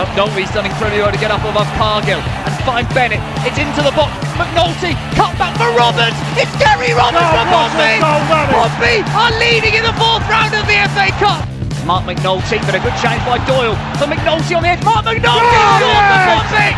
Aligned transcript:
McNulty's 0.00 0.48
done 0.56 0.64
incredibly 0.64 1.04
well 1.04 1.12
to 1.12 1.20
get 1.20 1.28
up 1.28 1.44
above 1.44 1.68
Cargill 1.76 2.24
and 2.24 2.52
find 2.64 2.88
Bennett. 2.96 3.20
It's 3.44 3.60
into 3.60 3.84
the 3.84 3.92
box. 3.92 4.16
McNulty 4.40 4.96
cut 5.12 5.36
back 5.36 5.52
for 5.60 5.68
Roberts. 5.76 6.16
It's 6.40 6.48
Gary 6.56 6.96
Roberts 6.96 7.20
Oh, 7.20 7.36
for 7.36 7.44
what 7.44 7.68
a 7.68 7.76
Pompey. 7.76 7.94
goal 8.00 8.20
that 8.32 8.48
is. 8.48 8.56
Pompey 8.56 8.96
are 9.12 9.32
leading 9.36 9.74
in 9.76 9.84
the 9.84 9.92
fourth 10.00 10.24
round 10.32 10.56
of 10.56 10.64
the 10.64 10.78
FA 10.96 11.12
Cup. 11.20 11.44
Marc 11.84 12.08
McNulty, 12.08 12.56
but 12.64 12.72
a 12.72 12.80
good 12.80 12.96
change 13.04 13.20
by 13.28 13.36
Doyle. 13.44 13.76
For 14.00 14.08
McNulty 14.08 14.56
on 14.56 14.64
the 14.64 14.72
edge. 14.72 14.80
Marc 14.88 15.04
McNulty 15.04 15.20
Oh, 15.20 15.84
yes. 15.84 16.72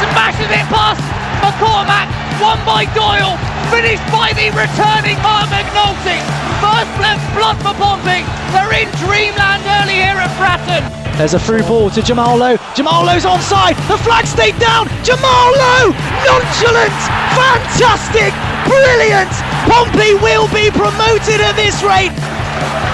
Smashes 0.00 0.48
it 0.48 0.64
past 0.72 1.04
McCormack. 1.44 2.08
Won 2.40 2.56
by 2.64 2.88
Doyle. 2.96 3.36
Finished 3.68 4.04
by 4.08 4.32
the 4.32 4.48
returning 4.56 5.20
Marc 5.20 5.52
McNulty. 5.52 6.16
First 6.64 6.92
left 6.96 7.24
blood 7.36 7.56
for 7.60 7.76
Pompey. 7.76 8.24
They're 8.56 8.72
in 8.72 8.88
dreamland 9.04 9.60
early 9.84 10.00
here 10.00 10.16
at 10.16 10.32
Fratton. 10.40 11.03
There's 11.16 11.34
a 11.34 11.38
through 11.38 11.62
ball 11.62 11.90
to 11.90 12.02
Jamal 12.02 12.36
Lowe. 12.36 12.58
Jamal 12.74 13.04
Lowe's 13.04 13.24
onside. 13.24 13.76
The 13.86 13.98
flag 13.98 14.26
stayed 14.26 14.58
down. 14.58 14.88
Jamal 15.06 15.54
Lowe, 15.54 15.94
nonchalant, 16.26 16.90
fantastic, 17.38 18.34
brilliant. 18.66 19.30
Pompey 19.70 20.14
will 20.18 20.48
be 20.50 20.74
promoted 20.74 21.38
at 21.38 21.54
this 21.54 21.82
rate. 21.86 22.10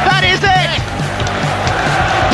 That 0.05 0.20
is 0.29 0.41
it! 0.45 0.80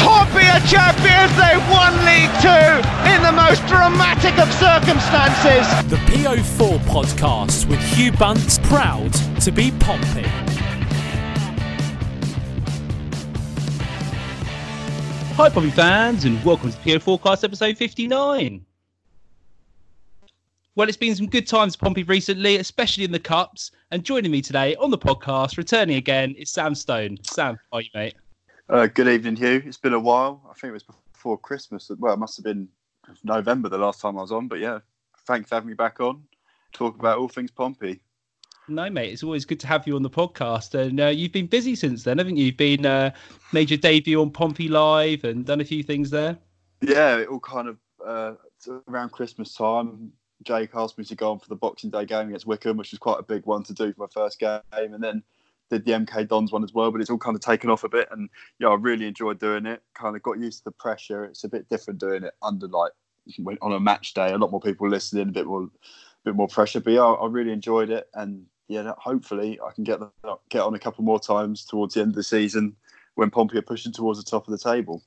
Pompey 0.02 0.46
are 0.50 0.62
champions, 0.66 1.30
they 1.38 1.54
won 1.70 1.95
League 2.02 2.34
Two 2.42 2.82
in 3.06 3.23
the 3.23 3.30
most 3.30 3.64
dramatic 3.70 4.38
of 4.42 4.50
circumstances. 4.59 5.66
The 5.88 6.02
PO4 6.10 6.78
podcast 6.90 7.66
with 7.68 7.80
Hugh 7.80 8.10
Bunt, 8.10 8.60
proud 8.64 9.12
to 9.40 9.52
be 9.52 9.70
Pompey. 9.70 10.45
Hi, 15.37 15.51
Pompey 15.51 15.68
fans, 15.68 16.24
and 16.24 16.42
welcome 16.46 16.73
to 16.73 16.79
PO 16.79 16.98
Forecast 16.98 17.45
episode 17.45 17.76
59. 17.76 18.65
Well, 20.74 20.88
it's 20.88 20.96
been 20.96 21.15
some 21.15 21.26
good 21.26 21.46
times 21.46 21.76
Pompey 21.76 22.04
recently, 22.04 22.56
especially 22.56 23.04
in 23.04 23.12
the 23.12 23.18
Cups. 23.18 23.70
And 23.90 24.02
joining 24.02 24.30
me 24.30 24.40
today 24.40 24.76
on 24.76 24.90
the 24.90 24.96
podcast, 24.96 25.59
returning 25.59 25.96
again, 25.96 26.34
is 26.38 26.48
Sam 26.48 26.74
Stone. 26.74 27.18
Sam, 27.23 27.59
how 27.70 27.76
are 27.76 27.80
you, 27.82 27.90
mate? 27.95 28.15
Uh, 28.70 28.87
good 28.87 29.09
evening, 29.09 29.37
Hugh. 29.37 29.62
It's 29.66 29.76
been 29.76 29.93
a 29.93 30.01
while. 30.01 30.40
I 30.51 30.54
think 30.54 30.70
it 30.70 30.73
was 30.73 30.87
before 31.12 31.37
Christmas. 31.37 31.90
Well, 31.98 32.15
it 32.15 32.18
must 32.18 32.38
have 32.38 32.45
been 32.45 32.66
November 33.23 33.68
the 33.68 33.76
last 33.76 34.00
time 34.00 34.16
I 34.16 34.23
was 34.23 34.32
on. 34.32 34.48
But 34.48 34.60
yeah, 34.60 34.78
thanks 35.26 35.50
for 35.50 35.56
having 35.56 35.68
me 35.68 35.74
back 35.74 36.00
on. 36.00 36.23
Talk 36.73 36.98
about 36.98 37.18
all 37.18 37.28
things 37.28 37.50
Pompey. 37.50 38.00
No, 38.68 38.90
mate, 38.90 39.12
it's 39.12 39.22
always 39.22 39.45
good 39.45 39.60
to 39.60 39.66
have 39.68 39.86
you 39.86 39.95
on 39.95 40.02
the 40.02 40.10
podcast. 40.10 40.74
And 40.74 40.98
uh, 41.00 41.06
you've 41.06 41.32
been 41.32 41.46
busy 41.46 41.76
since 41.76 42.02
then, 42.02 42.18
haven't 42.18 42.36
you? 42.36 42.46
You've 42.46 42.56
been 42.56 42.84
uh, 42.84 43.12
made 43.52 43.70
your 43.70 43.78
debut 43.78 44.20
on 44.20 44.30
Pompey 44.30 44.68
Live 44.68 45.24
and 45.24 45.45
done 45.45 45.60
a 45.60 45.64
few 45.64 45.82
things 45.82 46.10
there. 46.10 46.36
Yeah, 46.82 47.18
it 47.18 47.28
all 47.28 47.40
kind 47.40 47.68
of 47.68 47.78
uh, 48.04 48.32
around 48.88 49.10
Christmas 49.10 49.54
time. 49.54 50.12
Jake 50.42 50.70
asked 50.74 50.98
me 50.98 51.04
to 51.04 51.14
go 51.14 51.30
on 51.30 51.38
for 51.38 51.48
the 51.48 51.56
Boxing 51.56 51.90
Day 51.90 52.04
game 52.04 52.28
against 52.28 52.46
Wycombe, 52.46 52.76
which 52.76 52.90
was 52.90 52.98
quite 52.98 53.18
a 53.18 53.22
big 53.22 53.46
one 53.46 53.62
to 53.64 53.72
do 53.72 53.92
for 53.92 54.02
my 54.02 54.09
first 54.12 54.38
game, 54.38 54.60
and 54.72 55.02
then 55.02 55.22
did 55.70 55.84
the 55.84 55.92
MK 55.92 56.28
Dons 56.28 56.52
one 56.52 56.64
as 56.64 56.74
well. 56.74 56.90
But 56.90 57.00
it's 57.00 57.10
all 57.10 57.18
kind 57.18 57.37
of 57.37 57.40
taken 57.40 57.70
off 57.70 57.84
a 57.84 57.88
bit, 57.88 58.09
and 58.10 58.28
yeah, 58.59 58.68
I 58.68 58.74
really 58.74 59.06
enjoyed 59.06 59.38
doing 59.38 59.66
it. 59.66 59.82
Kind 59.94 60.16
of 60.16 60.22
got 60.22 60.38
used 60.38 60.59
to 60.59 60.64
the 60.64 60.72
pressure. 60.72 61.24
It's 61.24 61.44
a 61.44 61.48
bit 61.48 61.68
different 61.68 62.00
doing 62.00 62.24
it 62.24 62.34
under 62.42 62.66
like 62.66 62.92
on 63.62 63.72
a 63.72 63.80
match 63.80 64.14
day. 64.14 64.32
A 64.32 64.38
lot 64.38 64.50
more 64.50 64.60
people 64.60 64.88
listening, 64.88 65.28
a 65.28 65.32
bit 65.32 65.47
more, 65.47 65.69
bit 66.25 66.34
more 66.34 66.48
pressure. 66.48 66.81
But 66.81 66.94
yeah, 66.94 67.03
I, 67.03 67.12
I 67.14 67.26
really 67.28 67.53
enjoyed 67.53 67.91
it, 67.91 68.09
and 68.14 68.47
yeah, 68.69 68.92
hopefully 68.98 69.59
I 69.64 69.72
can 69.72 69.84
get 69.84 70.00
get 70.48 70.62
on 70.62 70.75
a 70.75 70.78
couple 70.78 71.04
more 71.04 71.20
times 71.20 71.64
towards 71.64 71.94
the 71.94 72.00
end 72.00 72.10
of 72.10 72.16
the 72.16 72.22
season 72.22 72.75
when 73.14 73.31
Pompey 73.31 73.59
are 73.59 73.62
pushing 73.62 73.92
towards 73.92 74.22
the 74.22 74.28
top 74.28 74.47
of 74.47 74.53
the 74.53 74.59
table. 74.59 75.03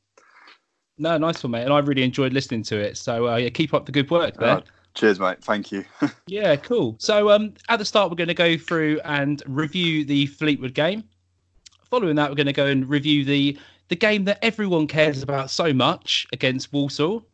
No, 0.98 1.18
nice 1.18 1.44
one, 1.44 1.52
mate. 1.52 1.64
And 1.64 1.74
I 1.74 1.80
really 1.80 2.04
enjoyed 2.04 2.34
listening 2.34 2.64
to 2.64 2.78
it. 2.78 2.98
So 2.98 3.30
uh, 3.30 3.36
yeah, 3.38 3.50
keep 3.50 3.74
up 3.74 3.86
the 3.86 3.92
good 3.92 4.10
work 4.12 4.36
there. 4.38 4.58
Uh, 4.58 4.62
cheers, 4.94 5.20
mate. 5.20 5.44
Thank 5.44 5.72
you. 5.72 5.86
Yeah, 6.28 6.56
cool. 6.58 6.96
So 7.00 7.32
um, 7.32 7.56
at 7.70 7.80
the 7.80 7.86
start, 7.86 8.12
we're 8.12 8.16
going 8.16 8.28
to 8.28 8.36
go 8.36 8.56
through 8.56 9.00
and 9.04 9.42
review 9.48 10.06
the 10.06 10.28
Fleetwood 10.28 10.76
game. 10.76 11.04
Following 11.90 12.16
that, 12.18 12.30
we're 12.30 12.36
going 12.36 12.46
to 12.46 12.54
go 12.54 12.68
and 12.68 12.88
review 12.88 13.26
the 13.26 13.58
the 13.88 13.96
game 13.96 14.26
that 14.26 14.38
everyone 14.44 14.86
cares 14.86 15.24
about 15.24 15.50
so 15.50 15.74
much 15.74 16.28
against 16.32 16.72
Walsall. 16.72 17.26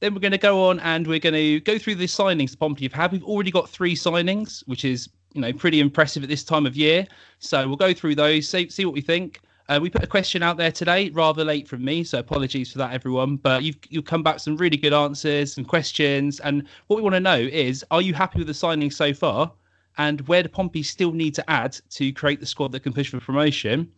Then 0.00 0.12
we're 0.12 0.20
going 0.20 0.32
to 0.32 0.38
go 0.38 0.68
on 0.68 0.78
and 0.80 1.06
we're 1.06 1.18
going 1.18 1.34
to 1.34 1.60
go 1.60 1.78
through 1.78 1.94
the 1.94 2.04
signings 2.04 2.50
that 2.50 2.60
Pompey 2.60 2.84
have 2.84 2.92
had. 2.92 3.12
We've 3.12 3.24
already 3.24 3.50
got 3.50 3.70
three 3.70 3.96
signings, 3.96 4.62
which 4.66 4.84
is 4.84 5.08
you 5.36 5.42
know 5.42 5.52
pretty 5.52 5.80
impressive 5.80 6.22
at 6.22 6.28
this 6.28 6.42
time 6.42 6.66
of 6.66 6.76
year. 6.76 7.06
So 7.38 7.68
we'll 7.68 7.76
go 7.76 7.92
through 7.92 8.16
those, 8.16 8.48
see, 8.48 8.68
see 8.70 8.84
what 8.84 8.94
we 8.94 9.02
think. 9.02 9.40
Uh, 9.68 9.78
we 9.82 9.90
put 9.90 10.02
a 10.02 10.06
question 10.06 10.42
out 10.42 10.56
there 10.56 10.70
today, 10.70 11.10
rather 11.10 11.44
late 11.44 11.68
from 11.68 11.84
me, 11.84 12.04
so 12.04 12.20
apologies 12.20 12.70
for 12.70 12.78
that, 12.78 12.92
everyone. 12.92 13.36
But 13.36 13.64
you've 13.64 13.76
you've 13.88 14.04
come 14.04 14.22
back 14.22 14.40
some 14.40 14.56
really 14.56 14.76
good 14.76 14.92
answers, 14.92 15.54
some 15.54 15.64
questions, 15.64 16.40
and 16.40 16.66
what 16.86 16.96
we 16.96 17.02
want 17.02 17.14
to 17.14 17.20
know 17.20 17.38
is: 17.38 17.84
Are 17.90 18.00
you 18.00 18.14
happy 18.14 18.38
with 18.38 18.46
the 18.46 18.54
signing 18.54 18.90
so 18.90 19.12
far? 19.12 19.52
And 19.98 20.20
where 20.28 20.42
do 20.42 20.48
Pompey 20.48 20.82
still 20.82 21.12
need 21.12 21.34
to 21.36 21.50
add 21.50 21.78
to 21.90 22.12
create 22.12 22.38
the 22.38 22.46
squad 22.46 22.70
that 22.72 22.80
can 22.80 22.92
push 22.92 23.10
for 23.10 23.18
promotion? 23.18 23.90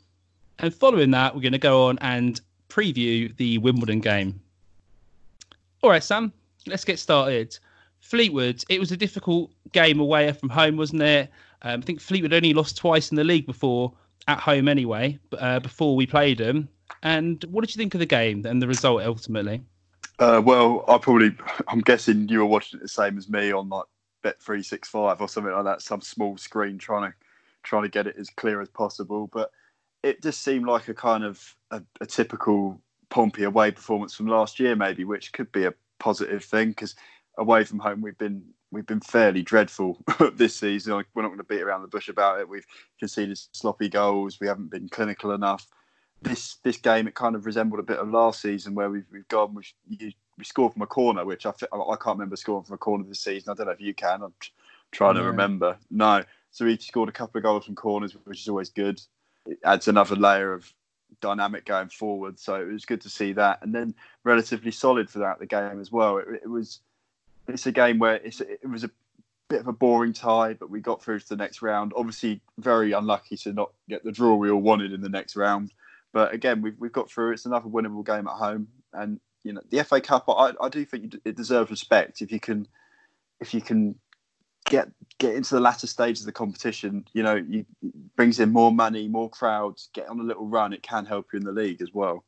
And 0.60 0.72
following 0.72 1.10
that, 1.10 1.34
we're 1.34 1.42
going 1.42 1.52
to 1.52 1.58
go 1.58 1.86
on 1.86 1.98
and 2.00 2.40
preview 2.68 3.36
the 3.36 3.58
Wimbledon 3.58 4.00
game. 4.00 4.40
All 5.82 5.90
right, 5.90 6.02
Sam, 6.02 6.32
let's 6.66 6.84
get 6.84 6.98
started. 6.98 7.58
Fleetwood, 8.00 8.64
it 8.68 8.80
was 8.80 8.92
a 8.92 8.96
difficult 8.96 9.50
game 9.72 10.00
away 10.00 10.32
from 10.32 10.48
home, 10.48 10.76
wasn't 10.76 11.02
it? 11.02 11.30
Um, 11.62 11.80
I 11.80 11.84
think 11.84 12.00
Fleetwood 12.00 12.32
only 12.32 12.54
lost 12.54 12.76
twice 12.76 13.10
in 13.10 13.16
the 13.16 13.24
league 13.24 13.46
before 13.46 13.92
at 14.28 14.38
home 14.38 14.68
anyway, 14.68 15.18
uh, 15.38 15.60
before 15.60 15.96
we 15.96 16.06
played 16.06 16.38
them. 16.38 16.68
And 17.02 17.42
what 17.44 17.62
did 17.62 17.74
you 17.74 17.78
think 17.78 17.94
of 17.94 18.00
the 18.00 18.06
game 18.06 18.44
and 18.46 18.62
the 18.62 18.68
result 18.68 19.02
ultimately? 19.02 19.62
Uh, 20.18 20.42
well, 20.44 20.84
I 20.88 20.98
probably, 20.98 21.36
I'm 21.68 21.80
guessing 21.80 22.28
you 22.28 22.38
were 22.40 22.46
watching 22.46 22.78
it 22.78 22.82
the 22.82 22.88
same 22.88 23.18
as 23.18 23.28
me 23.28 23.52
on 23.52 23.68
like 23.68 23.86
Bet 24.22 24.40
three 24.42 24.62
six 24.62 24.88
five 24.88 25.20
or 25.20 25.28
something 25.28 25.52
like 25.52 25.64
that, 25.64 25.82
some 25.82 26.00
small 26.00 26.36
screen 26.36 26.76
trying 26.76 27.10
to 27.10 27.16
trying 27.62 27.82
to 27.82 27.88
get 27.88 28.06
it 28.06 28.16
as 28.18 28.30
clear 28.30 28.60
as 28.60 28.68
possible. 28.68 29.28
But 29.32 29.52
it 30.02 30.22
just 30.22 30.42
seemed 30.42 30.66
like 30.66 30.88
a 30.88 30.94
kind 30.94 31.24
of 31.24 31.54
a, 31.70 31.82
a 32.00 32.06
typical 32.06 32.80
Pompey 33.10 33.44
away 33.44 33.70
performance 33.70 34.14
from 34.14 34.26
last 34.26 34.58
year, 34.58 34.74
maybe, 34.74 35.04
which 35.04 35.32
could 35.32 35.50
be 35.52 35.64
a 35.64 35.74
positive 35.98 36.44
thing 36.44 36.70
because 36.70 36.94
away 37.38 37.64
from 37.64 37.78
home 37.78 38.00
we've 38.00 38.18
been 38.18 38.42
we've 38.70 38.86
been 38.86 39.00
fairly 39.00 39.42
dreadful 39.42 39.98
this 40.34 40.56
season. 40.56 40.92
Like, 40.92 41.06
We're 41.14 41.22
not 41.22 41.28
going 41.28 41.38
to 41.38 41.44
beat 41.44 41.62
around 41.62 41.82
the 41.82 41.88
bush 41.88 42.08
about 42.08 42.40
it. 42.40 42.48
We've 42.48 42.66
conceded 42.98 43.38
sloppy 43.52 43.88
goals. 43.88 44.38
We 44.40 44.46
haven't 44.46 44.70
been 44.70 44.88
clinical 44.88 45.32
enough. 45.32 45.66
This 46.20 46.56
this 46.64 46.76
game 46.76 47.06
it 47.06 47.14
kind 47.14 47.36
of 47.36 47.46
resembled 47.46 47.78
a 47.78 47.84
bit 47.84 47.98
of 47.98 48.10
last 48.10 48.42
season 48.42 48.74
where 48.74 48.90
we've 48.90 49.06
we've 49.12 49.28
gone 49.28 49.54
we 49.54 49.62
you, 49.88 50.12
we 50.36 50.44
scored 50.44 50.72
from 50.72 50.82
a 50.82 50.86
corner, 50.86 51.24
which 51.24 51.46
I 51.46 51.50
I 51.50 51.96
can't 51.96 52.18
remember 52.18 52.36
scoring 52.36 52.64
from 52.64 52.74
a 52.74 52.78
corner 52.78 53.04
this 53.04 53.20
season. 53.20 53.50
I 53.50 53.54
don't 53.54 53.66
know 53.66 53.72
if 53.72 53.80
you 53.80 53.94
can. 53.94 54.22
I'm 54.22 54.34
tr- 54.40 54.50
trying 54.90 55.14
to 55.14 55.22
remember. 55.22 55.78
No, 55.90 56.24
so 56.50 56.64
we 56.64 56.76
scored 56.78 57.08
a 57.08 57.12
couple 57.12 57.38
of 57.38 57.44
goals 57.44 57.66
from 57.66 57.76
corners, 57.76 58.16
which 58.24 58.40
is 58.40 58.48
always 58.48 58.70
good. 58.70 59.00
It 59.46 59.58
adds 59.64 59.86
another 59.86 60.16
layer 60.16 60.52
of 60.52 60.72
dynamic 61.20 61.64
going 61.64 61.88
forward. 61.88 62.38
So 62.38 62.56
it 62.56 62.72
was 62.72 62.84
good 62.84 63.00
to 63.02 63.08
see 63.08 63.32
that, 63.34 63.60
and 63.62 63.72
then 63.72 63.94
relatively 64.24 64.72
solid 64.72 65.08
throughout 65.08 65.38
the 65.38 65.46
game 65.46 65.80
as 65.80 65.92
well. 65.92 66.18
It, 66.18 66.26
it 66.42 66.50
was 66.50 66.80
it's 67.48 67.66
a 67.66 67.72
game 67.72 67.98
where 67.98 68.16
it's 68.16 68.40
it 68.40 68.68
was 68.68 68.84
a 68.84 68.90
bit 69.48 69.60
of 69.60 69.68
a 69.68 69.72
boring 69.72 70.12
tie, 70.12 70.54
but 70.54 70.70
we 70.70 70.80
got 70.80 71.02
through 71.02 71.20
to 71.20 71.28
the 71.28 71.36
next 71.36 71.62
round. 71.62 71.92
Obviously, 71.96 72.40
very 72.58 72.92
unlucky 72.92 73.36
to 73.38 73.52
not 73.52 73.72
get 73.88 74.04
the 74.04 74.12
draw 74.12 74.34
we 74.34 74.50
all 74.50 74.60
wanted 74.60 74.92
in 74.92 75.00
the 75.00 75.08
next 75.08 75.36
round. 75.36 75.72
But 76.12 76.32
again, 76.32 76.62
we've 76.62 76.76
we've 76.78 76.92
got 76.92 77.10
through. 77.10 77.32
It's 77.32 77.46
another 77.46 77.68
winnable 77.68 78.04
game 78.04 78.28
at 78.28 78.34
home, 78.34 78.68
and 78.92 79.20
you 79.44 79.52
know 79.52 79.62
the 79.70 79.84
FA 79.84 80.00
Cup. 80.00 80.24
I, 80.28 80.52
I 80.60 80.68
do 80.68 80.84
think 80.84 81.16
it 81.24 81.36
deserves 81.36 81.70
respect 81.70 82.22
if 82.22 82.30
you 82.30 82.40
can 82.40 82.66
if 83.40 83.54
you 83.54 83.60
can 83.60 83.94
get 84.66 84.88
get 85.18 85.34
into 85.34 85.54
the 85.54 85.60
latter 85.60 85.86
stages 85.86 86.22
of 86.22 86.26
the 86.26 86.32
competition. 86.32 87.04
You 87.12 87.22
know, 87.22 87.34
you 87.36 87.64
it 87.82 88.16
brings 88.16 88.40
in 88.40 88.52
more 88.52 88.72
money, 88.72 89.08
more 89.08 89.30
crowds. 89.30 89.88
Get 89.94 90.08
on 90.08 90.20
a 90.20 90.24
little 90.24 90.46
run. 90.46 90.72
It 90.72 90.82
can 90.82 91.06
help 91.06 91.26
you 91.32 91.38
in 91.38 91.44
the 91.44 91.52
league 91.52 91.82
as 91.82 91.92
well. 91.92 92.24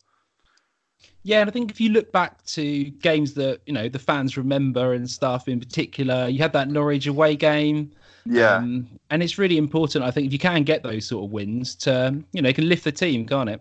Yeah, 1.23 1.41
and 1.41 1.51
I 1.51 1.53
think 1.53 1.71
if 1.71 1.81
you 1.81 1.91
look 1.91 2.13
back 2.13 2.43
to 2.47 2.85
games 2.85 3.35
that 3.35 3.61
you 3.67 3.73
know 3.73 3.89
the 3.89 3.99
fans 3.99 4.37
remember 4.37 4.95
and 4.95 5.09
stuff, 5.11 5.49
in 5.49 5.59
particular, 5.61 6.29
you 6.29 6.39
had 6.39 6.53
that 6.55 6.69
Norwich 6.69 7.07
away 7.07 7.37
game. 7.37 7.93
Yeah. 8.25 8.57
Um, 8.57 8.89
and 9.11 9.23
it's 9.23 9.39
really 9.39 9.57
important, 9.59 10.05
I 10.05 10.11
think, 10.11 10.27
if 10.27 10.33
you 10.33 10.39
can 10.39 10.63
get 10.63 10.83
those 10.83 11.07
sort 11.07 11.25
of 11.25 11.31
wins 11.33 11.75
to, 11.77 12.23
you 12.33 12.43
know, 12.43 12.51
it 12.51 12.55
can 12.57 12.69
lift 12.69 12.85
the 12.85 12.93
team, 12.93 13.27
can't 13.27 13.49
it? 13.51 13.61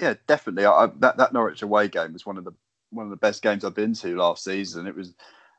yeah, 0.00 0.14
definitely. 0.26 0.64
I, 0.64 0.84
I- 0.84 0.92
that 0.98 1.16
that 1.16 1.32
Norwich 1.32 1.62
away 1.62 1.88
game 1.88 2.12
was 2.12 2.26
one 2.26 2.38
of 2.38 2.44
the 2.44 2.52
one 2.90 3.06
of 3.06 3.10
the 3.10 3.16
best 3.16 3.42
games 3.42 3.64
I've 3.64 3.74
been 3.74 3.94
to 3.94 4.16
last 4.16 4.44
season. 4.44 4.86
It 4.86 4.94
was. 4.96 5.14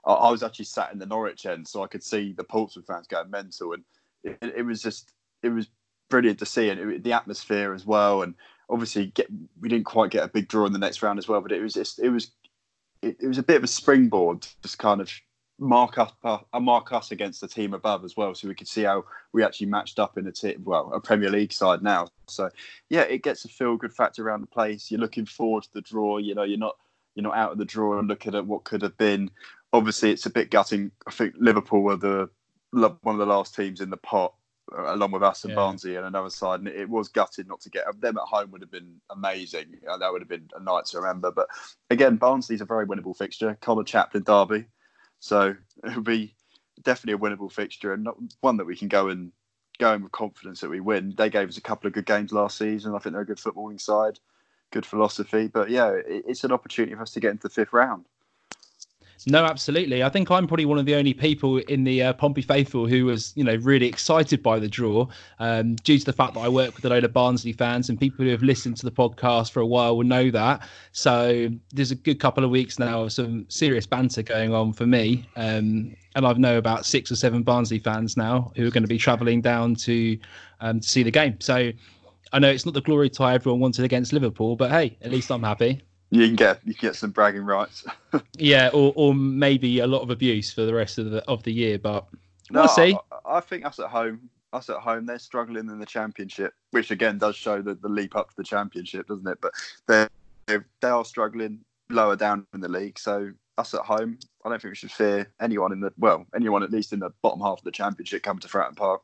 I, 0.06 0.13
I 0.13 0.31
was 0.31 0.44
actually 0.44 0.66
sat 0.66 0.92
in 0.94 1.00
the 1.00 1.06
Norwich 1.06 1.46
end, 1.46 1.68
so 1.68 1.84
I 1.84 1.88
could 1.88 2.04
see 2.04 2.34
the 2.34 2.44
Portsmouth 2.44 2.86
fans 2.88 3.07
going 3.07 3.30
mental, 3.30 3.74
and 3.74 3.84
it, 4.24 4.38
it 4.57 4.62
was 4.66 4.81
just 4.81 5.13
it 5.44 5.50
was 5.50 5.68
brilliant 6.10 6.40
to 6.40 6.46
see, 6.46 6.69
and 6.69 6.80
it, 6.80 7.04
the 7.04 7.13
atmosphere 7.13 7.74
as 7.74 7.86
well. 7.86 8.22
And 8.24 8.36
obviously, 8.69 9.07
get 9.07 9.27
we 9.60 9.69
didn't 9.69 9.86
quite 9.86 10.12
get 10.12 10.24
a 10.24 10.27
big 10.27 10.48
draw 10.48 10.66
in 10.66 10.74
the 10.74 10.80
next 10.80 11.01
round 11.01 11.19
as 11.19 11.27
well, 11.27 11.42
but 11.42 11.51
it 11.51 11.62
was 11.62 11.74
just 11.74 12.00
it 12.00 12.10
was 12.10 12.31
it, 13.01 13.18
it 13.19 13.27
was 13.27 13.38
a 13.38 13.44
bit 13.44 13.57
of 13.57 13.63
a 13.63 13.68
springboard, 13.68 14.42
to 14.42 14.50
just 14.62 14.77
kind 14.77 15.01
of 15.01 15.12
mark 15.60 15.98
us 15.98 16.12
uh, 16.24 16.39
mark 16.60 16.92
us 16.94 17.12
against 17.12 17.42
the 17.42 17.48
team 17.48 17.74
above 17.74 18.06
as 18.06 18.16
well, 18.16 18.33
so 18.33 18.48
we 18.48 18.56
could 18.56 18.68
see 18.68 18.83
how 18.83 19.04
we 19.33 19.44
actually 19.44 19.68
matched 19.68 20.00
up 20.00 20.18
in 20.18 20.27
a 20.27 20.31
team, 20.31 20.62
well, 20.63 20.92
a 20.94 21.00
Premier 21.00 21.30
League 21.30 21.54
side 21.54 21.81
now. 21.81 22.07
So 22.27 22.50
yeah, 22.89 23.01
it 23.01 23.24
gets 23.24 23.45
a 23.45 23.50
feel 23.50 23.77
good 23.77 23.94
factor 23.94 24.25
around 24.25 24.42
the 24.42 24.48
place. 24.48 24.89
You're 24.89 25.01
looking 25.01 25.25
forward 25.25 25.63
to 25.63 25.74
the 25.74 25.81
draw. 25.81 26.18
You 26.18 26.36
know, 26.36 26.44
you're 26.44 26.57
not 26.57 26.77
you're 27.15 27.24
not 27.24 27.38
out 27.38 27.51
of 27.51 27.57
the 27.57 27.65
draw 27.65 28.00
and 28.00 28.07
looking 28.07 28.36
at 28.36 28.45
what 28.45 28.63
could 28.63 28.81
have 28.81 28.98
been. 28.98 29.30
Obviously, 29.74 30.12
it's 30.12 30.25
a 30.25 30.31
bit 30.31 30.50
gutting. 30.50 30.92
I 31.07 31.12
think 31.12 31.36
Liverpool 31.38 31.81
were 31.81 31.98
the 31.98 32.30
one 32.72 33.15
of 33.15 33.18
the 33.18 33.25
last 33.25 33.56
teams 33.56 33.81
in 33.81 33.89
the 33.89 33.98
pot, 33.98 34.33
along 34.77 35.12
with 35.12 35.24
us 35.24 35.44
and 35.44 35.51
Yeah. 35.51 35.56
Barnsley 35.56 35.95
and 35.95 36.06
another 36.06 36.30
side. 36.30 36.60
And 36.60 36.68
it 36.68 36.89
was 36.89 37.07
gutted 37.07 37.48
not 37.48 37.62
to 37.62 37.69
get 37.69 37.86
them 38.00 38.18
at 38.18 38.24
home. 38.24 38.51
Would 38.51 38.62
have 38.62 38.71
been 38.71 39.01
amazing. 39.10 39.80
Uh, 39.88 39.98
that 39.98 40.12
would 40.12 40.21
have 40.21 40.30
been 40.30 40.50
a 40.56 40.60
night 40.60 40.86
to 40.88 40.98
remember. 40.98 41.31
But 41.31 41.48
again, 41.89 42.18
Barnsley's 42.18 42.62
a 42.62 42.66
very 42.66 42.86
winnable 42.86 43.16
fixture. 43.16 43.57
Connor 43.62 43.83
Chaplin 43.83 44.24
derby, 44.24 44.66
so 45.19 45.56
it'll 45.83 46.01
be 46.01 46.36
definitely 46.83 47.13
a 47.13 47.30
winnable 47.30 47.51
fixture 47.51 47.94
and 47.94 48.04
not 48.04 48.18
one 48.42 48.57
that 48.57 48.66
we 48.66 48.75
can 48.75 48.88
go 48.88 49.10
and 49.10 49.31
go 49.80 49.94
in 49.94 50.04
with 50.04 50.12
confidence 50.12 50.62
that 50.62 50.69
we 50.69 50.80
win. 50.80 51.13
They 51.18 51.30
gave 51.30 51.50
us 51.50 51.57
a 51.57 51.62
couple 51.62 51.88
of 51.88 51.94
good 51.94 52.06
games 52.06 52.31
last 52.31 52.57
season. 52.57 52.95
I 52.95 53.00
think 53.00 53.13
they're 53.13 53.22
a 53.22 53.25
good 53.25 53.38
footballing 53.38 53.80
side, 53.81 54.19
good 54.72 54.86
philosophy. 54.86 55.48
But 55.48 55.69
yeah, 55.69 55.94
it's 56.06 56.44
an 56.44 56.51
opportunity 56.51 56.95
for 56.95 57.01
us 57.01 57.12
to 57.13 57.19
get 57.19 57.31
into 57.31 57.44
the 57.44 57.54
fifth 57.54 57.74
round. 57.74 58.06
No, 59.27 59.44
absolutely. 59.44 60.01
I 60.01 60.10
think 60.10 60.31
I'm 60.31 60.48
probably 60.48 60.66
one 60.66 60.77
of 60.77 60.86
the 60.86 60.95
only 60.95 61.13
people 61.13 61.57
in 61.57 61.83
the 61.83 62.04
uh, 62.04 62.13
Pompey 62.13 62.42
faithful 62.42 62.88
who 62.88 63.06
was, 63.06 63.33
you 63.36 63.44
know, 63.44 63.56
really 63.56 63.86
excited 63.86 64.42
by 64.42 64.60
the 64.60 64.68
draw, 64.68 65.07
um, 65.39 65.75
due 65.75 66.00
to 66.00 66.06
the 66.06 66.13
fact 66.13 66.36
that 66.36 66.39
I 66.39 66.48
work 66.48 66.75
with 66.75 66.86
a 66.86 66.89
load 66.89 67.04
of 67.04 67.12
Barnsley 67.12 67.51
fans 67.51 67.89
and 67.89 68.00
people 68.00 68.24
who 68.24 68.31
have 68.31 68.44
listened 68.44 68.77
to 68.77 68.86
the 68.86 68.92
podcast 68.92 69.51
for 69.51 69.60
a 69.60 69.66
while 69.66 69.98
will 69.98 70.06
know 70.06 70.31
that. 70.31 70.68
So 70.94 71.50
there's 71.74 71.92
a 71.92 71.95
good 71.95 72.19
couple 72.19 72.45
of 72.45 72.50
weeks 72.50 72.80
now 72.80 73.04
of 73.04 73.12
some 73.12 73.45
serious 73.50 73.86
banter 73.86 74.24
going 74.24 74.54
on 74.54 74.71
for 74.71 74.88
me, 74.88 75.27
um, 75.36 75.95
and 76.15 76.25
I've 76.25 76.39
know 76.39 76.57
about 76.57 76.86
six 76.86 77.12
or 77.12 77.18
seven 77.18 77.44
Barnsley 77.44 77.80
fans 77.80 78.15
now 78.15 78.54
who 78.56 78.68
are 78.68 78.72
going 78.72 78.83
to 78.83 78.88
be 78.88 78.98
travelling 78.98 79.42
down 79.42 79.75
to 79.75 80.18
um, 80.62 80.80
to 80.80 80.88
see 80.88 81.04
the 81.04 81.12
game. 81.12 81.39
So 81.42 81.72
I 82.31 82.39
know 82.39 82.50
it's 82.50 82.65
not 82.65 82.74
the 82.74 82.81
glory 82.81 83.10
tie 83.10 83.33
everyone 83.33 83.60
wanted 83.60 83.83
against 83.83 84.13
Liverpool, 84.13 84.56
but 84.56 84.72
hey, 84.72 84.98
at 85.01 85.12
least 85.12 85.30
I'm 85.30 85.44
happy. 85.44 85.81
You 86.11 86.25
can 86.25 86.35
get 86.35 86.59
you 86.65 86.73
can 86.73 86.89
get 86.89 86.95
some 86.95 87.11
bragging 87.11 87.44
rights. 87.45 87.85
Yeah, 88.38 88.69
or 88.73 88.91
or 88.95 89.13
maybe 89.13 89.79
a 89.79 89.88
lot 89.88 90.01
of 90.01 90.09
abuse 90.09 90.51
for 90.51 90.63
the 90.63 90.73
rest 90.73 90.97
of 90.97 91.11
the 91.11 91.23
of 91.27 91.44
the 91.44 91.51
year, 91.51 91.77
but 91.77 92.07
No, 92.50 92.61
we'll 92.61 92.69
see. 92.69 92.97
I, 93.11 93.38
I 93.38 93.39
think 93.39 93.65
us 93.65 93.77
at 93.77 93.88
home, 93.88 94.29
us 94.51 94.69
at 94.69 94.77
home, 94.77 95.06
they're 95.06 95.19
struggling 95.19 95.69
in 95.69 95.77
the 95.77 95.85
championship, 95.85 96.53
which 96.71 96.89
again 96.89 97.19
does 97.19 97.35
show 97.35 97.61
the, 97.61 97.75
the 97.75 97.89
leap 97.89 98.15
up 98.15 98.29
to 98.29 98.35
the 98.35 98.44
championship, 98.44 99.07
doesn't 99.07 99.27
it? 99.27 99.38
But 99.41 99.51
they're, 99.85 100.09
they're 100.47 100.65
they 100.81 100.88
are 100.88 101.06
struggling 101.06 101.59
lower 101.91 102.15
down 102.15 102.47
in 102.55 102.62
the 102.62 102.69
league. 102.69 102.97
So 102.97 103.31
us 103.59 103.73
at 103.75 103.81
home, 103.81 104.17
I 104.44 104.50
don't 104.50 104.62
think 104.62 104.71
we 104.71 104.75
should 104.75 104.91
fear 104.91 105.31
anyone 105.39 105.71
in 105.71 105.81
the 105.81 105.94
well, 106.00 106.25
anyone 106.35 106.63
at 106.63 106.71
least 106.71 106.94
in 106.94 107.00
the 107.00 107.12
bottom 107.21 107.41
half 107.41 107.59
of 107.59 107.63
the 107.63 107.71
championship 107.71 108.23
coming 108.23 108.39
to 108.39 108.47
Fratton 108.47 108.75
Park. 108.75 109.01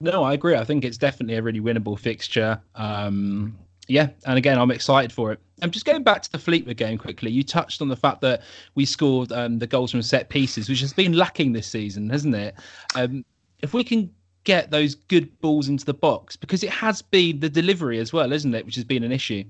No, 0.00 0.22
I 0.22 0.34
agree. 0.34 0.54
I 0.54 0.64
think 0.64 0.84
it's 0.84 0.98
definitely 0.98 1.34
a 1.34 1.42
really 1.42 1.60
winnable 1.60 1.98
fixture. 1.98 2.60
Um, 2.76 3.58
yeah, 3.88 4.10
and 4.26 4.36
again, 4.36 4.58
I'm 4.58 4.70
excited 4.70 5.12
for 5.12 5.32
it. 5.32 5.40
I'm 5.62 5.70
just 5.70 5.86
going 5.86 6.02
back 6.02 6.22
to 6.22 6.30
the 6.30 6.38
Fleetwood 6.38 6.76
game 6.76 6.98
quickly. 6.98 7.30
You 7.30 7.42
touched 7.42 7.82
on 7.82 7.88
the 7.88 7.96
fact 7.96 8.20
that 8.20 8.42
we 8.74 8.84
scored 8.84 9.32
um, 9.32 9.58
the 9.58 9.66
goals 9.66 9.90
from 9.90 10.02
set 10.02 10.28
pieces, 10.28 10.68
which 10.68 10.80
has 10.80 10.92
been 10.92 11.14
lacking 11.14 11.52
this 11.52 11.66
season, 11.66 12.10
hasn't 12.10 12.34
it? 12.34 12.54
Um, 12.94 13.24
if 13.60 13.72
we 13.72 13.82
can 13.82 14.10
get 14.44 14.70
those 14.70 14.94
good 14.94 15.36
balls 15.40 15.68
into 15.68 15.84
the 15.84 15.94
box, 15.94 16.36
because 16.36 16.62
it 16.62 16.70
has 16.70 17.02
been 17.02 17.40
the 17.40 17.48
delivery 17.48 17.98
as 17.98 18.12
well, 18.12 18.32
isn't 18.32 18.54
it? 18.54 18.64
Which 18.66 18.76
has 18.76 18.84
been 18.84 19.02
an 19.02 19.10
issue. 19.10 19.44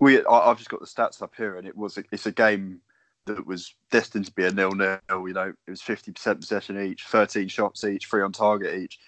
We, 0.00 0.24
I, 0.26 0.50
I've 0.50 0.58
just 0.58 0.70
got 0.70 0.80
the 0.80 0.86
stats 0.86 1.22
up 1.22 1.32
here, 1.36 1.56
and 1.56 1.66
it 1.66 1.76
was 1.76 1.98
it's 2.12 2.26
a 2.26 2.32
game 2.32 2.80
that 3.26 3.46
was 3.46 3.74
destined 3.90 4.26
to 4.26 4.32
be 4.32 4.44
a 4.44 4.50
nil-nil. 4.50 4.98
You 5.08 5.32
know, 5.32 5.52
it 5.66 5.70
was 5.70 5.80
50% 5.80 6.40
possession 6.40 6.80
each, 6.80 7.04
13 7.04 7.48
shots 7.48 7.84
each, 7.84 8.06
three 8.06 8.22
on 8.22 8.32
target 8.32 8.74
each. 8.74 8.98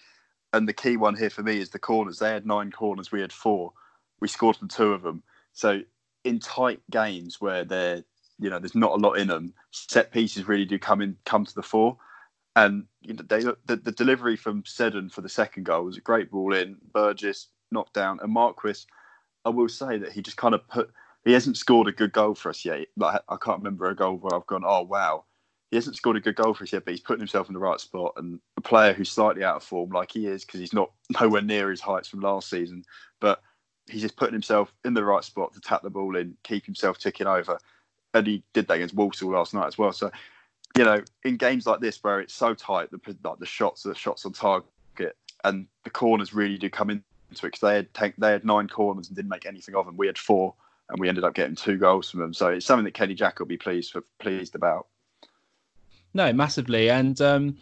And 0.52 0.68
the 0.68 0.72
key 0.72 0.96
one 0.96 1.16
here 1.16 1.30
for 1.30 1.42
me 1.42 1.58
is 1.58 1.70
the 1.70 1.80
corners. 1.80 2.20
They 2.20 2.30
had 2.30 2.46
nine 2.46 2.70
corners, 2.70 3.10
we 3.10 3.20
had 3.20 3.32
four. 3.32 3.72
We 4.24 4.28
scored 4.28 4.56
from 4.56 4.68
two 4.68 4.94
of 4.94 5.02
them. 5.02 5.22
So 5.52 5.82
in 6.24 6.38
tight 6.38 6.80
games 6.90 7.42
where 7.42 7.62
they're, 7.62 8.02
you 8.38 8.48
know, 8.48 8.58
there's 8.58 8.74
not 8.74 8.92
a 8.92 8.96
lot 8.96 9.18
in 9.18 9.28
them, 9.28 9.52
set 9.70 10.12
pieces 10.12 10.48
really 10.48 10.64
do 10.64 10.78
come 10.78 11.02
in, 11.02 11.18
come 11.26 11.44
to 11.44 11.54
the 11.54 11.62
fore. 11.62 11.98
And 12.56 12.86
you 13.02 13.12
know, 13.12 13.22
they 13.28 13.40
the, 13.42 13.76
the 13.76 13.92
delivery 13.92 14.36
from 14.36 14.64
Seddon 14.64 15.10
for 15.10 15.20
the 15.20 15.28
second 15.28 15.64
goal 15.64 15.84
was 15.84 15.98
a 15.98 16.00
great 16.00 16.30
ball 16.30 16.54
in. 16.54 16.78
Burgess 16.94 17.48
knocked 17.70 17.92
down, 17.92 18.18
and 18.22 18.32
Marquis. 18.32 18.86
I 19.44 19.50
will 19.50 19.68
say 19.68 19.98
that 19.98 20.12
he 20.12 20.22
just 20.22 20.38
kind 20.38 20.54
of 20.54 20.66
put. 20.68 20.90
He 21.26 21.34
hasn't 21.34 21.58
scored 21.58 21.88
a 21.88 21.92
good 21.92 22.12
goal 22.12 22.34
for 22.34 22.48
us 22.48 22.64
yet. 22.64 22.86
Like 22.96 23.20
I 23.28 23.36
can't 23.36 23.58
remember 23.58 23.90
a 23.90 23.94
goal 23.94 24.16
where 24.16 24.34
I've 24.34 24.46
gone, 24.46 24.64
oh 24.64 24.84
wow, 24.84 25.24
he 25.70 25.76
hasn't 25.76 25.96
scored 25.96 26.16
a 26.16 26.20
good 26.20 26.36
goal 26.36 26.54
for 26.54 26.64
us 26.64 26.72
yet, 26.72 26.86
but 26.86 26.92
he's 26.92 27.00
putting 27.02 27.20
himself 27.20 27.48
in 27.48 27.52
the 27.52 27.60
right 27.60 27.78
spot. 27.78 28.14
And 28.16 28.40
a 28.56 28.62
player 28.62 28.94
who's 28.94 29.10
slightly 29.10 29.44
out 29.44 29.56
of 29.56 29.64
form, 29.64 29.90
like 29.90 30.12
he 30.12 30.26
is, 30.26 30.46
because 30.46 30.60
he's 30.60 30.72
not 30.72 30.92
nowhere 31.20 31.42
near 31.42 31.70
his 31.70 31.82
heights 31.82 32.08
from 32.08 32.20
last 32.20 32.48
season, 32.48 32.84
but 33.20 33.42
he's 33.88 34.02
just 34.02 34.16
putting 34.16 34.32
himself 34.32 34.72
in 34.84 34.94
the 34.94 35.04
right 35.04 35.24
spot 35.24 35.52
to 35.54 35.60
tap 35.60 35.82
the 35.82 35.90
ball 35.90 36.16
in, 36.16 36.36
keep 36.42 36.64
himself 36.64 36.98
ticking 36.98 37.26
over. 37.26 37.58
And 38.14 38.26
he 38.26 38.42
did 38.52 38.68
that 38.68 38.74
against 38.74 38.94
Walsall 38.94 39.32
last 39.32 39.54
night 39.54 39.66
as 39.66 39.76
well. 39.76 39.92
So, 39.92 40.10
you 40.76 40.84
know, 40.84 41.02
in 41.24 41.36
games 41.36 41.66
like 41.66 41.80
this 41.80 42.02
where 42.02 42.20
it's 42.20 42.34
so 42.34 42.54
tight, 42.54 42.90
the 42.90 43.16
like 43.24 43.38
the 43.38 43.46
shots, 43.46 43.82
the 43.82 43.94
shots 43.94 44.24
on 44.24 44.32
target, 44.32 45.16
and 45.44 45.66
the 45.82 45.90
corners 45.90 46.32
really 46.32 46.56
do 46.56 46.70
come 46.70 46.90
into 46.90 47.02
it 47.30 47.42
because 47.42 47.60
they 47.60 47.74
had 47.74 47.92
take, 47.94 48.16
they 48.16 48.30
had 48.30 48.44
nine 48.44 48.68
corners 48.68 49.08
and 49.08 49.16
didn't 49.16 49.30
make 49.30 49.46
anything 49.46 49.74
of 49.74 49.86
them. 49.86 49.96
We 49.96 50.06
had 50.06 50.18
four, 50.18 50.54
and 50.88 50.98
we 50.98 51.08
ended 51.08 51.24
up 51.24 51.34
getting 51.34 51.56
two 51.56 51.76
goals 51.76 52.10
from 52.10 52.20
them. 52.20 52.34
So 52.34 52.48
it's 52.48 52.66
something 52.66 52.84
that 52.84 52.94
Kenny 52.94 53.14
Jackett 53.14 53.40
will 53.40 53.46
be 53.46 53.56
pleased 53.56 53.92
for, 53.92 54.02
pleased 54.18 54.54
about. 54.54 54.86
No, 56.14 56.32
massively. 56.32 56.90
And 56.90 57.20
um, 57.20 57.56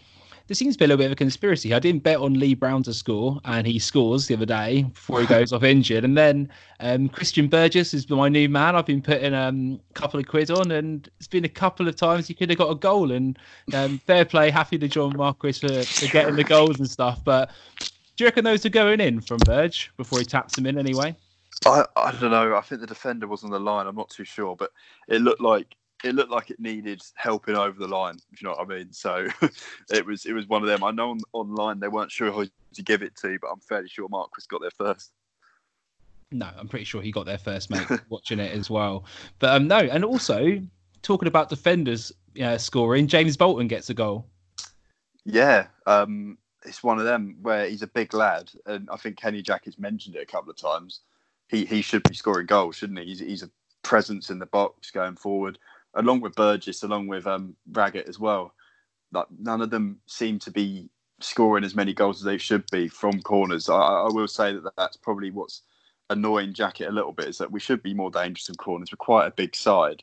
there 0.46 0.54
seems 0.54 0.74
to 0.74 0.78
be 0.78 0.84
a 0.84 0.88
little 0.88 0.98
bit 0.98 1.06
of 1.06 1.12
a 1.12 1.16
conspiracy. 1.16 1.72
I 1.72 1.78
didn't 1.78 2.02
bet 2.02 2.18
on 2.18 2.34
Lee 2.34 2.54
Brown 2.54 2.82
to 2.84 2.94
score, 2.94 3.40
and 3.44 3.66
he 3.66 3.78
scores 3.78 4.26
the 4.26 4.34
other 4.34 4.46
day 4.46 4.82
before 4.82 5.20
he 5.20 5.26
goes 5.26 5.52
off 5.52 5.62
injured. 5.62 6.04
And 6.04 6.16
then 6.16 6.50
um, 6.80 7.08
Christian 7.08 7.48
Burgess 7.48 7.94
is 7.94 8.08
my 8.10 8.28
new 8.28 8.48
man. 8.48 8.76
I've 8.76 8.86
been 8.86 9.02
putting 9.02 9.34
um, 9.34 9.80
a 9.90 9.94
couple 9.94 10.18
of 10.18 10.26
quid 10.26 10.50
on, 10.50 10.70
and 10.70 11.08
it's 11.18 11.28
been 11.28 11.44
a 11.44 11.48
couple 11.48 11.88
of 11.88 11.96
times 11.96 12.26
he 12.26 12.34
could 12.34 12.50
have 12.50 12.58
got 12.58 12.70
a 12.70 12.74
goal. 12.74 13.12
And 13.12 13.38
um, 13.72 13.98
fair 14.06 14.24
play, 14.24 14.50
happy 14.50 14.78
to 14.78 14.88
John 14.88 15.16
Marquis 15.16 15.52
for, 15.52 15.82
for 15.82 16.06
getting 16.12 16.36
the 16.36 16.44
goals 16.44 16.78
and 16.78 16.90
stuff. 16.90 17.22
But 17.24 17.50
do 17.78 18.24
you 18.24 18.26
reckon 18.26 18.44
those 18.44 18.66
are 18.66 18.70
going 18.70 19.00
in 19.00 19.20
from 19.20 19.38
Burge 19.38 19.90
before 19.96 20.18
he 20.18 20.24
taps 20.24 20.54
them 20.54 20.66
in 20.66 20.78
anyway? 20.78 21.16
I, 21.64 21.84
I 21.96 22.12
don't 22.12 22.30
know. 22.30 22.56
I 22.56 22.60
think 22.60 22.80
the 22.80 22.86
defender 22.86 23.26
was 23.26 23.44
on 23.44 23.50
the 23.50 23.60
line. 23.60 23.86
I'm 23.86 23.96
not 23.96 24.10
too 24.10 24.24
sure, 24.24 24.56
but 24.56 24.72
it 25.08 25.20
looked 25.20 25.40
like 25.40 25.76
it 26.04 26.14
looked 26.14 26.30
like 26.30 26.50
it 26.50 26.60
needed 26.60 27.02
helping 27.14 27.56
over 27.56 27.78
the 27.78 27.88
line. 27.88 28.16
If 28.32 28.42
you 28.42 28.48
know 28.48 28.54
what 28.54 28.70
I 28.70 28.76
mean. 28.76 28.92
So 28.92 29.28
it 29.90 30.04
was 30.04 30.26
it 30.26 30.32
was 30.32 30.46
one 30.48 30.62
of 30.62 30.68
them. 30.68 30.84
I 30.84 30.90
know 30.90 31.10
on, 31.10 31.20
online 31.32 31.80
they 31.80 31.88
weren't 31.88 32.10
sure 32.10 32.30
who 32.30 32.46
to 32.74 32.82
give 32.82 33.02
it 33.02 33.16
to, 33.16 33.38
but 33.40 33.48
I'm 33.48 33.60
fairly 33.60 33.88
sure 33.88 34.08
Marquis 34.08 34.42
got 34.48 34.60
there 34.60 34.70
first. 34.70 35.12
No, 36.30 36.48
I'm 36.58 36.68
pretty 36.68 36.84
sure 36.84 37.02
he 37.02 37.12
got 37.12 37.26
there 37.26 37.38
first, 37.38 37.70
mate, 37.70 37.86
watching 38.08 38.38
it 38.38 38.52
as 38.52 38.70
well. 38.70 39.04
But 39.38 39.54
um, 39.54 39.68
no, 39.68 39.78
and 39.78 40.04
also 40.04 40.60
talking 41.02 41.28
about 41.28 41.48
defenders 41.50 42.12
uh, 42.42 42.58
scoring, 42.58 43.06
James 43.06 43.36
Bolton 43.36 43.68
gets 43.68 43.90
a 43.90 43.94
goal. 43.94 44.26
Yeah, 45.24 45.66
um, 45.86 46.38
it's 46.64 46.82
one 46.82 46.98
of 46.98 47.04
them 47.04 47.36
where 47.42 47.68
he's 47.68 47.82
a 47.82 47.86
big 47.86 48.14
lad, 48.14 48.50
and 48.66 48.88
I 48.90 48.96
think 48.96 49.18
Kenny 49.18 49.42
Jackett 49.42 49.66
has 49.66 49.78
mentioned 49.78 50.16
it 50.16 50.22
a 50.22 50.26
couple 50.26 50.50
of 50.50 50.56
times. 50.56 51.00
He 51.48 51.64
he 51.66 51.82
should 51.82 52.02
be 52.04 52.14
scoring 52.14 52.46
goals, 52.46 52.76
shouldn't 52.76 52.98
he? 53.00 53.06
He's, 53.06 53.18
he's 53.20 53.42
a 53.42 53.50
presence 53.82 54.30
in 54.30 54.38
the 54.38 54.46
box 54.46 54.90
going 54.90 55.16
forward, 55.16 55.58
along 55.94 56.20
with 56.20 56.34
Burgess, 56.34 56.82
along 56.82 57.08
with 57.08 57.26
um, 57.26 57.56
Raggett 57.70 58.08
as 58.08 58.18
well. 58.18 58.54
Like 59.12 59.26
none 59.38 59.60
of 59.60 59.70
them 59.70 60.00
seem 60.06 60.38
to 60.40 60.50
be 60.50 60.88
scoring 61.20 61.64
as 61.64 61.74
many 61.74 61.92
goals 61.92 62.18
as 62.18 62.24
they 62.24 62.38
should 62.38 62.64
be 62.70 62.88
from 62.88 63.20
corners. 63.22 63.68
I, 63.68 63.76
I 63.76 64.08
will 64.10 64.28
say 64.28 64.54
that 64.54 64.76
that's 64.76 64.96
probably 64.96 65.30
what's 65.30 65.62
annoying 66.10 66.52
Jackett 66.52 66.88
a 66.88 66.92
little 66.92 67.12
bit 67.12 67.28
is 67.28 67.38
that 67.38 67.50
we 67.50 67.60
should 67.60 67.82
be 67.82 67.94
more 67.94 68.10
dangerous 68.10 68.48
in 68.48 68.54
corners. 68.56 68.90
We're 68.92 68.96
quite 68.96 69.26
a 69.26 69.32
big 69.32 69.54
side. 69.54 70.02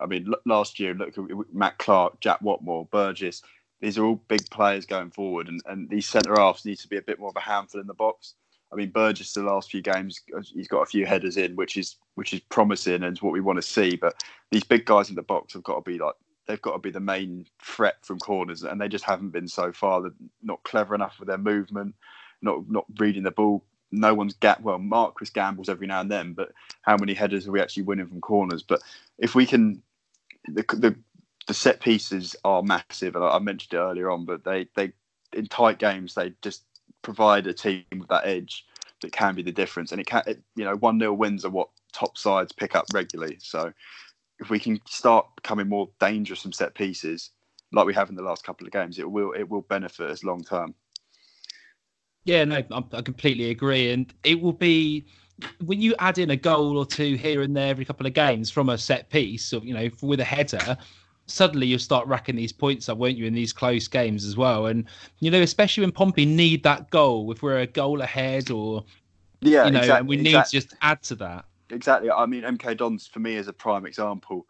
I 0.00 0.06
mean, 0.06 0.26
l- 0.28 0.40
last 0.44 0.78
year, 0.78 0.94
look 0.94 1.16
at 1.16 1.24
Matt 1.52 1.78
Clarke, 1.78 2.20
Jack 2.20 2.40
Whatmough, 2.40 2.90
Burgess. 2.90 3.42
These 3.80 3.98
are 3.98 4.04
all 4.04 4.22
big 4.28 4.48
players 4.50 4.86
going 4.86 5.10
forward, 5.10 5.48
and, 5.48 5.60
and 5.66 5.88
these 5.88 6.08
centre 6.08 6.34
halves 6.36 6.64
need 6.64 6.78
to 6.78 6.88
be 6.88 6.96
a 6.96 7.02
bit 7.02 7.18
more 7.18 7.30
of 7.30 7.36
a 7.36 7.40
handful 7.40 7.80
in 7.80 7.86
the 7.86 7.94
box. 7.94 8.34
I 8.72 8.76
mean, 8.76 8.90
Burgess 8.90 9.32
the 9.32 9.42
last 9.42 9.70
few 9.70 9.82
games, 9.82 10.20
he's 10.52 10.68
got 10.68 10.82
a 10.82 10.86
few 10.86 11.06
headers 11.06 11.36
in, 11.36 11.54
which 11.56 11.76
is 11.76 11.96
which 12.14 12.32
is 12.32 12.40
promising 12.40 13.04
and 13.04 13.18
what 13.18 13.32
we 13.32 13.40
want 13.40 13.56
to 13.56 13.62
see. 13.62 13.96
But 13.96 14.22
these 14.50 14.64
big 14.64 14.86
guys 14.86 15.08
in 15.08 15.14
the 15.14 15.22
box 15.22 15.52
have 15.52 15.62
got 15.62 15.76
to 15.76 15.90
be 15.90 15.98
like 15.98 16.14
they've 16.46 16.62
got 16.62 16.72
to 16.72 16.78
be 16.78 16.90
the 16.90 17.00
main 17.00 17.46
threat 17.62 17.96
from 18.02 18.18
corners, 18.18 18.62
and 18.62 18.80
they 18.80 18.88
just 18.88 19.04
haven't 19.04 19.30
been 19.30 19.48
so 19.48 19.72
far. 19.72 20.02
They're 20.02 20.10
not 20.42 20.62
clever 20.64 20.94
enough 20.94 21.18
with 21.18 21.28
their 21.28 21.38
movement, 21.38 21.94
not 22.42 22.68
not 22.68 22.86
reading 22.98 23.22
the 23.22 23.30
ball. 23.30 23.64
No 23.92 24.14
one's 24.14 24.34
gat 24.34 24.62
well. 24.62 24.78
Marquis 24.78 25.28
gambles 25.32 25.68
every 25.68 25.86
now 25.86 26.00
and 26.00 26.10
then, 26.10 26.32
but 26.32 26.52
how 26.82 26.96
many 26.96 27.14
headers 27.14 27.46
are 27.46 27.52
we 27.52 27.60
actually 27.60 27.84
winning 27.84 28.08
from 28.08 28.20
corners? 28.20 28.62
But 28.64 28.82
if 29.18 29.34
we 29.36 29.46
can, 29.46 29.82
the 30.48 30.64
the, 30.70 30.96
the 31.46 31.54
set 31.54 31.80
pieces 31.80 32.34
are 32.44 32.62
massive, 32.62 33.14
and 33.14 33.24
I 33.24 33.38
mentioned 33.38 33.74
it 33.74 33.82
earlier 33.82 34.10
on. 34.10 34.24
But 34.24 34.42
they 34.44 34.66
they 34.74 34.92
in 35.32 35.46
tight 35.46 35.78
games 35.78 36.14
they 36.14 36.32
just 36.42 36.64
provide 37.02 37.46
a 37.46 37.52
team 37.52 37.84
with 37.98 38.08
that 38.08 38.26
edge 38.26 38.64
that 39.00 39.12
can 39.12 39.34
be 39.34 39.42
the 39.42 39.52
difference. 39.52 39.92
And 39.92 40.00
it 40.00 40.06
can, 40.06 40.22
it, 40.26 40.42
you 40.54 40.64
know, 40.64 40.76
one 40.76 40.98
0 40.98 41.12
wins 41.14 41.44
are 41.44 41.50
what 41.50 41.68
top 41.92 42.18
sides 42.18 42.52
pick 42.52 42.74
up 42.74 42.86
regularly. 42.92 43.38
So 43.40 43.72
if 44.38 44.50
we 44.50 44.58
can 44.58 44.80
start 44.86 45.26
becoming 45.36 45.68
more 45.68 45.88
dangerous 46.00 46.42
from 46.42 46.52
set 46.52 46.74
pieces, 46.74 47.30
like 47.72 47.86
we 47.86 47.94
have 47.94 48.10
in 48.10 48.16
the 48.16 48.22
last 48.22 48.44
couple 48.44 48.66
of 48.66 48.72
games, 48.72 48.98
it 48.98 49.10
will 49.10 49.32
it 49.32 49.48
will 49.48 49.62
benefit 49.62 50.10
us 50.10 50.24
long 50.24 50.42
term. 50.42 50.74
Yeah, 52.24 52.44
no, 52.44 52.62
I 52.92 53.02
completely 53.02 53.50
agree, 53.50 53.92
and 53.92 54.12
it 54.24 54.40
will 54.40 54.52
be 54.52 55.06
when 55.64 55.80
you 55.80 55.94
add 55.98 56.18
in 56.18 56.30
a 56.30 56.36
goal 56.36 56.78
or 56.78 56.86
two 56.86 57.14
here 57.14 57.42
and 57.42 57.56
there 57.56 57.68
every 57.68 57.84
couple 57.84 58.06
of 58.06 58.14
games 58.14 58.50
from 58.50 58.68
a 58.68 58.78
set 58.78 59.10
piece, 59.10 59.52
or 59.52 59.62
you 59.62 59.74
know, 59.74 59.88
with 60.02 60.20
a 60.20 60.24
header, 60.24 60.76
suddenly 61.26 61.66
you'll 61.66 61.78
start 61.78 62.06
racking 62.06 62.36
these 62.36 62.52
points 62.52 62.88
up, 62.88 62.98
won't 62.98 63.16
you, 63.16 63.26
in 63.26 63.34
these 63.34 63.52
close 63.52 63.88
games 63.88 64.24
as 64.24 64.36
well? 64.36 64.66
And 64.66 64.84
you 65.20 65.30
know, 65.30 65.40
especially 65.40 65.82
when 65.82 65.92
Pompey 65.92 66.24
need 66.24 66.62
that 66.62 66.90
goal, 66.90 67.30
if 67.32 67.42
we're 67.42 67.60
a 67.60 67.66
goal 67.66 68.00
ahead 68.00 68.50
or 68.50 68.84
Yeah, 69.40 69.66
you 69.66 69.72
know, 69.72 69.80
exactly, 69.80 69.98
and 69.98 70.08
we 70.08 70.16
need 70.16 70.26
exactly. 70.28 70.60
to 70.60 70.66
just 70.66 70.76
add 70.82 71.02
to 71.04 71.14
that. 71.16 71.44
Exactly. 71.70 72.10
I 72.10 72.26
mean, 72.26 72.42
MK 72.42 72.76
Dons 72.76 73.06
for 73.06 73.18
me 73.20 73.34
is 73.34 73.48
a 73.48 73.52
prime 73.52 73.86
example. 73.86 74.46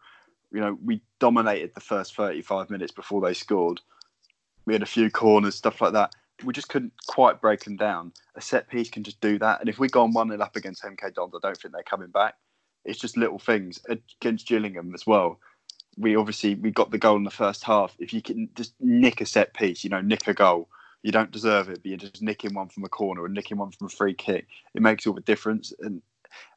You 0.51 0.61
know, 0.61 0.77
we 0.83 1.01
dominated 1.19 1.71
the 1.73 1.81
first 1.81 2.15
35 2.15 2.69
minutes 2.69 2.91
before 2.91 3.21
they 3.21 3.33
scored. 3.33 3.81
We 4.65 4.73
had 4.73 4.83
a 4.83 4.87
few 4.87 5.09
corners, 5.09 5.55
stuff 5.55 5.81
like 5.81 5.93
that. 5.93 6.13
We 6.43 6.53
just 6.53 6.69
couldn't 6.69 6.93
quite 7.07 7.41
break 7.41 7.63
them 7.63 7.75
down. 7.75 8.13
A 8.35 8.41
set 8.41 8.69
piece 8.69 8.89
can 8.89 9.03
just 9.03 9.19
do 9.19 9.39
that. 9.39 9.59
And 9.59 9.69
if 9.69 9.79
we 9.79 9.87
go 9.87 10.03
on 10.03 10.13
1 10.13 10.29
0 10.29 10.39
up 10.39 10.55
against 10.55 10.83
MK 10.83 11.15
Dons, 11.15 11.33
I 11.35 11.39
don't 11.41 11.57
think 11.57 11.73
they're 11.73 11.83
coming 11.83 12.11
back. 12.11 12.35
It's 12.85 12.99
just 12.99 13.17
little 13.17 13.39
things. 13.39 13.79
Against 13.89 14.47
Gillingham 14.47 14.93
as 14.93 15.07
well, 15.07 15.39
we 15.97 16.15
obviously 16.15 16.55
we 16.55 16.71
got 16.71 16.91
the 16.91 16.97
goal 16.97 17.17
in 17.17 17.23
the 17.23 17.31
first 17.31 17.63
half. 17.63 17.95
If 17.99 18.13
you 18.13 18.21
can 18.21 18.49
just 18.55 18.73
nick 18.79 19.21
a 19.21 19.25
set 19.25 19.53
piece, 19.53 19.83
you 19.83 19.89
know, 19.89 20.01
nick 20.01 20.27
a 20.27 20.33
goal, 20.33 20.69
you 21.03 21.11
don't 21.11 21.31
deserve 21.31 21.69
it, 21.69 21.79
but 21.81 21.85
you're 21.85 21.97
just 21.97 22.21
nicking 22.21 22.53
one 22.53 22.69
from 22.69 22.83
a 22.83 22.89
corner 22.89 23.23
or 23.23 23.29
nicking 23.29 23.57
one 23.57 23.71
from 23.71 23.87
a 23.87 23.89
free 23.89 24.13
kick. 24.13 24.47
It 24.73 24.81
makes 24.81 25.07
all 25.07 25.13
the 25.13 25.21
difference. 25.21 25.73
And 25.79 26.01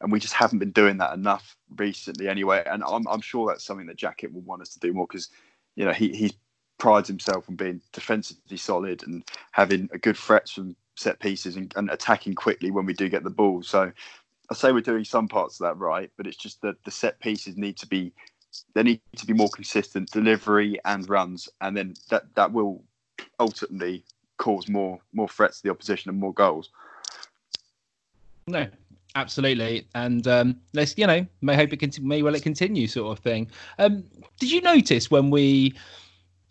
and 0.01 0.13
we 0.13 0.21
just 0.21 0.35
haven't 0.35 0.59
been 0.59 0.73
doing 0.73 0.99
that 0.99 1.15
enough 1.15 1.57
recently 1.77 2.29
anyway. 2.29 2.63
And 2.67 2.83
I'm, 2.87 3.07
I'm 3.09 3.21
sure 3.21 3.49
that's 3.49 3.65
something 3.65 3.87
that 3.87 3.97
Jackett 3.97 4.33
will 4.33 4.43
want 4.43 4.63
us 4.63 4.71
to 4.71 4.81
do 4.81 4.93
more 4.93 5.07
because, 5.07 5.29
you 5.77 5.85
know, 5.85 5.93
he, 5.93 6.09
he 6.09 6.35
prides 6.79 7.09
himself 7.09 7.49
on 7.49 7.57
being 7.57 7.81
defensively 7.93 8.57
solid 8.57 9.03
and 9.07 9.25
having 9.53 9.89
a 9.93 9.99
good 9.99 10.17
threats 10.17 10.51
from 10.51 10.75
set 10.97 11.21
pieces 11.21 11.57
and, 11.57 11.73
and 11.77 11.91
attacking 11.91 12.35
quickly 12.35 12.71
when 12.71 12.85
we 12.85 12.93
do 12.93 13.09
get 13.09 13.23
the 13.23 13.31
ball. 13.31 13.63
So 13.63 13.93
I 14.51 14.55
say 14.55 14.73
we're 14.73 14.81
doing 14.81 15.05
some 15.05 15.29
parts 15.29 15.61
of 15.61 15.65
that 15.65 15.79
right, 15.79 16.11
but 16.17 16.27
it's 16.27 16.37
just 16.37 16.61
that 16.63 16.83
the 16.85 16.91
set 16.91 17.21
pieces 17.21 17.57
need 17.57 17.77
to 17.79 17.87
be 17.87 18.13
they 18.75 18.83
need 18.83 19.01
to 19.17 19.27
be 19.27 19.33
more 19.33 19.49
consistent 19.51 20.11
delivery 20.11 20.79
and 20.85 21.09
runs, 21.09 21.49
and 21.61 21.77
then 21.77 21.95
that 22.09 22.35
that 22.35 22.53
will 22.53 22.83
ultimately 23.39 24.05
cause 24.39 24.69
more 24.69 24.99
more 25.13 25.29
threats 25.29 25.59
to 25.59 25.65
the 25.65 25.71
opposition 25.71 26.11
and 26.11 26.19
more 26.19 26.33
goals. 26.33 26.71
No, 28.47 28.67
absolutely. 29.15 29.87
And 29.95 30.27
um, 30.27 30.61
let's, 30.73 30.97
you 30.97 31.07
know, 31.07 31.25
may 31.41 31.55
hope 31.55 31.73
it 31.73 31.79
continue, 31.79 32.09
may 32.09 32.23
well 32.23 32.35
it 32.35 32.43
continue, 32.43 32.87
sort 32.87 33.17
of 33.17 33.23
thing. 33.23 33.51
Um, 33.79 34.05
did 34.39 34.51
you 34.51 34.61
notice 34.61 35.11
when 35.11 35.31
we 35.31 35.75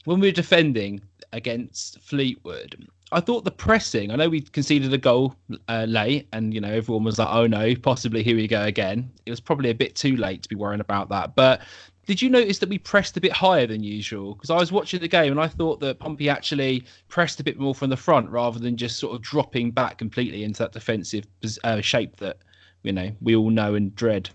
when 0.06 0.20
we 0.20 0.28
were 0.28 0.34
defending 0.34 1.02
against 1.34 2.00
Fleetwood? 2.00 2.88
I 3.12 3.20
thought 3.20 3.44
the 3.44 3.52
pressing. 3.52 4.12
I 4.12 4.16
know 4.16 4.30
we 4.30 4.42
conceded 4.42 4.94
a 4.94 4.98
goal 4.98 5.36
uh, 5.68 5.86
late, 5.88 6.28
and 6.32 6.54
you 6.54 6.62
know 6.62 6.72
everyone 6.72 7.04
was 7.04 7.18
like, 7.18 7.30
"Oh 7.32 7.48
no, 7.48 7.74
possibly 7.76 8.24
here 8.24 8.36
we 8.36 8.48
go 8.48 8.64
again." 8.64 9.12
It 9.26 9.32
was 9.32 9.40
probably 9.40 9.70
a 9.70 9.76
bit 9.76 9.96
too 9.96 10.16
late 10.16 10.44
to 10.44 10.50
be 10.50 10.56
worrying 10.56 10.82
about 10.82 11.10
that. 11.10 11.36
But 11.36 11.62
did 12.06 12.22
you 12.22 12.30
notice 12.30 12.60
that 12.60 12.70
we 12.70 12.78
pressed 12.78 13.18
a 13.18 13.22
bit 13.22 13.32
higher 13.32 13.68
than 13.68 13.84
usual? 13.84 14.36
Because 14.36 14.50
I 14.50 14.58
was 14.58 14.72
watching 14.72 15.00
the 15.00 15.08
game 15.08 15.32
and 15.32 15.40
I 15.40 15.48
thought 15.48 15.80
that 15.82 16.00
Pompey 16.00 16.30
actually 16.30 16.84
pressed 17.08 17.40
a 17.40 17.44
bit 17.44 17.60
more 17.60 17.76
from 17.76 17.90
the 17.90 17.98
front 17.98 18.30
rather 18.30 18.60
than 18.60 18.78
just 18.78 18.98
sort 18.98 19.16
of 19.16 19.22
dropping 19.22 19.72
back 19.72 19.98
completely 19.98 20.44
into 20.44 20.64
that 20.64 20.72
defensive 20.72 21.26
uh, 21.64 21.82
shape 21.82 22.18
that 22.18 22.38
you 22.84 22.92
know 22.92 23.12
we 23.22 23.36
all 23.36 23.50
know 23.50 23.76
and 23.76 23.96
dread. 23.96 24.30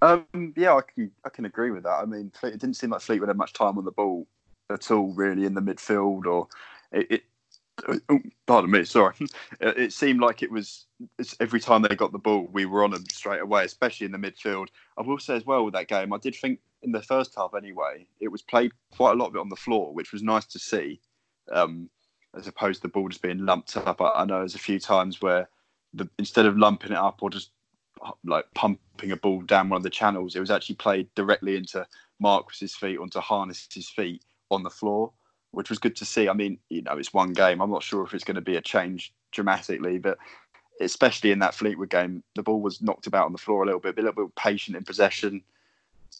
Um, 0.00 0.52
yeah, 0.56 0.74
I 0.74 0.80
can 0.82 1.10
I 1.24 1.28
can 1.28 1.44
agree 1.44 1.72
with 1.72 1.82
that. 1.82 2.00
I 2.02 2.04
mean, 2.04 2.30
it 2.42 2.60
didn't 2.60 2.74
seem 2.74 2.90
like 2.90 3.00
Fleetwood 3.00 3.28
had 3.28 3.36
much 3.36 3.52
time 3.52 3.78
on 3.78 3.84
the 3.84 3.92
ball 3.92 4.26
at 4.70 4.90
all, 4.92 5.12
really, 5.12 5.44
in 5.44 5.54
the 5.54 5.60
midfield, 5.60 6.26
or 6.26 6.46
it. 6.92 7.10
it 7.10 7.22
pardon 8.46 8.70
me, 8.70 8.84
sorry. 8.84 9.14
It, 9.60 9.92
seemed 9.92 10.20
like 10.20 10.42
it 10.42 10.50
was 10.50 10.86
every 11.40 11.60
time 11.60 11.82
they 11.82 11.94
got 11.94 12.12
the 12.12 12.18
ball, 12.18 12.48
we 12.52 12.66
were 12.66 12.84
on 12.84 12.90
them 12.90 13.04
straight 13.10 13.40
away, 13.40 13.64
especially 13.64 14.06
in 14.06 14.12
the 14.12 14.18
midfield. 14.18 14.68
I 14.98 15.02
will 15.02 15.18
say 15.18 15.36
as 15.36 15.46
well 15.46 15.64
with 15.64 15.74
that 15.74 15.88
game, 15.88 16.12
I 16.12 16.18
did 16.18 16.34
think 16.34 16.58
in 16.82 16.90
the 16.90 17.02
first 17.02 17.34
half 17.36 17.54
anyway, 17.56 18.06
it 18.20 18.28
was 18.28 18.42
played 18.42 18.72
quite 18.96 19.12
a 19.12 19.14
lot 19.14 19.28
of 19.28 19.36
it 19.36 19.40
on 19.40 19.48
the 19.48 19.56
floor, 19.56 19.94
which 19.94 20.12
was 20.12 20.22
nice 20.22 20.46
to 20.46 20.58
see, 20.58 21.00
um, 21.52 21.88
as 22.36 22.48
opposed 22.48 22.82
to 22.82 22.88
the 22.88 22.92
ball 22.92 23.08
just 23.08 23.22
being 23.22 23.44
lumped 23.44 23.76
up. 23.76 24.00
I, 24.00 24.10
I 24.10 24.24
know 24.24 24.38
there's 24.38 24.54
a 24.54 24.60
few 24.60 24.80
times 24.80 25.22
where 25.22 25.48
the, 25.94 26.08
instead 26.18 26.46
of 26.46 26.58
lumping 26.58 26.92
it 26.92 26.98
up 26.98 27.22
or 27.22 27.30
just 27.30 27.50
like 28.24 28.46
pumping 28.54 29.12
a 29.12 29.16
ball 29.16 29.42
down 29.42 29.68
one 29.68 29.76
of 29.76 29.84
the 29.84 29.90
channels, 29.90 30.34
it 30.34 30.40
was 30.40 30.50
actually 30.50 30.76
played 30.76 31.08
directly 31.14 31.56
into 31.56 31.86
Marquis's 32.18 32.74
feet, 32.74 32.98
onto 32.98 33.20
Harness's 33.20 33.88
feet 33.88 34.24
on 34.50 34.62
the 34.62 34.70
floor, 34.70 35.12
which 35.52 35.70
was 35.70 35.78
good 35.78 35.96
to 35.96 36.04
see. 36.04 36.28
I 36.28 36.32
mean, 36.32 36.58
you 36.68 36.82
know, 36.82 36.98
it's 36.98 37.14
one 37.14 37.32
game. 37.32 37.60
I'm 37.60 37.70
not 37.70 37.82
sure 37.82 38.02
if 38.04 38.12
it's 38.12 38.24
going 38.24 38.34
to 38.34 38.40
be 38.40 38.56
a 38.56 38.60
change 38.60 39.12
dramatically, 39.30 39.98
but 39.98 40.18
especially 40.80 41.30
in 41.30 41.38
that 41.38 41.54
Fleetwood 41.54 41.90
game, 41.90 42.22
the 42.34 42.42
ball 42.42 42.60
was 42.60 42.82
knocked 42.82 43.06
about 43.06 43.26
on 43.26 43.32
the 43.32 43.38
floor 43.38 43.62
a 43.62 43.66
little 43.66 43.80
bit, 43.80 43.98
a 43.98 44.02
little 44.02 44.26
bit 44.26 44.34
patient 44.34 44.76
in 44.76 44.82
possession, 44.82 45.42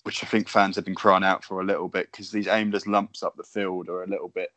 which 0.05 0.23
I 0.23 0.27
think 0.27 0.49
fans 0.49 0.77
have 0.77 0.85
been 0.85 0.95
crying 0.95 1.25
out 1.25 1.45
for 1.45 1.61
a 1.61 1.65
little 1.65 1.89
bit 1.89 2.11
because 2.13 2.31
these 2.31 2.47
aimless 2.47 2.87
lumps 2.87 3.23
up 3.23 3.37
the 3.37 3.43
field 3.43 3.89
are 3.89 4.03
a 4.03 4.09
little 4.09 4.29
bit. 4.29 4.53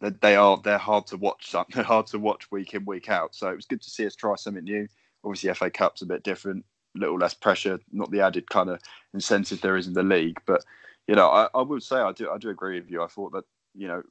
They 0.00 0.36
are 0.36 0.60
they're 0.62 0.78
hard 0.78 1.06
to 1.08 1.16
watch. 1.16 1.56
They're 1.74 1.82
hard 1.82 2.06
to 2.08 2.20
watch 2.20 2.52
week 2.52 2.74
in 2.74 2.84
week 2.84 3.10
out. 3.10 3.34
So 3.34 3.48
it 3.48 3.56
was 3.56 3.66
good 3.66 3.82
to 3.82 3.90
see 3.90 4.06
us 4.06 4.14
try 4.14 4.36
something 4.36 4.62
new. 4.62 4.86
Obviously, 5.24 5.52
FA 5.54 5.70
Cup's 5.70 6.02
a 6.02 6.06
bit 6.06 6.22
different, 6.22 6.64
a 6.94 7.00
little 7.00 7.18
less 7.18 7.34
pressure, 7.34 7.80
not 7.90 8.12
the 8.12 8.20
added 8.20 8.48
kind 8.48 8.70
of 8.70 8.80
incentive 9.12 9.60
there 9.60 9.76
is 9.76 9.88
in 9.88 9.94
the 9.94 10.04
league. 10.04 10.38
But 10.46 10.64
you 11.08 11.16
know, 11.16 11.28
I, 11.28 11.48
I 11.52 11.62
would 11.62 11.82
say 11.82 11.96
I 11.96 12.12
do 12.12 12.30
I 12.30 12.38
do 12.38 12.50
agree 12.50 12.78
with 12.78 12.88
you. 12.88 13.02
I 13.02 13.08
thought 13.08 13.32
that 13.32 13.44
you 13.78 13.88
know, 13.88 14.02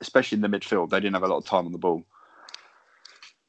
especially 0.00 0.36
in 0.36 0.42
the 0.42 0.48
midfield, 0.48 0.90
they 0.90 1.00
didn't 1.00 1.14
have 1.14 1.22
a 1.22 1.28
lot 1.28 1.38
of 1.38 1.44
time 1.44 1.66
on 1.66 1.72
the 1.72 1.78
ball. 1.78 2.02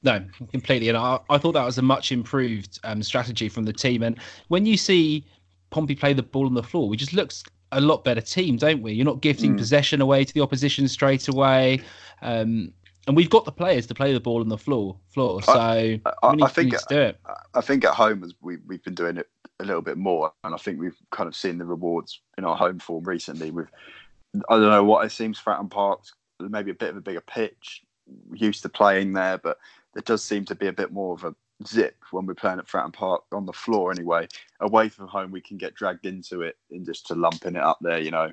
No, 0.03 0.24
completely. 0.51 0.89
And 0.89 0.98
I, 0.98 1.19
I 1.29 1.38
thought 1.38 1.53
that 1.53 1.65
was 1.65 1.77
a 1.77 1.81
much 1.81 2.12
improved 2.12 2.79
um, 2.84 3.01
strategy 3.03 3.50
from 3.50 3.63
the 3.63 3.74
team. 3.74 4.03
And 4.03 4.19
when 4.48 4.65
you 4.65 4.77
see 4.77 5.25
Pompey 5.69 5.96
play 5.96 6.13
the 6.13 6.24
ball 6.24 6.46
on 6.46 6.53
the 6.53 6.63
floor, 6.63 6.88
we 6.88 6.98
just 6.98 7.13
looks 7.13 7.43
a 7.72 7.81
lot 7.81 8.03
better 8.03 8.22
team, 8.22 8.57
don't 8.57 8.81
we? 8.81 8.93
You're 8.93 9.05
not 9.05 9.22
gifting 9.22 9.53
Mm. 9.53 9.57
possession 9.57 10.01
away 10.01 10.24
to 10.24 10.34
the 10.34 10.41
opposition 10.41 10.88
straight 10.88 11.27
away. 11.27 11.81
Um, 12.22 12.74
and 13.07 13.15
we've 13.15 13.29
got 13.29 13.46
the 13.46 13.51
players 13.51 13.88
to 13.88 13.96
play 13.96 14.13
the 14.13 14.19
ball 14.19 14.41
on 14.41 14.50
the 14.50 14.57
floor. 14.57 14.98
Floor. 15.10 15.41
So 15.41 15.51
I, 15.53 15.98
need, 16.36 16.43
I 16.43 16.48
think 16.48 16.57
we 16.57 16.72
need 16.72 16.79
to 16.79 16.86
do 16.89 17.01
it. 17.01 17.19
I 17.53 17.62
think 17.62 17.86
at 17.86 17.93
home 17.93 18.24
as 18.24 18.34
we 18.41 18.57
we've 18.67 18.84
been 18.84 18.96
doing 18.96 19.17
it 19.17 19.27
a 19.60 19.65
little 19.65 19.81
bit 19.81 19.98
more, 19.98 20.31
and 20.43 20.53
I 20.53 20.57
think 20.57 20.79
we've 20.79 20.98
kind 21.12 21.27
of 21.27 21.36
seen 21.36 21.57
the 21.57 21.65
rewards 21.65 22.22
in 22.38 22.43
our 22.46 22.55
home 22.55 22.79
form 22.79 23.05
recently. 23.05 23.50
With 23.50 23.67
I 24.50 24.55
don't 24.55 24.69
know 24.69 24.84
what 24.84 25.05
it 25.05 25.12
seems 25.12 25.39
Fratton 25.39 25.69
Park's 25.69 26.13
maybe 26.39 26.72
a 26.72 26.75
bit 26.75 26.89
of 26.89 26.98
a 26.98 27.01
bigger 27.01 27.22
pitch, 27.22 27.84
used 28.34 28.62
to 28.63 28.69
playing 28.69 29.13
there, 29.13 29.38
but 29.38 29.57
there 29.93 30.03
does 30.03 30.24
seem 30.24 30.46
to 30.46 30.55
be 30.55 30.67
a 30.67 30.74
bit 30.74 30.91
more 30.91 31.13
of 31.13 31.24
a 31.24 31.36
zip 31.65 31.96
when 32.12 32.25
we're 32.25 32.36
playing 32.36 32.60
at 32.60 32.67
Fratton 32.67 32.93
Park 32.93 33.24
on 33.31 33.46
the 33.46 33.53
floor 33.53 33.91
anyway. 33.91 34.27
Away 34.60 34.89
from 34.89 35.07
home, 35.07 35.31
we 35.31 35.41
can 35.41 35.57
get 35.57 35.75
dragged 35.75 36.05
into 36.05 36.41
it 36.41 36.57
and 36.72 36.86
just 36.86 37.07
to 37.07 37.15
lumping 37.15 37.55
it 37.55 37.62
up 37.63 37.79
there, 37.81 38.00
you 38.00 38.12
know, 38.12 38.31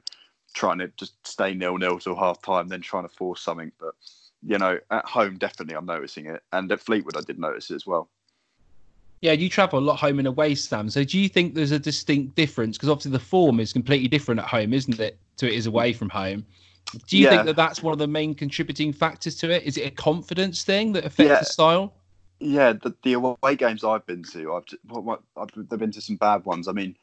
trying 0.54 0.78
to 0.78 0.88
just 0.96 1.26
stay 1.26 1.54
nil 1.54 1.78
nil 1.78 1.98
till 1.98 2.16
half 2.16 2.42
time, 2.42 2.68
then 2.68 2.80
trying 2.80 3.08
to 3.08 3.14
force 3.14 3.40
something. 3.40 3.72
But 3.80 3.94
you 4.46 4.58
know, 4.58 4.78
at 4.90 5.06
home, 5.06 5.38
definitely 5.38 5.74
I'm 5.74 5.86
noticing 5.86 6.26
it, 6.26 6.42
and 6.52 6.70
at 6.70 6.80
Fleetwood, 6.80 7.16
I 7.16 7.22
did 7.22 7.38
notice 7.38 7.70
it 7.70 7.76
as 7.76 7.86
well. 7.86 8.10
Yeah, 9.24 9.32
you 9.32 9.48
travel 9.48 9.78
a 9.78 9.80
lot 9.80 9.98
home 9.98 10.18
and 10.18 10.28
away, 10.28 10.54
Sam. 10.54 10.90
So 10.90 11.02
do 11.02 11.18
you 11.18 11.30
think 11.30 11.54
there's 11.54 11.70
a 11.70 11.78
distinct 11.78 12.34
difference? 12.34 12.76
Because 12.76 12.90
obviously 12.90 13.12
the 13.12 13.18
form 13.18 13.58
is 13.58 13.72
completely 13.72 14.06
different 14.06 14.38
at 14.38 14.46
home, 14.46 14.74
isn't 14.74 15.00
it, 15.00 15.18
to 15.38 15.46
it 15.46 15.54
is 15.54 15.64
away 15.64 15.94
from 15.94 16.10
home? 16.10 16.44
Do 17.06 17.16
you 17.16 17.24
Yeah. 17.24 17.30
think 17.30 17.46
that 17.46 17.56
that's 17.56 17.82
one 17.82 17.94
of 17.94 17.98
the 17.98 18.06
main 18.06 18.34
contributing 18.34 18.92
factors 18.92 19.34
to 19.36 19.50
it? 19.50 19.62
Is 19.62 19.78
it 19.78 19.86
a 19.86 19.90
confidence 19.90 20.62
thing 20.62 20.92
that 20.92 21.06
affects 21.06 21.30
Yeah. 21.30 21.38
the 21.38 21.46
style? 21.46 21.94
Yeah, 22.38 22.74
the, 22.74 22.94
the 23.02 23.14
away 23.14 23.56
games 23.56 23.82
I've 23.82 24.04
been 24.04 24.24
to, 24.24 24.56
I've, 24.56 24.64
what, 24.88 25.04
what, 25.04 25.22
I've 25.38 25.48
they've 25.70 25.78
been 25.78 25.92
to 25.92 26.02
some 26.02 26.16
bad 26.16 26.44
ones. 26.44 26.68
I 26.68 26.72
mean, 26.72 26.94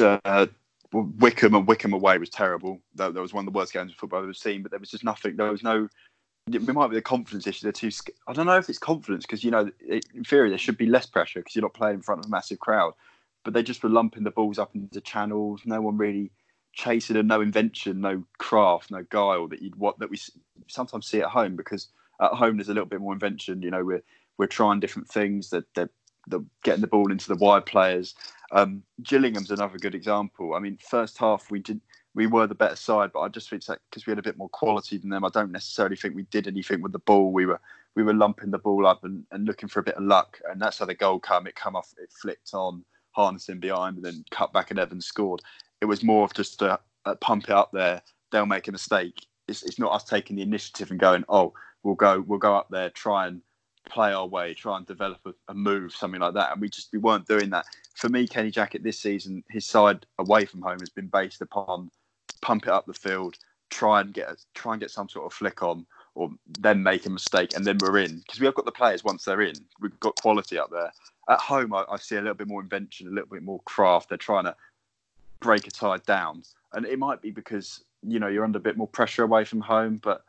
uh, 0.00 0.46
Wycombe 0.92 1.54
and 1.54 1.68
Wycombe 1.68 1.92
away 1.92 2.18
was 2.18 2.28
terrible. 2.28 2.80
That, 2.96 3.14
that 3.14 3.20
was 3.20 3.32
one 3.32 3.46
of 3.46 3.52
the 3.52 3.56
worst 3.56 3.72
games 3.72 3.92
of 3.92 3.98
football 3.98 4.18
I've 4.18 4.24
ever 4.24 4.34
seen. 4.34 4.62
But 4.62 4.72
there 4.72 4.80
was 4.80 4.90
just 4.90 5.04
nothing. 5.04 5.36
There 5.36 5.52
was 5.52 5.62
no. 5.62 5.88
It 6.52 6.62
might 6.62 6.88
be 6.88 6.96
the 6.96 7.02
confidence 7.02 7.46
issue. 7.46 7.64
They're 7.64 7.72
too. 7.72 7.90
I 8.28 8.32
don't 8.32 8.46
know 8.46 8.56
if 8.56 8.68
it's 8.68 8.78
confidence 8.78 9.26
because 9.26 9.42
you 9.42 9.50
know, 9.50 9.68
in 9.88 10.22
theory, 10.24 10.48
there 10.48 10.58
should 10.58 10.78
be 10.78 10.86
less 10.86 11.06
pressure 11.06 11.40
because 11.40 11.56
you're 11.56 11.62
not 11.62 11.74
playing 11.74 11.96
in 11.96 12.02
front 12.02 12.20
of 12.20 12.26
a 12.26 12.30
massive 12.30 12.60
crowd. 12.60 12.92
But 13.44 13.52
they 13.52 13.64
just 13.64 13.82
were 13.82 13.88
lumping 13.88 14.22
the 14.22 14.30
balls 14.30 14.58
up 14.58 14.74
into 14.74 15.00
channels. 15.00 15.62
No 15.64 15.80
one 15.80 15.96
really 15.96 16.30
chasing 16.72 17.16
and 17.16 17.26
no 17.26 17.40
invention, 17.40 18.00
no 18.00 18.22
craft, 18.38 18.92
no 18.92 19.04
guile 19.10 19.48
that 19.48 19.60
you'd 19.60 19.74
what 19.74 19.98
that 19.98 20.08
we 20.08 20.18
sometimes 20.68 21.08
see 21.08 21.20
at 21.20 21.28
home 21.28 21.56
because 21.56 21.88
at 22.20 22.30
home 22.30 22.58
there's 22.58 22.68
a 22.68 22.74
little 22.74 22.88
bit 22.88 23.00
more 23.00 23.12
invention. 23.12 23.62
You 23.62 23.72
know, 23.72 23.84
we're 23.84 24.02
we're 24.38 24.46
trying 24.46 24.78
different 24.78 25.08
things 25.08 25.50
that 25.50 25.64
they're, 25.74 25.90
they're 26.28 26.44
getting 26.62 26.82
the 26.82 26.86
ball 26.86 27.10
into 27.10 27.28
the 27.28 27.36
wide 27.36 27.66
players. 27.66 28.14
Um, 28.52 28.84
Gillingham's 29.02 29.50
another 29.50 29.78
good 29.78 29.96
example. 29.96 30.54
I 30.54 30.60
mean, 30.60 30.78
first 30.80 31.18
half 31.18 31.50
we 31.50 31.58
did 31.58 31.80
we 32.16 32.26
were 32.26 32.46
the 32.46 32.54
better 32.54 32.76
side, 32.76 33.10
but 33.12 33.20
I 33.20 33.28
just 33.28 33.50
think 33.50 33.66
that 33.66 33.78
because 33.90 34.06
we 34.06 34.10
had 34.10 34.18
a 34.18 34.22
bit 34.22 34.38
more 34.38 34.48
quality 34.48 34.96
than 34.96 35.10
them, 35.10 35.24
I 35.24 35.28
don't 35.28 35.52
necessarily 35.52 35.96
think 35.96 36.16
we 36.16 36.22
did 36.22 36.48
anything 36.48 36.80
with 36.80 36.92
the 36.92 36.98
ball. 37.00 37.30
We 37.30 37.44
were 37.44 37.60
we 37.94 38.02
were 38.02 38.14
lumping 38.14 38.50
the 38.50 38.58
ball 38.58 38.86
up 38.86 39.04
and, 39.04 39.24
and 39.30 39.44
looking 39.44 39.68
for 39.68 39.80
a 39.80 39.84
bit 39.84 39.96
of 39.96 40.02
luck, 40.02 40.40
and 40.50 40.60
that's 40.60 40.78
how 40.78 40.86
the 40.86 40.94
goal 40.94 41.20
come. 41.20 41.46
It 41.46 41.54
come 41.54 41.76
off, 41.76 41.92
it 42.02 42.10
flicked 42.10 42.54
on, 42.54 42.84
harnessing 43.12 43.60
behind, 43.60 43.96
and 43.96 44.04
then 44.04 44.24
cut 44.30 44.52
back, 44.54 44.70
and 44.70 44.80
Evans 44.80 45.04
scored. 45.04 45.42
It 45.82 45.84
was 45.84 46.02
more 46.02 46.24
of 46.24 46.32
just 46.32 46.62
a, 46.62 46.80
a 47.04 47.14
pump 47.16 47.44
it 47.44 47.50
up 47.50 47.70
there. 47.72 48.00
They'll 48.32 48.46
make 48.46 48.66
a 48.66 48.72
mistake. 48.72 49.26
It's, 49.46 49.62
it's 49.62 49.78
not 49.78 49.92
us 49.92 50.04
taking 50.04 50.36
the 50.36 50.42
initiative 50.42 50.90
and 50.90 50.98
going, 50.98 51.22
oh, 51.28 51.52
we'll 51.82 51.96
go 51.96 52.24
we'll 52.26 52.38
go 52.38 52.56
up 52.56 52.68
there, 52.70 52.88
try 52.90 53.26
and 53.26 53.42
play 53.90 54.14
our 54.14 54.26
way, 54.26 54.54
try 54.54 54.78
and 54.78 54.86
develop 54.86 55.20
a, 55.26 55.34
a, 55.48 55.54
move, 55.54 55.92
something 55.92 56.20
like 56.20 56.34
that. 56.34 56.52
And 56.52 56.62
we 56.62 56.70
just 56.70 56.88
we 56.94 56.98
weren't 56.98 57.28
doing 57.28 57.50
that. 57.50 57.66
For 57.94 58.08
me, 58.08 58.26
Kenny 58.26 58.50
Jackett 58.50 58.82
this 58.82 58.98
season, 58.98 59.44
his 59.50 59.66
side 59.66 60.06
away 60.18 60.46
from 60.46 60.62
home 60.62 60.80
has 60.80 60.88
been 60.88 61.08
based 61.08 61.42
upon 61.42 61.90
pump 62.40 62.66
it 62.66 62.72
up 62.72 62.86
the 62.86 62.94
field, 62.94 63.36
try 63.70 64.00
and 64.00 64.12
get 64.12 64.28
a, 64.28 64.36
try 64.54 64.72
and 64.72 64.80
get 64.80 64.90
some 64.90 65.08
sort 65.08 65.26
of 65.26 65.32
flick 65.32 65.62
on, 65.62 65.86
or 66.14 66.30
then 66.58 66.82
make 66.82 67.06
a 67.06 67.10
mistake 67.10 67.54
and 67.54 67.64
then 67.64 67.78
we're 67.80 67.98
in 67.98 68.18
because 68.18 68.40
we 68.40 68.46
have 68.46 68.54
got 68.54 68.64
the 68.64 68.72
players 68.72 69.04
once 69.04 69.24
they're 69.24 69.42
in. 69.42 69.54
We've 69.80 69.98
got 70.00 70.16
quality 70.16 70.58
up 70.58 70.70
there. 70.70 70.92
At 71.28 71.40
home, 71.40 71.74
I, 71.74 71.84
I 71.90 71.96
see 71.96 72.16
a 72.16 72.20
little 72.20 72.34
bit 72.34 72.48
more 72.48 72.62
invention, 72.62 73.08
a 73.08 73.10
little 73.10 73.28
bit 73.28 73.42
more 73.42 73.60
craft. 73.64 74.08
They're 74.08 74.18
trying 74.18 74.44
to 74.44 74.56
break 75.40 75.66
a 75.66 75.70
tie 75.70 75.98
down, 76.06 76.42
and 76.72 76.86
it 76.86 76.98
might 76.98 77.20
be 77.20 77.30
because 77.30 77.84
you 78.02 78.18
know 78.18 78.28
you're 78.28 78.44
under 78.44 78.58
a 78.58 78.62
bit 78.62 78.76
more 78.76 78.88
pressure 78.88 79.24
away 79.24 79.44
from 79.44 79.60
home, 79.60 80.00
but 80.02 80.24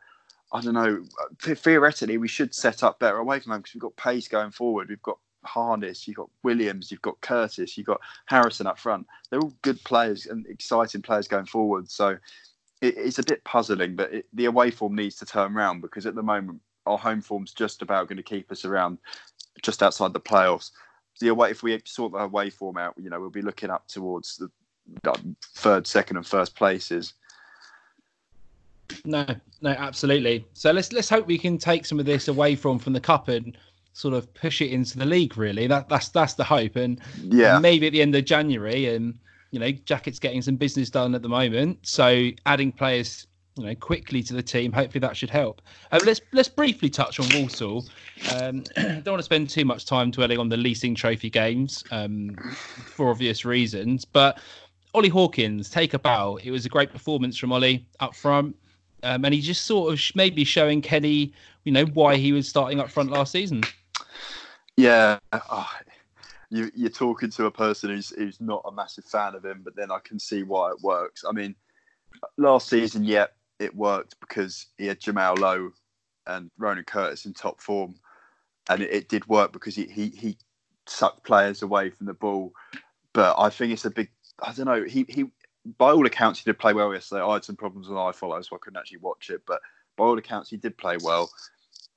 I 0.52 0.60
don't 0.60 0.74
know. 0.74 1.04
Theoretically, 1.40 2.18
we 2.18 2.28
should 2.28 2.54
set 2.54 2.82
up 2.82 2.98
better 2.98 3.18
away 3.18 3.40
from 3.40 3.52
home 3.52 3.60
because 3.60 3.74
we've 3.74 3.82
got 3.82 3.96
pace 3.96 4.28
going 4.28 4.50
forward. 4.50 4.88
We've 4.88 5.02
got 5.02 5.18
Harness, 5.48 6.06
you've 6.06 6.16
got 6.16 6.30
Williams, 6.42 6.90
you've 6.90 7.02
got 7.02 7.20
Curtis, 7.20 7.76
you've 7.76 7.86
got 7.86 8.00
Harrison 8.26 8.66
up 8.66 8.78
front. 8.78 9.06
They're 9.30 9.40
all 9.40 9.54
good 9.62 9.82
players 9.84 10.26
and 10.26 10.46
exciting 10.46 11.02
players 11.02 11.28
going 11.28 11.46
forward. 11.46 11.90
So 11.90 12.18
it, 12.80 12.94
it's 12.96 13.18
a 13.18 13.24
bit 13.24 13.42
puzzling, 13.44 13.96
but 13.96 14.12
it, 14.12 14.26
the 14.32 14.44
away 14.44 14.70
form 14.70 14.94
needs 14.94 15.16
to 15.16 15.26
turn 15.26 15.56
around 15.56 15.80
because 15.80 16.06
at 16.06 16.14
the 16.14 16.22
moment 16.22 16.60
our 16.86 16.98
home 16.98 17.20
form's 17.20 17.52
just 17.52 17.82
about 17.82 18.08
going 18.08 18.16
to 18.16 18.22
keep 18.22 18.50
us 18.52 18.64
around 18.64 18.98
just 19.62 19.82
outside 19.82 20.12
the 20.12 20.20
playoffs. 20.20 20.70
The 21.20 21.28
away, 21.28 21.50
if 21.50 21.62
we 21.62 21.80
sort 21.84 22.12
the 22.12 22.18
away 22.18 22.50
form 22.50 22.76
out, 22.76 22.94
you 22.96 23.10
know, 23.10 23.20
we'll 23.20 23.30
be 23.30 23.42
looking 23.42 23.70
up 23.70 23.88
towards 23.88 24.36
the, 24.36 24.50
third, 25.54 25.86
second, 25.86 26.16
and 26.16 26.26
first 26.26 26.54
places. 26.54 27.14
No, 29.04 29.26
no, 29.60 29.70
absolutely. 29.70 30.46
So 30.54 30.70
let's 30.72 30.92
let's 30.92 31.10
hope 31.10 31.26
we 31.26 31.36
can 31.38 31.58
take 31.58 31.84
some 31.84 32.00
of 32.00 32.06
this 32.06 32.28
away 32.28 32.54
from 32.54 32.78
from 32.78 32.94
the 32.94 33.00
cup 33.00 33.28
and 33.28 33.58
sort 33.98 34.14
of 34.14 34.32
push 34.32 34.62
it 34.62 34.70
into 34.70 34.96
the 34.96 35.04
league. 35.04 35.36
Really, 35.36 35.66
that 35.66 35.88
that's 35.88 36.08
that's 36.10 36.34
the 36.34 36.44
hope. 36.44 36.76
And 36.76 37.00
yeah, 37.22 37.58
maybe 37.58 37.88
at 37.88 37.92
the 37.92 38.00
end 38.00 38.14
of 38.14 38.24
January, 38.24 38.94
and 38.94 39.18
you 39.50 39.58
know, 39.58 39.72
Jackett's 39.72 40.20
getting 40.20 40.40
some 40.40 40.56
business 40.56 40.88
done 40.88 41.14
at 41.14 41.22
the 41.22 41.28
moment. 41.28 41.78
So 41.82 42.28
adding 42.46 42.70
players, 42.70 43.26
you 43.56 43.66
know, 43.66 43.74
quickly 43.74 44.22
to 44.22 44.34
the 44.34 44.42
team, 44.42 44.70
hopefully 44.70 45.00
that 45.00 45.16
should 45.16 45.30
help. 45.30 45.60
Uh, 45.90 45.98
let's 46.06 46.20
let's 46.32 46.48
briefly 46.48 46.88
touch 46.88 47.18
on 47.18 47.26
Walsall. 47.34 47.86
Um, 48.36 48.62
don't 48.76 49.06
want 49.06 49.18
to 49.18 49.22
spend 49.24 49.50
too 49.50 49.64
much 49.64 49.84
time 49.84 50.12
dwelling 50.12 50.38
on 50.38 50.48
the 50.48 50.56
leasing 50.56 50.94
trophy 50.94 51.28
games 51.28 51.82
um, 51.90 52.36
for 52.54 53.10
obvious 53.10 53.44
reasons, 53.44 54.04
but. 54.04 54.38
Ollie 54.94 55.10
Hawkins, 55.10 55.68
take 55.68 55.92
a 55.92 55.98
bow. 55.98 56.38
It 56.42 56.50
was 56.50 56.64
a 56.64 56.68
great 56.70 56.90
performance 56.90 57.36
from 57.36 57.52
Ollie 57.52 57.86
up 58.00 58.16
front. 58.16 58.56
Um, 59.02 59.22
and 59.26 59.34
he 59.34 59.42
just 59.42 59.66
sort 59.66 59.92
of 59.92 60.00
maybe 60.14 60.44
showing 60.44 60.80
Kenny, 60.80 61.34
you 61.64 61.72
know, 61.72 61.84
why 61.84 62.16
he 62.16 62.32
was 62.32 62.48
starting 62.48 62.80
up 62.80 62.90
front 62.90 63.10
last 63.10 63.32
season. 63.32 63.62
Yeah, 64.78 65.18
oh, 65.32 65.68
you, 66.50 66.70
you're 66.72 66.88
talking 66.88 67.30
to 67.30 67.46
a 67.46 67.50
person 67.50 67.90
who's 67.90 68.10
who's 68.10 68.40
not 68.40 68.62
a 68.64 68.70
massive 68.70 69.06
fan 69.06 69.34
of 69.34 69.44
him, 69.44 69.62
but 69.64 69.74
then 69.74 69.90
I 69.90 69.98
can 69.98 70.20
see 70.20 70.44
why 70.44 70.70
it 70.70 70.80
works. 70.80 71.24
I 71.28 71.32
mean, 71.32 71.56
last 72.36 72.68
season, 72.68 73.02
yeah, 73.02 73.26
it 73.58 73.74
worked 73.74 74.14
because 74.20 74.66
he 74.76 74.86
had 74.86 75.00
Jamal 75.00 75.34
Lowe 75.34 75.72
and 76.28 76.48
Ronan 76.58 76.84
Curtis 76.84 77.26
in 77.26 77.34
top 77.34 77.60
form, 77.60 77.96
and 78.70 78.80
it, 78.80 78.92
it 78.92 79.08
did 79.08 79.26
work 79.26 79.52
because 79.52 79.74
he, 79.74 79.86
he 79.86 80.10
he 80.10 80.38
sucked 80.86 81.24
players 81.24 81.62
away 81.62 81.90
from 81.90 82.06
the 82.06 82.14
ball. 82.14 82.52
But 83.12 83.34
I 83.36 83.50
think 83.50 83.72
it's 83.72 83.84
a 83.84 83.90
big. 83.90 84.10
I 84.40 84.52
don't 84.52 84.66
know. 84.66 84.84
He 84.84 85.06
he 85.08 85.24
by 85.76 85.90
all 85.90 86.06
accounts, 86.06 86.38
he 86.38 86.48
did 86.48 86.60
play 86.60 86.72
well 86.72 86.94
yesterday. 86.94 87.22
I 87.22 87.32
had 87.32 87.44
some 87.44 87.56
problems 87.56 87.88
with 87.88 87.98
iFollow, 87.98 88.44
so 88.44 88.54
I 88.54 88.60
couldn't 88.62 88.78
actually 88.78 88.98
watch 88.98 89.28
it. 89.28 89.42
But 89.44 89.60
by 89.96 90.04
all 90.04 90.18
accounts, 90.18 90.50
he 90.50 90.56
did 90.56 90.78
play 90.78 90.98
well. 91.02 91.32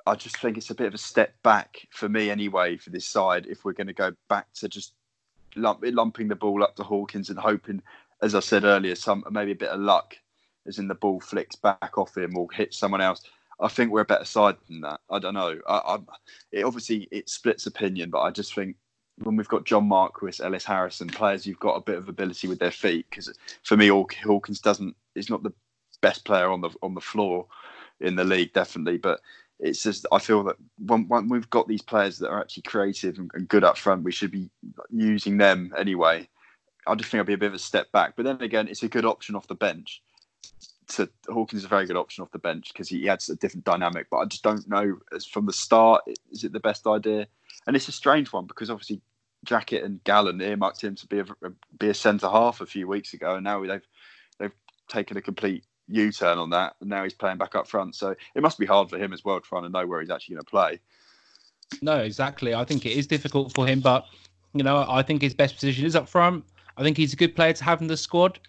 I 0.06 0.16
just 0.16 0.38
think 0.38 0.58
it's 0.58 0.70
a 0.70 0.76
bit 0.76 0.88
of 0.88 0.94
a 0.94 1.00
step 1.00 1.34
back 1.44 1.88
for 1.92 2.10
me 2.10 2.30
anyway 2.30 2.78
for 2.78 2.90
this 2.90 3.08
side 3.08 3.46
if 3.48 3.64
we're 3.64 3.74
going 3.74 3.88
to 3.88 3.94
go 3.94 4.12
back 4.30 4.52
to 4.56 4.70
just 4.70 4.94
lump, 5.56 5.82
lumping 5.84 6.28
the 6.28 6.36
ball 6.36 6.64
up 6.64 6.76
to 6.76 6.84
Hawkins 6.84 7.30
and 7.30 7.40
hoping, 7.40 7.82
as 8.22 8.36
I 8.36 8.40
said 8.40 8.64
earlier, 8.64 8.96
some 8.96 9.24
maybe 9.32 9.52
a 9.52 9.56
bit 9.56 9.70
of 9.70 9.80
luck, 9.80 10.16
as 10.68 10.80
in 10.80 10.88
the 10.88 10.96
ball 10.96 11.20
flicks 11.20 11.56
back 11.56 11.98
off 11.98 12.18
him 12.18 12.38
or 12.38 12.48
hits 12.52 12.78
someone 12.78 13.02
else. 13.02 13.22
I 13.60 13.68
think 13.68 13.92
we're 13.92 14.02
a 14.02 14.06
better 14.06 14.26
side 14.26 14.56
than 14.68 14.82
that. 14.82 15.02
I 15.10 15.20
don't 15.20 15.36
know. 15.36 15.60
I, 15.68 15.78
I, 15.78 15.98
it 16.52 16.66
obviously 16.66 17.08
it 17.12 17.30
splits 17.30 17.68
opinion, 17.68 18.10
but 18.10 18.22
I 18.22 18.32
just 18.32 18.56
think 18.56 18.76
when 19.24 19.36
we've 19.36 19.48
got 19.48 19.66
John 19.66 19.88
Marquis, 19.88 20.44
Ellis 20.44 20.66
Harrison, 20.66 21.08
players 21.08 21.46
you've 21.46 21.60
got 21.60 21.76
a 21.76 21.82
bit 21.82 21.98
of 21.98 22.10
ability 22.10 22.48
with 22.48 22.60
their 22.60 22.72
feet. 22.72 23.06
Because 23.10 23.32
for 23.64 23.78
me, 23.78 23.88
Hawkins 23.88 24.60
doesn't 24.60 24.96
is 25.16 25.30
not 25.30 25.44
the 25.44 25.54
best 26.02 26.26
player 26.26 26.50
on 26.50 26.62
the 26.62 26.70
on 26.82 26.96
the 26.96 27.02
floor 27.02 27.46
in 28.00 28.16
the 28.16 28.24
league, 28.24 28.54
definitely. 28.54 28.98
But 28.98 29.22
it's 29.62 29.84
just 29.84 30.06
I 30.12 30.20
feel 30.20 30.44
that 30.46 30.58
when, 30.80 31.08
when 31.08 31.30
we've 31.30 31.50
got 31.50 31.68
these 31.68 31.82
players 31.82 32.18
that 32.18 32.30
are 32.30 32.42
actually 32.42 32.64
creative 32.64 33.18
and, 33.18 33.30
and, 33.34 33.48
good 33.48 33.64
up 33.64 33.78
front, 33.78 34.04
we 34.04 34.12
should 34.12 34.32
be 34.32 34.50
using 34.90 35.38
them 35.38 35.74
anyway. 35.78 36.28
I 36.88 36.96
just 36.96 37.12
think 37.12 37.20
it'll 37.20 37.28
be 37.28 37.34
a 37.34 37.38
bit 37.38 37.50
of 37.50 37.54
a 37.54 37.60
step 37.60 37.92
back. 37.92 38.16
But 38.16 38.26
then 38.26 38.42
again, 38.42 38.68
it's 38.68 38.84
a 38.84 38.90
good 38.90 39.06
option 39.06 39.36
off 39.36 39.48
the 39.48 39.56
bench. 39.56 40.02
To 40.96 41.08
Hawkins 41.30 41.62
is 41.62 41.66
a 41.66 41.70
very 41.70 41.86
good 41.86 41.96
option 41.96 42.24
off 42.24 42.32
the 42.32 42.40
bench 42.40 42.70
because 42.74 42.90
he, 42.90 43.02
he 43.02 43.10
adds 43.10 43.30
a 43.30 43.36
different 43.36 43.64
dynamic. 43.66 44.08
But 44.10 44.18
I 44.18 44.26
just 44.26 44.44
don't 44.44 44.68
know 44.68 44.98
as 45.16 45.26
from 45.28 45.46
the 45.46 45.54
start, 45.54 46.04
is 46.32 46.44
it 46.44 46.54
the 46.54 46.60
best 46.60 46.88
idea? 46.88 47.28
And 47.68 47.76
it's 47.76 47.88
a 47.88 47.94
strange 47.94 48.34
one 48.34 48.48
because 48.48 48.72
obviously 48.72 49.02
Jackett 49.46 49.84
and 49.84 50.04
Gallen 50.04 50.42
earmarked 50.42 50.84
him 50.84 50.96
to 50.96 51.08
be 51.08 51.20
a 51.20 51.26
be 51.80 51.90
a 51.90 51.94
centre 51.94 52.30
half 52.30 52.62
a 52.62 52.66
few 52.66 52.88
weeks 52.88 53.14
ago, 53.14 53.36
and 53.36 53.44
now 53.44 53.64
they've 53.66 53.88
they've 54.40 54.52
taken 54.90 55.18
a 55.18 55.22
complete 55.22 55.66
U-turn 55.92 56.38
on 56.38 56.50
that, 56.52 56.76
and 56.82 56.90
now 56.90 57.04
he's 57.04 57.14
playing 57.14 57.38
back 57.38 57.56
up 57.56 57.68
front. 57.68 57.96
So 57.96 58.16
it 58.36 58.42
must 58.42 58.58
be 58.58 58.66
hard 58.66 58.90
for 58.90 58.98
him 58.98 59.14
as 59.14 59.24
well, 59.24 59.40
trying 59.40 59.64
to 59.64 59.70
know 59.70 59.86
where 59.86 60.02
he's 60.02 60.10
actually 60.10 60.36
going 60.36 60.46
to 60.46 60.50
play. 60.50 60.80
No, 61.82 61.98
exactly. 61.98 62.54
I 62.54 62.66
think 62.66 62.86
it 62.86 62.94
is 62.94 63.08
difficult 63.08 63.54
for 63.54 63.66
him, 63.66 63.80
but 63.80 64.06
you 64.54 64.64
know, 64.64 64.86
I 64.90 65.02
think 65.02 65.22
his 65.22 65.34
best 65.34 65.56
position 65.56 65.86
is 65.86 65.96
up 65.96 66.10
front. 66.10 66.44
I 66.78 66.84
think 66.84 66.98
he's 66.98 67.14
a 67.14 67.16
good 67.16 67.36
player 67.36 67.54
to 67.54 67.64
have 67.64 67.82
in 67.82 67.88
the 67.88 67.98
squad. 67.98 68.40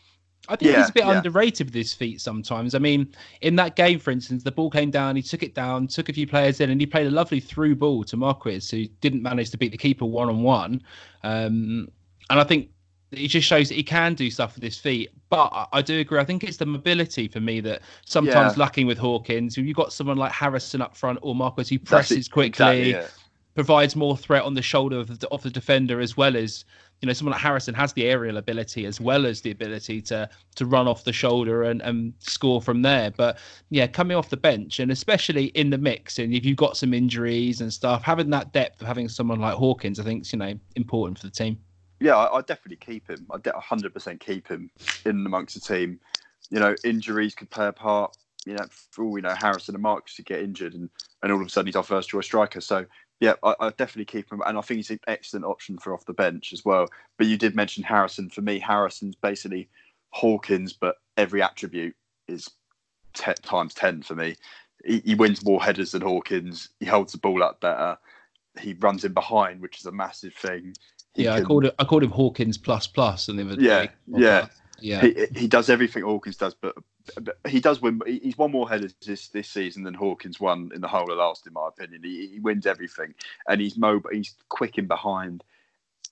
I 0.49 0.57
think 0.57 0.73
yeah, 0.73 0.79
he's 0.79 0.91
a 0.91 0.93
bit 0.93 1.05
yeah. 1.05 1.19
underrated 1.19 1.69
with 1.69 1.75
his 1.75 1.93
feet 1.93 2.21
sometimes. 2.21 2.75
I 2.75 2.81
mean, 2.81 3.15
in 3.43 3.55
that 3.57 3.77
game, 3.77 4.01
for 4.01 4.11
instance, 4.11 4.43
the 4.43 4.51
ball 4.51 4.71
came 4.71 4.91
down, 4.91 5.15
he 5.15 5.23
took 5.23 5.45
it 5.45 5.55
down, 5.55 5.87
took 5.87 6.09
a 6.09 6.13
few 6.13 6.27
players 6.27 6.61
in, 6.61 6.71
and 6.71 6.81
he 6.81 6.87
played 6.87 7.07
a 7.07 7.11
lovely 7.11 7.39
through 7.39 7.77
ball 7.77 8.03
to 8.05 8.17
Marquis, 8.17 8.63
who 8.71 8.87
didn't 9.01 9.23
manage 9.23 9.51
to 9.51 9.59
beat 9.59 9.71
the 9.71 9.79
keeper 9.79 10.05
one 10.05 10.29
on 10.29 10.43
one. 10.43 10.83
Um, 11.23 11.89
and 12.29 12.41
I 12.41 12.45
think 12.45 12.71
it 13.13 13.29
just 13.29 13.47
shows 13.47 13.69
that 13.69 13.75
he 13.75 13.83
can 13.83 14.15
do 14.15 14.31
stuff 14.31 14.55
with 14.55 14.65
his 14.65 14.79
feet. 14.79 15.11
But 15.29 15.69
I 15.73 15.83
do 15.83 16.01
agree. 16.01 16.19
I 16.19 16.25
think 16.25 16.45
it's 16.45 16.57
the 16.57 16.67
mobility 16.67 17.29
for 17.29 17.41
me 17.41 17.61
that 17.61 17.83
sometimes 18.05 18.57
yeah. 18.57 18.63
lacking 18.63 18.87
with 18.87 18.99
Hawkins. 18.99 19.57
You've 19.57 19.77
got 19.77 19.93
someone 19.93 20.17
like 20.17 20.33
Harrison 20.33 20.81
up 20.83 20.97
front 20.97 21.19
or 21.23 21.35
Marquis 21.35 21.65
who 21.71 21.79
presses 21.79 22.29
quickly, 22.29 22.91
exactly, 22.91 23.09
provides 23.55 23.97
more 23.97 24.17
threat 24.17 24.43
on 24.43 24.55
the 24.55 24.63
shoulder 24.63 24.99
of 24.99 25.21
the, 25.21 25.29
of 25.29 25.43
the 25.43 25.51
defender 25.51 26.01
as 26.01 26.17
well 26.17 26.37
as 26.37 26.65
you 27.01 27.07
know 27.07 27.13
someone 27.13 27.33
like 27.33 27.41
Harrison 27.41 27.75
has 27.75 27.93
the 27.93 28.05
aerial 28.05 28.37
ability 28.37 28.87
as 28.87 29.01
well 29.01 29.27
as 29.27 29.41
the 29.41 29.51
ability 29.51 30.01
to 30.03 30.29
to 30.55 30.67
run 30.67 30.87
off 30.87 31.05
the 31.05 31.13
shoulder 31.13 31.65
and, 31.65 31.83
and 31.83 32.15
score 32.19 32.63
from 32.63 32.83
there. 32.83 33.11
But 33.11 33.39
yeah, 33.71 33.89
coming 33.89 34.17
off 34.17 34.31
the 34.31 34.37
bench 34.37 34.79
and 34.79 34.91
especially 34.91 35.47
in 35.47 35.71
the 35.71 35.79
mix, 35.79 36.19
and 36.19 36.33
if 36.33 36.45
you've 36.45 36.57
got 36.57 36.77
some 36.77 36.95
injuries 36.95 37.61
and 37.61 37.73
stuff, 37.73 38.03
having 38.03 38.31
that 38.31 38.53
depth 38.53 38.81
of 38.81 38.87
having 38.87 39.09
someone 39.09 39.41
like 39.41 39.55
Hawkins, 39.55 39.99
I 39.99 40.05
think 40.05 40.23
is 40.23 40.33
you 40.33 40.39
know 40.39 40.55
important 40.77 41.19
for 41.19 41.27
the 41.27 41.33
team. 41.33 41.59
Yeah, 42.03 42.17
I, 42.17 42.39
I 42.39 42.41
definitely 42.43 42.79
keep 42.79 43.09
him. 43.09 43.27
I 43.31 43.39
100% 43.39 44.21
keep 44.21 44.49
him 44.49 44.71
in 45.05 45.25
amongst 45.27 45.55
the 45.55 45.61
team. 45.61 46.01
You 46.51 46.61
know, 46.61 46.77
injuries 46.85 47.35
could 47.35 47.51
play 47.51 47.69
a 47.69 47.73
part. 47.73 48.13
You 48.45 48.55
know, 48.55 48.67
for 48.91 49.05
all 49.05 49.13
we 49.13 49.21
know, 49.21 49.35
Harrison 49.37 49.77
and 49.77 49.83
Marquis 49.83 50.15
could 50.17 50.27
get 50.27 50.43
injured, 50.43 50.75
and, 50.75 50.91
and 51.23 51.33
all 51.33 51.41
of 51.41 51.47
a 51.47 51.51
sudden 51.51 51.69
he's 51.69 51.77
our 51.77 51.85
first 51.85 52.09
choice 52.11 52.27
striker. 52.27 52.61
So 52.61 52.87
yeah, 53.21 53.35
I, 53.45 53.55
I, 53.61 53.71
definitely 53.71 54.07
keep 54.07 54.33
him, 54.33 54.43
and 54.45 54.59
I 54.59 54.61
think 54.63 54.79
he's 54.79 54.91
an 54.91 54.99
excellent 55.07 55.47
option 55.47 55.79
for 55.79 55.95
off 55.95 56.05
the 56.07 56.13
bench 56.13 56.53
as 56.53 56.65
well. 56.65 56.89
But 57.19 57.29
you 57.29 57.39
did 57.39 57.55
mention 57.55 57.85
Harrison. 57.85 58.31
For 58.31 58.43
me, 58.43 58.59
Harrison's 58.59 59.15
basically 59.15 59.69
Hawkins, 60.11 60.73
but 60.73 60.97
every 61.17 61.41
attribute 61.41 61.95
is 62.27 62.51
te- 63.15 63.35
times 63.43 63.75
ten 63.75 64.03
for 64.03 64.17
me. 64.17 64.37
He, 64.85 65.01
he, 65.05 65.15
wins 65.15 65.45
more 65.45 65.63
headers 65.63 65.93
than 65.93 66.03
Hawkins. 66.03 66.71
He 66.81 66.87
holds 66.87 67.13
the 67.13 67.19
ball 67.19 67.45
up 67.45 67.61
better. 67.61 67.97
He 68.61 68.75
runs 68.75 69.05
in 69.05 69.13
behind, 69.13 69.61
which 69.63 69.79
is 69.79 69.87
a 69.87 69.93
massive 69.93 70.35
thing. 70.35 70.75
He 71.15 71.25
yeah, 71.25 71.35
can, 71.35 71.45
I 71.45 71.47
called 71.47 71.65
it. 71.67 71.75
I 71.79 71.85
called 71.85 72.03
him 72.03 72.11
Hawkins 72.11 72.57
plus 72.59 72.87
plus, 72.87 73.29
and 73.29 73.39
the 73.39 73.45
other 73.45 73.61
yeah, 73.61 73.87
yeah, 74.07 74.47
yeah. 74.81 75.01
He, 75.01 75.27
he 75.41 75.47
does 75.47 75.69
everything 75.69 76.03
Hawkins 76.03 76.37
does, 76.37 76.55
but 76.55 76.75
he 77.47 77.61
does 77.61 77.83
win. 77.83 78.01
He's 78.07 78.39
won 78.39 78.51
more 78.51 78.69
headers 78.69 78.95
this 79.05 79.29
this 79.29 79.49
season 79.49 79.83
than 79.83 79.95
Hawkins 79.95 80.41
won 80.41 80.71
in 80.75 80.81
the 80.81 80.89
whole 80.89 81.11
of 81.11 81.19
last, 81.19 81.47
in 81.47 81.53
my 81.53 81.69
opinion. 81.69 82.03
He, 82.03 82.29
he 82.29 82.41
wins 82.41 82.67
everything, 82.67 83.15
and 83.49 83.61
he's 83.61 83.77
mobile. 83.77 84.11
He's 84.11 84.35
quick 84.49 84.79
in 84.79 84.87
behind. 84.87 85.45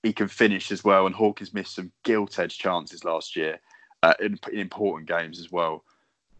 He 0.02 0.12
can 0.12 0.28
finish 0.28 0.70
as 0.70 0.84
well. 0.84 1.06
And 1.06 1.14
Hawkins 1.14 1.54
missed 1.54 1.74
some 1.74 1.92
gilt 2.04 2.38
edge 2.38 2.58
chances 2.58 3.04
last 3.04 3.36
year 3.36 3.60
uh, 4.02 4.14
in, 4.18 4.38
in, 4.50 4.58
important 4.58 5.08
games 5.08 5.38
as 5.38 5.52
well, 5.52 5.84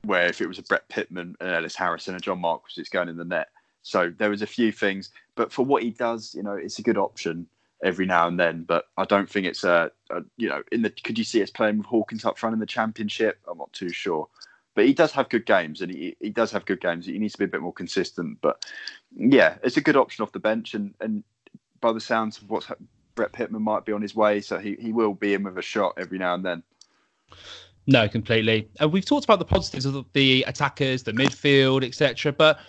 where 0.03 0.27
if 0.27 0.41
it 0.41 0.47
was 0.47 0.59
a 0.59 0.63
Brett 0.63 0.89
Pitman 0.89 1.37
and 1.41 1.51
Ellis 1.51 1.77
Harrison 1.77 2.15
and 2.15 2.23
John 2.23 2.41
Marquis, 2.41 2.81
it's 2.81 2.89
going 2.89 3.09
in 3.09 3.17
the 3.17 3.25
net. 3.25 3.49
So 3.83 4.13
there 4.17 4.31
was 4.31 4.43
a 4.43 4.47
few 4.47 4.73
things, 4.73 5.11
but 5.35 5.53
for 5.53 5.65
what 5.65 5.83
he 5.83 5.91
does, 5.91 6.35
you 6.35 6.43
know, 6.43 6.53
it's 6.53 6.79
a 6.79 6.83
good 6.83 6.99
option 6.99 7.47
every 7.83 8.07
now 8.07 8.27
and 8.27 8.39
then. 8.39 8.65
But 8.65 8.87
I 8.97 9.05
don't 9.05 9.29
think 9.29 9.47
it's 9.47 9.65
a, 9.65 9.91
a, 10.11 10.23
you 10.37 10.49
know 10.49 10.63
in 10.73 10.83
the 10.83 10.91
could 10.91 11.19
you 11.19 11.25
see 11.25 11.43
us 11.43 11.51
playing 11.51 11.79
with 11.79 11.87
Hawkins 11.87 12.25
up 12.25 12.39
front 12.39 12.55
in 12.55 12.61
the 12.61 12.67
championship? 12.67 13.39
I'm 13.49 13.59
not 13.59 13.73
too 13.73 13.91
sure. 13.91 14.29
But 14.75 14.87
he 14.87 14.95
does 14.95 15.11
have 15.13 15.29
good 15.29 15.47
games, 15.47 15.81
and 15.81 15.91
he, 15.91 16.17
he 16.21 16.31
does 16.31 16.53
have 16.53 16.65
good 16.65 16.81
games. 16.81 17.05
He 17.05 17.19
needs 17.19 17.33
to 17.33 17.39
be 17.39 17.45
a 17.45 17.49
bit 17.49 17.61
more 17.61 17.73
consistent. 17.73 18.39
But 18.41 18.65
yeah, 19.17 19.57
it's 19.65 19.77
a 19.77 19.81
good 19.81 19.97
option 19.97 20.23
off 20.23 20.33
the 20.33 20.39
bench, 20.39 20.75
and 20.75 20.95
and 21.01 21.25
by 21.81 21.93
the 21.93 22.01
sounds 22.01 22.39
of 22.39 22.49
what's 22.49 22.71
Brett 23.15 23.33
Pitman 23.33 23.63
might 23.63 23.85
be 23.85 23.93
on 23.93 24.03
his 24.03 24.15
way, 24.15 24.41
so 24.41 24.59
he, 24.59 24.77
he 24.81 24.93
will 24.93 25.15
be 25.15 25.35
in 25.35 25.43
with 25.43 25.59
a 25.59 25.63
shot 25.63 25.95
every 25.97 26.19
now 26.19 26.35
and 26.35 26.45
then. 26.45 26.63
No, 27.87 28.09
completely. 28.09 28.69
And 28.79 28.93
we've 28.93 29.05
talked 29.05 29.25
about 29.25 29.39
the 29.39 29.45
positives 29.45 29.85
of 29.85 30.07
the 30.13 30.45
attackers, 30.47 31.03
the 31.03 31.13
midfield, 31.13 31.85
etc. 31.85 32.33
But 32.33 32.61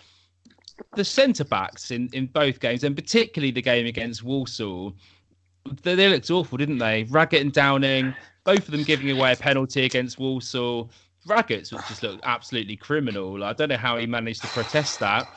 the 0.95 1.05
centre 1.05 1.43
backs 1.43 1.91
in, 1.91 2.09
in 2.13 2.27
both 2.27 2.59
games, 2.59 2.83
and 2.83 2.95
particularly 2.95 3.51
the 3.51 3.61
game 3.61 3.85
against 3.85 4.23
Walsall, 4.23 4.95
they, 5.83 5.95
they 5.95 6.09
looked 6.09 6.29
awful, 6.29 6.57
didn't 6.57 6.79
they? 6.79 7.03
Raggett 7.03 7.41
and 7.41 7.53
Downing, 7.53 8.13
both 8.43 8.59
of 8.59 8.71
them 8.71 8.83
giving 8.83 9.09
away 9.11 9.33
a 9.33 9.35
penalty 9.35 9.85
against 9.85 10.19
Walsall. 10.19 10.89
Raggett's 11.25 11.69
just 11.69 12.03
looked 12.03 12.23
absolutely 12.23 12.75
criminal. 12.75 13.43
I 13.43 13.53
don't 13.53 13.69
know 13.69 13.77
how 13.77 13.97
he 13.97 14.07
managed 14.07 14.41
to 14.41 14.47
protest 14.47 14.99
that. 14.99 15.27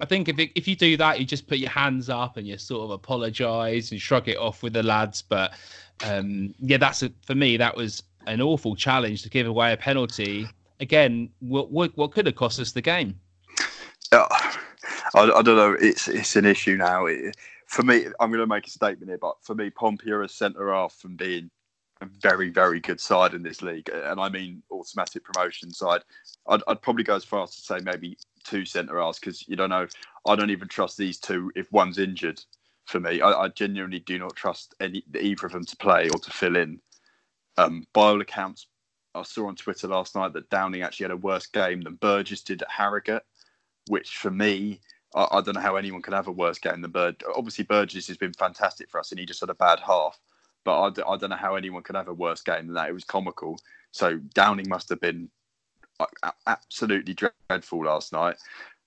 I 0.00 0.06
think 0.06 0.28
if 0.28 0.38
it, 0.38 0.50
if 0.54 0.66
you 0.66 0.76
do 0.76 0.96
that, 0.96 1.18
you 1.18 1.26
just 1.26 1.46
put 1.46 1.58
your 1.58 1.70
hands 1.70 2.08
up 2.08 2.36
and 2.36 2.46
you 2.46 2.56
sort 2.58 2.84
of 2.84 2.90
apologise 2.90 3.90
and 3.90 4.00
shrug 4.00 4.28
it 4.28 4.38
off 4.38 4.62
with 4.62 4.72
the 4.72 4.82
lads. 4.82 5.22
But 5.22 5.52
um, 6.04 6.54
yeah, 6.60 6.78
that's 6.78 7.02
a, 7.02 7.12
for 7.26 7.34
me 7.34 7.56
that 7.58 7.76
was 7.76 8.02
an 8.26 8.40
awful 8.40 8.74
challenge 8.76 9.22
to 9.22 9.28
give 9.28 9.46
away 9.46 9.72
a 9.72 9.76
penalty. 9.76 10.48
Again, 10.80 11.28
what 11.40 11.70
what, 11.70 11.96
what 11.96 12.12
could 12.12 12.26
have 12.26 12.36
cost 12.36 12.58
us 12.58 12.72
the 12.72 12.80
game? 12.80 13.18
Uh, 14.12 14.26
I, 15.14 15.22
I, 15.22 15.42
don't 15.42 15.56
know. 15.56 15.76
It's 15.80 16.06
it's 16.06 16.36
an 16.36 16.44
issue 16.44 16.76
now. 16.76 17.06
It, 17.06 17.36
for 17.66 17.82
me, 17.82 18.06
I'm 18.20 18.30
going 18.30 18.40
to 18.40 18.46
make 18.46 18.66
a 18.66 18.70
statement 18.70 19.10
here, 19.10 19.18
but 19.18 19.36
for 19.40 19.54
me, 19.54 19.70
Pompey 19.70 20.10
are 20.10 20.22
a 20.22 20.28
centre 20.28 20.72
half 20.72 20.92
from 20.92 21.16
being 21.16 21.50
a 22.02 22.06
very, 22.20 22.50
very 22.50 22.80
good 22.80 23.00
side 23.00 23.32
in 23.32 23.42
this 23.42 23.62
league, 23.62 23.88
and 23.88 24.20
I 24.20 24.28
mean 24.28 24.62
automatic 24.70 25.24
promotion 25.24 25.72
side. 25.72 26.02
I'd, 26.46 26.60
I'd 26.68 26.82
probably 26.82 27.04
go 27.04 27.16
as 27.16 27.24
far 27.24 27.44
as 27.44 27.54
to 27.56 27.62
say 27.62 27.78
maybe 27.82 28.18
two 28.44 28.66
centre 28.66 29.00
halves 29.00 29.18
because 29.18 29.48
you 29.48 29.56
don't 29.56 29.70
know. 29.70 29.86
I 30.26 30.36
don't 30.36 30.50
even 30.50 30.68
trust 30.68 30.98
these 30.98 31.18
two 31.18 31.50
if 31.56 31.72
one's 31.72 31.98
injured. 31.98 32.42
For 32.84 33.00
me, 33.00 33.20
I, 33.22 33.30
I 33.30 33.48
genuinely 33.48 34.00
do 34.00 34.18
not 34.18 34.36
trust 34.36 34.74
any 34.80 35.04
either 35.18 35.46
of 35.46 35.52
them 35.52 35.64
to 35.64 35.76
play 35.76 36.10
or 36.10 36.18
to 36.18 36.30
fill 36.30 36.56
in. 36.56 36.80
Um, 37.56 37.86
by 37.94 38.08
all 38.08 38.20
accounts, 38.20 38.66
I 39.14 39.22
saw 39.22 39.46
on 39.46 39.56
Twitter 39.56 39.88
last 39.88 40.14
night 40.14 40.32
that 40.32 40.50
Downing 40.50 40.82
actually 40.82 41.04
had 41.04 41.12
a 41.12 41.16
worse 41.16 41.46
game 41.46 41.82
than 41.82 41.94
Burgess 41.94 42.42
did 42.42 42.62
at 42.62 42.70
Harrogate, 42.70 43.22
which 43.88 44.16
for 44.16 44.30
me, 44.30 44.80
I, 45.14 45.26
I 45.32 45.40
don't 45.40 45.54
know 45.54 45.60
how 45.60 45.76
anyone 45.76 46.02
can 46.02 46.12
have 46.12 46.28
a 46.28 46.32
worse 46.32 46.58
game 46.58 46.82
than 46.82 46.90
Bird. 46.90 47.22
Obviously, 47.36 47.64
Burgess 47.64 48.08
has 48.08 48.16
been 48.16 48.32
fantastic 48.32 48.90
for 48.90 49.00
us, 49.00 49.10
and 49.10 49.18
he 49.18 49.26
just 49.26 49.40
had 49.40 49.50
a 49.50 49.54
bad 49.54 49.80
half. 49.80 50.18
But 50.64 50.80
I, 50.80 51.12
I 51.12 51.16
don't 51.16 51.30
know 51.30 51.36
how 51.36 51.56
anyone 51.56 51.82
can 51.82 51.96
have 51.96 52.08
a 52.08 52.14
worse 52.14 52.42
game 52.42 52.66
than 52.66 52.74
that. 52.74 52.88
It 52.88 52.94
was 52.94 53.04
comical. 53.04 53.58
So 53.90 54.18
Downing 54.34 54.68
must 54.68 54.88
have 54.90 55.00
been 55.00 55.28
uh, 56.00 56.30
absolutely 56.46 57.14
dreadful 57.14 57.84
last 57.84 58.12
night. 58.12 58.36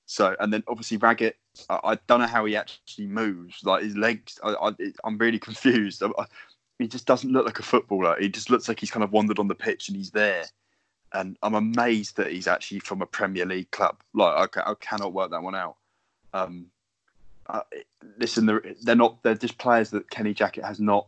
So, 0.06 0.36
and 0.40 0.54
then 0.54 0.64
obviously 0.68 0.98
Raggett, 0.98 1.38
I, 1.70 1.80
I, 1.84 1.96
don't 2.08 2.20
know 2.20 2.28
how 2.28 2.46
he 2.46 2.56
actually 2.56 3.08
moves. 3.08 3.64
Like 3.64 3.84
his 3.84 3.98
legs, 3.98 4.40
I, 4.44 4.72
am 5.04 5.18
really 5.18 5.40
confused. 5.40 6.04
I, 6.04 6.26
he 6.80 6.88
just 6.88 7.06
doesn't 7.06 7.32
look 7.32 7.46
like 7.46 7.60
a 7.60 7.64
footballer. 7.64 8.16
He 8.20 8.30
just 8.30 8.50
looks 8.50 8.68
like 8.68 8.80
he's 8.80 8.92
kind 8.92 9.04
of 9.04 9.12
wandered 9.12 9.40
on 9.40 9.48
the 9.48 9.56
pitch 9.56 9.88
and 9.88 9.98
he's 9.98 10.12
there. 10.12 10.46
And 11.14 11.38
I'm 11.42 11.56
amazed 11.56 12.18
that 12.18 12.32
he's 12.32 12.48
actually 12.48 12.80
from 12.80 13.02
a 13.02 13.06
Premier 13.06 13.46
League 13.46 13.72
club. 13.72 13.98
Like 14.14 14.58
I, 14.58 14.72
I 14.72 14.74
cannot 14.80 15.14
work 15.14 15.32
that 15.32 15.44
one 15.44 15.56
out. 15.56 15.76
Um, 16.34 16.68
uh, 17.48 17.62
listen, 18.18 18.46
they're, 18.46 18.64
they're 18.84 18.96
not. 18.96 19.22
They're 19.24 19.36
just 19.36 19.58
players 19.58 19.92
that 19.92 20.10
Kenny 20.10 20.34
Jackett 20.34 20.66
has 20.66 20.80
not 20.80 21.08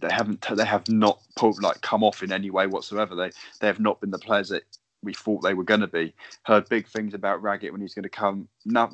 they 0.00 0.10
haven't 0.10 0.44
they 0.56 0.64
have 0.64 0.88
not 0.88 1.20
put, 1.36 1.62
like 1.62 1.80
come 1.80 2.02
off 2.02 2.22
in 2.22 2.32
any 2.32 2.50
way 2.50 2.66
whatsoever. 2.66 3.14
They 3.14 3.30
they 3.60 3.66
have 3.66 3.80
not 3.80 4.00
been 4.00 4.10
the 4.10 4.18
players 4.18 4.48
that 4.48 4.62
we 5.02 5.12
thought 5.12 5.42
they 5.42 5.54
were 5.54 5.64
going 5.64 5.80
to 5.80 5.86
be. 5.86 6.14
Heard 6.44 6.68
big 6.68 6.86
things 6.86 7.12
about 7.12 7.42
Raggett 7.42 7.72
when 7.72 7.80
he's 7.80 7.94
going 7.94 8.04
to 8.04 8.08
come. 8.08 8.48
No, 8.64 8.90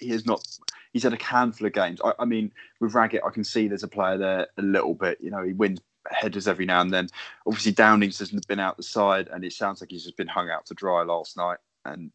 he 0.00 0.08
has 0.08 0.26
not. 0.26 0.44
He's 0.92 1.04
had 1.04 1.14
a 1.14 1.22
handful 1.22 1.66
of 1.66 1.72
games. 1.72 2.00
I, 2.04 2.12
I, 2.18 2.24
mean, 2.26 2.52
with 2.80 2.94
Raggett, 2.94 3.22
I 3.24 3.30
can 3.30 3.44
see 3.44 3.66
there's 3.66 3.82
a 3.82 3.88
player 3.88 4.18
there 4.18 4.48
a 4.58 4.62
little 4.62 4.94
bit. 4.94 5.18
You 5.20 5.30
know, 5.30 5.42
he 5.42 5.52
wins 5.52 5.80
headers 6.10 6.48
every 6.48 6.66
now 6.66 6.80
and 6.80 6.92
then. 6.92 7.08
Obviously, 7.46 7.72
Downings 7.72 8.18
hasn't 8.18 8.46
been 8.46 8.60
out 8.60 8.76
the 8.76 8.82
side, 8.82 9.28
and 9.32 9.44
it 9.44 9.52
sounds 9.52 9.80
like 9.80 9.90
he's 9.90 10.04
just 10.04 10.16
been 10.16 10.28
hung 10.28 10.50
out 10.50 10.66
to 10.66 10.74
dry 10.74 11.02
last 11.02 11.36
night 11.36 11.58
and 11.84 12.10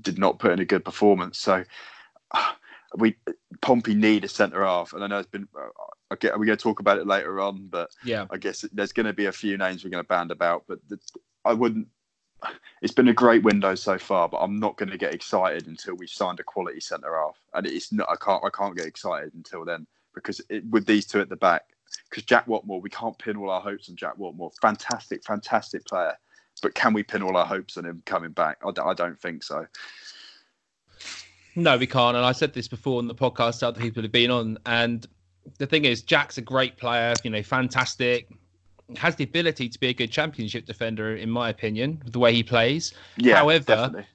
did 0.00 0.18
not 0.18 0.38
put 0.38 0.52
in 0.52 0.60
a 0.60 0.64
good 0.64 0.84
performance. 0.84 1.38
So. 1.38 1.64
Uh, 2.30 2.52
we 2.96 3.14
Pompey 3.60 3.94
need 3.94 4.24
a 4.24 4.28
centre 4.28 4.64
half, 4.64 4.94
and 4.94 5.04
I 5.04 5.08
know 5.08 5.18
it's 5.18 5.28
been. 5.28 5.46
Uh, 5.54 5.68
I 6.10 6.16
get 6.16 6.38
we're 6.38 6.46
going 6.46 6.56
to 6.56 6.62
talk 6.62 6.80
about 6.80 6.96
it 6.96 7.06
later 7.06 7.38
on, 7.38 7.66
but 7.66 7.90
yeah, 8.02 8.24
I 8.30 8.38
guess 8.38 8.64
there's 8.72 8.94
going 8.94 9.04
to 9.04 9.12
be 9.12 9.26
a 9.26 9.32
few 9.32 9.58
names 9.58 9.84
we're 9.84 9.90
going 9.90 10.02
to 10.02 10.08
band 10.08 10.30
about, 10.30 10.64
but 10.66 10.78
the, 10.88 10.98
I 11.44 11.52
wouldn't 11.52 11.88
it's 12.82 12.92
been 12.92 13.08
a 13.08 13.14
great 13.14 13.42
window 13.42 13.74
so 13.74 13.98
far, 13.98 14.28
but 14.28 14.38
I'm 14.38 14.60
not 14.60 14.76
going 14.76 14.90
to 14.90 14.98
get 14.98 15.14
excited 15.14 15.66
until 15.66 15.94
we've 15.94 16.08
signed 16.08 16.40
a 16.40 16.44
quality 16.44 16.80
centre 16.80 17.16
half, 17.16 17.36
and 17.54 17.66
it's 17.66 17.92
not. 17.92 18.08
I 18.10 18.16
can't. 18.16 18.44
I 18.44 18.50
can't 18.50 18.76
get 18.76 18.86
excited 18.86 19.34
until 19.34 19.64
then 19.64 19.86
because 20.14 20.40
it, 20.48 20.64
with 20.70 20.86
these 20.86 21.06
two 21.06 21.20
at 21.20 21.28
the 21.28 21.36
back, 21.36 21.64
because 22.08 22.24
Jack 22.24 22.46
Whatmough, 22.46 22.82
we 22.82 22.90
can't 22.90 23.18
pin 23.18 23.36
all 23.36 23.50
our 23.50 23.60
hopes 23.60 23.88
on 23.88 23.96
Jack 23.96 24.16
Whatmough. 24.16 24.52
Fantastic, 24.60 25.24
fantastic 25.24 25.84
player, 25.84 26.14
but 26.62 26.74
can 26.74 26.92
we 26.92 27.02
pin 27.02 27.22
all 27.22 27.36
our 27.36 27.46
hopes 27.46 27.76
on 27.76 27.84
him 27.84 28.02
coming 28.06 28.32
back? 28.32 28.58
I, 28.64 28.72
I 28.82 28.94
don't 28.94 29.20
think 29.20 29.42
so. 29.42 29.66
No, 31.56 31.76
we 31.76 31.86
can't. 31.86 32.16
And 32.16 32.24
I 32.24 32.32
said 32.32 32.52
this 32.54 32.68
before 32.68 32.98
on 32.98 33.08
the 33.08 33.14
podcast 33.14 33.62
other 33.62 33.80
people 33.80 34.02
have 34.02 34.12
been 34.12 34.30
on, 34.30 34.58
and 34.66 35.06
the 35.58 35.66
thing 35.66 35.84
is, 35.84 36.02
Jack's 36.02 36.38
a 36.38 36.42
great 36.42 36.76
player. 36.76 37.14
You 37.24 37.30
know, 37.30 37.42
fantastic 37.42 38.28
has 38.96 39.16
the 39.16 39.24
ability 39.24 39.68
to 39.68 39.78
be 39.78 39.88
a 39.88 39.92
good 39.92 40.10
championship 40.10 40.64
defender, 40.64 41.16
in 41.16 41.28
my 41.30 41.50
opinion, 41.50 42.02
the 42.06 42.18
way 42.18 42.32
he 42.32 42.42
plays. 42.42 42.94
Yeah, 43.16 43.36
However, 43.36 43.64
definitely. 43.64 44.06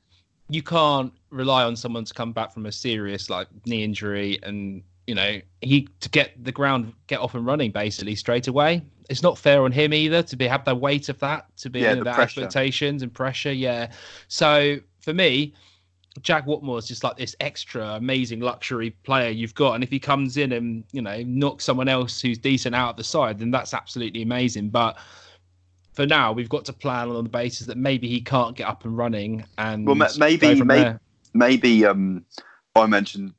you 0.50 0.64
can't 0.64 1.14
rely 1.30 1.64
on 1.64 1.76
someone 1.76 2.06
to 2.06 2.14
come 2.14 2.32
back 2.32 2.52
from 2.52 2.66
a 2.66 2.72
serious 2.72 3.30
like 3.30 3.48
knee 3.66 3.84
injury 3.84 4.40
and 4.42 4.82
you 5.08 5.16
know 5.16 5.40
he 5.62 5.88
to 6.00 6.10
get 6.10 6.32
the 6.44 6.52
ground 6.52 6.94
get 7.08 7.20
off 7.20 7.36
and 7.36 7.46
running 7.46 7.72
basically 7.72 8.16
straight 8.16 8.48
away. 8.48 8.84
It's 9.10 9.22
not 9.22 9.38
fair 9.38 9.64
on 9.64 9.72
him 9.72 9.94
either 9.94 10.24
to 10.24 10.36
be 10.36 10.48
have 10.48 10.64
the 10.64 10.76
weight 10.76 11.10
of 11.10 11.20
that 11.20 11.46
to 11.58 11.70
be 11.70 11.82
yeah, 11.82 11.96
the 11.96 12.08
expectations 12.08 13.04
and 13.04 13.14
pressure. 13.14 13.52
Yeah, 13.52 13.92
so 14.30 14.78
for 15.02 15.14
me, 15.14 15.54
Jack 16.22 16.46
Whatmough 16.46 16.80
is 16.80 16.88
just 16.88 17.04
like 17.04 17.18
this 17.18 17.36
extra 17.40 17.96
amazing 17.96 18.40
luxury 18.40 18.92
player 19.04 19.30
you've 19.30 19.56
got, 19.56 19.74
and 19.74 19.84
if 19.84 19.90
he 19.90 20.00
comes 20.00 20.38
in 20.38 20.54
and 20.54 20.84
you 20.92 21.02
know 21.02 21.22
knocks 21.24 21.66
someone 21.66 21.90
else 21.90 22.22
who's 22.22 22.38
decent 22.38 22.76
out 22.76 22.92
of 22.92 22.98
the 22.98 23.04
side, 23.04 23.40
then 23.40 23.52
that's 23.52 23.74
absolutely 23.74 24.22
amazing. 24.22 24.70
But 24.70 24.98
for 25.94 26.06
now, 26.06 26.32
we've 26.32 26.50
got 26.50 26.66
to 26.66 26.74
plan 26.74 27.10
on 27.10 27.24
the 27.24 27.30
basis 27.30 27.68
that 27.68 27.78
maybe 27.78 28.08
he 28.08 28.22
can't 28.22 28.56
get 28.56 28.68
up 28.68 28.86
and 28.86 28.98
running, 28.98 29.44
and 29.58 29.86
well, 29.86 29.96
maybe 30.18 30.62
maybe, 30.64 30.98
maybe 31.34 31.86
um, 31.86 32.26
I 32.76 32.86
mentioned 32.86 33.34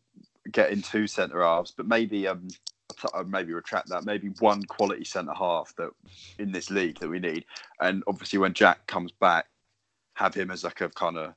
getting 0.53 0.83
two 0.83 1.07
centre 1.07 1.43
halves, 1.43 1.73
but 1.73 1.87
maybe 1.87 2.27
um, 2.27 2.49
I'd 3.15 3.29
maybe 3.29 3.53
retract 3.53 3.89
that. 3.89 4.05
Maybe 4.05 4.29
one 4.41 4.63
quality 4.65 5.05
centre 5.05 5.35
half 5.35 5.75
that 5.77 5.91
in 6.39 6.53
this 6.53 6.71
league 6.71 6.99
that 7.01 7.09
we 7.09 7.19
need, 7.19 7.45
and 7.81 8.03
obviously 8.07 8.39
when 8.39 8.55
Jack 8.55 8.87
comes 8.87 9.13
back, 9.13 9.47
have 10.15 10.35
him 10.35 10.51
as 10.51 10.65
like 10.65 10.81
a 10.81 10.89
kind 10.91 11.17
of 11.17 11.35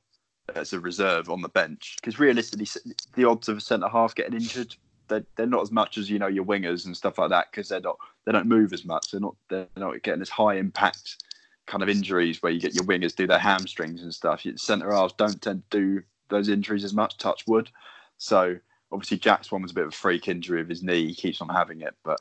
as 0.54 0.72
a 0.72 0.80
reserve 0.80 1.28
on 1.28 1.42
the 1.42 1.48
bench 1.48 1.96
because 2.00 2.18
realistically, 2.18 2.66
the 3.14 3.24
odds 3.24 3.48
of 3.48 3.58
a 3.58 3.60
centre 3.60 3.88
half 3.88 4.14
getting 4.14 4.34
injured 4.34 4.74
they're, 5.08 5.24
they're 5.36 5.46
not 5.46 5.62
as 5.62 5.72
much 5.72 5.98
as 5.98 6.08
you 6.08 6.18
know 6.18 6.26
your 6.26 6.44
wingers 6.44 6.86
and 6.86 6.96
stuff 6.96 7.18
like 7.18 7.30
that 7.30 7.46
because 7.50 7.68
they're 7.68 7.80
not 7.80 7.98
they 8.24 8.32
don't 8.32 8.46
move 8.46 8.72
as 8.72 8.84
much. 8.84 9.10
They're 9.10 9.20
not 9.20 9.36
they're 9.48 9.66
not 9.76 10.02
getting 10.02 10.22
as 10.22 10.28
high 10.28 10.54
impact 10.54 11.24
kind 11.66 11.82
of 11.82 11.88
injuries 11.88 12.42
where 12.42 12.52
you 12.52 12.60
get 12.60 12.74
your 12.74 12.84
wingers 12.84 13.14
do 13.14 13.26
their 13.26 13.38
hamstrings 13.38 14.02
and 14.02 14.14
stuff. 14.14 14.44
Centre 14.56 14.92
halves 14.92 15.14
don't 15.14 15.40
tend 15.40 15.62
to 15.70 15.78
do 15.78 16.02
those 16.28 16.48
injuries 16.48 16.84
as 16.84 16.94
much. 16.94 17.16
Touch 17.18 17.46
wood. 17.46 17.70
So 18.18 18.56
obviously 18.92 19.18
Jack's 19.18 19.52
one 19.52 19.62
was 19.62 19.70
a 19.70 19.74
bit 19.74 19.86
of 19.86 19.92
a 19.92 19.96
freak 19.96 20.28
injury 20.28 20.60
of 20.60 20.68
his 20.68 20.82
knee. 20.82 21.06
He 21.06 21.14
keeps 21.14 21.40
on 21.40 21.48
having 21.48 21.80
it, 21.80 21.94
but 22.04 22.20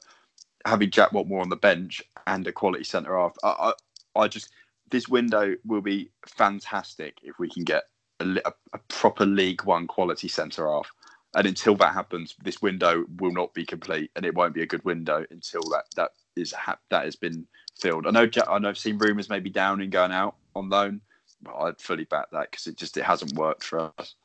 having 0.65 0.91
Jack 0.91 1.12
Whatmough 1.12 1.41
on 1.41 1.49
the 1.49 1.56
bench 1.56 2.01
and 2.25 2.45
a 2.47 2.51
quality 2.51 2.84
centre 2.84 3.17
half, 3.17 3.36
I, 3.43 3.73
I, 4.15 4.21
I 4.21 4.27
just 4.27 4.49
this 4.89 5.08
window 5.08 5.56
will 5.65 5.82
be 5.82 6.10
fantastic 6.25 7.17
if 7.23 7.38
we 7.39 7.49
can 7.49 7.63
get 7.63 7.84
a, 8.19 8.53
a 8.73 8.77
proper 8.88 9.25
League 9.25 9.63
One 9.63 9.88
quality 9.88 10.27
centre 10.27 10.67
half. 10.67 10.91
And 11.36 11.45
until 11.45 11.75
that 11.75 11.93
happens, 11.93 12.36
this 12.41 12.62
window 12.62 13.06
will 13.19 13.34
not 13.34 13.53
be 13.53 13.65
complete, 13.65 14.12
and 14.15 14.25
it 14.25 14.34
won't 14.34 14.53
be 14.53 14.63
a 14.63 14.67
good 14.67 14.84
window 14.86 15.25
until 15.30 15.62
that 15.71 15.84
that 15.95 16.12
is 16.36 16.51
ha- 16.53 16.80
that 16.89 17.03
has 17.06 17.15
been 17.15 17.45
filled. 17.80 18.08
I 18.08 18.12
know 18.12 18.25
Jack, 18.25 18.45
I 18.49 18.58
know 18.60 18.69
I've 18.69 18.77
seen 18.77 18.97
rumours 18.97 19.30
maybe 19.30 19.49
Downing 19.49 19.89
going 19.89 20.12
out 20.12 20.36
on 20.56 20.69
loan, 20.69 21.01
but 21.41 21.56
I'd 21.56 21.82
fully 21.82 22.06
back 22.06 22.32
that 22.32 22.49
because 22.49 22.67
it 22.67 22.77
just 22.77 22.97
it 22.97 23.03
hasn't 23.03 23.34
worked 23.34 23.63
for 23.63 23.91
us. 23.99 24.15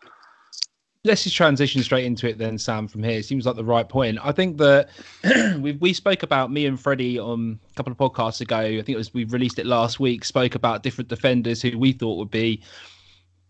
Let's 1.04 1.24
just 1.24 1.34
transition 1.34 1.82
straight 1.82 2.04
into 2.04 2.28
it 2.28 2.38
then, 2.38 2.58
Sam. 2.58 2.86
From 2.86 3.02
here, 3.02 3.18
it 3.18 3.24
seems 3.24 3.44
like 3.44 3.56
the 3.56 3.64
right 3.64 3.88
point. 3.88 4.18
I 4.22 4.30
think 4.30 4.56
that 4.58 4.88
we 5.58 5.72
we 5.72 5.92
spoke 5.92 6.22
about 6.22 6.52
me 6.52 6.64
and 6.66 6.78
Freddie 6.78 7.18
on 7.18 7.58
a 7.72 7.74
couple 7.74 7.90
of 7.90 7.98
podcasts 7.98 8.40
ago. 8.40 8.58
I 8.58 8.76
think 8.76 8.90
it 8.90 8.96
was 8.96 9.12
we 9.12 9.24
released 9.24 9.58
it 9.58 9.66
last 9.66 9.98
week. 9.98 10.24
Spoke 10.24 10.54
about 10.54 10.84
different 10.84 11.08
defenders 11.08 11.60
who 11.60 11.76
we 11.76 11.90
thought 11.92 12.18
would 12.18 12.30
be 12.30 12.62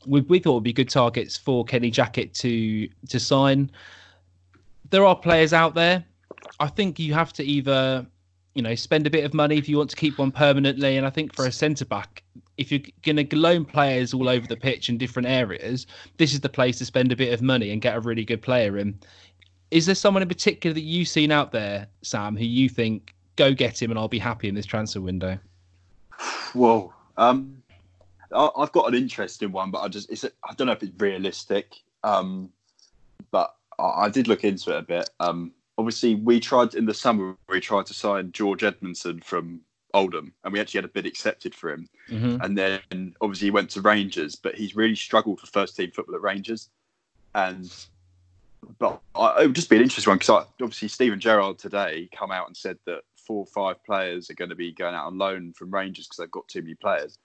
we, 0.06 0.22
we 0.22 0.38
thought 0.38 0.54
would 0.54 0.62
be 0.62 0.72
good 0.72 0.88
targets 0.88 1.36
for 1.36 1.62
Kenny 1.64 1.90
Jackett 1.90 2.32
to 2.40 2.88
to 3.08 3.20
sign. 3.20 3.70
There 4.88 5.04
are 5.04 5.16
players 5.16 5.52
out 5.52 5.74
there. 5.74 6.04
I 6.58 6.68
think 6.68 6.98
you 6.98 7.12
have 7.12 7.34
to 7.34 7.44
either, 7.44 8.06
you 8.54 8.62
know, 8.62 8.74
spend 8.74 9.06
a 9.06 9.10
bit 9.10 9.24
of 9.24 9.34
money 9.34 9.56
if 9.56 9.68
you 9.68 9.76
want 9.76 9.90
to 9.90 9.96
keep 9.96 10.18
one 10.18 10.32
permanently. 10.32 10.96
And 10.96 11.06
I 11.06 11.10
think 11.10 11.34
for 11.34 11.46
a 11.46 11.52
centre 11.52 11.84
back, 11.84 12.22
if 12.58 12.70
you're 12.70 12.82
going 13.02 13.26
to 13.26 13.36
loan 13.36 13.64
players 13.64 14.12
all 14.12 14.28
over 14.28 14.46
the 14.46 14.56
pitch 14.56 14.88
in 14.88 14.98
different 14.98 15.28
areas, 15.28 15.86
this 16.18 16.32
is 16.32 16.40
the 16.40 16.48
place 16.48 16.78
to 16.78 16.84
spend 16.84 17.12
a 17.12 17.16
bit 17.16 17.32
of 17.32 17.42
money 17.42 17.70
and 17.70 17.80
get 17.80 17.96
a 17.96 18.00
really 18.00 18.24
good 18.24 18.42
player 18.42 18.78
in. 18.78 18.98
Is 19.70 19.86
there 19.86 19.94
someone 19.94 20.22
in 20.22 20.28
particular 20.28 20.74
that 20.74 20.82
you've 20.82 21.08
seen 21.08 21.32
out 21.32 21.52
there, 21.52 21.86
Sam, 22.02 22.36
who 22.36 22.44
you 22.44 22.68
think 22.68 23.14
go 23.36 23.54
get 23.54 23.80
him 23.80 23.90
and 23.90 23.98
I'll 23.98 24.08
be 24.08 24.18
happy 24.18 24.48
in 24.48 24.54
this 24.54 24.66
transfer 24.66 25.00
window? 25.00 25.38
Whoa. 26.52 26.92
Um, 27.16 27.62
I, 28.34 28.50
have 28.58 28.72
got 28.72 28.88
an 28.88 28.94
interesting 28.94 29.52
one, 29.52 29.70
but 29.70 29.80
I 29.80 29.88
just 29.88 30.10
it's 30.10 30.24
don't 30.56 30.66
know 30.66 30.72
if 30.72 30.82
it's 30.82 30.92
realistic. 31.00 31.74
Um, 32.04 32.50
but 33.30 33.54
I, 33.78 34.04
I, 34.04 34.08
did 34.08 34.28
look 34.28 34.44
into 34.44 34.72
it 34.72 34.78
a 34.78 34.82
bit. 34.82 35.10
Um, 35.20 35.52
obviously, 35.78 36.16
we 36.16 36.40
tried 36.40 36.74
in 36.74 36.86
the 36.86 36.94
summer. 36.94 37.36
We 37.48 37.60
tried 37.60 37.86
to 37.86 37.94
sign 37.94 38.32
George 38.32 38.62
Edmundson 38.62 39.22
from 39.24 39.60
Oldham, 39.94 40.32
and 40.44 40.52
we 40.52 40.60
actually 40.60 40.78
had 40.78 40.84
a 40.86 40.92
bid 40.92 41.06
accepted 41.06 41.54
for 41.54 41.70
him. 41.70 41.88
Mm-hmm. 42.08 42.40
And 42.42 42.56
then 42.56 43.14
obviously 43.20 43.46
he 43.46 43.50
went 43.50 43.70
to 43.70 43.80
Rangers, 43.80 44.34
but 44.34 44.54
he's 44.54 44.76
really 44.76 44.96
struggled 44.96 45.40
for 45.40 45.46
first 45.46 45.76
team 45.76 45.90
football 45.90 46.16
at 46.16 46.22
Rangers. 46.22 46.70
And 47.34 47.72
but 48.78 49.00
I, 49.14 49.42
it 49.42 49.46
would 49.46 49.56
just 49.56 49.70
be 49.70 49.76
an 49.76 49.82
interesting 49.82 50.10
one 50.10 50.18
because 50.18 50.46
obviously 50.60 50.88
Steven 50.88 51.20
Gerrard 51.20 51.58
today 51.58 52.08
come 52.16 52.30
out 52.30 52.46
and 52.46 52.56
said 52.56 52.78
that 52.86 53.02
four 53.16 53.40
or 53.40 53.46
five 53.46 53.82
players 53.84 54.30
are 54.30 54.34
going 54.34 54.50
to 54.50 54.56
be 54.56 54.72
going 54.72 54.94
out 54.94 55.06
on 55.06 55.18
loan 55.18 55.52
from 55.52 55.70
Rangers 55.70 56.06
because 56.06 56.18
they've 56.18 56.30
got 56.30 56.48
too 56.48 56.62
many 56.62 56.74
players. 56.74 57.18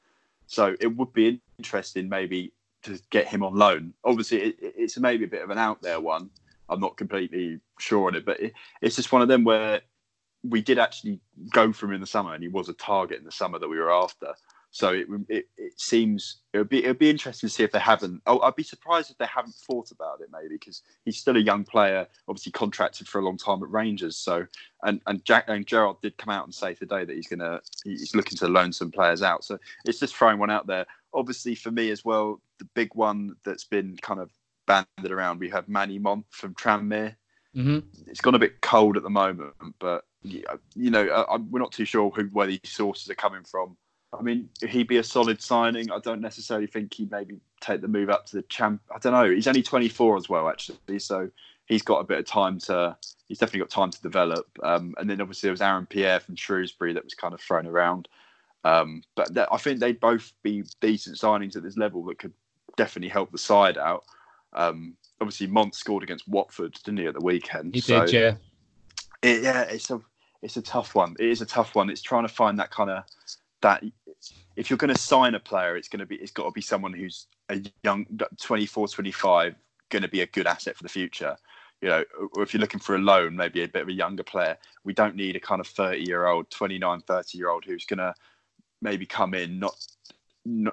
So 0.48 0.76
it 0.80 0.88
would 0.88 1.14
be 1.14 1.42
interesting 1.58 2.10
maybe 2.10 2.54
to 2.84 3.00
get 3.10 3.28
him 3.28 3.44
on 3.44 3.56
loan. 3.56 3.94
Obviously, 4.04 4.40
it, 4.40 4.56
it's 4.60 4.98
maybe 4.98 5.26
a 5.26 5.28
bit 5.28 5.44
of 5.44 5.50
an 5.50 5.58
out 5.58 5.82
there 5.82 6.00
one. 6.00 6.30
I'm 6.70 6.80
not 6.80 6.98
completely 6.98 7.60
sure 7.80 8.08
on 8.08 8.16
it, 8.16 8.26
but 8.26 8.40
it, 8.40 8.54
it's 8.82 8.96
just 8.96 9.12
one 9.12 9.22
of 9.22 9.28
them 9.28 9.44
where 9.44 9.82
we 10.44 10.62
did 10.62 10.80
actually 10.80 11.20
go 11.52 11.74
for 11.74 11.88
him 11.88 11.94
in 11.94 12.02
the 12.02 12.08
summer, 12.08 12.34
and 12.34 12.44
he 12.44 12.50
was 12.50 12.70
a 12.70 12.74
target 12.74 13.20
in 13.20 13.26
the 13.26 13.32
summer 13.32 13.60
that 13.60 13.68
we 13.68 13.78
were 13.78 13.92
after. 13.92 14.34
So 14.72 14.92
it, 14.92 15.08
it, 15.30 15.48
it 15.58 15.80
seems 15.80 16.42
it 16.54 16.58
would 16.58 16.70
be 16.70 16.84
it 16.84 16.88
would 16.88 17.00
be 17.00 17.10
interesting 17.10 17.48
to 17.48 17.54
see 17.54 17.64
if 17.64 17.72
they 17.72 17.80
haven't. 17.80 18.22
Oh, 18.28 18.40
I'd 18.42 18.56
be 18.56 18.64
surprised 18.64 19.10
if 19.10 19.18
they 19.18 19.26
haven't 19.26 19.56
thought 19.56 19.92
about 19.92 20.22
it 20.22 20.30
maybe 20.32 20.56
because 20.56 20.84
he's 21.06 21.18
still 21.18 21.38
a 21.38 21.42
young 21.42 21.64
player, 21.64 22.06
obviously 22.28 22.52
contracted 22.52 23.08
for 23.08 23.20
a 23.20 23.26
long 23.26 23.38
time 23.38 23.64
at 23.64 23.70
Rangers. 23.70 24.18
So 24.18 24.46
and 24.84 25.02
and 25.08 25.24
Jack 25.26 25.46
and 25.48 25.66
Gerrard 25.66 25.98
did 26.02 26.18
come 26.18 26.34
out 26.34 26.46
and 26.46 26.54
say 26.54 26.74
today 26.74 27.06
that 27.06 27.16
he's 27.16 27.28
gonna 27.28 27.62
he's 27.84 28.14
looking 28.14 28.38
to 28.40 28.48
loan 28.48 28.74
some 28.74 28.92
players 28.92 29.22
out. 29.22 29.44
So 29.44 29.58
it's 29.86 30.00
just 30.00 30.16
throwing 30.16 30.38
one 30.38 30.52
out 30.52 30.68
there. 30.68 30.86
Obviously 31.14 31.56
for 31.56 31.72
me 31.72 31.90
as 31.90 32.04
well, 32.04 32.42
the 32.60 32.66
big 32.76 32.94
one 32.94 33.36
that's 33.46 33.64
been 33.64 33.98
kind 34.02 34.20
of 34.20 34.32
banded 34.66 35.12
around. 35.12 35.40
We 35.40 35.50
have 35.50 35.70
Manny 35.70 36.00
Monthé 36.00 36.26
from 36.30 36.54
Tranmere. 36.56 37.16
Mm-hmm. 37.56 37.80
It's 38.06 38.22
gone 38.22 38.36
a 38.36 38.40
bit 38.40 38.62
cold 38.62 38.98
at 38.98 39.04
the 39.04 39.10
moment, 39.10 39.54
but 39.80 40.04
you 40.24 40.92
know, 40.92 41.08
I, 41.08 41.38
we're 41.38 41.60
not 41.60 41.72
too 41.72 41.86
sure 41.86 42.10
who 42.12 42.24
where 42.26 42.48
these 42.48 42.60
sources 42.66 43.10
are 43.10 43.16
coming 43.16 43.44
from. 43.44 43.78
I 44.18 44.22
mean, 44.22 44.50
he'd 44.68 44.88
be 44.88 44.98
a 44.98 45.04
solid 45.04 45.42
signing. 45.42 45.92
I 45.92 46.00
don't 46.00 46.22
necessarily 46.22 46.68
think 46.68 46.94
he'd 46.94 47.12
maybe 47.12 47.40
take 47.60 47.82
the 47.82 47.88
move 47.88 48.10
up 48.10 48.26
to 48.28 48.38
the 48.38 48.42
champ. 48.44 48.82
I 48.94 49.00
don't 49.00 49.14
know. 49.14 49.30
He's 49.30 49.48
only 49.48 49.64
24 49.64 50.18
as 50.18 50.30
well, 50.30 50.48
actually, 50.48 51.00
so 51.00 51.30
he's 51.66 51.82
got 51.82 52.00
a 52.00 52.04
bit 52.04 52.20
of 52.20 52.26
time 52.26 52.60
to. 52.60 52.98
He's 53.28 53.40
definitely 53.40 53.60
got 53.60 53.70
time 53.70 53.92
to 53.92 54.02
develop. 54.02 54.48
Um, 54.64 54.96
and 54.98 55.10
then 55.10 55.20
obviously 55.20 55.48
there 55.48 55.54
was 55.54 55.62
Aaron 55.62 55.86
Pierre 55.86 56.22
from 56.22 56.38
Shrewsbury 56.38 56.94
that 56.94 57.04
was 57.04 57.14
kind 57.14 57.34
of 57.34 57.42
thrown 57.42 57.68
around. 57.68 58.08
Um, 58.64 59.04
but 59.16 59.34
that, 59.34 59.50
I 59.52 59.58
think 59.58 59.80
they'd 59.80 60.00
both 60.00 60.32
be 60.44 60.64
decent 60.80 61.18
signings 61.18 61.58
at 61.58 61.64
this 61.64 61.78
level 61.78 62.04
that 62.06 62.20
could 62.20 62.34
definitely 62.78 63.10
help 63.10 63.32
the 63.32 63.38
side 63.38 63.78
out. 63.78 64.06
Um, 64.54 64.96
obviously, 65.20 65.48
Monthé 65.48 65.76
scored 65.76 66.04
against 66.04 66.28
Watford, 66.28 66.74
didn't 66.86 67.00
he, 67.00 67.08
at 67.08 67.14
the 67.14 67.24
weekend? 67.24 67.76
He 67.76 67.82
so, 67.82 68.06
did, 68.06 68.14
yeah. 68.14 68.36
It, 69.22 69.44
yeah, 69.44 69.62
it's 69.62 69.90
a 69.90 70.02
it's 70.42 70.58
a 70.58 70.62
tough 70.62 70.96
one. 70.96 71.16
It 71.20 71.28
is 71.28 71.42
a 71.42 71.46
tough 71.46 71.76
one. 71.76 71.90
It's 71.90 72.02
trying 72.02 72.24
to 72.24 72.34
find 72.34 72.60
that 72.60 72.72
kind 72.72 72.90
of 72.90 73.04
that. 73.62 73.84
If 74.56 74.70
you're 74.70 74.78
going 74.78 74.94
to 74.94 75.00
sign 75.00 75.36
a 75.36 75.40
player, 75.40 75.78
it's 75.78 75.88
going 75.88 76.00
to 76.00 76.06
be 76.06 76.16
it's 76.16 76.32
got 76.32 76.46
to 76.46 76.52
be 76.52 76.62
someone 76.62 76.94
who's 76.94 77.28
a 77.50 77.62
young 77.84 78.06
24, 78.42 78.88
25, 78.88 79.56
going 79.90 80.02
to 80.02 80.08
be 80.08 80.22
a 80.22 80.28
good 80.28 80.48
asset 80.48 80.76
for 80.76 80.84
the 80.84 80.90
future. 80.90 81.36
You 81.82 81.90
know, 81.90 82.04
or 82.36 82.44
if 82.44 82.54
you're 82.54 82.62
looking 82.62 82.80
for 82.80 82.96
a 82.96 83.00
loan, 83.00 83.36
maybe 83.36 83.62
a 83.64 83.68
bit 83.68 83.84
of 83.84 83.88
a 83.88 83.94
younger 83.94 84.24
player. 84.24 84.58
We 84.84 84.94
don't 84.94 85.16
need 85.16 85.36
a 85.36 85.40
kind 85.40 85.62
of 85.62 85.68
30 85.68 86.00
year 86.00 86.26
old, 86.26 86.50
29, 86.50 87.02
30 87.02 87.38
year 87.38 87.50
old 87.50 87.66
who's 87.66 87.86
going 87.86 88.00
to 88.00 88.16
maybe 88.82 89.06
come 89.06 89.34
in 89.34 89.60
not 89.60 89.76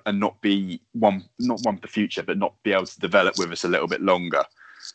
and 0.07 0.21
not 0.21 0.41
be 0.41 0.81
one 0.93 1.25
not 1.39 1.61
one 1.63 1.77
for 1.77 1.83
the 1.83 1.89
future, 1.89 2.23
but 2.23 2.39
not 2.39 2.55
be 2.63 2.73
able 2.73 2.87
to 2.87 3.01
develop 3.01 3.39
with 3.39 3.51
us 3.51 3.65
a 3.65 3.69
little 3.69 3.89
bit 3.89 4.01
longer. 4.01 4.45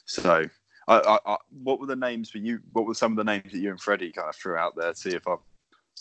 So 0.05 0.45
I, 0.89 1.19
I, 1.25 1.38
what 1.63 1.80
were 1.80 1.86
the 1.86 1.95
names 1.95 2.30
for 2.30 2.39
you? 2.39 2.60
What 2.73 2.86
were 2.86 2.95
some 2.95 3.12
of 3.12 3.17
the 3.17 3.23
names 3.23 3.52
that 3.52 3.60
you 3.60 3.69
and 3.69 3.80
Freddie 3.80 4.12
kind 4.12 4.28
of 4.28 4.36
threw 4.36 4.56
out 4.56 4.75
there? 4.75 4.93
See 4.95 5.12
if 5.12 5.28
I. 5.28 5.36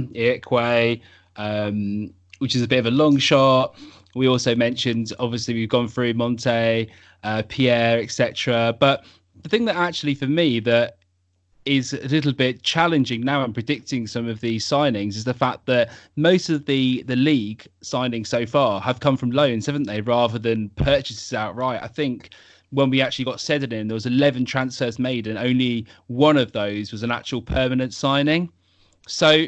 Ikwe, 0.01 1.03
um, 1.37 2.15
which 2.39 2.57
is 2.57 2.63
a 2.63 2.69
bit 2.69 2.79
of 2.79 2.87
a 2.87 2.91
long 2.91 3.19
shot. 3.19 3.77
We 4.15 4.29
also 4.29 4.55
mentioned, 4.55 5.13
obviously, 5.19 5.55
we've 5.55 5.69
gone 5.69 5.89
through 5.89 6.15
Monthé, 6.15 6.89
uh, 7.23 7.43
Pierre, 7.49 8.01
etc. 8.01 8.75
But 8.79 9.05
the 9.43 9.49
thing 9.49 9.67
that 9.67 9.77
actually, 9.77 10.15
for 10.15 10.27
me, 10.27 10.61
that 10.61 10.97
is 11.67 11.93
a 11.93 12.09
little 12.09 12.33
bit 12.33 12.63
challenging 12.63 13.21
now 13.21 13.45
and 13.45 13.53
predicting 13.53 14.07
some 14.07 14.27
of 14.27 14.41
these 14.41 14.65
signings 14.65 15.17
is 15.17 15.25
the 15.25 15.35
fact 15.35 15.67
that 15.67 15.91
most 16.17 16.49
of 16.49 16.65
the 16.65 17.03
the 17.03 17.17
league 17.17 17.67
signings 17.85 18.29
so 18.29 18.47
far 18.47 18.81
have 18.81 19.01
come 19.01 19.19
from 19.19 19.31
loans, 19.33 19.67
haven't 19.67 19.83
they, 19.83 20.01
rather 20.01 20.39
than 20.39 20.71
purchases 20.71 21.35
outright. 21.35 21.83
I 21.83 21.89
think 21.89 22.31
when 22.71 22.91
we 22.91 23.01
actually 23.01 23.25
got 23.25 23.41
Seddon 23.41 23.73
in, 23.73 23.89
there 23.89 23.95
was 23.95 24.07
11 24.07 24.45
transfers 24.45 24.99
made, 24.99 25.27
and 25.27 25.39
only 25.39 25.87
one 26.07 26.37
of 26.37 26.53
those 26.53 26.93
was 26.93 27.03
an 27.03 27.11
actual 27.11 27.41
permanent 27.41 27.95
signing. 27.95 28.51
So, 29.07 29.47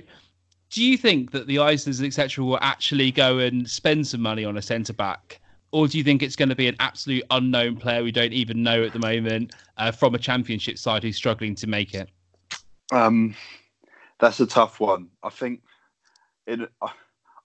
do 0.71 0.85
you 0.85 0.97
think 0.97 1.33
that 1.33 1.47
the 1.47 1.57
Eisners, 1.57 2.05
etc., 2.05 2.45
will 2.45 2.59
actually 2.63 3.11
go 3.11 3.39
and 3.39 3.69
spend 3.69 4.07
some 4.07 4.23
money 4.23 4.45
on 4.45 4.57
a 4.57 4.63
centre 4.63 4.93
back? 4.93 5.41
Or 5.73 5.87
do 5.87 5.99
you 5.99 6.05
think 6.05 6.23
it's 6.23 6.37
going 6.37 6.49
to 6.49 6.57
be 6.57 6.69
an 6.69 6.77
absolute 6.81 7.25
unknown 7.31 7.77
player 7.77 8.03
we 8.03 8.13
don't 8.13 8.33
even 8.33 8.63
know 8.63 8.83
at 8.83 8.93
the 8.93 8.99
moment 8.99 9.55
uh, 9.77 9.93
from 9.93 10.15
a 10.15 10.19
championship 10.19 10.79
side 10.79 11.03
who's 11.03 11.17
struggling 11.17 11.55
to 11.57 11.67
make 11.67 11.95
it? 11.95 12.09
Um, 12.93 13.37
that's 14.19 14.41
a 14.41 14.47
tough 14.47 14.81
one. 14.81 15.09
I 15.23 15.31
think 15.31 15.63
in, 16.47 16.67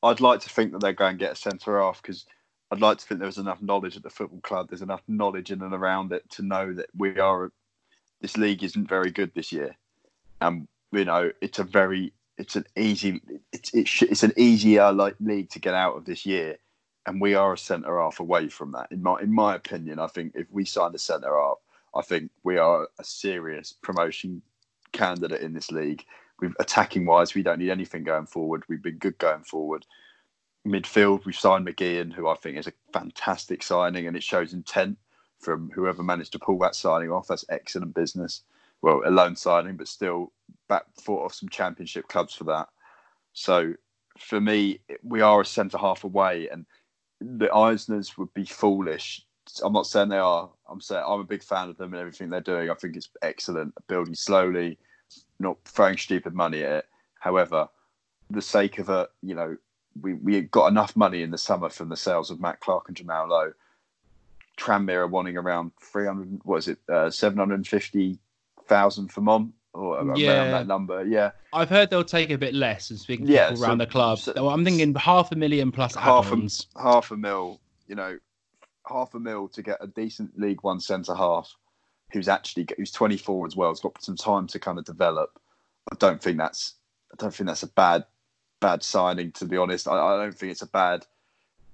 I'd 0.02 0.22
like 0.22 0.40
to 0.42 0.50
think 0.50 0.72
that 0.72 0.82
they're 0.82 0.94
going 0.94 1.18
to 1.18 1.24
get 1.24 1.34
a 1.34 1.36
centre 1.36 1.80
half 1.80 2.02
because 2.02 2.26
I'd 2.72 2.82
like 2.82 2.98
to 2.98 3.06
think 3.06 3.20
there's 3.20 3.38
enough 3.38 3.62
knowledge 3.62 3.96
at 3.96 4.04
the 4.04 4.10
football 4.10 4.40
club. 4.42 4.70
There's 4.70 4.82
enough 4.82 5.04
knowledge 5.08 5.52
in 5.52 5.62
and 5.62 5.74
around 5.74 6.12
it 6.12 6.30
to 6.32 6.42
know 6.42 6.74
that 6.74 6.88
we 6.98 7.20
are. 7.20 7.52
This 8.22 8.38
league 8.38 8.64
isn't 8.64 8.90
very 8.90 9.12
good 9.12 9.34
this 9.34 9.52
year, 9.52 9.76
and 10.42 10.68
you 10.92 11.06
know 11.06 11.32
it's 11.42 11.60
a 11.60 11.64
very 11.64 12.14
it's 12.38 12.56
an 12.56 12.66
easy 12.76 13.22
it's 13.52 13.74
it's, 13.74 14.02
it's 14.02 14.24
an 14.24 14.34
easier 14.36 14.92
like 14.92 15.16
league 15.20 15.50
to 15.52 15.60
get 15.60 15.76
out 15.76 15.96
of 15.96 16.06
this 16.06 16.26
year, 16.26 16.58
and 17.06 17.22
we 17.22 17.36
are 17.36 17.54
a 17.54 17.58
centre 17.58 18.00
half 18.00 18.20
away 18.20 18.50
from 18.50 18.72
that. 18.72 18.92
In 18.92 19.04
my 19.04 19.20
in 19.22 19.32
my 19.32 19.56
opinion, 19.56 20.00
I 20.00 20.08
think 20.08 20.32
if 20.34 20.48
we 20.52 20.66
sign 20.66 20.96
a 20.96 21.00
centre 21.00 21.38
half, 21.38 21.58
I 21.94 22.02
think 22.02 22.32
we 22.44 22.58
are 22.58 22.88
a 23.00 23.04
serious 23.04 23.74
promotion 23.74 24.42
candidate 24.92 25.42
in 25.42 25.54
this 25.54 25.72
league. 25.72 26.04
We've 26.40 26.56
attacking 26.60 27.06
wise, 27.06 27.36
we 27.36 27.44
don't 27.44 27.60
need 27.60 27.70
anything 27.70 28.04
going 28.04 28.26
forward. 28.26 28.64
We've 28.68 28.82
been 28.82 28.98
good 28.98 29.18
going 29.20 29.44
forward 29.44 29.86
midfield, 30.66 31.26
we've 31.26 31.36
signed 31.36 31.68
McGeehan, 31.68 32.14
who 32.14 32.28
I 32.28 32.36
think 32.36 32.58
is 32.58 32.68
a 32.68 32.74
fantastic 32.92 33.64
signing, 33.64 34.08
and 34.08 34.18
it 34.18 34.24
shows 34.24 34.54
intent 34.54 34.98
from 35.40 35.70
whoever 35.72 36.04
managed 36.04 36.32
to 36.34 36.40
pull 36.40 36.58
that 36.60 36.76
signing 36.76 37.12
off. 37.12 37.28
That's 37.28 37.46
excellent 37.50 37.94
business. 37.94 38.42
Well, 38.82 39.02
a 39.06 39.12
loan 39.12 39.36
signing, 39.36 39.78
but 39.78 39.88
still 39.88 40.32
back 40.68 40.84
fought 41.02 41.26
off 41.26 41.34
some 41.34 41.50
championship 41.50 42.08
clubs 42.08 42.34
for 42.34 42.46
that. 42.46 42.68
So 43.34 43.74
for 44.18 44.42
me, 44.42 44.80
we 45.04 45.22
are 45.22 45.42
a 45.42 45.46
centre 45.46 45.78
half 45.78 46.04
away, 46.04 46.50
and 46.50 46.66
the 47.20 47.48
Eisners 47.48 48.18
would 48.18 48.34
be 48.34 48.46
foolish. 48.46 49.26
I'm 49.64 49.74
not 49.74 49.88
saying 49.88 50.10
they 50.10 50.18
are. 50.18 50.50
I'm 50.68 50.82
saying 50.82 51.04
I'm 51.06 51.20
a 51.20 51.26
big 51.26 51.44
fan 51.44 51.70
of 51.70 51.78
them 51.78 51.94
and 51.94 52.00
everything 52.00 52.30
they're 52.30 52.42
doing. 52.42 52.70
I 52.70 52.74
think 52.76 52.96
it's 52.96 53.10
excellent, 53.22 53.74
building 53.88 54.16
slowly, 54.16 54.78
not 55.40 55.58
throwing 55.66 55.98
stupid 55.98 56.34
money 56.34 56.64
at 56.64 56.72
it. 56.72 56.86
However, 57.20 57.68
the 58.30 58.42
sake 58.42 58.80
of 58.80 58.90
a 58.90 59.08
you 59.22 59.36
know 59.36 59.56
we, 60.02 60.14
we 60.16 60.42
got 60.42 60.68
enough 60.68 60.96
money 60.96 61.22
in 61.22 61.32
the 61.32 61.38
summer 61.38 61.70
from 61.70 61.90
the 61.90 61.98
sales 61.98 62.32
of 62.32 62.40
Matt 62.40 62.60
Clarke 62.60 62.88
and 62.88 62.98
Jamal 62.98 63.30
Lowe. 63.30 63.54
Tranmere 64.58 65.00
are 65.00 65.08
wanting 65.08 65.38
around 65.38 65.72
300, 65.82 66.40
what 66.44 66.58
is 66.58 66.68
it, 66.70 66.80
uh, 66.90 67.10
750,000 67.10 69.12
for 69.12 69.22
Monthé 69.22 69.52
or 69.76 70.14
yeah. 70.16 70.32
around 70.32 70.52
that 70.52 70.68
number. 70.68 71.06
Yeah. 71.06 71.32
I've 71.54 71.70
heard 71.70 71.90
they'll 71.90 72.04
take 72.04 72.30
a 72.30 72.38
bit 72.38 72.54
less 72.54 72.90
and 72.90 73.00
speaking 73.00 73.28
yeah, 73.28 73.50
people 73.50 73.62
so, 73.62 73.68
around 73.68 73.78
the 73.80 73.88
club. 73.88 74.20
So, 74.20 74.50
I'm 74.50 74.64
thinking 74.64 74.96
half 74.96 75.32
a 75.32 75.36
million 75.36 75.72
plus 75.72 75.96
half 75.96 76.32
a, 76.32 76.82
half 76.82 77.12
a 77.12 77.18
mil, 77.18 77.60
you 77.88 77.96
know, 77.96 78.18
half 78.88 79.14
a 79.14 79.20
mil 79.20 79.48
to 79.50 79.62
get 79.62 79.78
a 79.82 79.88
decent 79.88 80.40
League 80.40 80.64
One 80.64 80.80
centre 80.80 81.16
half 81.16 81.54
who's 82.12 82.28
actually 82.28 82.68
who's 82.78 82.92
24 82.92 83.48
as 83.48 83.56
well. 83.56 83.70
Has 83.70 83.80
got 83.80 84.02
some 84.02 84.16
time 84.16 84.48
to 84.48 84.60
kind 84.60 84.80
of 84.80 84.86
develop. 84.86 85.40
I 85.92 85.96
don't 85.96 86.22
think 86.22 86.38
that's 86.38 86.76
I 87.12 87.16
don't 87.18 87.34
think 87.34 87.48
that's 87.48 87.64
a 87.64 87.68
bad 87.68 88.06
bad 88.66 88.82
signing, 88.82 89.32
to 89.34 89.46
be 89.46 89.58
honest. 89.58 89.88
I, 89.88 89.94
I 89.94 90.18
don't 90.24 90.36
think 90.36 90.52
it's 90.52 90.64
a 90.64 90.68
bad 90.68 91.06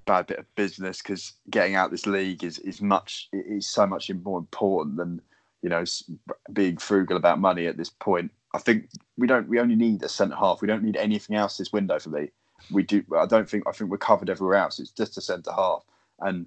bad 0.06 0.28
bit 0.28 0.40
of 0.40 0.56
business 0.56 1.02
because 1.02 1.34
getting 1.50 1.76
out 1.76 1.90
this 1.90 2.06
league 2.06 2.44
is 2.44 2.60
is 2.60 2.82
much 2.82 3.30
is 3.32 3.66
so 3.66 3.88
much 3.88 4.12
more 4.26 4.40
important 4.40 4.98
than 4.98 5.22
you 5.62 5.70
know 5.70 5.86
being 6.52 6.76
frugal 6.76 7.16
about 7.16 7.40
money 7.40 7.66
at 7.66 7.78
this 7.78 7.90
point. 7.90 8.30
I 8.54 8.58
think 8.58 8.90
we 9.18 9.26
don't 9.26 9.48
we 9.48 9.58
only 9.62 9.78
need 9.78 10.04
a 10.04 10.10
centre 10.10 10.36
half. 10.36 10.62
We 10.62 10.68
don't 10.68 10.84
need 10.84 10.98
anything 10.98 11.38
else 11.38 11.56
this 11.56 11.72
window 11.72 11.98
for 11.98 12.10
me. 12.10 12.30
we 12.72 12.84
do. 12.84 13.06
I 13.18 13.26
don't 13.26 13.50
think 13.50 13.64
I 13.70 13.72
think 13.72 13.90
we're 13.90 14.10
covered 14.10 14.30
everywhere 14.30 14.58
else. 14.58 14.78
It's 14.78 14.92
just 14.92 15.18
a 15.18 15.22
centre 15.22 15.54
half, 15.54 15.86
and 16.20 16.46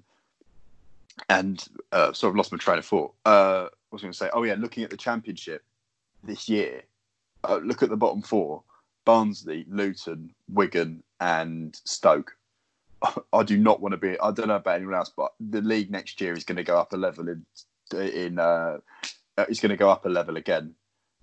and 1.27 1.67
uh, 1.91 2.13
sort 2.13 2.29
of 2.29 2.35
lost 2.35 2.51
my 2.51 2.59
train 2.59 2.77
of 2.77 2.85
thought. 2.85 3.15
Uh, 3.25 3.65
I 3.71 3.89
was 3.91 4.03
going 4.03 4.11
to 4.11 4.17
say, 4.17 4.29
oh 4.31 4.43
yeah, 4.43 4.57
looking 4.59 4.83
at 4.83 4.91
the 4.91 4.97
championship 4.97 5.63
this 6.23 6.47
year, 6.47 6.83
uh, 7.43 7.59
look 7.63 7.81
at 7.81 7.89
the 7.89 7.97
bottom 7.97 8.21
four: 8.21 8.61
Barnsley, 9.05 9.65
Luton, 9.69 10.31
Wigan, 10.49 11.03
and 11.19 11.79
Stoke. 11.85 12.35
I 13.33 13.43
do 13.43 13.57
not 13.57 13.81
want 13.81 13.93
to 13.93 13.97
be. 13.97 14.19
I 14.19 14.31
don't 14.31 14.47
know 14.47 14.55
about 14.55 14.77
anyone 14.77 14.95
else, 14.95 15.11
but 15.15 15.33
the 15.39 15.61
league 15.61 15.91
next 15.91 16.19
year 16.19 16.33
is 16.33 16.43
going 16.43 16.57
to 16.57 16.63
go 16.63 16.77
up 16.77 16.93
a 16.93 16.97
level 16.97 17.29
in 17.29 17.45
in. 17.93 18.39
Uh, 18.39 18.77
it's 19.37 19.59
going 19.59 19.69
to 19.69 19.77
go 19.77 19.89
up 19.89 20.05
a 20.05 20.09
level 20.09 20.37
again 20.37 20.75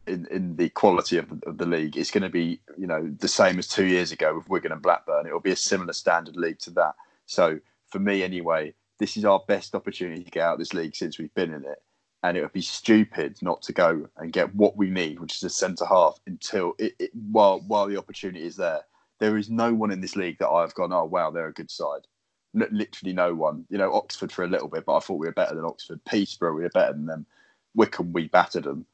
in, 0.07 0.27
in 0.31 0.57
the 0.57 0.69
quality 0.69 1.17
of 1.17 1.29
the, 1.29 1.49
of 1.49 1.59
the 1.59 1.67
league. 1.67 1.97
It's 1.97 2.11
going 2.11 2.23
to 2.23 2.29
be 2.29 2.61
you 2.79 2.87
know 2.87 3.11
the 3.19 3.29
same 3.29 3.59
as 3.59 3.69
two 3.69 3.87
years 3.87 4.13
ago 4.13 4.37
with 4.37 4.49
Wigan 4.49 4.73
and 4.73 4.83
Blackburn. 4.83 5.27
It 5.27 5.33
will 5.33 5.41
be 5.41 5.53
a 5.53 5.57
similar 5.57 5.93
standard 5.93 6.37
league 6.37 6.59
to 6.61 6.71
that. 6.71 6.95
So 7.27 7.59
for 7.89 7.99
me 7.99 8.23
anyway, 8.23 8.75
this 8.99 9.17
is 9.17 9.25
our 9.25 9.43
best 9.47 9.75
opportunity 9.75 10.25
to 10.25 10.31
get 10.31 10.43
out 10.43 10.55
of 10.55 10.59
this 10.59 10.75
league 10.75 10.95
since 10.95 11.19
we've 11.19 11.35
been 11.35 11.53
in 11.53 11.65
it. 11.65 11.83
And 12.23 12.37
it 12.37 12.43
would 12.43 12.53
be 12.53 12.63
stupid 12.63 13.37
not 13.43 13.63
to 13.63 13.73
go 13.73 14.09
and 14.17 14.33
get 14.33 14.55
what 14.55 14.77
we 14.77 14.91
need, 14.91 15.19
which 15.19 15.37
is 15.37 15.43
a 15.43 15.51
centre 15.51 15.87
half, 15.87 16.21
until 16.27 16.75
it, 16.79 16.95
it, 16.99 17.11
while 17.15 17.61
while 17.67 17.87
the 17.87 17.97
opportunity 17.97 18.45
is 18.45 18.57
there. 18.57 18.83
There 19.19 19.37
is 19.37 19.51
no 19.51 19.73
one 19.75 19.91
in 19.91 20.01
this 20.01 20.17
league 20.17 20.39
that 20.39 20.49
I've 20.49 20.75
gone, 20.75 20.93
oh 20.93 21.05
wow, 21.05 21.31
they're 21.31 21.49
a 21.49 21.53
good 21.53 21.71
side. 21.71 22.07
Literally 22.55 23.13
no 23.13 23.35
one. 23.35 23.65
You 23.71 23.79
know, 23.79 23.93
Oxford 23.93 24.31
for 24.31 24.45
a 24.45 24.49
little 24.49 24.69
bit, 24.69 24.85
but 24.85 24.97
I 24.97 25.01
thought 25.01 25.19
we 25.19 25.27
were 25.27 25.33
better 25.33 25.55
than 25.55 25.65
Oxford. 25.65 26.05
Peterborough, 26.05 26.55
we 26.55 26.63
were 26.63 26.71
better 26.71 26.93
than 26.93 27.07
them. 27.07 27.27
Wycombe, 27.75 28.13
we 28.13 28.29
battered 28.29 28.65
them. 28.65 28.87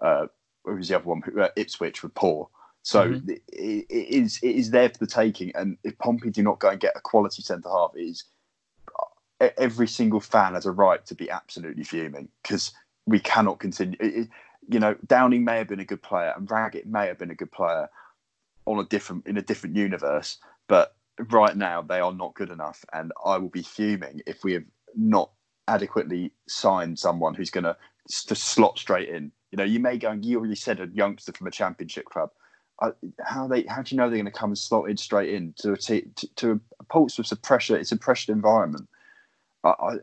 Uh, 0.00 0.26
who 0.64 0.74
was 0.74 0.88
the 0.88 0.96
other 0.96 1.04
one? 1.04 1.22
Uh, 1.38 1.48
Ipswich 1.56 2.02
were 2.02 2.08
poor. 2.08 2.48
So 2.82 3.12
mm-hmm. 3.12 3.30
it, 3.30 3.42
it 3.48 4.08
is 4.08 4.38
it 4.42 4.56
is 4.56 4.70
there 4.70 4.90
for 4.90 4.98
the 4.98 5.06
taking. 5.06 5.52
And 5.54 5.78
if 5.84 5.96
Pompey 5.98 6.30
do 6.30 6.42
not 6.42 6.58
go 6.58 6.68
and 6.68 6.80
get 6.80 6.96
a 6.96 7.00
quality 7.00 7.42
centre 7.42 7.68
half, 7.68 7.92
it 7.96 8.02
is 8.02 8.24
every 9.56 9.88
single 9.88 10.20
fan 10.20 10.54
has 10.54 10.66
a 10.66 10.72
right 10.72 11.04
to 11.06 11.14
be 11.14 11.30
absolutely 11.30 11.84
fuming 11.84 12.28
because 12.42 12.72
we 13.06 13.20
cannot 13.20 13.60
continue. 13.60 13.96
It, 14.00 14.28
you 14.68 14.80
know, 14.80 14.96
Downing 15.06 15.44
may 15.44 15.58
have 15.58 15.68
been 15.68 15.80
a 15.80 15.84
good 15.84 16.02
player 16.02 16.32
and 16.36 16.50
Raggett 16.50 16.86
may 16.86 17.06
have 17.06 17.18
been 17.18 17.30
a 17.30 17.34
good 17.34 17.52
player 17.52 17.88
on 18.66 18.78
a 18.78 18.84
different 18.84 19.26
in 19.26 19.36
a 19.36 19.42
different 19.42 19.76
universe, 19.76 20.38
but 20.68 20.96
right 21.30 21.56
now 21.56 21.82
they 21.82 22.00
are 22.00 22.12
not 22.12 22.34
good 22.34 22.50
enough, 22.50 22.84
and 22.92 23.12
I 23.24 23.38
will 23.38 23.50
be 23.50 23.62
fuming 23.62 24.20
if 24.26 24.42
we 24.44 24.54
have 24.54 24.64
not 24.96 25.30
adequately 25.68 26.32
signed 26.48 26.98
someone 26.98 27.34
who's 27.34 27.50
going 27.50 27.64
to 27.64 27.76
slot 28.08 28.78
straight 28.78 29.08
in. 29.08 29.32
You 29.50 29.56
know, 29.58 29.64
you 29.64 29.80
may 29.80 29.98
go 29.98 30.10
and 30.10 30.24
you 30.24 30.38
already 30.38 30.56
said 30.56 30.80
a 30.80 30.88
youngster 30.92 31.32
from 31.32 31.46
a 31.46 31.50
championship 31.50 32.06
club. 32.06 32.30
Uh, 32.80 32.90
how 33.22 33.46
they 33.46 33.62
how 33.68 33.82
do 33.82 33.94
you 33.94 33.96
know 33.96 34.08
they're 34.08 34.16
going 34.16 34.24
to 34.24 34.32
come 34.32 34.50
and 34.50 34.58
slot 34.58 34.90
in 34.90 34.96
straight 34.96 35.32
in 35.32 35.54
to 35.58 35.72
a 35.72 35.76
t- 35.76 36.06
to, 36.16 36.28
to 36.34 36.60
a 36.80 36.84
Portsmouth's 36.84 37.30
a 37.30 37.36
pressure 37.36 37.76
it's 37.76 37.92
a 37.92 37.96
pressured 37.96 38.34
environment 38.34 38.88
I, 39.64 39.98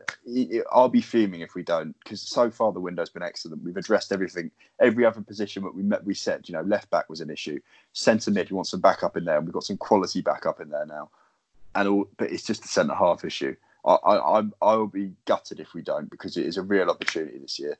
will 0.74 0.88
be 0.88 1.00
fuming 1.00 1.40
if 1.40 1.54
we 1.54 1.62
don't, 1.62 1.96
because 2.02 2.20
so 2.20 2.50
far 2.50 2.72
the 2.72 2.80
window's 2.80 3.10
been 3.10 3.22
excellent. 3.22 3.62
We've 3.62 3.76
addressed 3.76 4.12
everything, 4.12 4.50
every 4.80 5.06
other 5.06 5.20
position 5.20 5.62
that 5.62 5.74
we 5.74 5.82
met. 5.82 6.04
We 6.04 6.14
said, 6.14 6.48
you 6.48 6.52
know, 6.52 6.62
left 6.62 6.90
back 6.90 7.08
was 7.08 7.20
an 7.20 7.30
issue, 7.30 7.60
centre 7.92 8.32
mid. 8.32 8.50
We 8.50 8.56
want 8.56 8.66
some 8.66 8.80
backup 8.80 9.16
in 9.16 9.24
there, 9.24 9.36
and 9.36 9.46
we've 9.46 9.54
got 9.54 9.64
some 9.64 9.76
quality 9.76 10.20
backup 10.20 10.60
in 10.60 10.70
there 10.70 10.86
now. 10.86 11.10
And 11.74 11.88
all, 11.88 12.08
but 12.16 12.32
it's 12.32 12.42
just 12.42 12.62
the 12.62 12.68
centre 12.68 12.94
half 12.94 13.24
issue. 13.24 13.54
I, 13.84 13.94
I, 13.94 14.42
I 14.60 14.74
will 14.74 14.88
be 14.88 15.12
gutted 15.26 15.60
if 15.60 15.74
we 15.74 15.82
don't, 15.82 16.10
because 16.10 16.36
it 16.36 16.46
is 16.46 16.56
a 16.56 16.62
real 16.62 16.90
opportunity 16.90 17.38
this 17.38 17.58
year. 17.58 17.78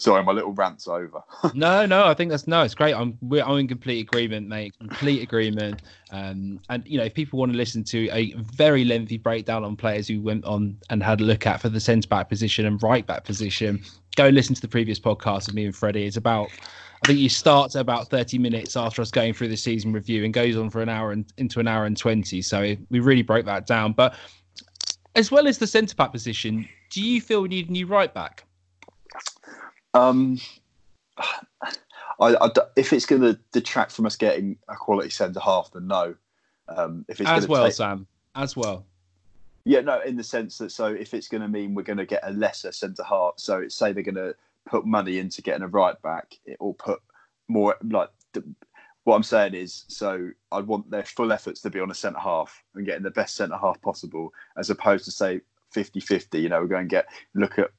Sorry, 0.00 0.24
my 0.24 0.32
little 0.32 0.52
rant's 0.52 0.88
over. 0.88 1.22
no, 1.54 1.84
no, 1.84 2.06
I 2.06 2.14
think 2.14 2.30
that's 2.30 2.46
no, 2.46 2.62
it's 2.62 2.74
great. 2.74 2.94
I'm 2.94 3.18
we're, 3.20 3.44
I'm 3.44 3.58
in 3.58 3.68
complete 3.68 4.00
agreement, 4.00 4.48
mate. 4.48 4.74
Complete 4.78 5.22
agreement. 5.22 5.82
Um, 6.10 6.58
and 6.70 6.82
you 6.86 6.96
know, 6.96 7.04
if 7.04 7.12
people 7.12 7.38
want 7.38 7.52
to 7.52 7.58
listen 7.58 7.84
to 7.84 8.08
a 8.08 8.32
very 8.38 8.86
lengthy 8.86 9.18
breakdown 9.18 9.62
on 9.62 9.76
players 9.76 10.08
who 10.08 10.22
went 10.22 10.46
on 10.46 10.78
and 10.88 11.02
had 11.02 11.20
a 11.20 11.24
look 11.24 11.46
at 11.46 11.60
for 11.60 11.68
the 11.68 11.80
centre 11.80 12.08
back 12.08 12.30
position 12.30 12.64
and 12.64 12.82
right 12.82 13.06
back 13.06 13.24
position, 13.24 13.82
go 14.16 14.28
listen 14.28 14.54
to 14.54 14.62
the 14.62 14.68
previous 14.68 14.98
podcast 14.98 15.48
of 15.48 15.54
me 15.54 15.66
and 15.66 15.76
Freddie. 15.76 16.06
It's 16.06 16.16
about 16.16 16.48
I 17.04 17.06
think 17.06 17.18
you 17.18 17.28
start 17.28 17.74
about 17.74 18.08
30 18.08 18.38
minutes 18.38 18.78
after 18.78 19.02
us 19.02 19.10
going 19.10 19.34
through 19.34 19.48
the 19.48 19.56
season 19.58 19.92
review 19.92 20.24
and 20.24 20.32
goes 20.32 20.56
on 20.56 20.70
for 20.70 20.80
an 20.80 20.88
hour 20.88 21.12
and 21.12 21.30
into 21.36 21.60
an 21.60 21.68
hour 21.68 21.84
and 21.84 21.94
20. 21.94 22.40
So 22.40 22.74
we 22.88 23.00
really 23.00 23.20
broke 23.20 23.44
that 23.44 23.66
down. 23.66 23.92
But 23.92 24.14
as 25.14 25.30
well 25.30 25.46
as 25.46 25.58
the 25.58 25.66
centre 25.66 25.94
back 25.94 26.10
position, 26.10 26.66
do 26.88 27.02
you 27.02 27.20
feel 27.20 27.42
we 27.42 27.48
need 27.50 27.68
a 27.68 27.72
new 27.72 27.86
right 27.86 28.14
back? 28.14 28.44
Um, 29.94 30.38
I, 32.20 32.34
I, 32.34 32.50
if 32.76 32.92
it's 32.92 33.06
going 33.06 33.22
to 33.22 33.38
detract 33.52 33.92
from 33.92 34.06
us 34.06 34.16
getting 34.16 34.56
a 34.68 34.76
quality 34.76 35.10
centre 35.10 35.40
half, 35.40 35.70
then 35.72 35.86
no. 35.86 36.14
Um, 36.68 37.04
if 37.08 37.20
it's 37.20 37.30
as 37.30 37.48
well, 37.48 37.64
take... 37.64 37.74
Sam, 37.74 38.06
as 38.34 38.56
well. 38.56 38.86
Yeah, 39.64 39.80
no, 39.80 40.00
in 40.00 40.16
the 40.16 40.24
sense 40.24 40.58
that 40.58 40.72
so 40.72 40.86
if 40.86 41.14
it's 41.14 41.28
going 41.28 41.42
to 41.42 41.48
mean 41.48 41.74
we're 41.74 41.82
going 41.82 41.98
to 41.98 42.06
get 42.06 42.20
a 42.22 42.32
lesser 42.32 42.72
centre 42.72 43.04
half, 43.04 43.34
so 43.36 43.68
say 43.68 43.92
they're 43.92 44.02
going 44.02 44.14
to 44.14 44.34
put 44.66 44.86
money 44.86 45.18
into 45.18 45.42
getting 45.42 45.62
a 45.62 45.68
right 45.68 46.00
back, 46.02 46.34
it 46.44 46.60
will 46.60 46.74
put 46.74 47.00
more 47.48 47.76
like. 47.82 48.10
The, 48.32 48.44
what 49.04 49.16
I'm 49.16 49.22
saying 49.22 49.54
is, 49.54 49.86
so 49.88 50.30
I'd 50.52 50.66
want 50.66 50.90
their 50.90 51.04
full 51.04 51.32
efforts 51.32 51.62
to 51.62 51.70
be 51.70 51.80
on 51.80 51.90
a 51.90 51.94
centre 51.94 52.20
half 52.20 52.62
and 52.74 52.84
getting 52.84 53.02
the 53.02 53.10
best 53.10 53.34
centre 53.34 53.56
half 53.56 53.80
possible, 53.80 54.32
as 54.58 54.68
opposed 54.68 55.06
to 55.06 55.10
say 55.10 55.40
50-50. 55.74 56.40
You 56.40 56.50
know, 56.50 56.60
we're 56.60 56.66
going 56.66 56.86
to 56.86 56.90
get 56.90 57.06
look 57.34 57.58
at 57.58 57.70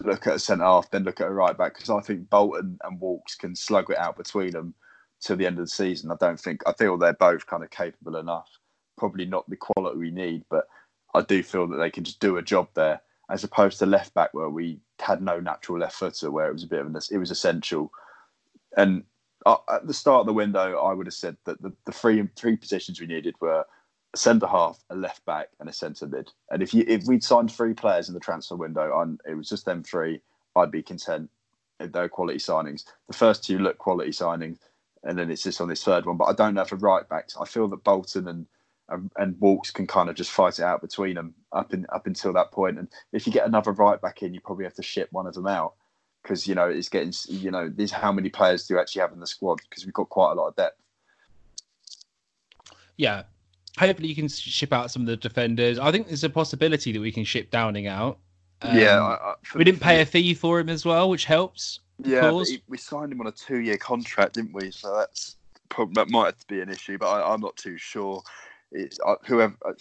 look 0.00 0.26
at 0.26 0.34
a 0.34 0.38
centre 0.38 0.64
half, 0.64 0.90
then 0.90 1.04
look 1.04 1.20
at 1.20 1.28
a 1.28 1.32
right 1.32 1.56
back 1.56 1.74
because 1.74 1.90
I 1.90 2.00
think 2.00 2.30
Bolton 2.30 2.78
and 2.84 3.00
Walkes 3.00 3.34
can 3.34 3.54
slug 3.54 3.90
it 3.90 3.98
out 3.98 4.16
between 4.16 4.50
them 4.50 4.74
till 5.20 5.36
the 5.36 5.46
end 5.46 5.58
of 5.58 5.64
the 5.64 5.70
season. 5.70 6.10
I 6.10 6.16
don't 6.20 6.38
think 6.38 6.62
I 6.66 6.72
feel 6.72 6.96
they're 6.96 7.14
both 7.14 7.46
kind 7.46 7.62
of 7.62 7.70
capable 7.70 8.16
enough. 8.16 8.48
Probably 8.96 9.24
not 9.24 9.48
the 9.48 9.56
quality 9.56 9.98
we 9.98 10.10
need, 10.10 10.44
but 10.50 10.66
I 11.14 11.22
do 11.22 11.42
feel 11.42 11.66
that 11.68 11.76
they 11.76 11.90
can 11.90 12.04
just 12.04 12.20
do 12.20 12.36
a 12.36 12.42
job 12.42 12.68
there, 12.74 13.00
as 13.30 13.44
opposed 13.44 13.78
to 13.78 13.86
left 13.86 14.14
back 14.14 14.34
where 14.34 14.50
we 14.50 14.80
had 15.00 15.22
no 15.22 15.40
natural 15.40 15.78
left 15.78 15.96
footer, 15.96 16.30
where 16.30 16.48
it 16.48 16.52
was 16.52 16.64
a 16.64 16.68
bit 16.68 16.80
of 16.80 16.86
an 16.86 16.96
it 17.10 17.18
was 17.18 17.30
essential. 17.30 17.90
And 18.76 19.04
uh, 19.46 19.56
at 19.70 19.86
the 19.86 19.94
start 19.94 20.20
of 20.20 20.26
the 20.26 20.32
window, 20.32 20.78
I 20.78 20.92
would 20.92 21.06
have 21.06 21.14
said 21.14 21.36
that 21.44 21.60
the, 21.62 21.72
the 21.86 21.92
three 21.92 22.26
three 22.36 22.56
positions 22.56 23.00
we 23.00 23.06
needed 23.06 23.34
were 23.40 23.64
a 24.14 24.16
centre 24.16 24.46
half, 24.46 24.78
a 24.88 24.96
left 24.96 25.24
back, 25.26 25.48
and 25.60 25.68
a 25.68 25.72
centre 25.72 26.06
mid. 26.06 26.30
And 26.50 26.62
if 26.62 26.72
you 26.72 26.84
if 26.86 27.04
we'd 27.06 27.24
signed 27.24 27.52
three 27.52 27.74
players 27.74 28.08
in 28.08 28.14
the 28.14 28.20
transfer 28.20 28.56
window, 28.56 29.00
and 29.00 29.20
it 29.28 29.34
was 29.34 29.48
just 29.48 29.66
them 29.66 29.82
three, 29.82 30.20
I'd 30.56 30.70
be 30.70 30.82
content. 30.82 31.30
They're 31.78 32.08
quality 32.08 32.38
signings. 32.38 32.84
The 33.08 33.14
first 33.14 33.44
two 33.44 33.58
look 33.58 33.78
quality 33.78 34.12
signings, 34.12 34.58
and 35.02 35.18
then 35.18 35.30
it's 35.30 35.42
just 35.42 35.60
on 35.60 35.68
this 35.68 35.84
third 35.84 36.06
one. 36.06 36.16
But 36.16 36.26
I 36.26 36.32
don't 36.32 36.54
know 36.54 36.64
for 36.64 36.76
right 36.76 37.06
backs. 37.08 37.36
I 37.38 37.44
feel 37.44 37.68
that 37.68 37.84
Bolton 37.84 38.28
and 38.28 38.46
and, 39.16 39.40
Walkes 39.40 39.70
can 39.70 39.86
kind 39.86 40.08
of 40.10 40.14
just 40.14 40.30
fight 40.30 40.58
it 40.58 40.64
out 40.64 40.82
between 40.82 41.14
them 41.14 41.34
up 41.52 41.74
in 41.74 41.86
up 41.92 42.06
until 42.06 42.32
that 42.34 42.52
point. 42.52 42.78
And 42.78 42.88
if 43.12 43.26
you 43.26 43.32
get 43.32 43.46
another 43.46 43.72
right 43.72 44.00
back 44.00 44.22
in, 44.22 44.32
you 44.32 44.40
probably 44.40 44.64
have 44.64 44.74
to 44.74 44.82
ship 44.82 45.08
one 45.10 45.26
of 45.26 45.34
them 45.34 45.46
out 45.46 45.74
because 46.22 46.46
you 46.46 46.54
know 46.54 46.68
it's 46.68 46.88
getting 46.88 47.12
you 47.28 47.50
know 47.50 47.68
these 47.68 47.90
how 47.90 48.12
many 48.12 48.28
players 48.28 48.66
do 48.66 48.74
you 48.74 48.80
actually 48.80 49.00
have 49.00 49.12
in 49.12 49.20
the 49.20 49.26
squad 49.26 49.60
because 49.68 49.84
we've 49.84 49.94
got 49.94 50.08
quite 50.08 50.32
a 50.32 50.34
lot 50.34 50.48
of 50.48 50.56
depth. 50.56 50.80
Yeah, 52.96 53.24
hopefully 53.78 54.08
you 54.08 54.14
can 54.14 54.28
ship 54.28 54.72
out 54.72 54.90
some 54.90 55.02
of 55.02 55.06
the 55.06 55.16
defenders. 55.16 55.78
I 55.78 55.90
think 55.90 56.08
there's 56.08 56.24
a 56.24 56.30
possibility 56.30 56.92
that 56.92 57.00
we 57.00 57.12
can 57.12 57.24
ship 57.24 57.50
Downing 57.50 57.86
out. 57.86 58.18
Um, 58.62 58.78
yeah, 58.78 59.00
I, 59.00 59.30
I, 59.30 59.34
we 59.54 59.64
didn't 59.64 59.80
pay 59.80 60.00
a 60.00 60.06
fee 60.06 60.34
for 60.34 60.60
him 60.60 60.68
as 60.68 60.84
well, 60.84 61.10
which 61.10 61.24
helps. 61.24 61.80
Yeah, 62.02 62.30
he, 62.44 62.62
we 62.68 62.78
signed 62.78 63.12
him 63.12 63.20
on 63.20 63.26
a 63.26 63.32
two-year 63.32 63.76
contract, 63.76 64.34
didn't 64.34 64.52
we? 64.52 64.70
So 64.70 64.94
that's 64.96 65.36
that 65.94 66.08
might 66.08 66.34
be 66.46 66.60
an 66.60 66.68
issue, 66.68 66.98
but 66.98 67.06
I, 67.06 67.34
am 67.34 67.40
not 67.40 67.56
too 67.56 67.76
sure. 67.76 68.22
It's 68.72 68.98
uh, 69.04 69.16
whoever 69.24 69.56
uh, 69.64 69.72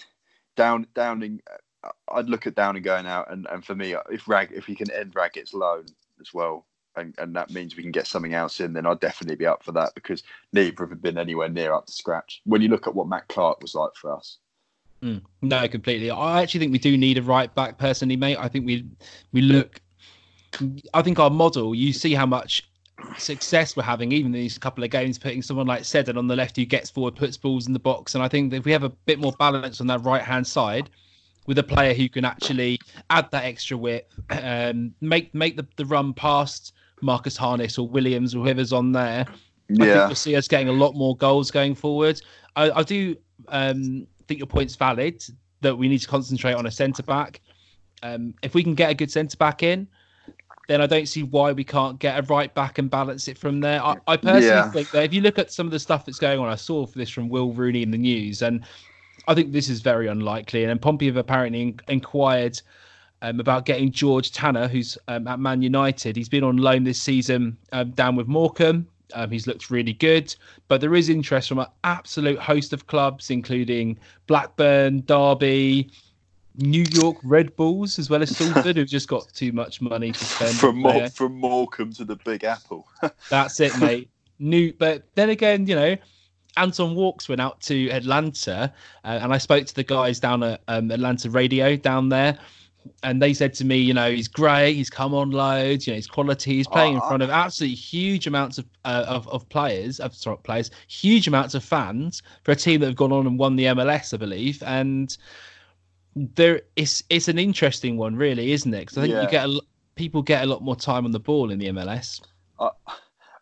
down 0.55 0.87
Downing. 0.93 1.41
Uh, 1.83 1.89
I'd 2.13 2.29
look 2.29 2.47
at 2.47 2.55
Downing 2.55 2.83
going 2.83 3.07
out, 3.07 3.31
and, 3.31 3.47
and 3.51 3.63
for 3.63 3.75
me, 3.75 3.95
if 4.11 4.27
Rag 4.27 4.51
if 4.53 4.67
we 4.67 4.75
can 4.75 4.91
end 4.91 5.15
Raggett's 5.15 5.53
loan 5.53 5.85
as 6.21 6.33
well, 6.33 6.65
and, 6.95 7.13
and 7.17 7.35
that 7.35 7.51
means 7.51 7.75
we 7.75 7.83
can 7.83 7.91
get 7.91 8.07
something 8.07 8.33
else 8.33 8.59
in, 8.59 8.73
then 8.73 8.85
I'd 8.85 8.99
definitely 8.99 9.35
be 9.35 9.45
up 9.45 9.63
for 9.63 9.71
that 9.73 9.93
because 9.95 10.23
neither 10.51 10.85
have 10.87 11.01
been 11.01 11.17
anywhere 11.17 11.49
near 11.49 11.73
up 11.73 11.87
to 11.87 11.91
scratch. 11.91 12.41
When 12.45 12.61
you 12.61 12.67
look 12.67 12.87
at 12.87 12.95
what 12.95 13.07
Matt 13.07 13.27
Clarke 13.27 13.61
was 13.61 13.75
like 13.75 13.95
for 13.95 14.15
us. 14.15 14.37
Mm, 15.01 15.21
no, 15.41 15.67
completely. 15.67 16.11
I 16.11 16.41
actually 16.41 16.61
think 16.61 16.71
we 16.71 16.79
do 16.79 16.97
need 16.97 17.17
a 17.17 17.21
right 17.21 17.53
back 17.53 17.77
personally, 17.77 18.15
mate. 18.15 18.37
I 18.39 18.47
think 18.47 18.65
we 18.65 18.85
we 19.33 19.41
look. 19.41 19.81
I 20.93 21.01
think 21.01 21.19
our 21.19 21.29
model. 21.29 21.75
You 21.75 21.91
see 21.91 22.13
how 22.13 22.25
much 22.25 22.63
success 23.17 23.75
we're 23.75 23.83
having, 23.83 24.13
even 24.13 24.31
these 24.31 24.57
couple 24.57 24.83
of 24.83 24.89
games, 24.89 25.17
putting 25.17 25.41
someone 25.41 25.67
like 25.67 25.83
Seddon 25.83 26.17
on 26.17 26.27
the 26.27 26.37
left 26.37 26.55
who 26.55 26.63
gets 26.63 26.89
forward, 26.89 27.17
puts 27.17 27.35
balls 27.35 27.67
in 27.67 27.73
the 27.73 27.79
box, 27.79 28.15
and 28.15 28.23
I 28.23 28.29
think 28.29 28.53
if 28.53 28.63
we 28.63 28.71
have 28.71 28.83
a 28.83 28.89
bit 28.89 29.19
more 29.19 29.33
balance 29.33 29.81
on 29.81 29.87
that 29.87 30.01
right 30.03 30.21
hand 30.21 30.47
side, 30.47 30.89
with 31.47 31.57
a 31.57 31.63
player 31.63 31.93
who 31.93 32.07
can 32.07 32.25
actually 32.25 32.79
add 33.09 33.29
that 33.31 33.43
extra 33.43 33.77
width, 33.77 34.13
um, 34.29 34.93
make 35.01 35.33
make 35.35 35.57
the, 35.57 35.67
the 35.75 35.85
run 35.85 36.13
past 36.13 36.73
Marcus 37.03 37.37
Harness 37.37 37.77
or 37.77 37.87
Williams 37.87 38.33
or 38.33 38.43
whoever's 38.43 38.73
on 38.73 38.91
there. 38.91 39.25
Yeah. 39.69 39.83
I 39.83 39.87
think 39.87 40.07
you'll 40.07 40.15
see 40.15 40.35
us 40.35 40.47
getting 40.47 40.69
a 40.69 40.73
lot 40.73 40.95
more 40.95 41.15
goals 41.17 41.51
going 41.51 41.75
forward. 41.75 42.21
I, 42.55 42.71
I 42.71 42.83
do 42.83 43.15
um, 43.49 44.07
think 44.27 44.39
your 44.39 44.47
point's 44.47 44.75
valid 44.75 45.23
that 45.61 45.75
we 45.75 45.87
need 45.87 45.99
to 45.99 46.07
concentrate 46.07 46.53
on 46.53 46.65
a 46.65 46.71
centre 46.71 47.03
back. 47.03 47.41
Um, 48.01 48.33
if 48.41 48.53
we 48.53 48.63
can 48.63 48.75
get 48.75 48.89
a 48.89 48.93
good 48.93 49.11
centre 49.11 49.37
back 49.37 49.63
in, 49.63 49.87
then 50.67 50.81
I 50.81 50.87
don't 50.87 51.07
see 51.07 51.23
why 51.23 51.51
we 51.51 51.63
can't 51.63 51.99
get 51.99 52.17
a 52.17 52.21
right 52.23 52.53
back 52.53 52.77
and 52.77 52.89
balance 52.89 53.27
it 53.27 53.37
from 53.37 53.59
there. 53.59 53.83
I, 53.83 53.95
I 54.07 54.17
personally 54.17 54.47
yeah. 54.47 54.71
think 54.71 54.91
that 54.91 55.03
if 55.03 55.13
you 55.13 55.21
look 55.21 55.39
at 55.39 55.51
some 55.51 55.65
of 55.65 55.71
the 55.71 55.79
stuff 55.79 56.05
that's 56.05 56.19
going 56.19 56.39
on, 56.39 56.47
I 56.47 56.55
saw 56.55 56.85
for 56.85 56.97
this 56.97 57.09
from 57.09 57.29
Will 57.29 57.51
Rooney 57.51 57.83
in 57.83 57.91
the 57.91 57.97
news, 57.97 58.41
and 58.41 58.63
I 59.27 59.33
think 59.33 59.51
this 59.51 59.69
is 59.69 59.81
very 59.81 60.07
unlikely. 60.07 60.63
And 60.63 60.69
then 60.69 60.79
Pompey 60.79 61.07
have 61.07 61.17
apparently 61.17 61.61
in- 61.61 61.79
inquired 61.87 62.61
um, 63.23 63.39
about 63.39 63.65
getting 63.65 63.91
George 63.91 64.31
Tanner, 64.31 64.67
who's 64.67 64.97
um, 65.07 65.27
at 65.27 65.39
Man 65.39 65.61
United. 65.61 66.15
He's 66.15 66.29
been 66.29 66.43
on 66.43 66.57
loan 66.57 66.83
this 66.83 67.01
season 67.01 67.57
um, 67.71 67.91
down 67.91 68.15
with 68.15 68.27
Morecambe. 68.27 68.85
Um, 69.15 69.31
he's 69.31 69.47
looked 69.47 69.69
really 69.69 69.93
good, 69.93 70.35
but 70.67 70.81
there 70.81 70.93
is 70.93 71.07
interest 71.09 71.47
from 71.49 71.59
an 71.59 71.67
absolute 71.83 72.39
host 72.39 72.73
of 72.73 72.87
clubs, 72.87 73.29
including 73.29 73.97
Blackburn, 74.27 75.01
Derby, 75.05 75.89
New 76.55 76.83
York 76.91 77.17
Red 77.23 77.55
Bulls, 77.55 77.97
as 77.97 78.09
well 78.09 78.21
as 78.21 78.35
Salford, 78.35 78.75
who've 78.75 78.87
just 78.87 79.07
got 79.07 79.27
too 79.33 79.51
much 79.51 79.81
money 79.81 80.11
to 80.11 80.25
spend. 80.25 80.55
from 80.55 80.77
Mor- 80.77 81.09
from 81.09 81.35
Morecambe 81.35 81.93
to 81.93 82.05
the 82.05 82.15
Big 82.17 82.43
Apple. 82.43 82.87
That's 83.29 83.59
it, 83.59 83.77
mate. 83.79 84.09
New, 84.39 84.73
but 84.73 85.03
then 85.15 85.29
again, 85.29 85.67
you 85.67 85.75
know, 85.75 85.95
Anton 86.57 86.95
Walkes 86.95 87.29
went 87.29 87.39
out 87.39 87.61
to 87.61 87.89
Atlanta, 87.89 88.73
uh, 89.03 89.19
and 89.21 89.33
I 89.33 89.37
spoke 89.37 89.65
to 89.67 89.75
the 89.75 89.83
guys 89.83 90.19
down 90.19 90.43
at 90.43 90.61
um, 90.67 90.91
Atlanta 90.91 91.29
Radio 91.29 91.75
down 91.75 92.09
there, 92.09 92.37
and 93.03 93.21
they 93.21 93.33
said 93.33 93.53
to 93.55 93.65
me, 93.65 93.77
you 93.77 93.93
know, 93.93 94.11
he's 94.11 94.27
great, 94.27 94.73
he's 94.75 94.89
come 94.89 95.13
on 95.13 95.31
loads, 95.31 95.87
you 95.87 95.93
know, 95.93 95.95
his 95.97 96.07
quality, 96.07 96.55
he's 96.55 96.67
playing 96.67 96.95
in 96.95 97.01
Oh, 97.01 97.01
front 97.01 97.23
of 97.23 97.29
absolutely 97.29 97.75
huge 97.75 98.27
amounts 98.27 98.57
of 98.57 98.65
uh, 98.85 99.05
of, 99.07 99.27
of 99.29 99.47
players, 99.49 99.99
of 99.99 100.15
sorry, 100.15 100.37
players, 100.43 100.71
huge 100.87 101.27
amounts 101.27 101.55
of 101.55 101.63
fans 101.63 102.21
for 102.43 102.51
a 102.51 102.55
team 102.55 102.79
that 102.81 102.87
have 102.87 102.95
gone 102.95 103.11
on 103.11 103.27
and 103.27 103.39
won 103.39 103.55
the 103.55 103.65
MLS, 103.65 104.13
I 104.13 104.17
believe, 104.17 104.61
and 104.63 105.15
there 106.15 106.61
it's 106.75 107.03
it's 107.09 107.27
an 107.27 107.39
interesting 107.39 107.97
one, 107.97 108.15
really, 108.15 108.51
isn't 108.51 108.73
it? 108.73 108.81
Because 108.81 108.97
I 108.97 109.01
think 109.01 109.15
Yeah. 109.15 109.21
you 109.21 109.27
get 109.27 109.45
a, 109.45 109.61
people 109.95 110.21
get 110.21 110.43
a 110.43 110.47
lot 110.47 110.61
more 110.63 110.75
time 110.75 111.05
on 111.05 111.11
the 111.11 111.19
ball 111.19 111.51
in 111.51 111.59
the 111.59 111.67
MLS. 111.67 112.21
I, 112.59 112.69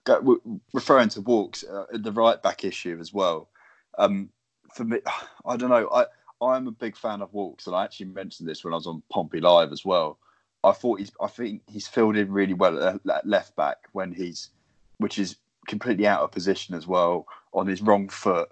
go, 0.05 0.39
referring 0.73 1.09
to 1.09 1.21
Walkes, 1.21 1.63
uh, 1.63 1.85
the 1.93 2.11
right 2.11 2.41
back 2.41 2.63
issue 2.63 2.97
as 2.99 3.13
well. 3.13 3.49
Um, 3.97 4.29
for 4.73 4.83
me, 4.85 4.99
I 5.45 5.57
don't 5.57 5.69
know. 5.69 5.89
I 5.91 6.05
I'm 6.41 6.67
a 6.67 6.71
big 6.71 6.97
fan 6.97 7.21
of 7.21 7.33
Walkes, 7.33 7.67
and 7.67 7.75
I 7.75 7.83
actually 7.83 8.07
mentioned 8.07 8.49
this 8.49 8.63
when 8.63 8.73
I 8.73 8.77
was 8.77 8.87
on 8.87 9.03
Pompey 9.11 9.39
Live 9.39 9.71
as 9.71 9.85
well. 9.85 10.17
I 10.63 10.71
thought 10.71 10.99
he's. 10.99 11.11
I 11.21 11.27
think 11.27 11.61
he's 11.67 11.87
filled 11.87 12.17
in 12.17 12.31
really 12.31 12.53
well 12.53 12.81
at 12.83 13.27
left 13.27 13.55
back 13.55 13.87
when 13.93 14.11
he's, 14.11 14.49
which 14.97 15.19
is 15.19 15.37
completely 15.67 16.07
out 16.07 16.21
of 16.21 16.31
position 16.31 16.75
as 16.75 16.87
well 16.87 17.27
on 17.53 17.67
his 17.67 17.81
wrong 17.81 18.09
foot. 18.09 18.49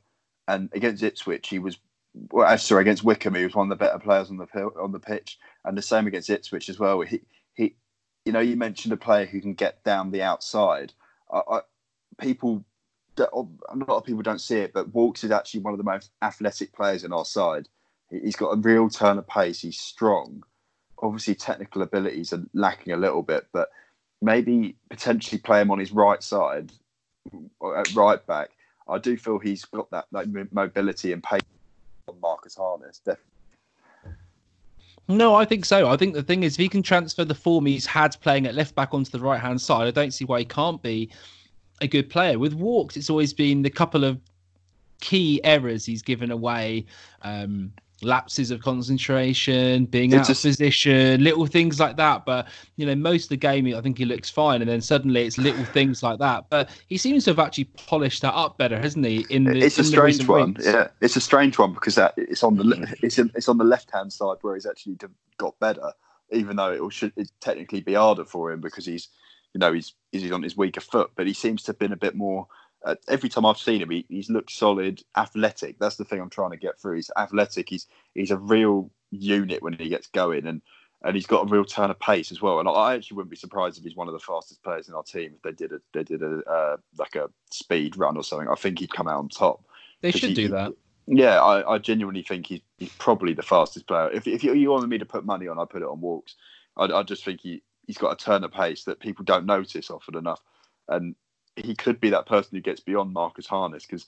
And 0.48 0.70
against 0.74 1.04
Ipswich, 1.04 1.50
he 1.50 1.60
was. 1.60 1.78
Well, 2.32 2.48
uh, 2.48 2.58
sorry, 2.58 2.82
against 2.82 3.04
Wycombe, 3.04 3.36
he 3.36 3.44
was 3.44 3.56
one 3.56 3.72
of 3.72 3.78
the 3.78 3.84
better 3.84 4.00
players 4.00 4.30
on 4.30 4.38
the 4.38 4.48
on 4.80 4.92
the 4.92 5.00
pitch, 5.00 5.40
and 5.66 5.78
the 5.78 5.82
same 5.82 6.08
against 6.08 6.30
Ipswich 6.30 6.70
as 6.70 6.80
well. 6.80 7.02
He 7.02 7.22
he, 7.54 7.76
you 8.26 8.32
know, 8.32 8.40
you 8.40 8.56
mentioned 8.56 8.94
a 8.94 8.98
player 8.98 9.26
who 9.26 9.42
can 9.42 9.54
get 9.54 9.84
down 9.84 10.12
the 10.12 10.24
outside. 10.24 10.94
I, 11.32 11.42
I, 11.48 11.62
people, 12.20 12.66
a 13.18 13.30
lot 13.34 13.98
of 13.98 14.04
people 14.04 14.24
don't 14.24 14.42
see 14.42 14.58
it, 14.58 14.74
but 14.74 14.94
Walkes 14.94 15.24
is 15.24 15.32
actually 15.32 15.62
one 15.62 15.74
of 15.74 15.78
the 15.78 15.84
most 15.84 16.12
athletic 16.22 16.74
players 16.74 17.04
in 17.04 17.14
our 17.14 17.26
side. 17.26 17.68
He- 18.10 18.20
He's 18.20 18.36
got 18.36 18.52
a 18.52 18.56
real 18.58 18.90
turn 18.90 19.18
of 19.18 19.28
pace. 19.28 19.62
He's 19.62 19.80
strong. 19.80 20.44
Obviously, 21.02 21.36
technical 21.36 21.82
abilities 21.82 22.34
are 22.34 22.44
lacking 22.54 22.94
a 22.94 22.98
little 22.98 23.22
bit, 23.22 23.48
but 23.54 23.70
maybe 24.22 24.76
potentially 24.90 25.40
play 25.40 25.62
him 25.62 25.72
on 25.72 25.80
his 25.80 25.92
right 25.92 26.22
side, 26.22 26.72
at 27.78 27.96
right 27.96 28.26
back. 28.28 28.50
I 28.88 28.98
do 28.98 29.16
feel 29.16 29.40
he's 29.40 29.64
got 29.66 29.90
that, 29.92 30.06
that 30.12 30.52
mobility 30.52 31.14
and 31.14 31.24
pace 31.24 31.42
on 32.08 32.20
Marcus 32.20 32.56
Harness. 32.56 33.00
Definitely. 33.00 33.26
No, 35.08 35.34
I 35.34 35.46
think 35.46 35.66
so. 35.66 35.90
I 35.90 35.98
think 35.98 36.14
the 36.14 36.22
thing 36.24 36.44
is, 36.44 36.54
if 36.54 36.60
he 36.60 36.70
can 36.70 36.84
transfer 36.84 37.26
the 37.26 37.34
form 37.34 37.66
he's 37.66 37.86
had 37.86 38.16
playing 38.22 38.46
at 38.46 38.54
left 38.54 38.76
back 38.76 38.94
onto 38.94 39.10
the 39.10 39.20
right 39.20 39.40
hand 39.40 39.60
side, 39.60 39.88
I 39.88 39.92
don't 39.92 40.14
see 40.14 40.26
why 40.26 40.40
he 40.40 40.46
can't 40.46 40.82
be 40.84 41.10
a 41.82 41.88
good 41.88 42.10
player. 42.10 42.38
With 42.38 42.54
Walkes, 42.54 42.96
it's 42.98 43.10
always 43.10 43.34
been 43.34 43.62
the 43.62 43.70
couple 43.72 44.04
of 44.04 44.20
key 45.02 45.40
errors 45.44 45.86
he's 45.86 46.02
given 46.04 46.30
away. 46.30 46.86
Um, 47.24 47.72
lapses 48.04 48.52
of 48.52 48.62
concentration, 48.62 49.86
being 49.86 50.12
It's 50.12 50.22
out 50.22 50.28
just- 50.28 50.46
of 50.46 50.50
position, 50.50 51.24
little 51.24 51.46
things 51.46 51.80
like 51.80 51.98
that. 51.98 52.26
But 52.26 52.48
you 52.78 52.86
know, 52.86 52.96
most 52.96 53.26
of 53.26 53.30
the 53.30 53.38
game, 53.38 53.74
I 53.76 53.82
think 53.82 53.98
he 53.98 54.06
looks 54.06 54.30
fine, 54.30 54.62
and 54.62 54.70
then 54.70 54.82
suddenly 54.82 55.26
it's 55.26 55.38
little 55.38 55.66
things 55.66 56.02
like 56.04 56.20
that. 56.20 56.46
But 56.50 56.70
he 56.88 56.98
seems 56.98 57.26
to 57.26 57.32
have 57.32 57.40
actually 57.40 57.66
polished 57.66 58.22
that 58.22 58.34
up 58.34 58.58
better, 58.58 58.80
hasn't 58.80 59.06
he? 59.06 59.26
In 59.30 59.44
the 59.44 59.58
it's 59.58 59.78
a 59.78 59.82
in 59.82 59.86
the 59.86 59.92
strange 59.92 60.28
one. 60.28 60.54
weeks? 60.54 60.66
Yeah, 60.66 60.88
it's 61.02 61.16
a 61.16 61.22
strange 61.22 61.58
one 61.58 61.74
because 61.74 61.96
that 61.96 62.14
it's 62.18 62.44
on 62.44 62.58
the 62.58 62.64
mm. 62.64 62.96
it's 63.02 63.18
in, 63.18 63.32
it's 63.36 63.50
on 63.50 63.58
the 63.58 63.64
left 63.64 63.92
hand 63.92 64.12
side 64.12 64.38
where 64.42 64.56
he's 64.56 64.66
actually 64.66 64.98
got 65.38 65.60
better, 65.60 65.92
even 66.32 66.56
though 66.56 66.72
it 66.72 66.94
should 66.94 67.14
it 67.16 67.32
technically 67.42 67.82
be 67.82 67.94
harder 67.94 68.26
for 68.26 68.52
him 68.52 68.62
because 68.62 68.86
he's 68.86 69.10
you 69.54 69.60
know 69.60 69.74
he's 69.74 69.94
he's 70.12 70.32
on 70.32 70.44
his 70.44 70.58
weaker 70.58 70.82
foot, 70.82 71.12
but 71.16 71.28
he 71.28 71.34
seems 71.34 71.64
to 71.64 71.72
have 71.72 71.80
been 71.80 71.94
a 71.94 71.98
bit 71.98 72.16
more. 72.16 72.48
Uh, 72.86 72.96
every 73.08 73.30
time 73.30 73.46
I've 73.46 73.58
seen 73.58 73.82
him, 73.82 73.90
he, 73.90 74.06
he's 74.10 74.30
looked 74.30 74.52
solid, 74.52 75.04
athletic. 75.18 75.80
That's 75.80 75.98
the 75.98 76.06
thing 76.06 76.22
I'm 76.22 76.30
trying 76.30 76.52
to 76.52 76.58
get 76.58 76.80
through. 76.80 76.96
He's 76.96 77.12
athletic. 77.18 77.70
He's 77.70 77.88
he's 78.14 78.32
a 78.32 78.38
real 78.38 78.90
unit 79.12 79.62
when 79.62 79.74
he 79.74 79.90
gets 79.90 80.08
going, 80.08 80.48
and 80.48 80.62
and 81.04 81.16
he's 81.16 81.26
got 81.26 81.46
a 81.46 81.52
real 81.52 81.66
turn 81.66 81.92
of 81.92 82.00
pace 82.00 82.32
as 82.32 82.42
well. 82.42 82.60
And 82.60 82.70
I, 82.70 82.72
I 82.72 82.96
actually 82.96 83.16
wouldn't 83.16 83.32
be 83.32 83.38
surprised 83.38 83.78
if 83.78 83.84
he's 83.84 83.96
one 83.96 84.08
of 84.08 84.14
the 84.14 84.20
fastest 84.20 84.64
players 84.64 84.88
in 84.88 84.94
our 84.94 85.04
team 85.04 85.34
if 85.36 85.42
they 85.42 85.52
did 85.52 85.74
a 85.74 85.82
they 85.94 86.04
did 86.04 86.24
a 86.24 86.42
uh, 86.50 86.78
like 86.98 87.16
a 87.16 87.30
speed 87.52 87.98
run 87.98 88.18
or 88.18 88.24
something. 88.24 88.50
I 88.50 88.56
think 88.56 88.80
he'd 88.80 88.94
come 88.94 89.08
out 89.08 89.20
on 89.20 89.30
top. 89.30 89.66
They 90.02 90.12
should 90.12 90.30
he- 90.30 90.36
do 90.36 90.48
that. 90.50 90.74
Yeah, 91.12 91.42
I, 91.42 91.74
I 91.74 91.78
genuinely 91.80 92.22
think 92.22 92.46
he's, 92.46 92.62
he's 92.78 92.94
probably 93.00 93.34
the 93.34 93.42
fastest 93.42 93.88
player. 93.88 94.12
If, 94.12 94.28
if 94.28 94.44
you, 94.44 94.54
you 94.54 94.70
wanted 94.70 94.92
me 94.92 95.00
to 95.00 95.08
put 95.08 95.26
money 95.26 95.48
on, 95.48 95.58
I'd 95.58 95.72
put 95.72 95.82
it 95.82 95.88
on 95.88 96.00
Walkes. 96.00 96.36
I, 96.78 96.84
I 96.84 97.02
just 97.02 97.26
think 97.26 97.42
he, 97.42 97.64
he's 97.88 97.98
got 97.98 98.12
a 98.12 98.16
turn 98.24 98.44
of 98.44 98.52
pace 98.52 98.84
that 98.84 99.00
people 99.00 99.26
don't 99.26 99.48
notice 99.48 99.90
often 99.90 100.16
enough. 100.16 100.40
And 100.88 101.16
he 101.56 101.76
could 101.76 102.00
be 102.00 102.10
that 102.12 102.26
person 102.26 102.56
who 102.56 102.62
gets 102.62 102.80
beyond 102.80 103.14
Marcus 103.14 103.48
Harness 103.48 103.86
because 103.86 104.06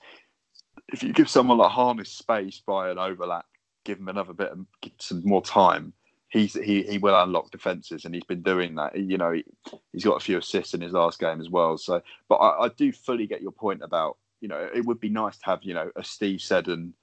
if 0.94 1.04
you 1.04 1.14
give 1.14 1.30
someone 1.30 1.58
like 1.58 1.72
Harness 1.72 2.10
space 2.12 2.62
by 2.66 2.90
an 2.90 2.98
overlap, 2.98 3.46
give 3.84 4.00
him 4.00 4.08
another 4.08 4.34
bit 4.34 4.52
and 4.52 4.66
give 4.82 4.94
some 5.00 5.22
more 5.26 5.42
time, 5.42 5.94
he's 6.30 6.54
he, 6.54 6.84
he 6.84 6.98
will 6.98 7.20
unlock 7.22 7.52
defenses 7.52 8.06
and 8.06 8.14
he's 8.16 8.24
been 8.24 8.42
doing 8.42 8.76
that. 8.76 8.98
You 8.98 9.18
know, 9.18 9.32
he, 9.32 9.44
he's 9.92 10.04
got 10.04 10.16
a 10.18 10.24
few 10.24 10.38
assists 10.38 10.74
in 10.74 10.82
his 10.82 10.94
last 10.94 11.20
game 11.20 11.42
as 11.42 11.50
well. 11.50 11.78
So, 11.78 12.02
but 12.30 12.36
I, 12.36 12.66
I 12.66 12.70
do 12.70 12.92
fully 12.92 13.28
get 13.28 13.42
your 13.42 13.52
point 13.52 13.82
about 13.84 14.18
you 14.40 14.48
know 14.48 14.70
it 14.74 14.86
would 14.86 15.00
be 15.00 15.10
nice 15.10 15.38
to 15.38 15.46
have 15.46 15.60
you 15.64 15.74
know 15.74 15.92
a 15.96 16.04
Steve 16.04 16.42
Seddon 16.42 16.94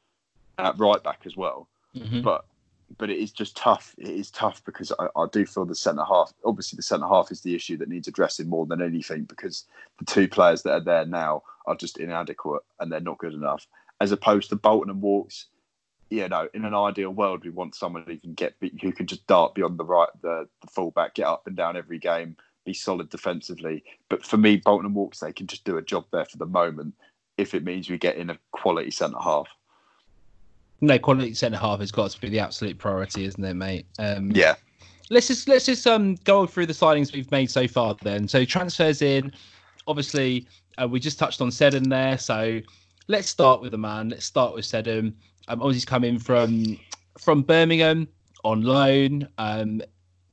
at 0.58 0.78
right 0.78 1.02
back 1.02 1.20
as 1.24 1.36
well, 1.36 1.68
Mhm. 1.94 2.22
but 2.22 2.44
but 2.96 3.10
it 3.10 3.18
is 3.18 3.32
just 3.32 3.56
tough. 3.56 3.94
It 3.98 4.08
is 4.08 4.30
tough 4.30 4.64
because 4.64 4.92
I, 4.98 5.08
I 5.16 5.26
do 5.30 5.44
feel 5.44 5.66
the 5.66 5.74
centre 5.74 6.04
half. 6.04 6.32
Obviously, 6.44 6.76
the 6.76 6.82
centre 6.82 7.06
half 7.06 7.30
is 7.30 7.42
the 7.42 7.54
issue 7.54 7.76
that 7.78 7.88
needs 7.88 8.08
addressing 8.08 8.48
more 8.48 8.66
than 8.66 8.80
anything 8.80 9.24
because 9.24 9.64
the 9.98 10.06
two 10.06 10.28
players 10.28 10.62
that 10.62 10.72
are 10.72 10.80
there 10.80 11.04
now 11.04 11.42
are 11.66 11.76
just 11.76 11.98
inadequate 11.98 12.62
and 12.80 12.90
they're 12.90 13.00
not 13.00 13.18
good 13.18 13.34
enough. 13.34 13.66
As 14.00 14.12
opposed 14.12 14.48
to 14.50 14.56
Bolton 14.56 14.90
and 14.90 15.02
Walkes, 15.02 15.46
you 16.10 16.26
know, 16.28 16.48
in 16.54 16.64
an 16.64 16.74
ideal 16.74 17.10
world, 17.10 17.44
we 17.44 17.50
want 17.50 17.74
someone 17.74 18.04
who 18.06 18.16
can 18.16 18.32
get 18.32 18.54
who 18.60 18.92
can 18.92 19.06
just 19.06 19.26
dart 19.26 19.54
beyond 19.54 19.78
the 19.78 19.84
right, 19.84 20.08
the, 20.22 20.48
the 20.62 20.68
fullback, 20.68 21.14
get 21.14 21.26
up 21.26 21.46
and 21.46 21.56
down 21.56 21.76
every 21.76 21.98
game, 21.98 22.36
be 22.64 22.72
solid 22.72 23.10
defensively. 23.10 23.84
But 24.08 24.24
for 24.24 24.38
me, 24.38 24.56
Bolton 24.56 24.86
and 24.86 24.94
Walkes, 24.94 25.20
they 25.20 25.32
can 25.32 25.46
just 25.46 25.64
do 25.64 25.76
a 25.76 25.82
job 25.82 26.06
there 26.10 26.24
for 26.24 26.38
the 26.38 26.46
moment. 26.46 26.94
If 27.36 27.54
it 27.54 27.64
means 27.64 27.90
we 27.90 27.98
get 27.98 28.16
in 28.16 28.30
a 28.30 28.38
quality 28.52 28.90
centre 28.90 29.18
half. 29.20 29.48
No, 30.80 30.98
quality 30.98 31.34
centre 31.34 31.58
half 31.58 31.80
has 31.80 31.90
got 31.90 32.10
to 32.10 32.20
be 32.20 32.28
the 32.28 32.38
absolute 32.38 32.78
priority, 32.78 33.24
isn't 33.24 33.44
it, 33.44 33.54
mate? 33.54 33.86
Um, 33.98 34.30
Yeah, 34.32 34.54
let's 35.10 35.28
just 35.28 35.48
let's 35.48 35.66
just 35.66 35.86
um 35.86 36.14
go 36.24 36.46
through 36.46 36.66
the 36.66 36.72
signings 36.72 37.12
we've 37.12 37.30
made 37.30 37.50
so 37.50 37.66
far. 37.66 37.96
Then, 38.02 38.28
so 38.28 38.44
transfers 38.44 39.02
in. 39.02 39.32
Obviously, 39.86 40.46
uh, 40.80 40.86
we 40.86 41.00
just 41.00 41.18
touched 41.18 41.40
on 41.40 41.50
Seddon 41.50 41.88
there. 41.88 42.18
So 42.18 42.60
let's 43.08 43.28
start 43.28 43.60
with 43.60 43.72
the 43.72 43.78
man. 43.78 44.10
Let's 44.10 44.26
start 44.26 44.54
with 44.54 44.64
Seddon. 44.64 45.16
Um, 45.48 45.60
obviously, 45.60 45.74
he's 45.74 45.84
coming 45.84 46.18
from 46.18 46.78
from 47.18 47.42
Birmingham 47.42 48.06
on 48.44 48.62
loan. 48.62 49.28
Um, 49.38 49.82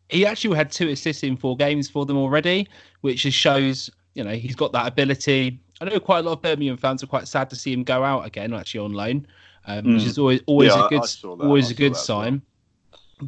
he 0.10 0.26
actually 0.26 0.56
had 0.56 0.72
two 0.72 0.89
assists 0.89 1.24
in 1.24 1.36
four 1.36 1.58
games 1.58 1.89
for 1.89 2.06
them 2.06 2.18
already, 2.18 2.68
which 3.02 3.24
just 3.24 3.38
shows 3.38 3.89
you 4.14 4.24
know 4.24 4.32
he's 4.32 4.56
got 4.56 4.72
that 4.74 4.88
ability. 4.88 5.60
I 5.82 5.86
know 5.86 6.00
quite 6.00 6.20
a 6.20 6.24
lot 6.24 6.34
of 6.34 6.41
Birmingham 6.41 6.78
fans 6.78 7.04
are 7.04 7.08
quite 7.08 7.28
sad 7.28 7.50
to 7.50 7.56
see 7.56 7.74
him 7.74 7.84
go 7.84 8.04
out 8.04 8.26
again, 8.26 8.54
actually 8.54 8.80
on 8.82 8.93
loan, 8.93 9.28
um, 9.68 9.86
which 9.93 10.03
Mm. 10.03 10.07
is 10.07 10.18
always 10.18 10.41
always 10.45 10.74
Yeah, 10.76 10.86
a 10.86 10.89
good 10.89 11.01
I 11.03 11.05
saw 11.05 11.36
that. 11.36 11.45
always 11.45 11.70
I 11.70 11.72
a 11.72 11.76
good 11.76 11.93
that 11.93 11.99
as 11.99 12.09
well. 12.09 12.22
sign. 12.24 12.41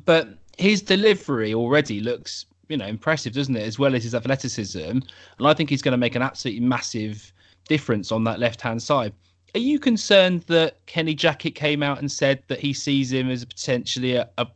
But 0.06 0.30
his 0.58 0.82
delivery 0.82 1.54
already 1.54 2.00
looks 2.02 2.46
you 2.70 2.78
know 2.78 2.86
impressive, 2.88 3.34
doesn't 3.34 3.56
it? 3.56 3.64
As 3.64 3.80
well 3.80 3.96
as 3.96 4.04
his 4.04 4.14
athleticism, 4.14 4.80
and 4.80 5.48
I 5.48 5.54
think 5.54 5.70
he's 5.70 5.82
going 5.82 5.94
to 5.94 5.98
make 5.98 6.16
an 6.16 6.22
absolutely 6.22 6.66
massive 6.66 7.32
difference 7.70 8.12
on 8.12 8.24
that 8.26 8.40
left 8.40 8.62
hand 8.62 8.82
side. 8.82 9.14
Are 9.56 9.60
you 9.60 9.80
concerned 9.80 10.42
that 10.48 10.86
Kenny 10.86 11.16
Jackett 11.16 11.56
came 11.56 11.82
out 11.82 12.00
and 12.00 12.12
said 12.12 12.44
that 12.48 12.60
he 12.60 12.74
sees 12.74 13.12
him 13.12 13.30
as 13.30 13.46
potentially 13.46 14.16
a, 14.16 14.30
a 14.38 14.48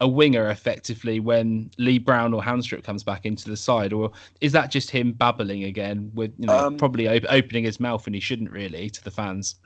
a 0.00 0.08
winger 0.08 0.48
effectively 0.50 1.20
when 1.20 1.70
Lee 1.78 1.98
Brown 1.98 2.34
or 2.34 2.42
Haunstrup 2.42 2.82
comes 2.82 3.04
back 3.04 3.24
into 3.24 3.48
the 3.48 3.56
side, 3.56 3.92
or 3.92 4.10
is 4.40 4.50
that 4.52 4.68
just 4.70 4.90
him 4.90 5.12
babbling 5.12 5.64
again 5.64 6.10
with 6.14 6.32
you 6.38 6.46
know 6.46 6.58
Um, 6.66 6.76
probably 6.76 7.06
op- 7.06 7.30
opening 7.30 7.62
his 7.64 7.78
mouth 7.78 8.04
and 8.06 8.14
he 8.14 8.20
shouldn't 8.20 8.50
really 8.50 8.90
to 8.90 9.04
the 9.04 9.10
fans? 9.12 9.56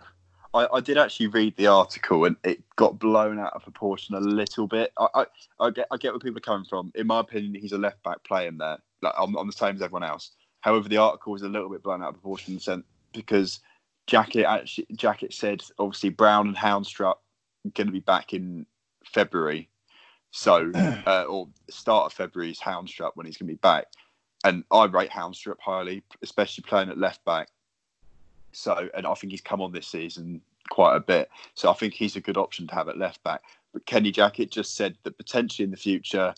I, 0.56 0.76
I 0.76 0.80
did 0.80 0.96
actually 0.96 1.26
read 1.26 1.54
the 1.56 1.66
article 1.66 2.24
and 2.24 2.36
it 2.42 2.62
got 2.76 2.98
blown 2.98 3.38
out 3.38 3.52
of 3.52 3.62
proportion 3.62 4.14
a 4.14 4.20
little 4.20 4.66
bit. 4.66 4.92
I, 4.98 5.08
I, 5.14 5.26
I 5.60 5.70
get 5.70 5.86
I 5.90 5.96
get 5.98 6.12
where 6.12 6.18
people 6.18 6.38
are 6.38 6.40
coming 6.40 6.66
from. 6.66 6.90
In 6.94 7.06
my 7.06 7.20
opinion, 7.20 7.54
he's 7.54 7.72
a 7.72 7.78
left 7.78 8.02
back 8.02 8.24
playing 8.24 8.58
there, 8.58 8.78
like 9.02 9.12
I'm, 9.18 9.36
I'm 9.36 9.46
the 9.46 9.52
same 9.52 9.76
as 9.76 9.82
everyone 9.82 10.04
else. 10.04 10.32
However, 10.62 10.88
the 10.88 10.96
article 10.96 11.32
was 11.32 11.42
a 11.42 11.48
little 11.48 11.68
bit 11.68 11.82
blown 11.82 12.02
out 12.02 12.08
of 12.08 12.14
proportion 12.14 12.52
in 12.52 12.56
the 12.56 12.62
sense 12.62 12.84
because 13.12 13.60
Jackett 14.06 14.46
actually 14.46 14.86
Jackett 14.94 15.34
said 15.34 15.62
obviously 15.78 16.08
Brown 16.08 16.48
and 16.48 16.56
Haunstrup 16.56 17.16
going 17.74 17.88
to 17.88 17.92
be 17.92 18.00
back 18.00 18.32
in 18.32 18.64
February, 19.04 19.68
so 20.30 20.72
uh, 21.06 21.24
or 21.28 21.48
start 21.68 22.06
of 22.06 22.12
February 22.14 22.50
is 22.50 22.60
Haunstrup 22.60 23.12
when 23.14 23.26
he's 23.26 23.36
going 23.36 23.48
to 23.48 23.54
be 23.54 23.58
back, 23.58 23.86
and 24.44 24.64
I 24.70 24.86
rate 24.86 25.10
Haunstrup 25.10 25.56
highly, 25.60 26.02
especially 26.22 26.64
playing 26.66 26.88
at 26.88 26.98
left 26.98 27.22
back. 27.26 27.48
So, 28.56 28.88
and 28.94 29.06
I 29.06 29.14
think 29.14 29.32
he's 29.32 29.42
come 29.42 29.60
on 29.60 29.72
this 29.72 29.86
season 29.86 30.40
quite 30.70 30.96
a 30.96 31.00
bit. 31.00 31.28
So 31.54 31.70
I 31.70 31.74
think 31.74 31.92
he's 31.92 32.16
a 32.16 32.20
good 32.20 32.38
option 32.38 32.66
to 32.66 32.74
have 32.74 32.88
at 32.88 32.96
left 32.96 33.22
back. 33.22 33.42
But 33.72 33.84
Kenny 33.84 34.10
Jackett 34.10 34.50
just 34.50 34.74
said 34.74 34.96
that 35.02 35.18
potentially 35.18 35.64
in 35.64 35.70
the 35.70 35.76
future, 35.76 36.34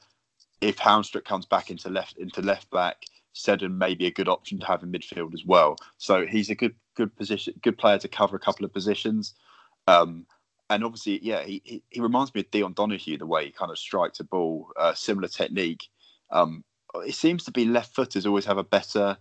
if 0.61 0.77
Haunstrup 0.79 1.25
comes 1.25 1.47
back 1.47 1.71
into 1.71 1.89
left 1.89 2.19
into 2.19 2.43
left 2.43 2.69
back, 2.71 3.05
Seddon 3.35 3.79
may 3.79 3.95
be 3.95 4.07
a 4.07 4.11
good 4.11 4.29
option 4.29 4.59
to 4.59 4.67
have 4.67 4.83
in 4.83 4.91
midfield 4.91 5.33
as 5.33 5.45
well. 5.45 5.77
So 5.99 6.27
he's 6.27 6.51
a 6.51 6.57
good 6.57 6.75
good 6.97 7.15
position, 7.17 7.55
good 7.63 7.79
player 7.79 7.99
to 7.99 8.09
cover 8.09 8.37
a 8.37 8.41
couple 8.41 8.65
of 8.65 8.73
positions. 8.73 9.35
Um, 9.87 10.27
and 10.71 10.83
obviously, 10.83 11.21
yeah, 11.23 11.45
he, 11.45 11.63
he, 11.65 11.83
he 11.89 12.01
reminds 12.01 12.35
me 12.35 12.41
of 12.41 12.51
Dion 12.51 12.73
Donohue 12.73 13.17
the 13.17 13.27
way 13.27 13.47
he 13.47 13.53
kind 13.53 13.71
of 13.71 13.79
strikes 13.79 14.19
a 14.19 14.25
ball, 14.25 14.73
uh, 14.77 14.93
similar 14.93 15.29
technique. 15.29 15.87
Um, 16.31 16.65
it 17.07 17.15
seems 17.15 17.45
to 17.45 17.53
be 17.53 17.65
left 17.65 17.95
footers 17.95 18.27
always 18.27 18.45
have 18.45 18.59
a 18.59 18.65
better 18.65 19.17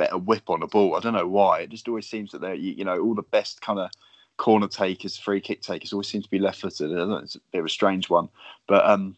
better 0.00 0.16
whip 0.16 0.48
on 0.48 0.62
a 0.62 0.66
ball. 0.66 0.96
I 0.96 1.00
don't 1.00 1.12
know 1.12 1.28
why. 1.28 1.60
It 1.60 1.70
just 1.70 1.86
always 1.86 2.08
seems 2.08 2.32
that 2.32 2.40
they're 2.40 2.54
you, 2.54 2.72
you 2.72 2.84
know 2.86 2.98
all 2.98 3.14
the 3.14 3.22
best 3.22 3.60
kind 3.60 3.78
of 3.78 3.90
corner 4.38 4.66
takers, 4.66 5.18
free 5.18 5.42
kick 5.42 5.60
takers 5.60 5.92
always 5.92 6.08
seem 6.08 6.22
to 6.22 6.30
be 6.30 6.38
left 6.38 6.62
footed. 6.62 6.90
It's 6.90 7.34
a 7.34 7.40
bit 7.52 7.58
of 7.58 7.66
a 7.66 7.68
strange 7.68 8.08
one, 8.08 8.30
but 8.66 8.88
um, 8.88 9.14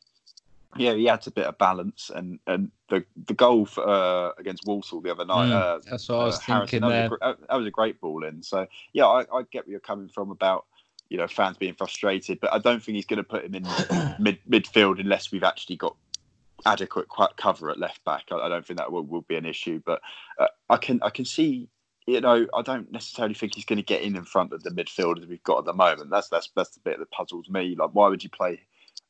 yeah, 0.77 0.95
he 0.95 1.09
adds 1.09 1.29
a 1.29 1.31
bit 1.31 1.47
of 1.47 1.57
balance, 1.57 2.11
and 2.13 2.41
and 2.49 2.73
the 2.91 3.05
the 3.27 3.35
goal 3.35 3.65
for, 3.65 3.89
uh, 3.89 4.33
against 4.39 4.67
Walsall 4.67 5.01
the 5.01 5.13
other 5.13 5.25
night. 5.25 5.51
Mm, 5.51 5.53
uh, 5.53 5.79
that's 5.89 6.09
what 6.09 6.19
I 6.19 6.25
was 6.25 6.37
uh, 6.37 6.41
thinking 6.41 6.81
that. 6.81 7.11
Was 7.11 7.19
a, 7.23 7.37
that 7.49 7.57
was 7.57 7.67
a 7.67 7.71
great 7.71 8.01
ball 8.01 8.25
in. 8.25 8.43
So 8.43 8.67
yeah, 8.93 9.07
I, 9.07 9.21
I 9.21 9.43
get 9.53 9.65
where 9.67 9.71
you're 9.71 9.81
coming 9.81 10.09
from 10.09 10.33
about 10.33 10.67
you 11.11 11.17
know 11.17 11.29
fans 11.29 11.59
being 11.59 11.75
frustrated, 11.75 12.41
but 12.41 12.53
I 12.53 12.59
don't 12.59 12.83
think 12.83 12.97
he's 12.97 13.07
going 13.07 13.19
to 13.19 13.23
put 13.23 13.45
him 13.45 13.55
in 13.55 13.63
mid 14.19 14.39
midfield 14.51 14.99
unless 14.99 15.31
we've 15.31 15.45
actually 15.45 15.77
got 15.77 15.95
adequate 16.65 17.07
cover 17.37 17.71
at 17.71 17.79
left 17.79 18.05
back. 18.05 18.25
I, 18.31 18.37
I 18.37 18.49
don't 18.49 18.67
think 18.67 18.79
that 18.79 18.93
will, 18.93 19.05
will 19.05 19.23
be 19.23 19.37
an 19.37 19.47
issue, 19.47 19.81
but 19.85 20.01
uh, 20.39 20.49
I 20.69 20.77
can 20.77 21.01
I 21.03 21.11
can 21.11 21.25
see. 21.25 21.69
You 22.07 22.21
know, 22.21 22.47
I 22.53 22.63
don't 22.63 22.91
necessarily 22.91 23.35
think 23.35 23.55
he's 23.55 23.65
going 23.65 23.77
to 23.77 23.85
get 23.85 24.03
in 24.03 24.17
in 24.17 24.25
front 24.25 24.53
of 24.53 24.65
the 24.65 24.71
midfielders 24.71 25.29
we've 25.29 25.43
got 25.45 25.59
at 25.59 25.65
the 25.67 25.73
moment. 25.73 26.11
That's 26.11 26.29
that's 26.29 26.51
that's 26.57 26.71
the 26.71 26.81
bit 26.81 26.99
that 26.99 27.11
puzzles 27.13 27.49
me. 27.49 27.77
Like, 27.79 27.91
why 27.93 28.09
would 28.09 28.25
you 28.25 28.31
play 28.31 28.61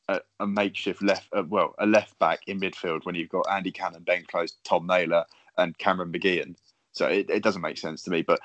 a, 0.09 0.21
a 0.39 0.47
makeshift 0.47 1.01
left, 1.01 1.27
uh, 1.33 1.43
well, 1.47 1.75
a 1.79 1.85
left 1.85 2.17
back 2.19 2.41
in 2.47 2.59
midfield 2.59 3.05
when 3.05 3.15
you've 3.15 3.29
got 3.29 3.45
Andy 3.49 3.71
Cannon, 3.71 4.03
Ben 4.03 4.23
Close, 4.27 4.57
Tom 4.63 4.87
Naylor, 4.87 5.25
and 5.57 5.77
Cameron 5.77 6.11
McGeehan. 6.11 6.55
So 6.91 7.07
it, 7.07 7.29
it 7.29 7.43
doesn't 7.43 7.61
make 7.61 7.77
sense 7.77 8.03
to 8.03 8.11
me. 8.11 8.21
But 8.21 8.39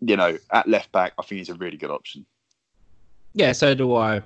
you 0.00 0.16
know, 0.16 0.38
at 0.50 0.68
left 0.68 0.90
back, 0.92 1.12
I 1.18 1.22
think 1.22 1.38
he's 1.38 1.48
a 1.48 1.54
really 1.54 1.76
good 1.76 1.90
option. 1.90 2.26
Yeah, 3.34 3.52
so 3.52 3.74
do 3.74 3.94
I. 3.94 4.22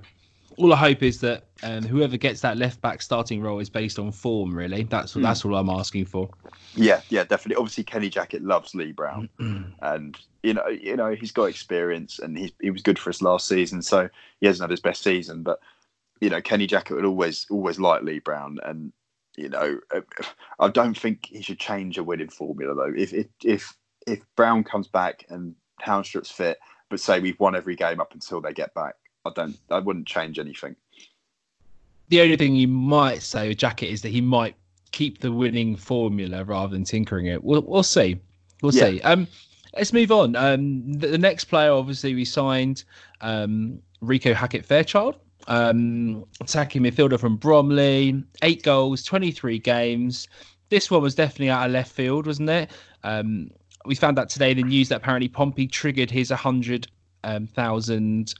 All 0.59 0.73
I 0.73 0.77
hope 0.77 1.03
is 1.03 1.21
that 1.21 1.45
um, 1.63 1.83
whoever 1.85 2.17
gets 2.17 2.41
that 2.41 2.57
left 2.57 2.81
back 2.81 3.03
starting 3.03 3.43
role 3.43 3.59
is 3.59 3.69
based 3.71 3.99
on 3.99 4.13
form. 4.13 4.57
Really, 4.57 4.85
that's 4.85 5.15
Mm. 5.15 5.23
that's 5.23 5.45
all 5.45 5.55
I'm 5.55 5.69
asking 5.71 6.07
for. 6.07 6.29
Yeah, 6.75 7.01
yeah, 7.11 7.25
definitely. 7.25 7.57
Obviously, 7.57 7.85
Kenny 7.85 8.11
Jackett 8.11 8.43
loves 8.43 8.75
Lee 8.75 8.93
Brown, 8.93 9.29
and 9.81 10.19
you 10.43 10.55
know, 10.55 10.67
you 10.69 10.97
know, 10.97 11.15
he's 11.15 11.33
got 11.33 11.45
experience, 11.45 12.19
and 12.19 12.37
he 12.37 12.55
he 12.61 12.71
was 12.71 12.83
good 12.83 12.99
for 12.99 13.11
us 13.11 13.23
last 13.23 13.49
season. 13.49 13.83
So 13.83 14.09
he 14.41 14.47
hasn't 14.47 14.63
had 14.65 14.71
his 14.71 14.81
best 14.81 15.03
season, 15.03 15.43
but 15.43 15.61
you 16.21 16.31
know, 16.31 16.41
Kenny 16.41 16.67
Jackett 16.67 16.97
would 16.97 17.05
always 17.05 17.47
always 17.51 17.79
like 17.79 18.03
Lee 18.03 18.19
Brown, 18.21 18.59
and 18.65 18.93
you 19.37 19.49
know, 19.49 19.79
I 20.59 20.69
don't 20.69 20.99
think 20.99 21.27
he 21.27 21.43
should 21.43 21.59
change 21.59 21.99
a 21.99 22.05
winning 22.05 22.29
formula 22.31 22.75
though. 22.75 22.95
If 22.97 23.13
if 23.13 23.27
if 23.45 23.77
if 24.07 24.21
Brown 24.37 24.65
comes 24.65 24.89
back 24.89 25.27
and 25.29 25.55
Haunstrup's 25.83 26.31
fit, 26.31 26.59
but 26.91 27.01
say 27.01 27.21
we've 27.21 27.41
won 27.41 27.57
every 27.57 27.77
game 27.77 28.01
up 28.01 28.15
until 28.15 28.41
they 28.41 28.53
get 28.53 28.73
back, 28.75 28.95
I 29.27 29.31
don't, 29.35 29.59
I 29.71 29.79
wouldn't 29.79 30.07
change 30.07 30.39
anything. 30.39 30.77
The 32.09 32.21
only 32.21 32.37
thing 32.37 32.55
you 32.55 32.69
might 32.69 33.23
say 33.23 33.49
with 33.49 33.59
Jackett 33.59 33.91
is 33.91 34.03
that 34.03 34.11
he 34.11 34.21
might 34.21 34.55
keep 34.93 35.19
the 35.19 35.33
winning 35.33 35.77
formula 35.77 36.45
rather 36.45 36.73
than 36.73 36.85
tinkering 36.85 37.27
it. 37.27 37.43
We'll 37.43 37.63
we'll 37.63 37.83
see. 37.83 38.19
We'll 38.63 38.75
Yeah. 38.75 38.85
see. 38.91 39.01
Um, 39.03 39.27
let's 39.75 39.93
move 39.93 40.13
on. 40.13 40.37
Um, 40.37 40.93
the, 40.93 41.09
the 41.09 41.19
next 41.19 41.47
player, 41.47 41.73
obviously, 41.73 42.15
we 42.15 42.25
signed 42.25 42.85
um, 43.21 43.81
Reeco 44.03 44.35
Hackett 44.35 44.65
Fairchild, 44.65 45.17
um, 45.49 46.25
attacking 46.41 46.83
midfielder 46.83 47.19
from 47.19 47.37
Bromley. 47.37 48.23
Eight 48.43 48.63
goals, 48.63 49.03
23 49.03 49.59
games. 49.59 50.29
This 50.69 50.91
one 50.91 51.03
was 51.03 51.15
definitely 51.15 51.51
out 51.51 51.67
of 51.67 51.73
left 51.73 51.93
field, 51.93 52.27
wasn't 52.27 52.51
it? 52.51 52.71
Um, 53.05 53.51
we 53.85 53.95
found 53.95 54.19
out 54.19 54.29
today 54.29 54.53
in 54.53 54.57
the 54.57 54.63
news 54.63 54.89
that 54.89 54.97
apparently 54.97 55.29
Pompey 55.29 55.67
triggered 55.67 56.11
his 56.11 56.31
100,000 56.31 56.89
um, 57.25 57.47
thousand 57.49 58.35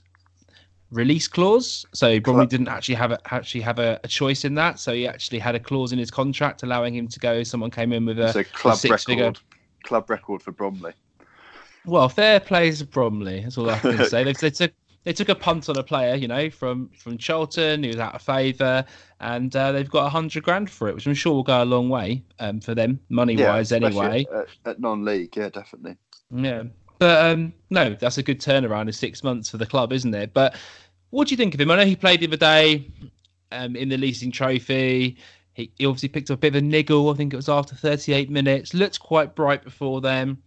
release 0.91 1.27
clause. 1.27 1.85
So 1.93 2.19
Bromley 2.19 2.41
Club- 2.41 2.49
didn't 2.49 2.67
actually 2.69 2.95
have 2.95 3.11
a, 3.11 3.19
actually 3.33 3.61
have 3.61 3.79
a, 3.79 3.99
a 4.03 4.07
choice 4.07 4.45
in 4.45 4.55
that. 4.55 4.79
So 4.79 4.93
he 4.93 5.07
actually 5.07 5.39
had 5.39 5.55
a 5.55 5.59
clause 5.59 5.91
in 5.91 5.99
his 5.99 6.11
contract 6.11 6.63
allowing 6.63 6.95
him 6.95 7.07
to 7.07 7.19
go. 7.19 7.43
Someone 7.43 7.71
came 7.71 7.91
in 7.93 8.05
with 8.05 8.19
a, 8.19 8.27
It's 8.27 8.35
a 8.35 8.43
club 8.43 8.77
six 8.77 8.91
record, 8.91 9.05
figure- 9.05 9.33
club 9.83 10.09
record 10.09 10.41
for 10.41 10.51
Bromley. 10.51 10.93
well, 11.85 12.09
fair 12.09 12.39
play 12.39 12.71
to 12.71 12.85
Bromley. 12.85 13.41
That's 13.41 13.57
all 13.57 13.69
I 13.69 13.79
can 13.79 14.05
say. 14.09 14.23
They, 14.23 14.33
they 14.33 14.49
took 14.49 14.71
they 15.03 15.13
took 15.13 15.29
a 15.29 15.35
punt 15.35 15.69
on 15.69 15.77
a 15.77 15.83
player, 15.83 16.15
you 16.15 16.27
know, 16.27 16.49
from 16.49 16.89
from 16.89 17.17
Charlton. 17.17 17.83
He 17.83 17.87
was 17.87 17.97
out 17.97 18.13
of 18.15 18.21
favour, 18.21 18.83
and 19.21 19.55
uh, 19.55 19.71
they've 19.71 19.89
got 19.89 20.05
a 20.05 20.09
hundred 20.09 20.43
grand 20.43 20.69
for 20.69 20.89
it, 20.89 20.95
which 20.95 21.07
I'm 21.07 21.13
sure 21.13 21.33
will 21.33 21.43
go 21.43 21.63
a 21.63 21.65
long 21.65 21.87
way 21.87 22.23
um, 22.39 22.59
for 22.59 22.75
them 22.75 22.99
money 23.09 23.37
wise. 23.37 23.71
especially 23.71 23.99
Anyway, 23.99 24.25
at, 24.35 24.47
at 24.65 24.79
non-league, 24.81 25.35
yeah, 25.37 25.47
definitely. 25.49 25.95
yeah. 26.29 26.63
But 26.99 27.25
um, 27.31 27.53
no, 27.69 27.93
that's 27.93 28.17
a 28.17 28.23
good 28.23 28.39
turnaround 28.39 28.87
in 28.87 28.93
six 28.93 29.23
months 29.23 29.49
for 29.49 29.57
the 29.57 29.65
club, 29.65 29.93
isn't 29.93 30.13
it? 30.13 30.33
But 30.33 30.55
what 31.11 31.27
do 31.27 31.31
you 31.33 31.37
think 31.37 31.53
of 31.53 31.61
him? 31.61 31.71
I 31.71 31.75
know 31.77 31.85
he 31.85 31.95
played 31.95 32.21
the 32.21 32.27
other 32.27 32.37
day 32.37 32.91
um, 33.51 33.75
in 33.75 33.89
the 33.89 33.97
leasing 33.97 34.31
trophy. 34.31 35.17
He, 35.53 35.71
he 35.77 35.85
obviously 35.85 36.09
picked 36.09 36.29
up 36.31 36.39
a 36.39 36.41
bit 36.41 36.55
of 36.55 36.63
a 36.63 36.65
niggle. 36.65 37.09
I 37.09 37.13
think 37.15 37.33
it 37.33 37.37
was 37.37 37.49
after 37.49 37.75
38 37.75 38.29
minutes. 38.29 38.73
Looked 38.73 38.99
quite 38.99 39.35
bright 39.35 39.63
before 39.63 40.01
then. 40.01 40.37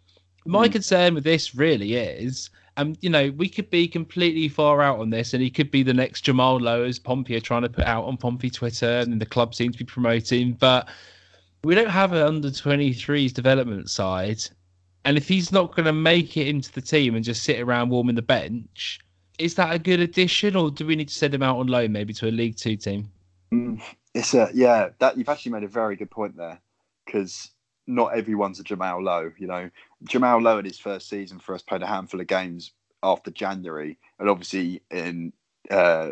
My 0.46 0.68
Mm. 0.68 0.72
concern 0.72 1.14
with 1.14 1.24
this 1.24 1.54
really 1.54 1.94
is, 1.94 2.50
um, 2.76 2.96
you 3.00 3.10
know, 3.10 3.30
we 3.36 3.48
could 3.48 3.68
be 3.68 3.86
completely 3.86 4.48
far 4.48 4.80
out 4.80 4.98
on 4.98 5.10
this, 5.10 5.34
and 5.34 5.42
he 5.42 5.50
could 5.50 5.70
be 5.70 5.82
the 5.82 5.92
next 5.92 6.22
Jamal 6.22 6.58
Lowe 6.58 6.84
as 6.84 6.98
Pompey 6.98 7.36
are 7.36 7.40
trying 7.40 7.62
to 7.62 7.68
put 7.68 7.84
out 7.84 8.04
on 8.04 8.16
Pompey 8.16 8.48
Twitter, 8.48 9.00
and 9.00 9.20
the 9.20 9.26
club 9.26 9.54
seems 9.54 9.76
to 9.76 9.84
be 9.84 9.88
promoting. 9.88 10.52
But 10.52 10.88
we 11.62 11.74
don't 11.74 11.90
have 11.90 12.12
an 12.12 12.22
under 12.22 12.48
23s 12.50 13.34
development 13.34 13.90
side. 13.90 14.42
And 15.04 15.16
if 15.16 15.28
he's 15.28 15.50
not 15.50 15.74
going 15.74 15.86
to 15.86 15.92
make 15.92 16.36
it 16.36 16.48
into 16.48 16.72
the 16.72 16.80
team 16.80 17.14
and 17.14 17.24
just 17.24 17.42
sit 17.42 17.60
around 17.60 17.88
warming 17.88 18.16
the 18.16 18.22
bench, 18.22 19.00
is 19.38 19.54
that 19.54 19.74
a 19.74 19.78
good 19.78 20.00
addition, 20.00 20.56
or 20.56 20.70
do 20.70 20.86
we 20.86 20.96
need 20.96 21.08
to 21.08 21.14
send 21.14 21.34
him 21.34 21.42
out 21.42 21.58
on 21.58 21.66
loan 21.66 21.92
maybe 21.92 22.12
to 22.14 22.28
a 22.28 22.30
League 22.30 22.56
Two 22.56 22.76
team? 22.76 23.10
Mm, 23.52 23.80
It's 24.14 24.34
a 24.34 24.50
yeah. 24.52 24.90
That 24.98 25.16
you've 25.16 25.28
actually 25.28 25.52
made 25.52 25.64
a 25.64 25.68
very 25.68 25.96
good 25.96 26.10
point 26.10 26.36
there, 26.36 26.60
because 27.06 27.50
not 27.86 28.14
everyone's 28.14 28.60
a 28.60 28.64
Jamal 28.64 29.02
Lowe. 29.02 29.32
You 29.38 29.46
know, 29.46 29.70
Jamal 30.04 30.40
Lowe 30.40 30.58
in 30.58 30.66
his 30.66 30.78
first 30.78 31.08
season 31.08 31.38
for 31.38 31.54
us 31.54 31.62
played 31.62 31.82
a 31.82 31.86
handful 31.86 32.20
of 32.20 32.26
games 32.26 32.72
after 33.02 33.30
January, 33.30 33.98
and 34.18 34.28
obviously 34.28 34.82
in 34.90 35.32
uh, 35.70 36.10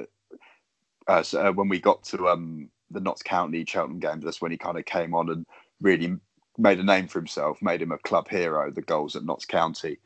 uh, 1.07 1.23
so, 1.23 1.49
uh, 1.49 1.53
when 1.53 1.69
we 1.69 1.81
got 1.81 2.03
to 2.05 2.29
um, 2.29 2.69
the 2.91 3.01
Notts 3.01 3.23
County 3.23 3.65
Cheltenham 3.67 3.99
games, 3.99 4.25
that's 4.25 4.41
when 4.41 4.53
he 4.53 4.59
kind 4.59 4.79
of 4.79 4.85
came 4.85 5.15
on 5.15 5.31
and 5.31 5.47
really 5.81 6.17
made 6.59 6.81
a 6.81 6.85
name 6.85 7.09
for 7.09 7.19
himself, 7.19 7.63
made 7.63 7.81
him 7.81 7.93
a 7.93 7.99
club 7.99 8.29
hero. 8.29 8.71
The 8.71 8.83
goals 8.83 9.17
at 9.17 9.25
Notts 9.25 9.45
County. 9.45 9.99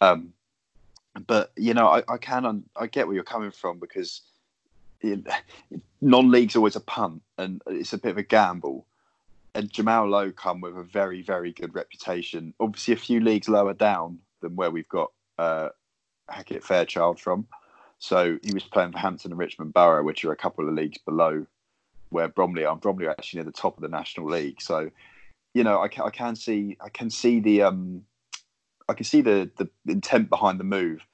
Um, 0.00 0.32
but 1.26 1.52
you 1.56 1.74
know, 1.74 1.86
I, 1.86 2.02
I 2.08 2.18
can 2.18 2.44
un- 2.44 2.68
I 2.76 2.86
get 2.86 3.06
where 3.06 3.14
you're 3.14 3.24
coming 3.24 3.50
from 3.50 3.78
because 3.78 4.22
know, 5.02 5.22
non-league's 6.00 6.56
always 6.56 6.76
a 6.76 6.80
punt 6.80 7.22
and 7.38 7.62
it's 7.66 7.92
a 7.92 7.98
bit 7.98 8.12
of 8.12 8.18
a 8.18 8.22
gamble. 8.22 8.86
And 9.54 9.72
Jamal 9.72 10.08
Lowe 10.08 10.30
come 10.30 10.60
with 10.60 10.76
a 10.76 10.84
very 10.84 11.22
very 11.22 11.52
good 11.52 11.74
reputation. 11.74 12.54
Obviously, 12.60 12.94
a 12.94 12.98
few 12.98 13.20
leagues 13.20 13.48
lower 13.48 13.74
down 13.74 14.18
than 14.40 14.56
where 14.56 14.70
we've 14.70 14.88
got 14.88 15.10
uh, 15.38 15.70
Hackett 16.28 16.64
Fairchild 16.64 17.20
from. 17.20 17.46
So 17.98 18.38
he 18.42 18.54
was 18.54 18.64
playing 18.64 18.92
for 18.92 18.98
Hampton 18.98 19.32
and 19.32 19.38
Richmond 19.38 19.74
Borough, 19.74 20.02
which 20.02 20.24
are 20.24 20.32
a 20.32 20.36
couple 20.36 20.66
of 20.66 20.74
leagues 20.74 20.98
below 20.98 21.46
where 22.08 22.28
Bromley 22.28 22.64
are. 22.64 22.76
Bromley 22.76 23.06
are 23.06 23.10
actually 23.10 23.38
near 23.38 23.44
the 23.44 23.52
top 23.52 23.76
of 23.76 23.82
the 23.82 23.88
National 23.88 24.28
League. 24.28 24.62
So, 24.62 24.90
you 25.54 25.64
know, 25.64 25.80
I 25.80 25.88
can, 25.88 26.04
I 26.04 26.10
can 26.10 26.36
see 26.36 26.76
I 26.80 26.88
can 26.88 27.10
see 27.10 27.40
the 27.40 27.62
um 27.62 28.02
I 28.88 28.94
can 28.94 29.04
see 29.04 29.20
the 29.20 29.50
the 29.56 29.68
intent 29.88 30.28
behind 30.30 30.60
the 30.60 30.64
move. 30.64 31.06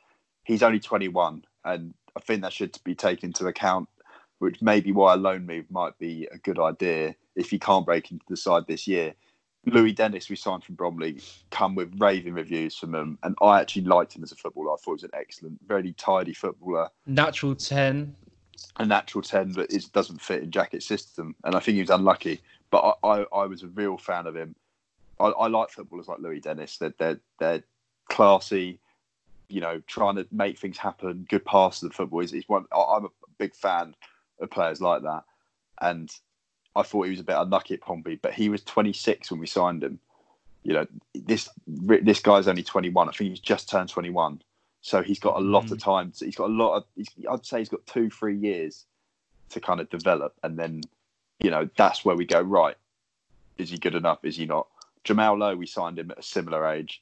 He's 0.45 0.62
only 0.62 0.78
21, 0.78 1.45
and 1.64 1.95
I 2.16 2.20
think 2.20 2.43
that 2.43 2.53
should 2.53 2.78
be 2.84 2.95
taken 2.95 3.30
into 3.30 3.47
account, 3.49 3.89
which 4.39 4.62
may 4.62 4.80
be 4.80 4.93
why 4.93 5.14
a 5.14 5.16
loan 5.16 5.45
move 5.45 5.68
might 5.70 5.99
be 5.99 6.28
a 6.30 6.39
good 6.39 6.59
idea 6.59 7.16
if 7.34 7.51
he 7.51 7.59
can't 7.59 7.84
break 7.84 8.12
into 8.12 8.24
the 8.28 8.37
side 8.37 8.64
this 8.68 8.87
year. 8.87 9.14
Louis 9.64 9.93
Dennis, 9.93 10.30
we 10.30 10.37
signed 10.37 10.62
from 10.62 10.76
Bromley, 10.76 11.20
come 11.51 11.74
with 11.74 11.93
raving 11.99 12.34
reviews 12.34 12.76
from 12.76 12.95
him, 12.95 13.18
and 13.24 13.34
I 13.43 13.61
actually 13.61 13.82
liked 13.82 14.14
him 14.14 14.22
as 14.22 14.30
a 14.30 14.37
footballer. 14.37 14.70
I 14.72 14.76
thought 14.76 14.84
he 14.84 14.93
was 14.93 15.03
an 15.03 15.11
excellent, 15.14 15.59
very 15.66 15.93
tidy 15.95 16.32
footballer, 16.32 16.89
Natural 17.07 17.57
ten. 17.57 18.14
a 18.76 18.87
natural 18.87 19.22
ten 19.22 19.53
but 19.53 19.72
it 19.72 19.84
doesn't 19.93 20.20
fit 20.20 20.45
in 20.45 20.53
Jackett's 20.53 20.87
system, 20.87 21.34
and 21.43 21.57
I 21.57 21.59
think 21.59 21.74
he 21.74 21.80
was 21.82 21.91
unlucky. 21.91 22.41
But 22.70 22.98
I, 23.02 23.08
I, 23.08 23.26
I 23.32 23.46
was 23.46 23.62
a 23.62 23.68
real 23.68 23.96
fan 23.96 24.26
of 24.26 24.36
him. 24.36 24.54
I, 25.18 25.26
I 25.26 25.46
like 25.48 25.70
footballers 25.70 26.08
like 26.08 26.18
Louis 26.18 26.40
Dennis. 26.40 26.78
They're 26.78 26.94
they're, 26.98 27.20
they're 27.38 27.62
classy. 28.08 28.78
you 29.48 29.60
know, 29.60 29.80
trying 29.86 30.16
to 30.16 30.26
make 30.32 30.58
things 30.58 30.78
happen, 30.78 31.26
good 31.28 31.44
pass 31.44 31.80
to 31.80 31.88
the 31.88 31.94
football. 31.94 32.20
He's, 32.20 32.32
he's 32.32 32.48
one. 32.48 32.64
I'm 32.72 33.06
a 33.06 33.10
big 33.38 33.54
fan 33.54 33.94
of 34.40 34.50
players 34.50 34.80
like 34.80 35.02
that, 35.02 35.24
and 35.80 36.10
I 36.76 36.82
thought 36.82 37.04
he 37.04 37.10
was 37.10 37.20
a 37.20 37.24
bit 37.24 37.36
unlucky 37.36 37.74
at 37.74 37.80
Pompey, 37.80 38.16
but 38.16 38.34
he 38.34 38.48
was 38.48 38.62
26 38.62 39.30
when 39.30 39.40
we 39.40 39.46
signed 39.46 39.82
him. 39.82 39.98
You 40.62 40.74
know, 40.74 40.86
this 41.14 41.48
this 41.66 42.20
guy's 42.20 42.48
only 42.48 42.64
21. 42.64 43.08
I 43.08 43.12
think 43.12 43.30
he's 43.30 43.40
just 43.40 43.70
turned 43.70 43.88
21, 43.88 44.42
so 44.82 45.02
he's 45.02 45.20
got 45.20 45.36
a 45.36 45.40
lot 45.40 45.66
mm. 45.66 45.72
of 45.72 45.78
time. 45.78 46.12
To, 46.18 46.24
he's 46.24 46.36
got 46.36 46.50
a 46.50 46.52
lot 46.52 46.76
of. 46.76 46.84
I'd 47.30 47.46
say 47.46 47.60
he's 47.60 47.68
got 47.68 47.86
two, 47.86 48.10
three 48.10 48.36
years 48.36 48.84
to 49.50 49.60
kind 49.60 49.80
of 49.80 49.88
develop, 49.90 50.34
and 50.42 50.58
then, 50.58 50.82
you 51.41 51.51
know, 51.51 51.68
that's 51.76 52.05
where 52.05 52.16
we 52.16 52.24
go. 52.24 52.41
Right, 52.41 52.76
is 53.59 53.70
he 53.70 53.78
good 53.78 53.95
enough? 53.95 54.24
Is 54.24 54.37
he 54.37 54.47
not? 54.47 54.68
Jamal 55.05 55.39
Lowe, 55.39 55.57
we 55.57 55.66
signed 55.66 55.99
him 55.99 56.11
at 56.11 56.18
a 56.18 56.22
similar 56.22 56.66
age 56.66 57.01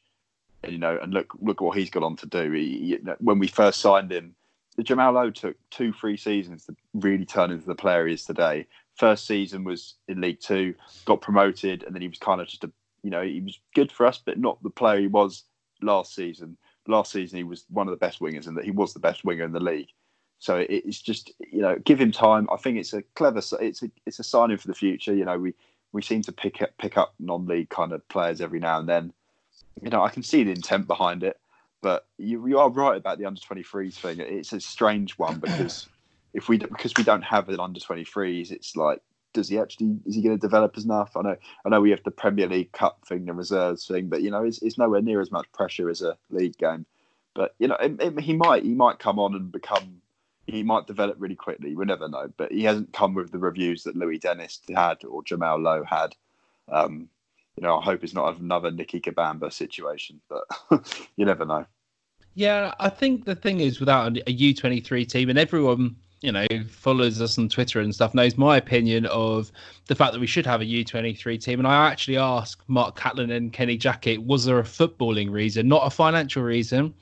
and, 0.62 0.72
you 0.72 0.78
know, 0.78 0.99
and 1.01 1.12
look 1.12 1.32
look 1.41 1.61
what 1.61 1.76
he's 1.76 1.91
got 1.91 2.03
on 2.03 2.16
to 2.16 2.26
do. 2.26 2.53
He, 2.53 2.99
when 3.18 3.39
we 3.39 3.47
first 3.47 3.80
signed 3.80 4.12
him, 4.12 4.35
Jamal 4.82 5.12
Lowe 5.12 5.30
took 5.30 5.57
two, 5.70 5.93
three 5.93 6.16
seasons 6.16 6.66
to 6.66 6.76
really 6.95 7.24
turn 7.24 7.51
into 7.51 7.66
the 7.66 7.74
player 7.74 8.07
he 8.07 8.14
is 8.14 8.24
today. 8.24 8.66
First 8.97 9.26
season 9.26 9.64
was 9.64 9.95
in 10.09 10.20
League 10.20 10.41
Two, 10.41 10.74
got 11.05 11.20
promoted, 11.20 11.82
and 11.82 11.95
then 11.95 12.03
he 12.03 12.09
was 12.09 12.18
kind 12.18 12.41
of 12.41 12.47
just 12.47 12.64
a, 12.64 12.70
you 13.03 13.11
know, 13.11 13.22
he 13.22 13.41
was 13.41 13.59
good 13.74 13.91
for 13.91 14.07
us, 14.07 14.20
but 14.24 14.39
not 14.39 14.62
the 14.62 14.70
player 14.70 15.01
he 15.01 15.07
was 15.07 15.45
last 15.82 16.14
season. 16.14 16.57
Last 16.87 17.12
season, 17.12 17.39
he 17.39 17.45
was 17.45 17.64
one 17.70 17.89
of 17.89 17.93
the 17.93 18.05
best 18.05 18.20
wingers, 18.20 18.47
and 18.47 18.57
that 18.57 18.64
he 18.64 18.70
was 18.70 18.93
the 18.93 19.01
best 19.01 19.24
winger 19.24 19.45
in 19.45 19.53
the 19.53 19.61
league. 19.61 19.89
So 20.39 20.64
it's 20.68 21.01
just, 21.01 21.32
you 21.41 21.62
know, 21.62 21.76
give 21.85 21.99
him 21.99 22.12
time. 22.12 22.49
I 22.53 22.57
think 22.57 22.76
it's 22.76 22.93
a 22.93 23.03
clever, 23.14 23.41
it's 23.61 23.82
a, 23.82 23.91
it's 24.05 24.18
a 24.18 24.24
signing 24.24 24.59
for 24.59 24.68
the 24.68 24.74
future. 24.74 25.14
You 25.14 25.24
know, 25.24 25.39
we 25.39 25.55
we 25.93 26.03
seem 26.03 26.22
to 26.22 26.32
pick 26.32 26.61
up 26.61 26.70
pick 26.78 26.99
up 26.99 27.14
non-league 27.18 27.70
kind 27.70 27.93
of 27.93 28.07
players 28.09 28.41
every 28.41 28.61
now 28.61 28.78
and 28.78 28.89
then 28.89 29.12
you 29.82 29.91
know, 29.91 30.03
I 30.03 30.11
can 30.11 30.22
see 30.22 30.45
the 30.45 30.51
intent 30.51 30.87
behind 30.87 31.22
it, 31.22 31.39
but 31.82 32.07
you, 32.18 32.47
you 32.47 32.59
are 32.59 32.70
right 32.70 32.97
about 32.97 33.18
the 33.18 33.26
under 33.26 33.41
23s 33.41 33.95
thing. 33.95 34.20
It's 34.20 34.53
a 34.53 34.61
strange 34.61 35.18
one 35.18 35.41
because 35.41 35.89
if 36.35 36.49
we 36.49 36.59
because 36.59 36.95
we 36.97 37.05
don't 37.05 37.22
have 37.22 37.49
an 37.49 37.61
under 37.61 37.80
23s, 37.80 38.51
it's 38.51 38.76
like, 38.76 39.01
does 39.32 39.49
he 39.49 39.59
actually 39.59 39.99
is 40.07 40.14
he 40.14 40.22
going 40.22 40.37
to 40.37 40.41
develop 40.41 40.78
enough? 40.78 41.16
I 41.16 41.22
know 41.22 41.37
I 41.64 41.68
know 41.68 41.80
we 41.80 41.91
have 41.91 42.05
the 42.05 42.11
Premier 42.11 42.47
League 42.47 42.72
Cup 42.72 43.05
thing, 43.07 43.24
the 43.24 43.32
reserves 43.32 43.87
thing, 43.87 44.09
but 44.09 44.22
you 44.22 44.30
know, 44.30 44.45
it's, 44.45 44.62
it's 44.62 44.78
nowhere 44.78 45.03
near 45.03 45.20
as 45.20 45.32
much 45.32 45.51
pressure 45.53 45.91
as 45.91 46.03
a 46.03 46.16
league 46.30 46.57
game. 46.57 46.87
But 47.35 47.55
you 47.59 47.66
know, 47.66 47.76
it, 47.76 48.01
it, 48.01 48.20
he 48.20 48.35
might 48.35 48.62
he 48.62 48.74
might 48.74 49.01
come 49.01 49.18
on 49.18 49.35
and 49.35 49.51
become 49.51 50.01
he 50.47 50.62
might 50.62 50.86
develop 50.86 51.16
really 51.18 51.34
quickly. 51.34 51.74
We 51.74 51.84
never 51.84 52.09
know, 52.09 52.30
but 52.36 52.53
he 52.53 52.64
hasn't 52.64 52.92
come 52.92 53.14
with 53.14 53.32
the 53.32 53.38
reviews 53.38 53.82
that 53.84 53.97
Louis 53.97 54.18
Dennis 54.18 54.61
had 54.74 55.05
or 55.05 55.22
Jamal 55.22 55.59
Lowe 55.59 55.84
had. 55.84 56.14
Um, 56.68 57.09
you 57.57 57.62
know, 57.62 57.78
I 57.78 57.82
hope 57.82 58.03
it's 58.03 58.14
not 58.14 58.38
another 58.38 58.70
Nicke 58.70 59.01
Kabamba 59.01 59.53
situation, 59.53 60.20
but 60.28 60.45
you 61.16 61.24
never 61.24 61.45
know. 61.45 61.66
Yeah, 62.34 62.74
I 62.80 62.88
think 62.88 63.24
the 63.24 63.36
thing 63.36 63.61
is, 63.61 63.78
without 63.78 64.16
a 64.16 64.36
U23 64.36 65.09
team, 65.09 65.30
and 65.30 65.38
everyone, 65.38 65.95
you 66.20 66.32
know, 66.32 66.47
follows 66.68 67.22
us 67.22 67.38
on 67.38 67.49
Twitter 67.49 67.80
and 67.80 67.95
stuff, 67.95 68.12
knows 68.12 68.36
my 68.36 68.57
opinion 68.57 69.07
of 69.07 69.53
the 69.86 69.95
fact 69.95 70.12
that 70.12 70.20
we 70.20 70.26
should 70.26 70.47
have 70.47 70.61
a 70.61 70.64
U23 70.64 71.40
team. 71.40 71.61
And 71.61 71.68
I 71.68 71.88
actually 71.88 72.16
asked 72.16 72.62
Mark 72.66 72.99
Catlin 72.99 73.30
and 73.30 73.53
Kenny 73.53 73.78
Jackett, 73.78 74.18
was 74.26 74.45
there 74.45 74.59
a 74.59 74.64
footballing 74.64 75.30
reason, 75.30 75.68
not 75.68 75.86
a 75.86 75.90
financial 75.90 76.42
reason, 76.42 76.92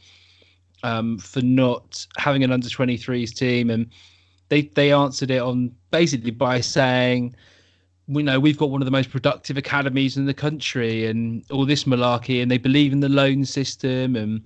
um, 0.83 1.18
for 1.18 1.41
not 1.41 2.07
having 2.16 2.45
an 2.45 2.53
under 2.53 2.68
23s 2.68 3.35
team? 3.35 3.70
And 3.70 3.91
they, 4.49 4.62
they 4.62 4.93
answered 4.93 5.30
it 5.30 5.41
on 5.41 5.74
basically 5.91 6.30
by 6.30 6.61
saying, 6.61 7.35
we 8.09 8.22
know 8.22 8.39
we've 8.39 8.59
got 8.59 8.70
one 8.70 8.83
of 8.83 8.87
the 8.87 8.91
most 8.91 9.11
productive 9.11 9.57
academies 9.57 10.16
in 10.16 10.26
the 10.26 10.35
country 10.35 11.07
and 11.07 11.45
all 11.51 11.64
this 11.64 11.85
malarkey 11.85 12.43
and 12.43 12.51
they 12.51 12.59
believe 12.59 12.93
in 12.93 13.01
the 13.01 13.09
loan 13.09 13.45
system. 13.45 14.16
And 14.16 14.43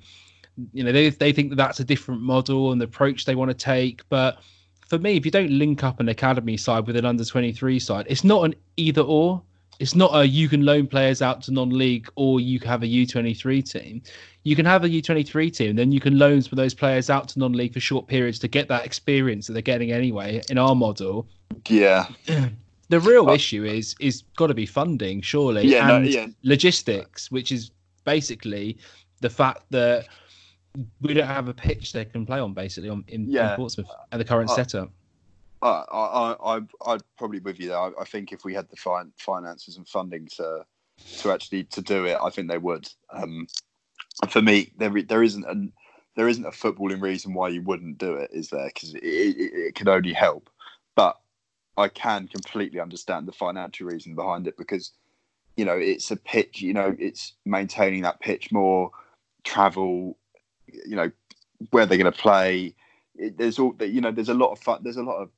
you 0.72 0.84
know 0.84 0.92
they, 0.92 1.08
they 1.10 1.32
think 1.32 1.50
that 1.50 1.56
that's 1.56 1.80
a 1.80 1.84
different 1.84 2.20
model 2.20 2.72
and 2.72 2.80
the 2.80 2.84
approach 2.84 3.24
they 3.24 3.34
want 3.34 3.50
to 3.50 3.56
take. 3.56 4.06
But 4.08 4.38
for 4.88 4.98
me 4.98 5.16
if 5.16 5.24
you 5.24 5.30
don't 5.30 5.50
link 5.50 5.82
up 5.84 6.00
an 6.00 6.08
academy 6.08 6.56
side 6.56 6.86
with 6.86 6.96
an 6.96 7.04
under 7.04 7.24
23 7.24 7.78
side 7.78 8.06
it's 8.08 8.24
not 8.24 8.44
an 8.44 8.54
either 8.76 9.02
or 9.02 9.42
it's 9.78 9.94
not 9.94 10.10
a 10.14 10.26
you 10.26 10.48
can 10.48 10.64
loan 10.64 10.86
players 10.86 11.22
out 11.22 11.42
to 11.42 11.52
non-league 11.52 12.08
or 12.16 12.40
you 12.40 12.58
can 12.58 12.68
have 12.68 12.82
a 12.82 12.86
u23 12.86 13.70
team 13.70 14.02
you 14.44 14.56
can 14.56 14.64
have 14.64 14.84
a 14.84 14.88
u23 14.88 15.54
team 15.54 15.76
then 15.76 15.92
you 15.92 16.00
can 16.00 16.18
loan 16.18 16.40
some 16.40 16.52
of 16.52 16.56
those 16.56 16.74
players 16.74 17.10
out 17.10 17.28
to 17.28 17.38
non-league 17.38 17.72
for 17.72 17.80
short 17.80 18.06
periods 18.06 18.38
to 18.38 18.48
get 18.48 18.68
that 18.68 18.84
experience 18.84 19.46
that 19.46 19.52
they're 19.52 19.62
getting 19.62 19.92
anyway 19.92 20.40
in 20.50 20.58
our 20.58 20.74
model 20.74 21.26
yeah 21.68 22.06
the 22.88 23.00
real 23.00 23.30
issue 23.30 23.64
is 23.64 23.94
is 24.00 24.22
got 24.36 24.48
to 24.48 24.54
be 24.54 24.66
funding, 24.66 25.20
surely, 25.20 25.66
yeah, 25.66 25.96
and 25.96 26.04
no, 26.04 26.10
yeah. 26.10 26.26
logistics, 26.42 27.30
which 27.30 27.52
is 27.52 27.70
basically 28.04 28.78
the 29.20 29.30
fact 29.30 29.62
that 29.70 30.06
we 31.00 31.14
don't 31.14 31.26
have 31.26 31.48
a 31.48 31.54
pitch 31.54 31.92
they 31.92 32.04
can 32.04 32.26
play 32.26 32.38
on, 32.38 32.52
basically, 32.52 32.90
on 32.90 33.04
in, 33.08 33.30
yeah. 33.30 33.50
in 33.50 33.56
Portsmouth 33.56 33.88
at 34.12 34.18
the 34.18 34.24
current 34.24 34.50
uh, 34.50 34.54
setup. 34.54 34.90
I, 35.66 35.96
I, 35.96 36.56
I, 36.56 36.60
I'd 36.86 37.02
probably 37.18 37.40
with 37.40 37.60
you 37.60 37.68
there. 37.68 37.78
I, 37.78 37.90
I 38.00 38.04
think 38.04 38.32
if 38.32 38.44
we 38.44 38.54
had 38.54 38.68
the 38.70 38.76
fin- 38.76 39.12
finances 39.18 39.76
and 39.76 39.88
funding 39.88 40.26
to 40.36 40.64
to 41.18 41.30
actually 41.30 41.64
to 41.64 41.82
do 41.82 42.04
it, 42.06 42.18
I 42.22 42.30
think 42.30 42.48
they 42.48 42.58
would. 42.58 42.88
Um, 43.10 43.46
for 44.28 44.42
me, 44.42 44.72
there 44.78 45.02
there 45.02 45.22
isn't 45.22 45.44
an 45.44 45.72
there 46.16 46.28
isn't 46.28 46.46
a 46.46 46.50
footballing 46.50 47.02
reason 47.02 47.34
why 47.34 47.48
you 47.48 47.62
wouldn't 47.62 47.98
do 47.98 48.14
it, 48.14 48.30
is 48.32 48.48
there? 48.48 48.66
Because 48.66 48.94
it, 48.94 49.02
it, 49.02 49.52
it 49.54 49.74
can 49.74 49.88
only 49.88 50.12
help. 50.12 50.48
But 50.94 51.16
I 51.76 51.88
can 51.88 52.26
completely 52.26 52.80
understand 52.80 53.28
the 53.28 53.32
financial 53.32 53.86
reason 53.86 54.14
behind 54.14 54.46
it 54.46 54.56
because, 54.56 54.92
you 55.58 55.66
know, 55.66 55.76
it's 55.76 56.10
a 56.10 56.16
pitch. 56.16 56.62
You 56.62 56.72
know, 56.72 56.96
it's 56.98 57.34
maintaining 57.44 58.02
that 58.02 58.20
pitch 58.20 58.50
more, 58.50 58.90
travel. 59.44 60.16
You 60.86 60.96
know, 60.96 61.10
where 61.70 61.86
they're 61.86 61.98
going 61.98 62.12
to 62.12 62.18
play. 62.18 62.74
It, 63.14 63.36
there's 63.36 63.58
all 63.58 63.76
you 63.80 64.00
know. 64.00 64.10
There's 64.10 64.30
a 64.30 64.34
lot 64.34 64.52
of 64.52 64.58
fun. 64.58 64.80
There's 64.82 64.96
a 64.96 65.02
lot 65.02 65.20
of 65.20 65.30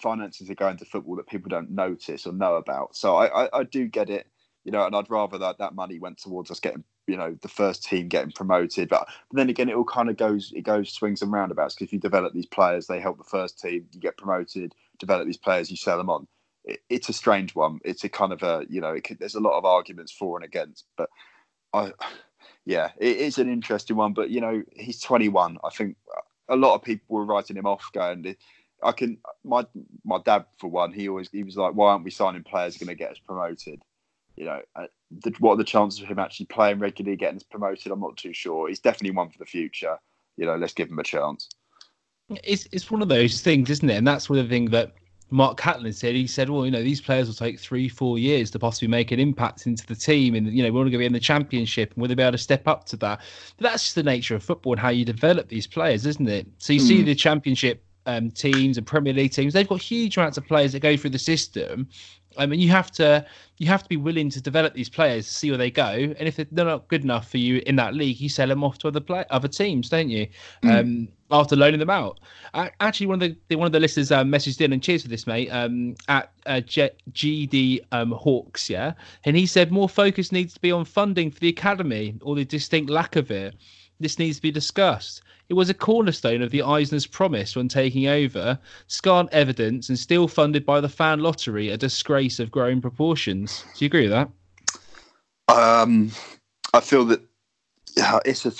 finances 0.00 0.50
are 0.50 0.54
going 0.54 0.76
to 0.78 0.84
football 0.84 1.16
that 1.16 1.28
people 1.28 1.48
don't 1.48 1.70
notice 1.70 2.26
or 2.26 2.32
know 2.32 2.56
about. 2.56 2.96
So 2.96 3.16
I, 3.16 3.44
I, 3.44 3.60
I 3.60 3.64
do 3.64 3.86
get 3.86 4.10
it. 4.10 4.26
You 4.64 4.72
know, 4.72 4.86
and 4.86 4.96
I'd 4.96 5.10
rather 5.10 5.36
that 5.36 5.58
that 5.58 5.74
money 5.74 5.98
went 5.98 6.16
towards 6.16 6.50
us 6.50 6.58
getting 6.58 6.84
you 7.06 7.18
know 7.18 7.36
the 7.42 7.48
first 7.48 7.84
team 7.84 8.08
getting 8.08 8.32
promoted 8.32 8.88
but, 8.88 9.06
but 9.28 9.36
then 9.36 9.50
again 9.50 9.68
it 9.68 9.74
all 9.74 9.84
kind 9.84 10.08
of 10.08 10.16
goes 10.16 10.54
it 10.56 10.62
goes 10.62 10.90
swings 10.90 11.20
and 11.20 11.30
roundabouts 11.30 11.74
because 11.74 11.88
if 11.88 11.92
you 11.92 11.98
develop 11.98 12.32
these 12.32 12.46
players 12.46 12.86
they 12.86 12.98
help 12.98 13.18
the 13.18 13.24
first 13.24 13.60
team 13.60 13.86
you 13.92 14.00
get 14.00 14.16
promoted 14.16 14.74
develop 14.98 15.26
these 15.26 15.36
players, 15.36 15.70
you 15.70 15.76
sell 15.76 15.98
them 15.98 16.10
on. 16.10 16.26
It, 16.64 16.80
it's 16.88 17.08
a 17.08 17.12
strange 17.12 17.54
one. 17.54 17.80
It's 17.84 18.04
a 18.04 18.08
kind 18.08 18.32
of 18.32 18.42
a 18.42 18.64
you 18.68 18.80
know, 18.80 18.98
could, 19.02 19.18
there's 19.18 19.34
a 19.34 19.40
lot 19.40 19.58
of 19.58 19.64
arguments 19.64 20.12
for 20.12 20.36
and 20.36 20.44
against, 20.44 20.84
but 20.96 21.08
I, 21.72 21.92
yeah, 22.64 22.90
it 22.98 23.16
is 23.18 23.38
an 23.38 23.50
interesting 23.50 23.96
one. 23.96 24.12
But 24.12 24.30
you 24.30 24.40
know, 24.40 24.62
he's 24.72 25.00
21. 25.00 25.58
I 25.62 25.70
think 25.70 25.96
a 26.48 26.56
lot 26.56 26.74
of 26.74 26.82
people 26.82 27.16
were 27.16 27.24
writing 27.24 27.56
him 27.56 27.66
off, 27.66 27.90
going, 27.92 28.36
I 28.84 28.92
can. 28.92 29.18
My 29.44 29.66
my 30.04 30.18
dad, 30.24 30.44
for 30.58 30.68
one, 30.68 30.92
he 30.92 31.08
always 31.08 31.30
he 31.30 31.42
was 31.42 31.56
like, 31.56 31.74
why 31.74 31.92
aren't 31.92 32.04
we 32.04 32.10
signing 32.10 32.44
players 32.44 32.76
going 32.76 32.88
to 32.88 32.94
get 32.94 33.10
us 33.10 33.18
promoted? 33.18 33.82
You 34.36 34.46
know, 34.46 34.60
uh, 34.76 34.86
the, 35.22 35.32
what 35.38 35.54
are 35.54 35.56
the 35.56 35.64
chances 35.64 36.02
of 36.02 36.08
him 36.08 36.18
actually 36.18 36.46
playing 36.46 36.80
regularly, 36.80 37.16
getting 37.16 37.36
us 37.36 37.44
promoted? 37.44 37.90
I'm 37.90 38.00
not 38.00 38.16
too 38.16 38.32
sure. 38.32 38.68
He's 38.68 38.80
definitely 38.80 39.16
one 39.16 39.30
for 39.30 39.38
the 39.38 39.46
future. 39.46 39.98
You 40.36 40.46
know, 40.46 40.56
let's 40.56 40.74
give 40.74 40.88
him 40.88 40.98
a 40.98 41.04
chance. 41.04 41.48
It's 42.42 42.68
it's 42.72 42.90
one 42.90 43.02
of 43.02 43.08
those 43.08 43.40
things, 43.40 43.70
isn't 43.70 43.88
it? 43.88 43.96
And 43.96 44.06
that's 44.06 44.28
one 44.28 44.38
of 44.38 44.46
the 44.46 44.50
thing 44.50 44.70
that 44.70 44.92
Mark 45.30 45.58
Catlin 45.58 45.92
said. 45.92 46.14
He 46.14 46.26
said, 46.26 46.50
"Well, 46.50 46.64
you 46.64 46.70
know, 46.70 46.82
these 46.82 47.00
players 47.00 47.26
will 47.26 47.34
take 47.34 47.60
three, 47.60 47.88
four 47.88 48.18
years 48.18 48.50
to 48.52 48.58
possibly 48.58 48.88
make 48.88 49.12
an 49.12 49.20
impact 49.20 49.66
into 49.66 49.86
the 49.86 49.94
team, 49.94 50.34
and 50.34 50.52
you 50.52 50.62
know, 50.62 50.72
we're 50.72 50.82
going 50.82 50.92
to 50.92 50.98
be 50.98 51.06
in 51.06 51.12
the 51.12 51.20
championship, 51.20 51.92
and 51.92 52.02
will 52.02 52.08
they 52.08 52.14
be 52.14 52.22
able 52.22 52.32
to 52.32 52.38
step 52.38 52.66
up 52.66 52.84
to 52.86 52.96
that?" 52.98 53.20
But 53.56 53.62
that's 53.62 53.84
just 53.84 53.94
the 53.94 54.02
nature 54.02 54.34
of 54.34 54.42
football 54.42 54.72
and 54.72 54.80
how 54.80 54.88
you 54.88 55.04
develop 55.04 55.48
these 55.48 55.66
players, 55.66 56.06
isn't 56.06 56.28
it? 56.28 56.46
So 56.58 56.72
you 56.72 56.80
mm. 56.80 56.88
see 56.88 57.00
hmm. 57.00 57.06
the 57.06 57.14
championship 57.14 57.83
um, 58.06 58.30
teams 58.30 58.78
and 58.78 58.86
Premier 58.86 59.12
League 59.12 59.32
teams; 59.32 59.52
they've 59.52 59.68
got 59.68 59.80
huge 59.80 60.16
amounts 60.16 60.38
of 60.38 60.46
players 60.46 60.72
that 60.72 60.80
go 60.80 60.96
through 60.96 61.10
the 61.10 61.18
system, 61.18 61.88
I 62.36 62.46
mean, 62.46 62.60
you 62.60 62.70
have 62.70 62.90
to 62.92 63.24
you 63.58 63.68
have 63.68 63.82
to 63.84 63.88
be 63.88 63.96
willing 63.96 64.30
to 64.30 64.40
develop 64.40 64.74
these 64.74 64.88
players 64.88 65.26
to 65.26 65.32
see 65.32 65.50
where 65.50 65.58
they 65.58 65.70
go, 65.70 65.84
and 65.84 66.28
if 66.28 66.36
they're 66.36 66.64
not 66.64 66.88
good 66.88 67.04
enough 67.04 67.30
for 67.30 67.38
you 67.38 67.62
in 67.66 67.76
that 67.76 67.94
league, 67.94 68.20
you 68.20 68.28
sell 68.28 68.48
them 68.48 68.64
off 68.64 68.78
to 68.78 68.88
other 68.88 69.00
play 69.00 69.24
other 69.30 69.48
teams, 69.48 69.88
don't 69.88 70.08
you? 70.08 70.26
Mm. 70.62 70.80
Um, 70.80 71.08
after 71.30 71.56
loaning 71.56 71.80
them 71.80 71.90
out. 71.90 72.20
actually, 72.54 73.06
one 73.06 73.22
of 73.22 73.36
the 73.48 73.56
one 73.56 73.66
of 73.66 73.72
the 73.72 73.80
listeners 73.80 74.12
um, 74.12 74.30
messaged 74.30 74.60
in 74.60 74.72
and 74.72 74.82
cheers 74.82 75.02
for 75.02 75.08
this, 75.08 75.26
mate. 75.26 75.48
Um, 75.50 75.94
at 76.08 76.32
uh, 76.46 76.60
G- 76.60 76.90
GD 77.12 77.80
um, 77.92 78.12
Hawks, 78.12 78.68
yeah, 78.68 78.92
and 79.24 79.36
he 79.36 79.46
said 79.46 79.70
more 79.70 79.88
focus 79.88 80.32
needs 80.32 80.54
to 80.54 80.60
be 80.60 80.72
on 80.72 80.84
funding 80.84 81.30
for 81.30 81.40
the 81.40 81.48
academy 81.48 82.16
or 82.22 82.34
the 82.34 82.44
distinct 82.44 82.90
lack 82.90 83.16
of 83.16 83.30
it. 83.30 83.54
This 84.00 84.18
needs 84.18 84.36
to 84.36 84.42
be 84.42 84.50
discussed. 84.50 85.22
It 85.48 85.54
was 85.54 85.68
a 85.68 85.74
cornerstone 85.74 86.42
of 86.42 86.50
the 86.50 86.62
Eisner's 86.62 87.06
promise 87.06 87.54
when 87.54 87.68
taking 87.68 88.06
over, 88.06 88.58
scant 88.86 89.28
evidence 89.32 89.88
and 89.88 89.98
still 89.98 90.26
funded 90.26 90.64
by 90.64 90.80
the 90.80 90.88
fan 90.88 91.20
lottery, 91.20 91.68
a 91.68 91.76
disgrace 91.76 92.40
of 92.40 92.50
growing 92.50 92.80
proportions. 92.80 93.64
Do 93.76 93.84
you 93.84 93.86
agree 93.86 94.08
with 94.08 94.10
that? 94.10 94.30
Um, 95.48 96.10
I 96.72 96.80
feel 96.80 97.04
that 97.06 97.20
yeah, 97.96 98.18
it's 98.24 98.46
a. 98.46 98.52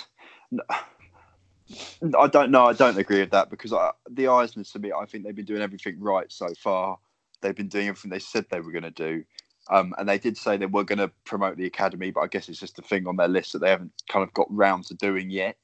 I 2.18 2.26
don't 2.28 2.50
know. 2.50 2.66
I 2.66 2.74
don't 2.74 2.98
agree 2.98 3.20
with 3.20 3.30
that 3.30 3.50
because 3.50 3.72
I, 3.72 3.90
the 4.10 4.24
Eisners, 4.24 4.70
to 4.72 4.78
me, 4.78 4.92
I 4.92 5.06
think 5.06 5.24
they've 5.24 5.34
been 5.34 5.46
doing 5.46 5.62
everything 5.62 5.98
right 5.98 6.30
so 6.30 6.48
far. 6.58 6.98
They've 7.40 7.56
been 7.56 7.68
doing 7.68 7.88
everything 7.88 8.10
they 8.10 8.18
said 8.18 8.46
they 8.50 8.60
were 8.60 8.70
going 8.70 8.84
to 8.84 8.90
do. 8.90 9.24
Um, 9.70 9.94
and 9.98 10.08
they 10.08 10.18
did 10.18 10.36
say 10.36 10.56
they 10.56 10.66
were 10.66 10.84
going 10.84 10.98
to 10.98 11.10
promote 11.24 11.56
the 11.56 11.66
academy, 11.66 12.10
but 12.10 12.20
I 12.20 12.26
guess 12.26 12.48
it's 12.48 12.60
just 12.60 12.78
a 12.78 12.82
thing 12.82 13.06
on 13.06 13.16
their 13.16 13.28
list 13.28 13.52
that 13.52 13.60
they 13.60 13.70
haven't 13.70 13.92
kind 14.08 14.22
of 14.22 14.32
got 14.34 14.46
round 14.50 14.86
to 14.86 14.94
doing 14.94 15.30
yet. 15.30 15.56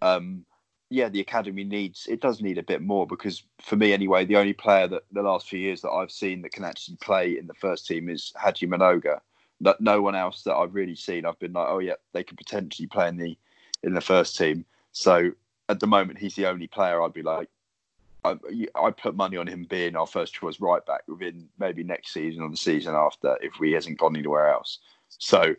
Um, 0.00 0.44
yeah, 0.88 1.08
the 1.08 1.20
academy 1.20 1.64
needs 1.64 2.06
it 2.06 2.20
does 2.20 2.40
need 2.40 2.58
a 2.58 2.62
bit 2.62 2.80
more 2.80 3.06
because 3.06 3.42
for 3.60 3.76
me 3.76 3.92
anyway, 3.92 4.24
the 4.24 4.36
only 4.36 4.52
player 4.52 4.86
that 4.86 5.02
the 5.10 5.22
last 5.22 5.48
few 5.48 5.58
years 5.58 5.80
that 5.80 5.90
I've 5.90 6.12
seen 6.12 6.42
that 6.42 6.52
can 6.52 6.64
actually 6.64 6.96
play 6.96 7.36
in 7.38 7.46
the 7.46 7.54
first 7.54 7.86
team 7.86 8.08
is 8.08 8.32
Haji 8.36 8.68
Mnoga. 8.68 9.20
No, 9.58 9.74
no 9.80 10.00
one 10.00 10.14
else 10.14 10.42
that 10.42 10.54
I've 10.54 10.74
really 10.74 10.94
seen, 10.94 11.26
I've 11.26 11.38
been 11.38 11.54
like, 11.54 11.68
oh 11.68 11.80
yeah, 11.80 11.94
they 12.12 12.22
could 12.22 12.38
potentially 12.38 12.86
play 12.86 13.08
in 13.08 13.16
the 13.16 13.36
in 13.82 13.94
the 13.94 14.00
first 14.00 14.36
team. 14.36 14.64
So 14.92 15.32
at 15.68 15.80
the 15.80 15.86
moment, 15.86 16.18
he's 16.18 16.36
the 16.36 16.46
only 16.46 16.68
player 16.68 17.02
I'd 17.02 17.12
be 17.12 17.22
like, 17.22 17.48
I, 18.24 18.36
I 18.74 18.90
put 18.90 19.14
money 19.14 19.36
on 19.36 19.46
him 19.46 19.64
being 19.68 19.94
our 19.96 20.06
first 20.06 20.34
choice 20.34 20.60
right 20.60 20.84
back 20.84 21.02
within 21.06 21.48
maybe 21.58 21.84
next 21.84 22.12
season 22.12 22.42
or 22.42 22.50
the 22.50 22.56
season 22.56 22.94
after 22.94 23.36
if 23.40 23.54
he 23.54 23.72
hasn't 23.72 23.98
gone 23.98 24.16
anywhere 24.16 24.48
else. 24.48 24.78
So 25.08 25.54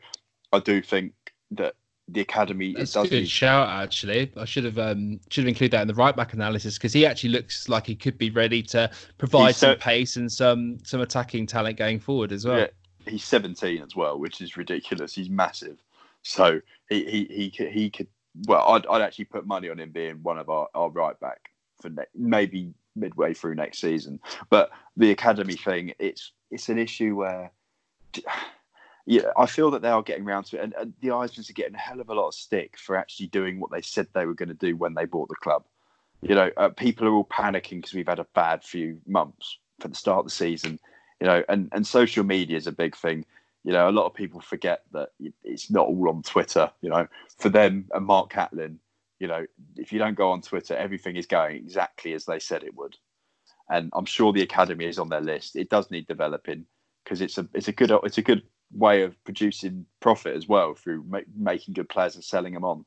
I 0.51 0.59
do 0.59 0.81
think 0.81 1.13
that 1.51 1.75
the 2.09 2.21
academy 2.21 2.73
That's 2.73 2.95
it 2.95 2.99
a 2.99 3.01
does 3.03 3.09
good 3.09 3.19
need- 3.21 3.29
shout. 3.29 3.69
Actually, 3.69 4.31
I 4.37 4.45
should 4.45 4.63
have 4.65 4.77
um, 4.79 5.19
should 5.29 5.43
have 5.43 5.49
included 5.49 5.71
that 5.71 5.81
in 5.81 5.87
the 5.87 5.93
right 5.93 6.15
back 6.15 6.33
analysis 6.33 6.77
because 6.77 6.93
he 6.93 7.05
actually 7.05 7.29
looks 7.31 7.67
like 7.69 7.85
he 7.85 7.95
could 7.95 8.17
be 8.17 8.29
ready 8.29 8.61
to 8.63 8.89
provide 9.17 9.47
He's 9.47 9.57
some 9.57 9.73
so- 9.75 9.79
pace 9.79 10.15
and 10.15 10.31
some 10.31 10.77
some 10.83 11.01
attacking 11.01 11.47
talent 11.47 11.77
going 11.77 11.99
forward 11.99 12.31
as 12.31 12.45
well. 12.45 12.59
Yeah, 12.59 12.67
he's 13.07 13.23
17 13.25 13.81
as 13.81 13.95
well, 13.95 14.19
which 14.19 14.41
is 14.41 14.55
ridiculous. 14.57 15.13
He's 15.15 15.29
massive, 15.29 15.77
so 16.23 16.61
he 16.89 17.03
he 17.05 17.27
he 17.33 17.49
could, 17.51 17.71
he 17.71 17.89
could. 17.89 18.07
Well, 18.45 18.61
I'd, 18.69 18.85
I'd 18.87 19.01
actually 19.01 19.25
put 19.25 19.45
money 19.47 19.67
on 19.69 19.79
him 19.79 19.91
being 19.91 20.21
one 20.21 20.37
of 20.37 20.49
our, 20.49 20.67
our 20.75 20.89
right 20.89 21.19
back 21.19 21.49
for 21.81 21.89
ne- 21.89 22.03
maybe 22.15 22.73
midway 22.95 23.33
through 23.33 23.55
next 23.55 23.79
season. 23.79 24.19
But 24.49 24.71
the 24.95 25.11
academy 25.11 25.55
thing, 25.55 25.93
it's 25.99 26.31
it's 26.51 26.69
an 26.69 26.77
issue 26.77 27.15
where. 27.15 27.51
Yeah, 29.09 29.31
I 29.37 29.45
feel 29.45 29.71
that 29.71 29.81
they 29.81 29.87
are 29.87 30.03
getting 30.03 30.25
around 30.25 30.47
to 30.47 30.57
it, 30.57 30.63
and, 30.63 30.73
and 30.73 30.93
the 30.99 31.09
Eisners 31.09 31.49
are 31.49 31.53
getting 31.53 31.75
a 31.75 31.79
hell 31.79 32.01
of 32.01 32.09
a 32.09 32.13
lot 32.13 32.27
of 32.27 32.33
stick 32.33 32.77
for 32.77 32.97
actually 32.97 33.27
doing 33.27 33.57
what 33.57 33.71
they 33.71 33.79
said 33.81 34.07
they 34.11 34.25
were 34.25 34.33
going 34.33 34.49
to 34.49 34.55
do 34.55 34.75
when 34.75 34.95
they 34.95 35.05
bought 35.05 35.29
the 35.29 35.35
club. 35.35 35.63
You 36.21 36.35
know, 36.35 36.51
uh, 36.57 36.69
people 36.69 37.07
are 37.07 37.13
all 37.13 37.23
panicking 37.23 37.77
because 37.77 37.93
we've 37.93 38.07
had 38.07 38.19
a 38.19 38.27
bad 38.35 38.65
few 38.65 38.99
months 39.07 39.59
for 39.79 39.87
the 39.87 39.95
start 39.95 40.19
of 40.19 40.25
the 40.25 40.31
season. 40.31 40.77
You 41.21 41.27
know, 41.27 41.43
and 41.47 41.69
and 41.71 41.87
social 41.87 42.25
media 42.25 42.57
is 42.57 42.67
a 42.67 42.71
big 42.73 42.97
thing. 42.97 43.25
You 43.63 43.71
know, 43.71 43.89
a 43.89 43.91
lot 43.91 44.07
of 44.07 44.13
people 44.13 44.41
forget 44.41 44.83
that 44.91 45.11
it's 45.43 45.71
not 45.71 45.87
all 45.87 46.09
on 46.09 46.21
Twitter. 46.23 46.69
You 46.81 46.89
know, 46.89 47.07
for 47.37 47.47
them 47.47 47.85
and 47.93 48.05
Mark 48.05 48.29
Catlin, 48.31 48.79
you 49.19 49.27
know, 49.27 49.45
if 49.75 49.91
you 49.91 49.99
don't 49.99 50.15
go 50.15 50.31
on 50.31 50.41
Twitter, 50.41 50.75
everything 50.75 51.15
is 51.15 51.25
going 51.25 51.55
exactly 51.57 52.13
as 52.13 52.25
they 52.25 52.39
said 52.39 52.63
it 52.63 52.75
would. 52.75 52.95
And 53.69 53.89
I'm 53.93 54.05
sure 54.05 54.31
the 54.31 54.43
academy 54.43 54.85
is 54.85 54.99
on 54.99 55.09
their 55.09 55.21
list. 55.21 55.55
It 55.55 55.69
does 55.69 55.91
need 55.91 56.07
developing 56.07 56.65
because 57.03 57.21
it's 57.21 57.37
a 57.37 57.47
it's 57.53 57.67
a 57.67 57.71
good 57.71 57.91
it's 58.03 58.17
a 58.17 58.21
good 58.21 58.43
way 58.73 59.03
of 59.03 59.21
producing 59.23 59.85
profit 59.99 60.35
as 60.35 60.47
well 60.47 60.73
through 60.73 61.03
ma- 61.07 61.19
making 61.35 61.73
good 61.73 61.89
players 61.89 62.15
and 62.15 62.23
selling 62.23 62.53
them 62.53 62.65
on. 62.65 62.85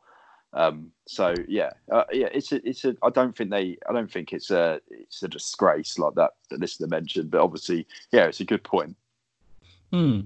Um, 0.53 0.91
so 1.07 1.35
yeah, 1.47 1.71
uh, 1.93 2.05
yeah, 2.13 2.29
it's 2.33 2.53
a, 2.53 2.67
it's 2.69 2.85
a. 2.85 2.97
I 3.03 3.11
don't 3.11 3.37
think 3.37 3.51
they. 3.51 3.77
I 3.89 3.93
don't 3.93 4.11
think 4.11 4.33
it's 4.33 4.51
a. 4.51 4.81
It's 4.91 5.23
a 5.23 5.29
disgrace 5.29 5.99
like 5.99 6.15
that 6.15 6.33
that 6.51 6.61
listener 6.61 6.89
mentioned. 6.89 7.31
But 7.31 7.41
obviously, 7.41 7.87
yeah, 8.11 8.25
it's 8.25 8.41
a 8.41 8.45
good 8.45 8.65
point. 8.65 8.97
Hmm. 9.93 10.21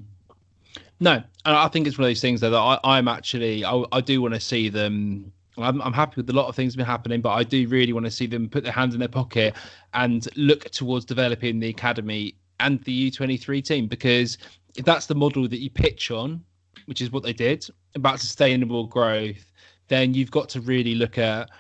No, 1.01 1.15
and 1.15 1.57
I 1.57 1.69
think 1.69 1.87
it's 1.87 1.99
one 1.99 2.05
of 2.05 2.11
those 2.11 2.21
things 2.21 2.41
though 2.41 2.51
that 2.51 2.57
I, 2.57 2.79
I'm 2.85 3.09
actually 3.09 3.65
I, 3.65 3.85
I 3.93 4.01
do 4.01 4.23
want 4.23 4.35
to 4.35 4.41
see 4.41 4.69
them. 4.69 5.33
I'm, 5.59 5.81
I'm 5.83 5.93
happy 5.93 6.15
with 6.17 6.31
a 6.31 6.33
lot 6.33 6.49
of 6.49 6.57
things 6.57 6.75
been 6.77 6.85
happening, 6.85 7.21
but 7.21 7.31
I 7.31 7.45
do 7.45 7.67
really 7.69 7.93
want 7.93 8.07
to 8.07 8.11
see 8.11 8.27
them 8.27 8.49
put 8.49 8.65
their 8.65 8.73
hands 8.73 8.95
in 8.95 9.01
their 9.01 9.09
pocket 9.09 9.55
and 9.93 10.27
look 10.37 10.71
towards 10.71 11.05
developing 11.05 11.61
the 11.61 11.69
academy 11.69 12.35
and 12.61 12.83
the 12.85 13.11
U23 13.11 13.65
team 13.65 13.87
because 13.87 14.39
if 14.77 14.85
that's 14.85 15.07
the 15.07 15.15
model 15.15 15.49
that 15.49 15.59
you 15.59 15.71
pitch 15.71 16.11
on, 16.11 16.43
which 16.87 17.01
is 17.01 17.11
what 17.11 17.23
they 17.23 17.33
did 17.33 17.67
about 17.95 18.21
sustainable 18.21 18.87
growth, 18.87 19.53
then 19.89 20.15
you've 20.15 20.31
got 20.31 20.49
to 20.51 20.61
really 20.61 20.95
look 20.95 21.19
at 21.19 21.51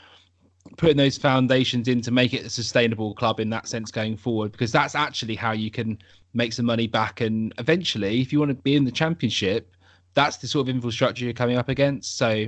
putting 0.76 0.97
those 0.97 1.18
foundations 1.18 1.88
in 1.88 2.01
to 2.01 2.11
make 2.11 2.32
it 2.32 2.45
a 2.45 2.51
sustainable 2.51 3.14
club 3.14 3.38
in 3.38 3.51
that 3.51 3.68
sense 3.68 3.90
going 3.90 4.16
forward 4.16 4.51
because 4.51 4.72
that's 4.72 4.95
actually 4.95 5.34
how 5.34 5.53
you 5.53 5.70
can 5.70 5.99
make 6.32 6.53
some 6.53 6.64
money 6.66 6.86
back. 6.86 7.20
And 7.20 7.53
eventually 7.59 8.20
if 8.20 8.32
you 8.32 8.38
want 8.38 8.51
to 8.51 8.55
be 8.55 8.74
in 8.74 8.84
the 8.84 8.90
championship 8.90 9.70
that's 10.14 10.36
the 10.38 10.47
sort 10.47 10.68
of 10.68 10.74
infrastructure 10.74 11.24
you're 11.24 11.34
coming 11.34 11.59
up 11.59 11.68
against. 11.68 12.16
So 12.16 12.47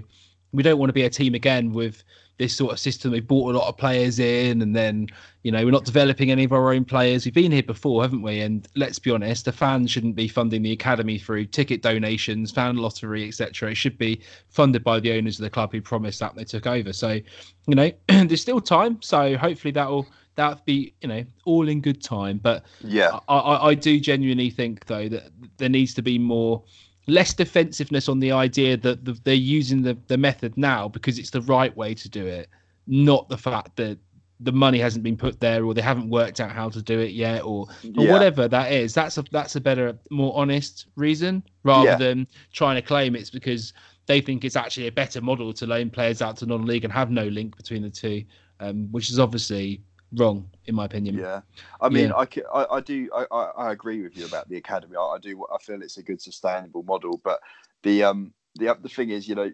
we 0.57 0.63
don't 0.63 0.79
want 0.79 0.89
to 0.89 0.95
be 0.95 1.03
a 1.03 1.11
team 1.11 1.35
again 1.35 1.73
with 1.73 2.03
this 2.39 2.55
sort 2.55 2.73
of 2.73 2.79
system. 2.79 3.13
We 3.13 3.21
bought 3.21 3.55
a 3.55 3.59
lot 3.59 3.69
of 3.69 3.77
players 3.77 4.19
in 4.19 4.63
and 4.63 4.75
then 4.75 5.09
you 5.43 5.53
know 5.53 5.65
we're 5.65 5.71
not 5.71 5.85
developing 5.85 6.31
any 6.31 6.45
of 6.45 6.53
our 6.53 6.73
own 6.73 6.85
players. 6.85 7.25
We've 7.25 7.35
been 7.35 7.53
here 7.53 7.63
before 7.63 8.03
haven't 8.03 8.23
we? 8.23 8.41
And 8.41 8.67
let's 8.75 8.99
be 8.99 9.11
honest 9.11 9.45
the 9.45 9.53
fans 9.53 9.91
shouldn't 9.91 10.17
be 10.17 10.29
funding 10.29 10.63
the 10.63 10.73
academy 10.73 11.19
through 11.19 11.47
ticket 11.47 11.83
donations 11.83 12.51
fan 12.51 12.77
lottery 12.77 13.29
etc 13.29 13.71
it 13.71 13.77
should 13.77 13.99
be 13.99 14.21
funded 14.49 14.83
by 14.83 14.99
the 15.01 15.13
owners 15.13 15.39
of 15.39 15.45
the 15.45 15.51
club 15.51 15.73
who 15.73 15.81
promised 15.81 16.21
that 16.21 16.35
they 16.35 16.45
took 16.45 16.67
over. 16.67 16.93
So 16.93 17.21
you 17.67 17.75
know 17.75 17.91
there's 18.09 18.43
still 18.43 18.61
time. 18.61 19.01
So 19.03 19.37
hopefully 19.37 19.73
that'll 19.73 20.07
that'll 20.37 20.63
be 20.65 20.95
you 21.01 21.09
know 21.09 21.25
all 21.45 21.69
in 21.69 21.81
good 21.81 22.03
time. 22.03 22.39
But 22.39 22.65
Yeah, 22.83 23.19
I, 23.29 23.37
I, 23.37 23.67
I 23.69 23.75
do 23.75 23.99
genuinely 23.99 24.51
think 24.51 24.87
though 24.87 25.09
that 25.09 25.31
there 25.57 25.69
needs 25.69 25.95
to 25.95 26.03
be 26.03 26.19
more 26.19 26.63
less 27.07 27.33
defensiveness 27.35 28.09
on 28.09 28.19
the 28.19 28.33
idea 28.33 28.77
that 28.77 29.05
the, 29.05 29.13
they're 29.25 29.35
using 29.35 29.83
the, 29.83 29.97
the 30.09 30.17
method 30.17 30.57
now 30.57 30.89
because 30.89 31.19
it's 31.19 31.31
the 31.31 31.43
right 31.43 31.77
way 31.77 31.95
to 31.95 32.09
do 32.09 32.27
it, 32.27 32.49
not 32.87 33.29
the 33.29 33.37
fact 33.39 33.77
that 33.77 33.99
the 34.41 34.53
money 34.53 34.79
hasn't 34.79 35.03
been 35.03 35.17
put 35.17 35.41
there 35.41 35.65
or 35.65 35.73
they 35.73 35.81
haven't 35.81 36.11
worked 36.11 36.41
out 36.41 36.51
how 36.51 36.69
to 36.69 36.83
do 36.83 36.99
it 36.99 37.13
yet 37.13 37.43
or, 37.43 37.67
or 37.97 38.05
Yeah. 38.05 38.13
whatever 38.13 38.49
that 38.49 38.71
is. 38.73 38.93
That's 38.93 39.17
a 39.17 39.25
that's 39.31 39.57
a 39.57 39.61
better, 39.61 39.97
more 40.11 40.37
honest 40.37 40.87
reason 40.97 41.43
rather 41.63 41.91
Yeah. 41.91 41.97
than 41.97 42.27
trying 42.53 42.77
to 42.77 42.83
claim 42.83 43.17
it's 43.17 43.31
because 43.31 43.73
they 44.07 44.21
think 44.21 44.45
it's 44.45 44.57
actually 44.57 44.89
a 44.89 44.93
better 44.93 45.21
model 45.21 45.53
to 45.55 45.67
loan 45.67 45.91
players 45.91 46.21
out 46.23 46.37
to 46.39 46.47
non-league 46.47 46.85
and 46.85 46.93
have 46.93 47.11
no 47.11 47.27
link 47.29 47.57
between 47.57 47.83
the 47.83 47.91
two, 47.91 48.25
um, 48.61 48.89
which 48.93 49.11
is 49.11 49.19
obviously 49.19 49.81
wrong 50.17 50.51
in 50.67 50.75
my 50.75 50.85
opinion. 50.85 51.17
Yeah, 51.19 51.43
I 51.81 51.89
mean, 51.89 52.09
Yeah. 52.09 52.17
I, 52.17 52.27
I, 52.53 52.77
I 52.77 52.81
do, 52.81 53.09
I, 53.15 53.25
I, 53.35 53.73
agree 53.73 54.03
with 54.03 54.17
you 54.17 54.27
about 54.27 54.49
the 54.49 54.57
academy. 54.57 54.97
I, 54.97 55.03
I 55.03 55.19
do, 55.19 55.47
I 55.53 55.59
feel 55.59 55.83
it's 55.83 55.99
a 55.99 56.03
good 56.03 56.21
sustainable 56.21 56.83
model. 56.83 57.21
But 57.23 57.41
the 57.83 58.05
um, 58.05 58.33
the 58.57 58.77
the 58.81 58.89
thing 58.89 59.11
is, 59.11 59.29
you 59.29 59.35
know, 59.35 59.53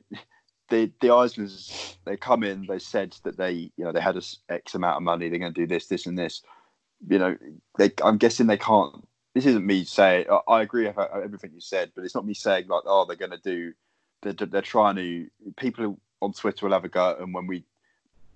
the 0.70 0.90
the 1.00 1.08
Eisners, 1.08 1.96
they 2.04 2.16
come 2.16 2.42
in, 2.42 2.66
they 2.66 2.78
said 2.78 3.14
that 3.24 3.36
they, 3.36 3.70
you 3.76 3.84
know, 3.84 3.92
they 3.92 4.00
had 4.00 4.16
a 4.16 4.22
X 4.48 4.74
amount 4.74 4.96
of 4.96 5.02
money, 5.02 5.28
they're 5.28 5.38
going 5.38 5.54
to 5.54 5.60
do 5.60 5.66
this, 5.66 5.86
this, 5.86 6.06
and 6.06 6.18
this. 6.18 6.42
You 7.08 7.18
know, 7.18 7.36
they, 7.78 7.92
I'm 8.02 8.18
guessing 8.18 8.46
they 8.46 8.58
can't. 8.58 9.06
This 9.34 9.46
isn't 9.46 9.66
me 9.66 9.84
saying. 9.84 10.26
I, 10.30 10.40
I 10.48 10.62
agree 10.62 10.86
with 10.86 10.98
everything 10.98 11.52
you 11.54 11.60
said, 11.60 11.92
but 11.94 12.04
it's 12.04 12.14
not 12.14 12.26
me 12.26 12.34
saying 12.34 12.68
like, 12.68 12.84
oh, 12.86 13.04
they're 13.04 13.16
going 13.16 13.32
to 13.32 13.38
do. 13.38 13.72
They're, 14.22 14.32
they're 14.32 14.62
trying 14.62 14.96
to. 14.96 15.26
People 15.56 15.98
on 16.20 16.32
Twitter 16.32 16.66
will 16.66 16.72
have 16.72 16.84
a 16.84 16.88
go, 16.88 17.16
and 17.18 17.34
when 17.34 17.46
we 17.46 17.64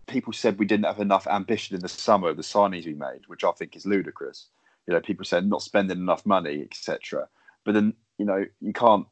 people 0.07 0.33
said 0.33 0.59
we 0.59 0.67
didn't 0.67 0.87
have 0.87 1.01
enough 1.01 1.27
ambition 1.27 1.75
in 1.75 1.83
the 1.83 1.89
summer 1.89 2.29
of 2.29 2.37
the 2.37 2.43
signings 2.43 2.87
we 2.87 2.95
made, 2.95 3.23
which 3.27 3.45
I 3.45 3.53
think 3.53 3.77
is 3.77 3.87
ludicrous. 3.87 4.47
You 4.87 4.95
know, 4.95 5.01
people 5.01 5.25
said 5.25 5.49
not 5.49 5.63
spending 5.63 5.99
enough 5.99 6.25
money, 6.25 6.63
etc. 6.63 7.29
But 7.65 7.75
then, 7.75 7.95
you 8.19 8.25
know, 8.25 8.45
you 8.61 8.73
can't 8.73 9.07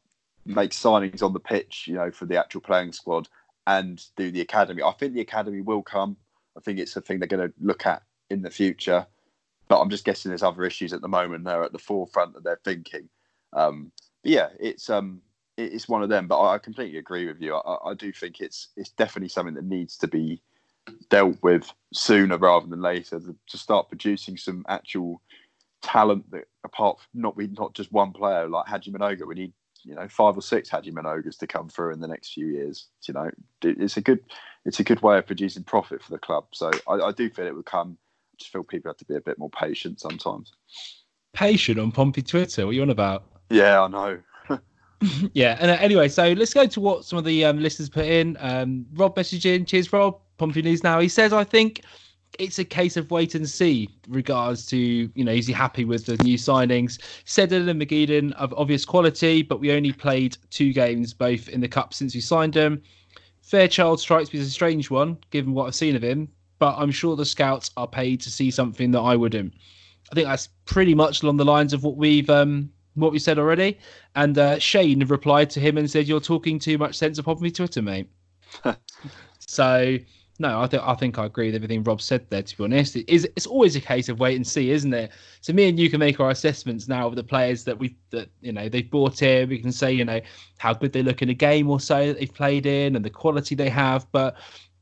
make 0.47 0.70
signings 0.70 1.22
on 1.22 1.32
the 1.32 1.40
pitch, 1.40 1.86
you 1.88 1.95
know, 1.95 2.11
for 2.11 2.26
the 2.26 2.36
actual 2.36 2.61
playing 2.61 2.92
squad 2.92 3.28
and 3.66 4.03
do 4.16 4.30
the 4.30 4.40
academy. 4.40 4.82
I 4.82 4.92
think 4.92 5.14
the 5.14 5.20
academy 5.20 5.62
will 5.62 5.82
come. 5.82 6.16
I 6.57 6.61
think 6.61 6.78
it's 6.78 6.97
a 6.97 7.01
thing 7.01 7.18
they're 7.18 7.28
going 7.28 7.49
to 7.49 7.55
look 7.61 7.86
at 7.86 8.03
in 8.30 8.42
the 8.42 8.51
future. 8.51 9.07
But 9.68 9.80
I'm 9.80 9.90
just 9.90 10.05
guessing 10.05 10.28
there's 10.28 10.42
other 10.42 10.64
issues 10.64 10.92
at 10.92 11.01
the 11.01 11.09
moment. 11.09 11.45
They're 11.45 11.64
at 11.64 11.72
the 11.72 11.78
forefront 11.78 12.36
of 12.36 12.45
their 12.45 12.61
thinking. 12.64 13.09
Um, 13.53 13.90
but 14.22 14.32
yeah, 14.32 14.49
it's 14.61 14.90
um, 14.90 15.22
it's 15.57 15.88
one 15.88 16.03
of 16.03 16.09
them. 16.09 16.28
But 16.28 16.38
I, 16.38 16.55
I 16.55 16.59
completely 16.59 16.99
agree 16.99 17.26
with 17.26 17.40
you. 17.40 17.55
I, 17.57 17.90
I 17.90 17.95
do 17.95 18.12
think 18.12 18.40
it's 18.40 18.68
it's 18.76 18.90
definitely 18.90 19.30
something 19.30 19.55
that 19.55 19.64
needs 19.64 19.97
to 19.99 20.09
be 20.09 20.42
dealt 21.09 21.43
with 21.43 21.72
sooner 21.93 22.37
rather 22.37 22.66
than 22.66 22.80
later 22.80 23.20
to, 23.20 23.59
start 23.59 23.89
producing 23.89 24.37
some 24.37 24.64
actual 24.68 25.20
talent 25.82 26.30
that 26.30 26.45
apart 26.64 26.99
from 26.99 27.20
not 27.20 27.37
we 27.37 27.47
not 27.49 27.74
just 27.74 27.93
one 27.93 28.12
player 28.12 28.49
like 28.49 28.66
Haji 28.66 28.91
Mnoga 28.91 29.26
we 29.26 29.35
need 29.35 29.53
you 29.82 29.95
know 29.95 30.09
five 30.09 30.37
or 30.37 30.43
six 30.43 30.68
Haji 30.68 30.93
Mnogas 30.93 31.39
to 31.39 31.47
come 31.47 31.68
through 31.68 31.93
in 31.93 32.01
the 32.01 32.09
next 32.09 32.32
few 32.32 32.47
years 32.47 32.89
you 33.07 33.14
know. 33.14 33.30
It's 33.62 33.97
a 33.97 34.01
good 34.01 34.20
it's 34.64 34.80
a 34.80 34.85
good 34.85 35.03
way 35.03 35.18
of 35.18 35.26
producing 35.26 35.62
profit 35.62 36.03
for 36.03 36.11
the 36.11 36.18
club. 36.18 36.47
So 36.53 36.70
I, 36.89 36.95
I 36.95 37.12
do 37.12 37.28
feel 37.30 37.47
it 37.47 37.55
would 37.55 37.66
come. 37.66 37.99
I 38.32 38.37
just 38.39 38.53
feel 38.53 38.64
people 38.64 38.89
have 38.89 38.97
to 38.99 39.05
be 39.05 39.16
a 39.16 39.20
bit 39.20 39.39
more 39.39 39.51
patient 39.51 40.01
sometimes. 40.01 40.53
Patient 41.35 41.78
on 41.78 41.93
Pompey 41.93 42.22
Twitter. 42.22 42.64
What 42.64 42.70
are 42.70 42.74
you 42.74 42.82
on 42.82 42.91
about? 42.91 43.24
yeah 43.51 43.82
I 43.82 43.89
know 43.89 44.18
yeah. 45.32 45.57
And 45.61 45.70
uh, 45.70 45.76
anyway, 45.80 46.09
so 46.09 46.32
let's 46.32 46.55
go 46.55 46.66
to 46.66 46.80
what 46.80 47.05
some 47.05 47.18
of 47.18 47.24
the 47.24 47.45
um, 47.45 47.61
listeners 47.61 47.88
put 47.88 48.07
in. 48.07 48.36
Um, 48.40 48.86
Rob 48.95 49.16
messaging. 49.16 49.66
Cheers, 49.66 49.92
Rob. 49.92 50.18
Pompey 50.38 50.62
News 50.62 50.82
now. 50.82 50.99
He 51.01 51.09
says, 51.09 51.32
I 51.32 51.45
think 51.45 51.82
it's 52.38 52.59
a 52.59 52.64
case 52.64 52.97
of 52.97 53.11
wait 53.11 53.34
and 53.34 53.49
see 53.49 53.88
regards 54.09 54.66
to, 54.66 54.76
you 54.76 55.24
know, 55.24 55.32
is 55.32 55.47
he 55.47 55.53
happy 55.53 55.84
with 55.84 56.07
the 56.07 56.16
new 56.18 56.36
signings? 56.36 56.99
Seddon 57.24 57.68
and 57.68 57.80
McGeehan 57.80 58.32
of 58.32 58.53
obvious 58.55 58.84
quality, 58.84 59.42
but 59.42 59.61
we 59.61 59.72
only 59.72 59.92
played 59.92 60.36
two 60.51 60.72
games, 60.72 61.12
both 61.12 61.49
in 61.49 61.61
the 61.61 61.68
Cup 61.68 61.95
since 61.95 62.14
we 62.14 62.20
signed 62.20 62.55
them. 62.55 62.82
Fairchild 63.42 64.01
strikes 64.01 64.32
me 64.32 64.40
as 64.40 64.47
a 64.47 64.51
strange 64.51 64.90
one, 64.90 65.18
given 65.30 65.55
what 65.55 65.66
I've 65.66 65.74
seen 65.74 65.95
of 65.95 66.03
him, 66.03 66.28
but 66.59 66.74
I'm 66.78 66.90
sure 66.90 67.14
the 67.14 67.24
scouts 67.24 67.70
are 67.76 67.86
paid 67.86 68.20
to 68.22 68.30
see 68.30 68.51
something 68.51 68.90
that 68.92 69.01
I 69.01 69.16
wouldn't. 69.16 69.55
I 70.11 70.14
think 70.14 70.26
that's 70.26 70.49
pretty 70.64 70.95
much 70.95 71.22
along 71.22 71.36
the 71.36 71.45
lines 71.45 71.72
of 71.72 71.84
what 71.84 71.97
we've 71.97 72.28
um, 72.30 72.70
what 72.95 73.12
we 73.12 73.18
said 73.18 73.38
already. 73.38 73.78
And 74.14 74.38
uh, 74.38 74.59
Shane 74.59 75.05
replied 75.07 75.51
to 75.51 75.61
him 75.61 75.78
and 75.78 75.90
said, 75.90 76.07
"You're 76.07 76.20
talking 76.20 76.59
too 76.59 76.78
much 76.78 76.97
sense 76.97 77.18
upon 77.18 77.40
me 77.40 77.51
Twitter, 77.51 77.82
mate." 77.82 78.09
So 79.47 79.99
no, 80.40 80.61
I 80.61 80.66
think 80.66 80.82
I 80.82 80.95
think 80.95 81.18
I 81.18 81.26
agree 81.26 81.47
with 81.47 81.55
everything 81.55 81.84
Rob 81.84 82.01
said 82.01 82.28
there. 82.28 82.42
To 82.42 82.57
be 82.57 82.64
honest, 82.64 82.97
it 82.97 83.09
is 83.09 83.24
it's 83.36 83.47
always 83.47 83.76
a 83.76 83.80
case 83.80 84.09
of 84.09 84.18
wait 84.18 84.34
and 84.34 84.47
see, 84.47 84.70
isn't 84.70 84.92
it? 84.92 85.12
So 85.40 85.53
me 85.53 85.68
and 85.68 85.78
you 85.78 85.88
can 85.88 86.01
make 86.01 86.18
our 86.18 86.30
assessments 86.30 86.88
now 86.88 87.07
of 87.07 87.14
the 87.14 87.22
players 87.22 87.62
that 87.64 87.78
we 87.78 87.97
that 88.11 88.28
you 88.40 88.53
know 88.53 88.68
they've 88.68 88.90
brought 88.90 89.22
in. 89.22 89.49
We 89.49 89.59
can 89.59 89.70
say 89.70 89.92
you 89.92 90.05
know 90.05 90.20
how 90.59 90.74
good 90.74 90.92
they 90.92 91.03
look 91.03 91.22
in 91.22 91.28
a 91.28 91.34
game 91.34 91.70
or 91.70 91.78
so 91.78 92.09
that 92.09 92.18
they've 92.18 92.34
played 92.34 92.66
in 92.66 92.97
and 92.97 93.05
the 93.05 93.11
quality 93.11 93.55
they 93.55 93.68
have, 93.68 94.11
but 94.11 94.36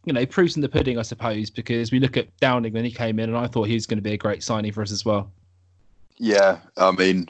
you 0.06 0.14
know 0.14 0.24
proofs 0.24 0.56
in 0.56 0.62
the 0.62 0.70
pudding, 0.70 0.98
I 0.98 1.02
suppose, 1.02 1.50
because 1.50 1.92
we 1.92 2.00
look 2.00 2.16
at 2.16 2.34
Downing 2.38 2.72
when 2.72 2.84
he 2.84 2.90
came 2.90 3.18
in, 3.18 3.28
and 3.28 3.36
I 3.36 3.46
thought 3.46 3.68
he 3.68 3.74
was 3.74 3.86
going 3.86 3.98
to 3.98 4.02
be 4.02 4.14
a 4.14 4.18
great 4.18 4.42
signing 4.42 4.72
for 4.72 4.80
us 4.80 4.90
as 4.90 5.04
well. 5.04 5.30
Yeah, 6.16 6.60
I 6.78 6.92
mean, 6.92 7.28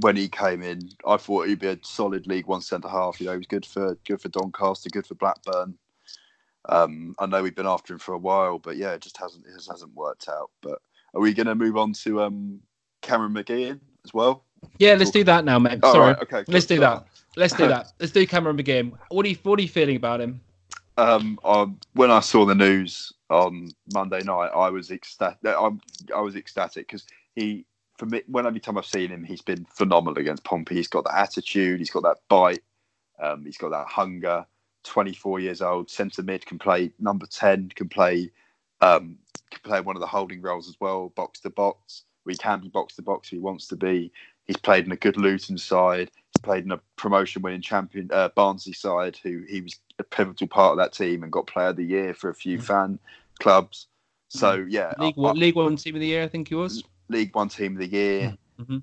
when 0.00 0.16
he 0.16 0.28
came 0.28 0.62
in, 0.62 0.90
I 1.06 1.16
thought 1.16 1.46
he'd 1.46 1.58
be 1.58 1.68
a 1.68 1.78
solid 1.82 2.26
League 2.26 2.46
One 2.46 2.60
centre 2.60 2.88
half. 2.88 3.20
You 3.20 3.26
know, 3.26 3.32
he 3.32 3.38
was 3.38 3.46
good 3.46 3.66
for 3.66 3.96
good 4.06 4.20
for 4.20 4.28
Doncaster, 4.28 4.88
good 4.90 5.06
for 5.06 5.14
Blackburn. 5.14 5.76
Um, 6.68 7.14
I 7.18 7.26
know 7.26 7.42
we've 7.42 7.54
been 7.54 7.66
after 7.66 7.92
him 7.92 7.98
for 7.98 8.12
a 8.12 8.18
while, 8.18 8.58
but 8.58 8.76
yeah, 8.76 8.92
it 8.92 9.00
just 9.00 9.16
hasn't 9.16 9.46
it 9.46 9.54
just 9.54 9.70
hasn't 9.70 9.94
worked 9.94 10.28
out. 10.28 10.50
But 10.62 10.78
are 11.14 11.20
we 11.20 11.34
going 11.34 11.46
to 11.46 11.54
move 11.54 11.76
on 11.76 11.92
to 12.04 12.22
um, 12.22 12.60
Cameron 13.02 13.34
McGeehan 13.34 13.80
as 14.04 14.14
well? 14.14 14.44
Yeah, 14.78 14.94
let's 14.94 15.10
do 15.10 15.24
that 15.24 15.44
now, 15.44 15.58
mate. 15.58 15.80
Oh, 15.82 15.92
Sorry, 15.92 16.12
right, 16.14 16.22
okay. 16.22 16.44
Let's 16.48 16.66
do 16.66 16.80
that. 16.80 17.06
Let's 17.36 17.54
do 17.54 17.68
that. 17.68 17.92
Let's 18.00 18.12
do 18.12 18.26
Cameron 18.26 18.56
McGeehan. 18.56 18.92
What 19.10 19.24
are 19.24 19.28
you 19.28 19.36
What 19.42 19.58
are 19.58 19.62
you 19.62 19.68
feeling 19.68 19.96
about 19.96 20.20
him? 20.20 20.40
Um, 20.96 21.38
um, 21.44 21.78
when 21.94 22.10
I 22.10 22.20
saw 22.20 22.44
the 22.44 22.56
news 22.56 23.12
on 23.30 23.70
Monday 23.94 24.20
night, 24.24 24.48
I 24.48 24.68
was 24.70 24.90
ecstatic. 24.90 25.38
I'm, 25.44 25.80
I 26.14 26.20
was 26.20 26.34
ecstatic 26.34 26.88
because 26.88 27.06
he, 27.36 27.64
for 27.98 28.06
me, 28.06 28.22
when 28.26 28.46
every 28.46 28.60
time 28.60 28.78
I've 28.78 28.86
seen 28.86 29.10
him, 29.10 29.24
he's 29.24 29.42
been 29.42 29.66
phenomenal 29.66 30.18
against 30.18 30.44
Pompey. 30.44 30.76
He's 30.76 30.88
got 30.88 31.04
that 31.04 31.18
attitude. 31.18 31.80
He's 31.80 31.90
got 31.90 32.04
that 32.04 32.18
bite. 32.28 32.62
Um, 33.20 33.44
he's 33.44 33.58
got 33.58 33.70
that 33.70 33.88
hunger. 33.88 34.46
24 34.84 35.40
years 35.40 35.60
old, 35.60 35.90
centre 35.90 36.22
mid, 36.22 36.46
can 36.46 36.58
play 36.58 36.92
number 36.98 37.26
10, 37.26 37.72
can 37.74 37.88
play 37.88 38.30
um, 38.80 39.18
can 39.50 39.60
play 39.62 39.80
one 39.80 39.96
of 39.96 40.00
the 40.00 40.06
holding 40.06 40.40
roles 40.40 40.68
as 40.68 40.76
well, 40.80 41.08
box 41.10 41.40
to 41.40 41.50
box. 41.50 42.04
We 42.24 42.36
can 42.36 42.60
be 42.60 42.68
box 42.68 42.94
to 42.96 43.02
box 43.02 43.28
if 43.28 43.32
he 43.32 43.38
wants 43.38 43.66
to 43.68 43.76
be. 43.76 44.12
He's 44.44 44.56
played 44.56 44.86
in 44.86 44.92
a 44.92 44.96
good 44.96 45.16
Luton 45.16 45.58
side. 45.58 46.10
He's 46.14 46.42
played 46.42 46.64
in 46.64 46.72
a 46.72 46.80
promotion 46.96 47.42
winning 47.42 47.60
champion 47.60 48.08
uh, 48.12 48.28
Barnsley 48.34 48.72
side, 48.72 49.18
who 49.22 49.42
he 49.48 49.60
was 49.60 49.76
a 49.98 50.04
pivotal 50.04 50.46
part 50.46 50.72
of 50.72 50.78
that 50.78 50.92
team 50.92 51.22
and 51.22 51.32
got 51.32 51.46
Player 51.46 51.68
of 51.68 51.76
the 51.76 51.84
Year 51.84 52.14
for 52.14 52.30
a 52.30 52.34
few 52.34 52.58
mm-hmm. 52.58 52.66
fan 52.66 52.98
clubs. 53.40 53.88
So 54.28 54.58
mm-hmm. 54.58 54.70
yeah, 54.70 54.92
League, 54.98 55.14
I, 55.18 55.32
League 55.32 55.56
One 55.56 55.76
Team 55.76 55.96
of 55.96 56.00
the 56.00 56.06
Year, 56.06 56.22
I 56.22 56.28
think 56.28 56.48
he 56.48 56.54
was. 56.54 56.84
League 57.08 57.34
One 57.34 57.48
Team 57.48 57.72
of 57.72 57.78
the 57.78 57.88
Year. 57.88 58.36
Mm-hmm 58.60 58.78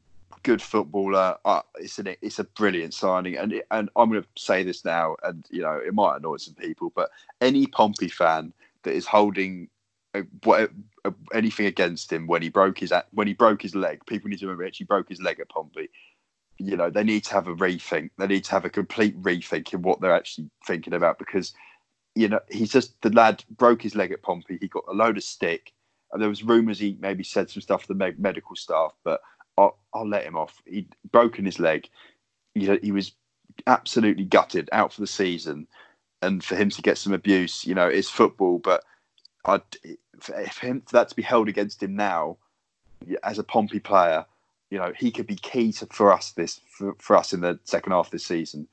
good 0.45 0.61
footballer. 0.61 1.35
Uh, 1.43 1.61
it's 1.79 1.97
an 1.97 2.15
it's 2.21 2.37
a 2.39 2.43
brilliant 2.43 2.93
signing, 2.93 3.35
and 3.35 3.61
and 3.71 3.89
I'm 3.95 4.09
going 4.09 4.21
to 4.21 4.27
say 4.37 4.63
this 4.63 4.85
now, 4.85 5.17
and 5.23 5.43
you 5.49 5.61
know 5.63 5.81
it 5.85 5.93
might 5.93 6.17
annoy 6.17 6.37
some 6.37 6.53
people, 6.53 6.93
but 6.95 7.09
any 7.41 7.65
Pompey 7.65 8.07
fan 8.07 8.53
that 8.83 8.93
is 8.93 9.07
holding 9.07 9.67
a, 10.13 10.21
what, 10.43 10.71
a, 11.03 11.13
anything 11.33 11.65
against 11.65 12.13
him 12.13 12.27
when 12.27 12.43
he 12.43 12.49
broke 12.49 12.79
his 12.79 12.93
when 13.11 13.27
he 13.27 13.33
broke 13.33 13.61
his 13.61 13.75
leg, 13.75 14.05
people 14.05 14.29
need 14.29 14.39
to 14.39 14.45
remember 14.45 14.63
he 14.63 14.67
actually 14.67 14.85
broke 14.85 15.09
his 15.09 15.21
leg 15.21 15.39
at 15.39 15.49
Pompey. 15.49 15.89
You 16.59 16.77
know 16.77 16.91
they 16.91 17.03
need 17.03 17.25
to 17.25 17.33
have 17.33 17.47
a 17.47 17.55
rethink. 17.55 18.11
They 18.17 18.27
need 18.27 18.45
to 18.45 18.51
have 18.51 18.65
a 18.65 18.69
complete 18.69 19.19
rethink 19.21 19.73
in 19.73 19.81
what 19.81 19.99
they're 19.99 20.15
actually 20.15 20.49
thinking 20.65 20.93
about 20.93 21.17
because 21.17 21.53
you 22.13 22.29
know 22.29 22.39
he's 22.49 22.71
just 22.71 23.01
the 23.01 23.09
lad 23.09 23.43
broke 23.57 23.81
his 23.81 23.95
leg 23.95 24.11
at 24.11 24.21
Pompey. 24.21 24.59
He 24.61 24.67
got 24.67 24.85
a 24.87 24.93
load 24.93 25.17
of 25.17 25.23
stick. 25.23 25.73
There 26.17 26.29
was 26.29 26.43
rumours 26.43 26.79
he 26.79 26.97
maybe 26.99 27.23
said 27.23 27.49
some 27.49 27.61
stuff 27.61 27.83
to 27.83 27.93
the 27.93 28.13
medical 28.17 28.55
staff, 28.55 28.93
but 29.03 29.21
I'll, 29.57 29.77
I'll 29.93 30.07
let 30.07 30.25
him 30.25 30.35
off. 30.35 30.61
He'd 30.65 30.95
broken 31.11 31.45
his 31.45 31.59
leg. 31.59 31.89
He, 32.53 32.77
he 32.81 32.91
was 32.91 33.13
absolutely 33.67 34.25
gutted, 34.25 34.69
out 34.71 34.93
for 34.93 35.01
the 35.01 35.07
season, 35.07 35.67
and 36.21 36.43
for 36.43 36.55
him 36.55 36.69
to 36.69 36.81
get 36.81 36.97
some 36.97 37.13
abuse, 37.13 37.65
you 37.65 37.75
know, 37.75 37.87
it's 37.87 38.09
football. 38.09 38.59
But 38.59 38.83
I'd, 39.45 39.61
for 40.19 40.65
him 40.65 40.81
for 40.81 40.93
that 40.93 41.09
to 41.09 41.15
be 41.15 41.21
held 41.21 41.49
against 41.49 41.81
him 41.81 41.95
now, 41.95 42.37
as 43.23 43.39
a 43.39 43.43
Pompey 43.43 43.79
player, 43.79 44.25
you 44.71 44.77
know, 44.77 44.91
he 44.97 45.11
could 45.11 45.27
be 45.27 45.35
key 45.35 45.71
to 45.73 45.85
for 45.87 46.11
us 46.11 46.31
this 46.31 46.59
for, 46.69 46.95
for 46.99 47.15
us 47.15 47.33
in 47.33 47.41
the 47.41 47.59
second 47.63 47.91
half 47.91 48.07
of 48.07 48.11
this 48.11 48.25
season. 48.25 48.67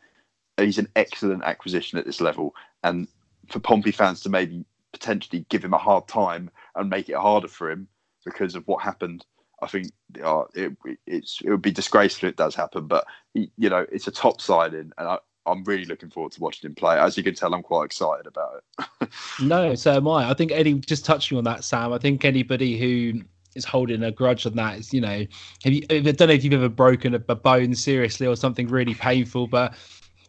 He's 0.56 0.78
an 0.78 0.88
excellent 0.96 1.44
acquisition 1.44 1.98
at 1.98 2.06
this 2.06 2.20
level, 2.20 2.54
and 2.82 3.08
for 3.48 3.60
Pompey 3.60 3.90
fans 3.90 4.20
to 4.22 4.28
maybe 4.28 4.64
potentially 4.92 5.46
give 5.48 5.64
him 5.64 5.74
a 5.74 5.78
hard 5.78 6.06
time 6.08 6.50
and 6.74 6.90
make 6.90 7.08
it 7.08 7.16
harder 7.16 7.48
for 7.48 7.70
him 7.70 7.88
because 8.24 8.54
of 8.54 8.66
what 8.66 8.82
happened 8.82 9.24
I 9.62 9.68
think 9.68 9.92
uh, 10.22 10.42
it, 10.54 10.76
it's 11.06 11.40
it 11.42 11.48
would 11.48 11.62
be 11.62 11.70
disgraceful 11.70 12.28
if 12.28 12.32
it 12.32 12.36
does 12.36 12.54
happen. 12.54 12.88
But 12.88 13.06
you 13.32 13.70
know, 13.70 13.86
it's 13.92 14.08
a 14.08 14.10
top 14.10 14.40
signing, 14.40 14.90
and 14.98 15.08
I, 15.08 15.18
I'm 15.46 15.62
really 15.64 15.84
looking 15.84 16.10
forward 16.10 16.32
to 16.32 16.40
watching 16.40 16.68
him 16.68 16.74
play. 16.74 16.98
As 16.98 17.16
you 17.16 17.22
can 17.22 17.34
tell, 17.34 17.54
I'm 17.54 17.62
quite 17.62 17.84
excited 17.84 18.26
about 18.26 18.62
it. 19.00 19.08
no, 19.42 19.76
so 19.76 19.94
am 19.94 20.08
I. 20.08 20.28
I 20.28 20.34
think 20.34 20.50
any 20.50 20.74
just 20.74 21.04
touching 21.04 21.38
on 21.38 21.44
that, 21.44 21.62
Sam. 21.62 21.92
I 21.92 21.98
think 21.98 22.24
anybody 22.24 22.76
who 22.76 23.22
is 23.54 23.64
holding 23.64 24.02
a 24.02 24.10
grudge 24.10 24.46
on 24.46 24.56
that 24.56 24.78
is, 24.78 24.92
you 24.92 25.00
know, 25.00 25.24
have 25.62 25.72
you, 25.72 25.82
I 25.90 26.00
don't 26.00 26.20
know 26.20 26.34
if 26.34 26.42
you've 26.42 26.54
ever 26.54 26.68
broken 26.68 27.14
a, 27.14 27.22
a 27.28 27.36
bone 27.36 27.74
seriously 27.74 28.26
or 28.26 28.34
something 28.34 28.66
really 28.66 28.94
painful, 28.94 29.46
but 29.46 29.74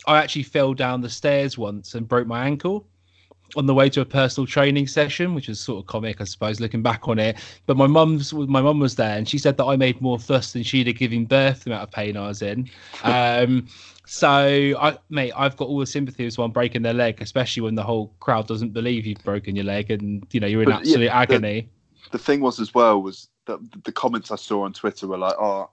I 0.06 0.20
actually 0.20 0.44
fell 0.44 0.76
down 0.76 1.02
the 1.02 1.10
stairs 1.10 1.58
once 1.58 1.96
and 1.96 2.08
broke 2.08 2.28
my 2.28 2.46
ankle 2.46 2.88
on 3.56 3.66
the 3.66 3.74
way 3.74 3.90
to 3.90 4.02
a 4.02 4.06
personal 4.06 4.48
training 4.48 4.88
session, 4.88 5.36
which 5.36 5.48
was 5.48 5.60
sort 5.60 5.80
of 5.80 5.88
comic, 5.88 6.22
I 6.22 6.24
suppose, 6.24 6.60
looking 6.60 6.82
back 6.82 7.08
on 7.08 7.20
it. 7.20 7.38
But 7.66 7.78
my 7.78 7.88
mum's 7.88 8.34
my 8.34 8.62
mum 8.62 8.80
was 8.80 8.96
there, 8.96 9.18
and 9.18 9.28
she 9.28 9.38
said 9.38 9.58
that 9.58 9.66
I 9.66 9.76
made 9.76 10.02
more 10.02 10.20
fuss 10.20 10.54
than 10.54 10.64
she'd 10.64 10.88
have 10.88 10.98
given 10.98 11.26
birth. 11.26 11.64
The 11.64 11.72
amount 11.72 11.84
of 11.84 11.92
pain 11.92 12.18
I 12.18 12.28
was 12.28 12.42
in. 12.42 12.70
Um, 13.04 13.68
so, 14.06 14.76
I, 14.80 14.98
mate, 15.10 15.32
I've 15.36 15.56
got 15.56 15.70
all 15.70 15.80
the 15.80 15.86
sympathy 15.86 16.26
with 16.26 16.34
someone 16.34 16.52
breaking 16.52 16.82
their 16.82 16.94
leg, 16.94 17.22
especially 17.22 17.62
when 17.62 17.76
the 17.76 17.84
whole 17.84 18.14
crowd 18.20 18.48
doesn't 18.48 18.72
believe 18.72 19.06
you've 19.06 19.24
broken 19.24 19.56
your 19.56 19.66
leg, 19.66 19.92
and 19.92 20.26
you 20.32 20.40
know 20.40 20.48
you're 20.48 20.62
in 20.62 20.70
but, 20.70 20.80
absolute 20.80 21.06
yeah, 21.06 21.20
agony. 21.20 21.70
The, 22.04 22.18
the, 22.18 22.24
thing 22.24 22.42
was 22.42 22.60
as 22.60 22.74
well 22.74 23.02
was 23.02 23.30
that 23.46 23.60
the 23.84 23.92
comments 23.92 24.30
I 24.30 24.36
saw 24.36 24.64
on 24.64 24.74
Twitter 24.74 25.08
were 25.08 25.18
like, 25.18 25.36
"Oh, 25.40 25.70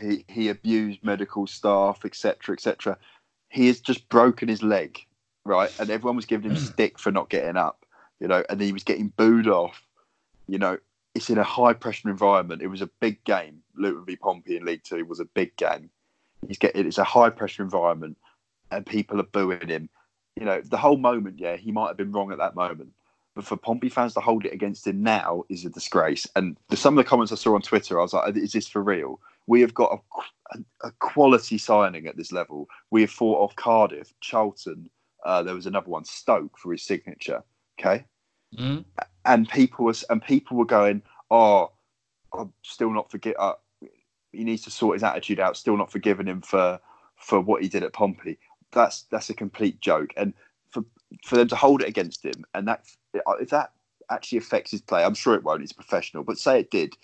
he 0.00 0.24
he 0.28 0.48
abused 0.48 1.02
medical 1.02 1.46
staff, 1.46 2.04
etc., 2.04 2.54
etc." 2.54 2.96
He 3.48 3.66
has 3.66 3.80
just 3.80 4.08
broken 4.08 4.48
his 4.48 4.62
leg 4.62 5.04
right? 5.48 5.72
And 5.80 5.90
everyone 5.90 6.16
was 6.16 6.26
giving 6.26 6.50
him 6.50 6.56
mm. 6.56 6.66
stick 6.66 6.98
for 6.98 7.10
not 7.10 7.30
getting 7.30 7.56
up, 7.56 7.84
you 8.20 8.28
know, 8.28 8.44
and 8.48 8.60
he 8.60 8.72
was 8.72 8.84
getting 8.84 9.08
booed 9.16 9.48
off. 9.48 9.82
You 10.46 10.58
know, 10.58 10.78
it's 11.14 11.30
in 11.30 11.38
a 11.38 11.44
high 11.44 11.72
pressure 11.72 12.08
environment. 12.08 12.62
It 12.62 12.68
was 12.68 12.82
a 12.82 12.90
big 13.00 13.22
game. 13.24 13.62
Luton 13.74 14.04
v 14.04 14.16
Pompey 14.16 14.56
in 14.56 14.64
League 14.64 14.84
Two 14.84 15.04
was 15.04 15.20
a 15.20 15.24
big 15.24 15.56
game. 15.56 15.90
He's 16.46 16.58
getting 16.58 16.86
it's 16.86 16.98
a 16.98 17.04
high 17.04 17.30
pressure 17.30 17.62
environment, 17.62 18.16
and 18.70 18.86
people 18.86 19.18
are 19.20 19.24
booing 19.24 19.68
him. 19.68 19.88
You 20.36 20.44
know, 20.44 20.60
the 20.60 20.76
whole 20.76 20.98
moment, 20.98 21.40
yeah, 21.40 21.56
he 21.56 21.72
might 21.72 21.88
have 21.88 21.96
been 21.96 22.12
wrong 22.12 22.30
at 22.30 22.38
that 22.38 22.54
moment. 22.54 22.92
But 23.34 23.44
for 23.44 23.56
Pompey 23.56 23.88
fans 23.88 24.14
to 24.14 24.20
hold 24.20 24.44
it 24.46 24.52
against 24.52 24.86
him 24.86 25.02
now 25.02 25.44
is 25.48 25.64
a 25.64 25.70
disgrace. 25.70 26.26
And 26.34 26.56
the, 26.70 26.76
some 26.76 26.98
of 26.98 27.04
the 27.04 27.08
comments 27.08 27.30
I 27.32 27.36
saw 27.36 27.54
on 27.54 27.62
Twitter, 27.62 27.98
I 27.98 28.02
was 28.02 28.12
like, 28.12 28.36
is 28.36 28.52
this 28.52 28.66
for 28.66 28.82
real? 28.82 29.20
We 29.46 29.60
have 29.60 29.74
got 29.74 29.92
a, 29.92 30.58
a, 30.58 30.88
a 30.88 30.92
quality 30.98 31.56
signing 31.56 32.06
at 32.08 32.16
this 32.16 32.32
level. 32.32 32.68
We 32.90 33.02
have 33.02 33.10
fought 33.10 33.40
off 33.40 33.54
Cardiff, 33.56 34.12
Charlton, 34.20 34.90
uh, 35.28 35.42
there 35.42 35.54
was 35.54 35.66
another 35.66 35.90
one, 35.90 36.04
Stoke, 36.04 36.56
for 36.56 36.72
his 36.72 36.82
signature. 36.82 37.42
Okay, 37.78 38.04
mm. 38.56 38.82
and 39.26 39.48
people 39.50 39.84
was 39.84 40.02
and 40.04 40.22
people 40.22 40.56
were 40.56 40.64
going, 40.64 41.02
"Oh, 41.30 41.70
I'm 42.32 42.54
still 42.62 42.90
not 42.90 43.10
forget. 43.10 43.36
Uh, 43.38 43.54
he 44.32 44.42
needs 44.42 44.62
to 44.62 44.70
sort 44.70 44.96
his 44.96 45.02
attitude 45.02 45.38
out. 45.38 45.58
Still 45.58 45.76
not 45.76 45.92
forgiving 45.92 46.26
him 46.26 46.40
for 46.40 46.80
for 47.16 47.40
what 47.40 47.62
he 47.62 47.68
did 47.68 47.82
at 47.82 47.92
Pompey. 47.92 48.38
That's 48.72 49.02
that's 49.10 49.28
a 49.28 49.34
complete 49.34 49.82
joke. 49.82 50.14
And 50.16 50.32
for 50.70 50.82
for 51.22 51.36
them 51.36 51.48
to 51.48 51.56
hold 51.56 51.82
it 51.82 51.88
against 51.88 52.24
him, 52.24 52.46
and 52.54 52.66
that 52.66 52.86
if 53.38 53.50
that 53.50 53.72
actually 54.10 54.38
affects 54.38 54.70
his 54.70 54.80
play, 54.80 55.04
I'm 55.04 55.14
sure 55.14 55.34
it 55.34 55.44
won't. 55.44 55.60
He's 55.60 55.74
professional, 55.74 56.24
but 56.24 56.38
say 56.38 56.60
it 56.60 56.70
did. 56.70 56.96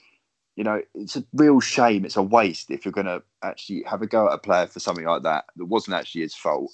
You 0.56 0.64
know, 0.64 0.80
it's 0.94 1.16
a 1.16 1.24
real 1.34 1.60
shame. 1.60 2.06
It's 2.06 2.16
a 2.16 2.22
waste 2.22 2.70
if 2.70 2.86
you're 2.86 2.92
going 2.92 3.06
to 3.06 3.22
actually 3.42 3.82
have 3.82 4.00
a 4.00 4.06
go 4.06 4.28
at 4.28 4.34
a 4.34 4.38
player 4.38 4.66
for 4.66 4.80
something 4.80 5.04
like 5.04 5.24
that 5.24 5.44
that 5.56 5.66
wasn't 5.66 5.96
actually 5.96 6.22
his 6.22 6.34
fault 6.34 6.72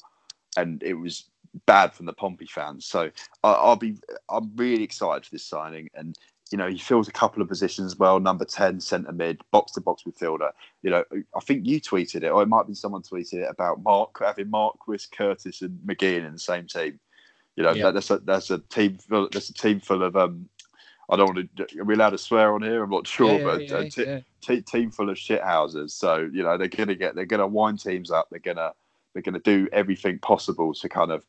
and 0.56 0.82
it 0.82 0.94
was 0.94 1.24
bad 1.66 1.92
from 1.92 2.06
the 2.06 2.12
Pompey 2.12 2.46
fans. 2.46 2.86
So 2.86 3.10
I, 3.42 3.68
will 3.68 3.76
be 3.76 3.96
I'm 4.28 4.50
really 4.56 4.84
excited 4.84 5.24
for 5.24 5.30
this 5.30 5.44
signing, 5.44 5.88
and 5.94 6.16
you 6.50 6.58
know 6.58 6.68
he 6.68 6.78
fills 6.78 7.08
a 7.08 7.12
couple 7.12 7.42
of 7.42 7.48
positions 7.48 7.96
well. 7.96 8.20
Number 8.20 8.44
ten, 8.44 8.80
centre 8.80 9.12
mid, 9.12 9.40
box 9.50 9.72
to 9.72 9.80
box 9.80 10.04
midfielder. 10.04 10.50
You 10.82 10.90
know, 10.90 11.04
I 11.34 11.40
think 11.40 11.66
you 11.66 11.80
tweeted 11.80 12.22
it, 12.22 12.28
or 12.28 12.42
it 12.42 12.48
might 12.48 12.66
be 12.66 12.74
someone 12.74 13.02
tweeted 13.02 13.34
it 13.34 13.50
about 13.50 13.82
Mark 13.82 14.18
having 14.20 14.50
Marquis, 14.50 15.06
Curtis, 15.12 15.62
and 15.62 15.78
McGeehan 15.86 16.26
in 16.26 16.32
the 16.32 16.38
same 16.38 16.66
team. 16.66 16.98
You 17.56 17.64
know, 17.64 17.74
that, 17.74 17.94
that's 17.94 18.10
a 18.10 18.18
that's 18.18 18.50
a 18.50 18.58
team 18.58 18.98
full, 18.98 19.28
that's 19.30 19.50
a 19.50 19.54
team 19.54 19.80
full 19.80 20.02
of 20.02 20.16
um. 20.16 20.48
I 21.12 21.16
don't 21.16 21.34
want 21.34 21.56
to. 21.56 21.80
Are 21.80 21.84
we 21.84 21.94
allowed 21.94 22.10
to 22.10 22.18
swear 22.18 22.54
on 22.54 22.62
here? 22.62 22.84
I'm 22.84 22.90
not 22.90 23.04
sure, 23.04 23.40
yeah, 23.40 23.44
but 23.44 23.68
yeah, 23.68 23.78
a 23.78 23.90
t- 23.90 24.24
t- 24.40 24.62
team 24.62 24.92
full 24.92 25.10
of 25.10 25.16
shithouses. 25.16 25.90
So 25.90 26.30
you 26.32 26.44
know 26.44 26.56
they're 26.56 26.68
gonna 26.68 26.94
get 26.94 27.16
they're 27.16 27.26
gonna 27.26 27.48
wind 27.48 27.82
teams 27.82 28.12
up. 28.12 28.28
They're 28.30 28.38
gonna 28.38 28.72
they're 29.12 29.22
gonna 29.22 29.40
do 29.40 29.68
everything 29.72 30.20
possible 30.20 30.72
to 30.72 30.88
kind 30.88 31.10
of 31.10 31.24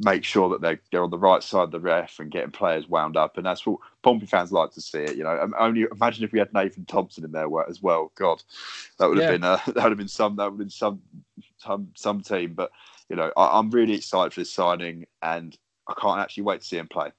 make 0.00 0.24
sure 0.24 0.48
that 0.48 0.60
they're, 0.60 0.80
they're 0.90 1.04
on 1.04 1.10
the 1.10 1.18
right 1.18 1.42
side 1.42 1.64
of 1.64 1.70
the 1.70 1.80
ref 1.80 2.18
and 2.18 2.30
getting 2.30 2.50
players 2.50 2.88
wound 2.88 3.16
up. 3.16 3.36
And 3.36 3.44
that's 3.44 3.66
what 3.66 3.80
Pompey 4.02 4.26
fans 4.26 4.50
like 4.50 4.72
to 4.72 4.80
see 4.80 5.00
it. 5.00 5.16
You 5.16 5.24
know, 5.24 5.52
only 5.58 5.86
imagine 5.92 6.24
if 6.24 6.32
we 6.32 6.38
had 6.38 6.52
Nathan 6.54 6.86
Thompson 6.86 7.24
in 7.24 7.32
there 7.32 7.48
as 7.68 7.82
well. 7.82 8.10
God, 8.14 8.42
that 8.98 9.08
would 9.08 9.18
have 9.18 9.30
yeah. 9.30 9.32
been 9.32 9.44
uh, 9.44 9.58
that 9.66 9.84
would 9.84 9.92
have 9.92 9.98
been 9.98 10.08
some 10.08 10.36
that 10.36 10.44
would 10.44 10.52
have 10.52 10.58
been 10.58 10.70
some 10.70 11.02
some 11.58 11.88
some 11.94 12.22
team. 12.22 12.54
But 12.54 12.70
you 13.08 13.16
know, 13.16 13.30
I, 13.36 13.58
am 13.58 13.70
really 13.70 13.94
excited 13.94 14.32
for 14.32 14.40
this 14.40 14.52
signing, 14.52 15.06
and 15.22 15.56
I 15.86 15.94
can't 16.00 16.20
actually 16.20 16.44
wait 16.44 16.62
to 16.62 16.66
see 16.66 16.78
him 16.78 16.88
play. 16.88 17.10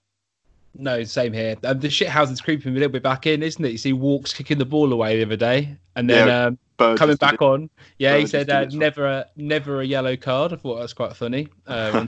No, 0.73 1.03
same 1.03 1.33
here. 1.33 1.57
Um, 1.65 1.79
the 1.79 1.89
shithousing's 1.89 2.39
creeping 2.39 2.71
a 2.71 2.75
little 2.75 2.89
bit 2.89 3.03
back 3.03 3.27
in, 3.27 3.43
isn't 3.43 3.63
it? 3.63 3.71
You 3.71 3.77
see 3.77 3.93
Walkes 3.93 4.33
kicking 4.33 4.57
the 4.57 4.65
ball 4.65 4.91
away 4.93 5.17
the 5.17 5.25
other 5.25 5.35
day, 5.35 5.75
and 5.95 6.09
then 6.09 6.27
Yeah, 6.27 6.45
um, 6.45 6.59
Burgess 6.81 6.99
coming 6.99 7.15
back 7.15 7.41
on. 7.41 7.69
Yeah, 7.97 8.17
he 8.17 8.27
said 8.27 8.49
uh, 8.49 8.53
it 8.53 8.67
as 8.67 8.73
well. 8.73 8.79
never 8.79 9.05
a 9.05 9.25
never 9.35 9.81
a 9.81 9.85
yellow 9.85 10.15
card. 10.15 10.53
I 10.53 10.55
thought 10.57 10.75
that 10.75 10.81
was 10.81 10.93
quite 10.93 11.15
funny 11.15 11.47
uh. 11.67 12.05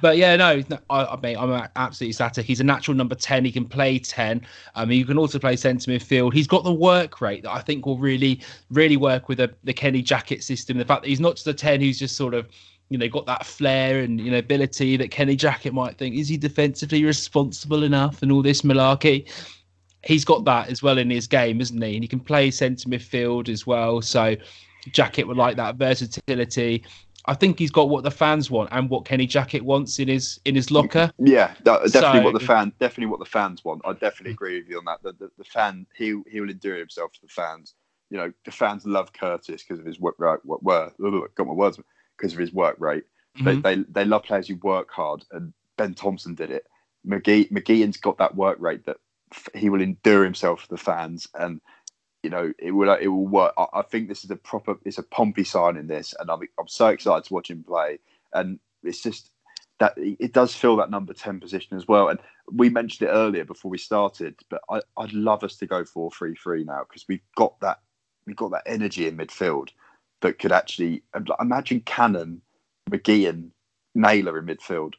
But 0.00 0.16
yeah, 0.16 0.36
no, 0.36 0.62
no 0.68 0.78
I, 0.88 1.04
I 1.04 1.20
mean, 1.20 1.36
I'm 1.36 1.68
absolutely 1.76 2.10
ecstatic. 2.10 2.46
He's 2.46 2.60
a 2.60 2.64
natural 2.64 2.96
number 2.96 3.14
ten. 3.14 3.44
He 3.44 3.52
can 3.52 3.66
play 3.66 3.98
ten. 3.98 4.42
I 4.74 4.84
mean, 4.84 4.98
you 4.98 5.04
can 5.04 5.18
also 5.18 5.38
play 5.38 5.56
centre 5.56 5.90
midfield. 5.90 6.32
He's 6.32 6.46
got 6.46 6.64
the 6.64 6.72
work 6.72 7.20
rate 7.20 7.42
that 7.42 7.50
I 7.50 7.60
think 7.60 7.86
will 7.86 7.98
really, 7.98 8.40
really 8.70 8.96
work 8.96 9.28
with 9.28 9.38
the, 9.38 9.52
the 9.64 9.72
Kenny 9.72 10.02
Jackett 10.02 10.42
system. 10.42 10.78
The 10.78 10.84
fact 10.84 11.02
that 11.02 11.08
he's 11.08 11.20
not 11.20 11.36
just 11.36 11.46
a 11.46 11.54
ten 11.54 11.80
who's 11.80 11.98
just 11.98 12.16
sort 12.16 12.34
of 12.34 12.48
you 12.90 12.98
know, 12.98 13.08
got 13.08 13.24
that 13.26 13.46
flair 13.46 14.00
and 14.00 14.20
you 14.20 14.30
know 14.30 14.38
ability 14.38 14.96
that 14.96 15.10
Kenny 15.10 15.36
Jackett 15.36 15.72
might 15.72 15.96
think. 15.96 16.16
Is 16.16 16.28
he 16.28 16.36
defensively 16.36 17.04
responsible 17.04 17.84
enough 17.84 18.22
and 18.22 18.30
all 18.30 18.42
this 18.42 18.62
malarkey? 18.62 19.30
He's 20.04 20.24
got 20.24 20.44
that 20.46 20.68
as 20.68 20.82
well 20.82 20.98
in 20.98 21.10
his 21.10 21.26
game, 21.26 21.60
isn't 21.60 21.80
he? 21.82 21.94
And 21.94 22.02
he 22.04 22.08
can 22.08 22.20
play 22.20 22.50
centre 22.50 22.88
midfield 22.88 23.48
as 23.48 23.66
well. 23.66 24.00
So 24.00 24.36
Jackett 24.88 25.26
would 25.26 25.36
like 25.36 25.56
that 25.56 25.76
versatility. 25.76 26.84
I 27.26 27.34
think 27.34 27.58
he's 27.58 27.70
got 27.70 27.90
what 27.90 28.02
the 28.02 28.10
fans 28.10 28.50
want 28.50 28.70
and 28.72 28.88
what 28.88 29.04
Kenny 29.04 29.26
Jackett 29.26 29.60
wants 29.62 29.98
in 29.98 30.08
his 30.08 30.40
in 30.46 30.54
his 30.54 30.70
locker. 30.70 31.12
Yeah, 31.18 31.52
that- 31.64 31.92
definitely 31.92 32.20
what 32.22 32.32
the 32.40 32.46
fan, 32.46 32.72
definitely 32.80 33.06
what 33.06 33.18
the 33.18 33.26
fans 33.26 33.62
want. 33.62 33.82
I 33.84 33.92
definitely 33.92 34.32
agree 34.32 34.58
with 34.58 34.70
you 34.70 34.78
on 34.78 34.86
that. 34.86 35.02
The, 35.02 35.12
the, 35.12 35.30
the 35.36 35.44
fan, 35.44 35.86
he 35.94 36.18
he 36.30 36.40
will 36.40 36.50
endure 36.50 36.78
himself 36.78 37.12
to 37.12 37.20
the 37.20 37.28
fans. 37.28 37.74
You 38.08 38.16
know, 38.16 38.32
the 38.44 38.50
fans 38.50 38.86
love 38.86 39.12
Curtis 39.12 39.62
because 39.62 39.78
of 39.78 39.84
his 39.84 40.00
work. 40.00 40.14
Right, 40.18 40.38
what 40.44 40.62
were 40.64 40.90
got 41.36 41.46
my 41.46 41.52
words 41.52 41.78
because 42.16 42.32
of 42.32 42.38
his 42.38 42.52
work 42.54 42.76
rate. 42.78 43.04
Mhm. 43.38 43.62
They, 43.62 43.76
they 43.76 43.82
they 43.90 44.04
love 44.06 44.22
players 44.22 44.48
who 44.48 44.56
work 44.56 44.90
hard, 44.90 45.22
and 45.30 45.52
Ben 45.76 45.92
Thompson 45.94 46.34
did 46.34 46.50
it. 46.50 46.66
McGee 47.06 47.50
McGeehan's 47.52 47.98
got 47.98 48.16
that 48.18 48.34
work 48.34 48.56
rate 48.60 48.86
that 48.86 48.96
he 49.54 49.70
will 49.70 49.80
endure 49.80 50.24
himself 50.24 50.62
for 50.62 50.68
the 50.68 50.76
fans, 50.76 51.28
and 51.34 51.60
you 52.22 52.30
know 52.30 52.52
it 52.58 52.72
will 52.72 52.92
it 52.94 53.08
will 53.08 53.26
work. 53.26 53.52
I, 53.56 53.66
I 53.74 53.82
think 53.82 54.08
this 54.08 54.24
is 54.24 54.30
a 54.30 54.36
proper 54.36 54.76
it's 54.84 54.98
a 54.98 55.02
Pompey 55.02 55.44
sign 55.44 55.76
in 55.76 55.86
this, 55.86 56.14
and 56.18 56.30
I'm 56.30 56.40
I'm 56.58 56.68
so 56.68 56.88
excited 56.88 57.24
to 57.24 57.34
watch 57.34 57.50
him 57.50 57.64
play. 57.64 57.98
And 58.32 58.58
it's 58.82 59.02
just 59.02 59.30
that 59.78 59.94
it 59.96 60.32
does 60.32 60.54
fill 60.54 60.76
that 60.76 60.90
number 60.90 61.12
ten 61.12 61.40
position 61.40 61.76
as 61.76 61.88
well. 61.88 62.08
And 62.08 62.18
we 62.52 62.68
mentioned 62.68 63.08
it 63.08 63.12
earlier 63.12 63.44
before 63.44 63.70
we 63.70 63.78
started, 63.78 64.36
but 64.48 64.60
I, 64.68 64.80
I'd 64.96 65.12
love 65.12 65.44
us 65.44 65.56
to 65.56 65.66
go 65.66 65.84
four 65.84 66.10
three 66.10 66.34
three 66.34 66.64
now 66.64 66.84
because 66.88 67.06
we've 67.08 67.20
got 67.36 67.58
that 67.60 67.80
we've 68.26 68.36
got 68.36 68.50
that 68.52 68.62
energy 68.66 69.08
in 69.08 69.16
midfield 69.16 69.70
that 70.20 70.38
could 70.38 70.52
actually 70.52 71.02
imagine 71.40 71.80
Cannon, 71.80 72.42
McGeehan, 72.90 73.50
Naylor 73.94 74.38
in 74.38 74.46
midfield. 74.46 74.94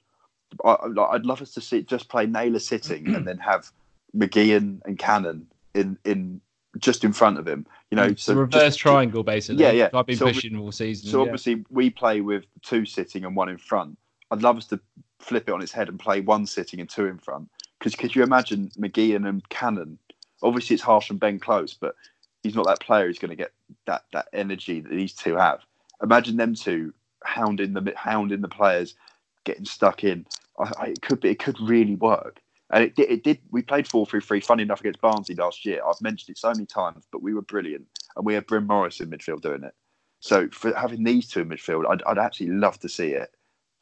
I, 0.66 0.76
I'd 1.12 1.26
love 1.26 1.42
us 1.42 1.54
to 1.54 1.62
see 1.62 1.84
just 1.84 2.10
play 2.10 2.26
Naylor 2.26 2.60
sitting 2.60 3.14
and 3.16 3.26
then 3.28 3.38
have 3.38 3.72
McGeehan 4.16 4.82
and 4.86 4.98
Cannon 4.98 5.48
in 5.74 5.98
in 6.06 6.42
just 6.78 7.04
in 7.04 7.14
front 7.14 7.38
of 7.38 7.48
him. 7.48 7.66
You 7.90 7.98
know, 7.98 8.10
mm, 8.10 8.20
so 8.20 8.34
reverse 8.34 8.64
just- 8.64 8.80
triangle 8.80 9.24
basically. 9.24 9.64
Yeah, 9.64 9.72
yeah. 9.72 9.90
I've 9.94 10.06
been 10.06 10.18
So 10.18 10.28
pushing 10.28 10.58
all 10.58 10.72
season. 10.72 11.10
So 11.10 11.18
yeah. 11.18 11.24
obviously 11.24 11.66
we 11.70 11.90
play 11.90 12.22
with 12.22 12.46
two 12.62 12.86
sitting 12.86 13.26
and 13.26 13.36
one 13.36 13.50
in 13.50 13.58
front. 13.58 13.98
I'd 14.32 14.42
love 14.42 14.58
us 14.58 14.68
to 14.68 14.80
flip 15.20 15.50
it 15.50 15.52
on 15.52 15.62
its 15.62 15.72
head 15.72 15.90
and 15.90 16.00
play 16.00 16.22
one 16.22 16.46
sitting 16.46 16.80
and 16.80 16.90
two 16.90 17.06
in 17.06 17.18
front. 17.18 17.50
Because 17.78 17.96
could 17.96 18.16
you 18.16 18.24
imagine 18.24 18.72
McGeehan 18.78 19.28
and 19.28 19.48
Cannon? 19.50 19.98
Obviously 20.42 20.76
it's 20.76 20.84
harsh 20.84 21.12
on 21.12 21.18
Ben 21.18 21.40
Close, 21.40 21.74
but 21.74 21.96
he's 22.44 22.56
not 22.56 22.66
that 22.68 22.80
player 22.80 23.08
who's 23.08 23.20
going 23.20 23.30
to 23.30 23.36
get 23.36 23.52
that 23.86 24.06
that 24.14 24.28
energy 24.34 24.80
that 24.82 24.90
these 24.90 25.14
two 25.14 25.36
have. 25.36 25.60
Imagine 26.02 26.38
them 26.38 26.56
two 26.56 26.94
hounding 27.24 27.74
the 27.74 27.94
hounding 27.96 28.42
the 28.42 28.48
players, 28.48 28.96
getting 29.44 29.66
stuck 29.66 30.04
in. 30.04 30.26
I, 30.58 30.72
I, 30.78 30.86
it 30.88 31.02
could 31.02 31.20
be 31.20 31.30
it 31.30 31.40
could 31.40 31.60
really 31.60 31.96
work. 31.96 32.40
And 32.72 32.84
it, 32.86 32.96
did- 32.96 33.12
it 33.12 33.24
did. 33.24 33.40
We 33.52 33.62
played 33.62 33.88
four 33.88 34.06
three 34.06 34.22
three. 34.22 34.40
Funny 34.40 34.64
enough, 34.64 34.80
against 34.80 35.02
Barnsley 35.02 35.36
last 35.36 35.66
year. 35.66 35.82
I've 35.86 36.02
mentioned 36.02 36.30
it 36.34 36.40
so 36.40 36.50
many 36.50 36.66
times, 36.66 37.06
but 37.12 37.22
we 37.22 37.34
were 37.34 37.42
brilliant, 37.42 37.86
and 38.16 38.26
we 38.26 38.34
had 38.34 38.48
Bryn 38.48 38.66
Morris 38.66 39.00
in 39.00 39.10
midfield 39.10 39.42
doing 39.42 39.64
it. 39.64 39.76
So 40.20 40.48
for 40.50 40.74
having 40.76 41.04
these 41.04 41.28
two 41.28 41.42
in 41.42 41.50
midfield, 41.50 41.90
I'd, 41.90 42.04
I'd 42.04 42.18
actually 42.18 42.50
love 42.52 42.80
to 42.80 42.90
see 42.90 43.10
it. 43.10 43.34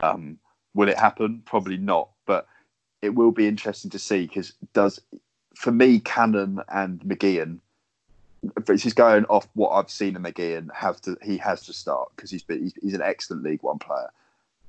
Um, 0.02 0.40
will 0.74 0.90
it 0.90 0.98
happen? 0.98 1.44
Probably 1.46 1.78
not, 1.78 2.10
but 2.26 2.48
it 3.02 3.14
will 3.16 3.32
be 3.32 3.48
interesting 3.48 3.92
to 3.92 4.00
see 4.00 4.26
because 4.26 4.54
does 4.74 5.00
for 5.56 5.72
me 5.72 6.00
Cannon 6.00 6.60
and 6.70 7.00
McGeehan. 7.02 7.60
This 8.66 8.86
is 8.86 8.94
going 8.94 9.26
off 9.26 9.50
what 9.54 9.72
I've 9.72 9.90
seen 9.92 10.16
in 10.16 10.24
McGeehan. 10.24 10.74
Have 10.74 11.02
to 11.02 11.18
he 11.22 11.38
has 11.38 11.66
to 11.66 11.74
start 11.74 12.10
because 12.16 12.32
he's 12.32 12.46
he's 12.82 12.94
an 12.94 13.02
excellent 13.02 13.44
League 13.44 13.62
One 13.62 13.80
player. 13.80 14.10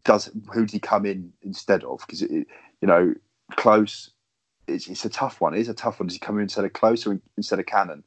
Does 0.04 0.28
who 0.52 0.66
does 0.66 0.72
he 0.72 0.80
come 0.80 1.06
in 1.06 1.32
instead 1.42 1.84
of? 1.84 2.00
Because 2.00 2.20
you 2.22 2.46
know 2.82 3.14
close. 3.56 4.10
It's, 4.66 4.88
it's 4.88 5.04
a 5.04 5.10
tough 5.10 5.40
one. 5.40 5.54
It 5.54 5.60
is 5.60 5.68
a 5.68 5.74
tough 5.74 6.00
one. 6.00 6.06
Does 6.06 6.14
he 6.14 6.20
come 6.20 6.36
in 6.36 6.42
instead 6.42 6.64
of 6.64 6.72
close 6.72 7.06
or 7.06 7.20
instead 7.36 7.58
of 7.58 7.66
Cannon? 7.66 8.04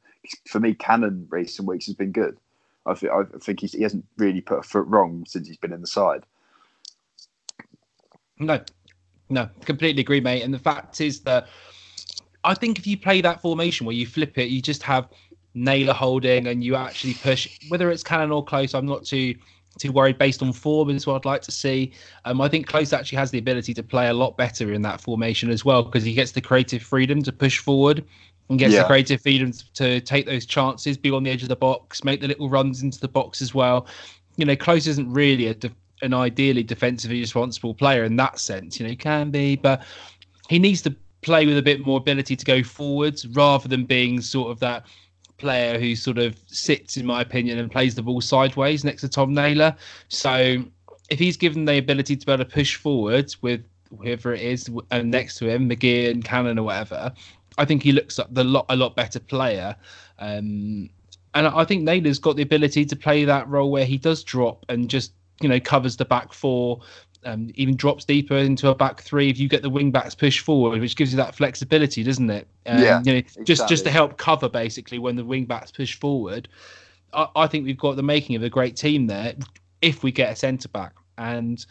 For 0.48 0.60
me, 0.60 0.74
Cannon 0.74 1.26
recent 1.30 1.68
weeks 1.68 1.86
has 1.86 1.94
been 1.94 2.12
good. 2.12 2.38
I 2.86 2.94
think 2.94 3.12
I 3.12 3.22
think 3.38 3.60
he 3.60 3.82
hasn't 3.82 4.04
really 4.18 4.40
put 4.40 4.58
a 4.58 4.62
foot 4.62 4.86
wrong 4.86 5.24
since 5.26 5.48
he's 5.48 5.56
been 5.56 5.72
in 5.72 5.80
the 5.80 5.86
side. 5.86 6.24
No, 8.38 8.60
no, 9.30 9.48
completely 9.64 10.02
agree, 10.02 10.20
mate. 10.20 10.42
And 10.42 10.52
the 10.52 10.58
fact 10.58 11.00
is 11.00 11.20
that 11.20 11.48
I 12.42 12.54
think 12.54 12.78
if 12.78 12.86
you 12.86 12.98
play 12.98 13.20
that 13.22 13.40
formation 13.40 13.86
where 13.86 13.94
you 13.94 14.06
flip 14.06 14.36
it, 14.38 14.48
you 14.48 14.60
just 14.60 14.82
have 14.82 15.08
Naylor 15.54 15.94
holding 15.94 16.46
and 16.46 16.62
you 16.62 16.74
actually 16.74 17.14
push, 17.14 17.58
whether 17.68 17.90
it's 17.90 18.02
cannon 18.02 18.32
or 18.32 18.44
close, 18.44 18.74
I'm 18.74 18.86
not 18.86 19.04
too 19.04 19.34
too 19.78 19.92
worried 19.92 20.18
based 20.18 20.42
on 20.42 20.52
form 20.52 20.90
is 20.90 21.06
what 21.06 21.16
I'd 21.16 21.24
like 21.24 21.42
to 21.42 21.50
see. 21.50 21.92
Um, 22.24 22.40
I 22.40 22.48
think 22.48 22.66
Close 22.66 22.92
actually 22.92 23.18
has 23.18 23.30
the 23.30 23.38
ability 23.38 23.74
to 23.74 23.82
play 23.82 24.08
a 24.08 24.14
lot 24.14 24.36
better 24.36 24.72
in 24.72 24.82
that 24.82 25.00
formation 25.00 25.50
as 25.50 25.64
well 25.64 25.82
because 25.82 26.04
he 26.04 26.14
gets 26.14 26.32
the 26.32 26.40
creative 26.40 26.82
freedom 26.82 27.22
to 27.22 27.32
push 27.32 27.58
forward 27.58 28.04
and 28.48 28.58
gets 28.58 28.74
Yeah. 28.74 28.82
the 28.82 28.86
creative 28.86 29.20
freedom 29.20 29.52
to 29.74 30.00
take 30.00 30.26
those 30.26 30.46
chances, 30.46 30.96
be 30.96 31.10
on 31.10 31.22
the 31.22 31.30
edge 31.30 31.42
of 31.42 31.48
the 31.48 31.56
box, 31.56 32.04
make 32.04 32.20
the 32.20 32.28
little 32.28 32.48
runs 32.48 32.82
into 32.82 33.00
the 33.00 33.08
box 33.08 33.40
as 33.40 33.54
well. 33.54 33.86
You 34.36 34.44
know, 34.44 34.56
Close 34.56 34.86
isn't 34.86 35.10
really 35.10 35.46
a 35.48 35.54
def- 35.54 35.72
an 36.02 36.12
ideally 36.12 36.62
defensively 36.62 37.20
responsible 37.20 37.72
player 37.72 38.04
in 38.04 38.16
that 38.16 38.38
sense. 38.38 38.78
You 38.78 38.84
know, 38.84 38.90
he 38.90 38.96
can 38.96 39.30
be, 39.30 39.56
but 39.56 39.82
he 40.48 40.58
needs 40.58 40.82
to 40.82 40.94
play 41.22 41.46
with 41.46 41.56
a 41.56 41.62
bit 41.62 41.86
more 41.86 41.96
ability 41.96 42.36
to 42.36 42.44
go 42.44 42.62
forwards 42.62 43.26
rather 43.28 43.66
than 43.68 43.86
being 43.86 44.20
sort 44.20 44.50
of 44.50 44.60
that 44.60 44.84
player 45.44 45.78
who 45.78 45.94
sort 45.94 46.16
of 46.16 46.36
sits, 46.46 46.96
in 46.96 47.04
my 47.04 47.20
opinion, 47.20 47.58
and 47.58 47.70
plays 47.70 47.94
the 47.94 48.02
ball 48.02 48.22
sideways 48.22 48.82
next 48.82 49.02
to 49.02 49.08
Tom 49.08 49.34
Naylor. 49.34 49.76
So 50.08 50.64
if 51.10 51.18
he's 51.18 51.36
given 51.36 51.66
the 51.66 51.76
ability 51.76 52.16
to 52.16 52.26
be 52.26 52.32
able 52.32 52.44
to 52.44 52.50
push 52.50 52.76
forwards 52.76 53.42
with 53.42 53.62
whoever 53.90 54.32
it 54.32 54.40
is 54.40 54.70
and 54.90 55.10
next 55.10 55.36
to 55.38 55.48
him, 55.48 55.68
McGee 55.68 56.10
and 56.10 56.24
Cannon 56.24 56.58
or 56.58 56.62
whatever, 56.62 57.12
I 57.58 57.66
think 57.66 57.82
he 57.82 57.92
looks 57.92 58.18
like 58.18 58.32
the 58.32 58.42
lot 58.42 58.64
a 58.70 58.76
lot 58.76 58.96
better 58.96 59.20
player. 59.20 59.76
Um, 60.18 60.88
and 61.34 61.46
I 61.46 61.64
think 61.64 61.82
Naylor's 61.82 62.18
got 62.18 62.36
the 62.36 62.42
ability 62.42 62.86
to 62.86 62.96
play 62.96 63.24
that 63.24 63.46
role 63.48 63.70
where 63.70 63.84
he 63.84 63.98
does 63.98 64.24
drop 64.24 64.64
and 64.70 64.88
just 64.88 65.12
you 65.42 65.48
know 65.48 65.60
covers 65.60 65.96
the 65.96 66.06
back 66.06 66.32
four, 66.32 66.80
um, 67.24 67.50
even 67.54 67.76
drops 67.76 68.04
deeper 68.04 68.36
into 68.36 68.68
a 68.68 68.74
back 68.74 69.00
three 69.00 69.30
if 69.30 69.38
you 69.38 69.48
get 69.48 69.62
the 69.62 69.70
wing 69.70 69.90
backs 69.90 70.14
push 70.14 70.40
forward, 70.40 70.80
which 70.80 70.96
gives 70.96 71.12
you 71.12 71.16
that 71.16 71.34
flexibility, 71.34 72.02
doesn't 72.02 72.30
it? 72.30 72.46
Um, 72.66 72.78
Yeah, 72.78 73.02
you 73.04 73.14
know, 73.14 73.22
just 73.44 73.68
just 73.68 73.84
to 73.84 73.90
help 73.90 74.16
cover 74.16 74.48
basically 74.48 74.98
when 74.98 75.16
the 75.16 75.24
wing 75.24 75.44
backs 75.44 75.70
push 75.70 75.98
forward. 75.98 76.48
I, 77.12 77.28
I 77.36 77.46
think 77.46 77.64
we've 77.64 77.78
got 77.78 77.96
the 77.96 78.02
making 78.02 78.36
of 78.36 78.42
a 78.42 78.50
great 78.50 78.76
team 78.76 79.06
there 79.06 79.34
if 79.82 80.02
we 80.02 80.10
get 80.10 80.32
a 80.32 80.36
centre 80.36 80.68
back 80.68 80.94
and 81.18 81.64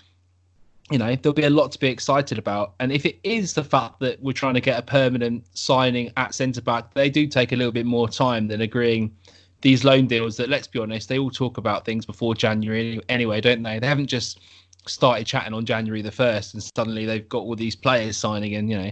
you 0.92 0.98
know 0.98 1.16
there'll 1.16 1.34
be 1.34 1.44
a 1.44 1.50
lot 1.50 1.72
to 1.72 1.80
be 1.80 1.88
excited 1.88 2.38
about 2.38 2.74
and 2.80 2.92
if 2.92 3.06
it 3.06 3.20
is 3.24 3.54
the 3.54 3.64
fact 3.64 4.00
that 4.00 4.22
we're 4.22 4.34
trying 4.34 4.54
to 4.54 4.62
get 4.62 4.78
a 4.78 4.82
permanent 4.82 5.44
signing 5.58 6.12
at 6.18 6.36
centre 6.36 6.62
back 6.62 6.94
they 6.94 7.10
do 7.10 7.26
take 7.26 7.52
a 7.52 7.56
little 7.56 7.72
bit 7.72 7.86
more 7.86 8.08
time 8.08 8.48
than 8.48 8.62
agreeing 8.62 9.16
these 9.62 9.84
loan 9.84 10.06
deals 10.06 10.38
that 10.38 10.50
let's 10.50 10.68
be 10.68 10.78
honest 10.78 11.10
they 11.10 11.18
all 11.18 11.32
talk 11.32 11.58
about 11.58 11.86
things 11.86 12.06
before 12.06 12.36
january 12.36 13.02
anyway 13.10 13.40
don't 13.40 13.64
they 13.64 13.80
they 13.80 13.88
haven't 13.88 14.08
just 14.08 14.42
started 14.86 15.26
chatting 15.26 15.54
on 15.54 15.66
january 15.66 16.02
the 16.02 16.12
1st 16.12 16.54
and 16.54 16.64
suddenly 16.64 17.06
they've 17.06 17.30
got 17.30 17.40
all 17.40 17.56
these 17.56 17.76
players 17.76 18.18
signing 18.18 18.56
and 18.56 18.70
you 18.70 18.78
know 18.78 18.92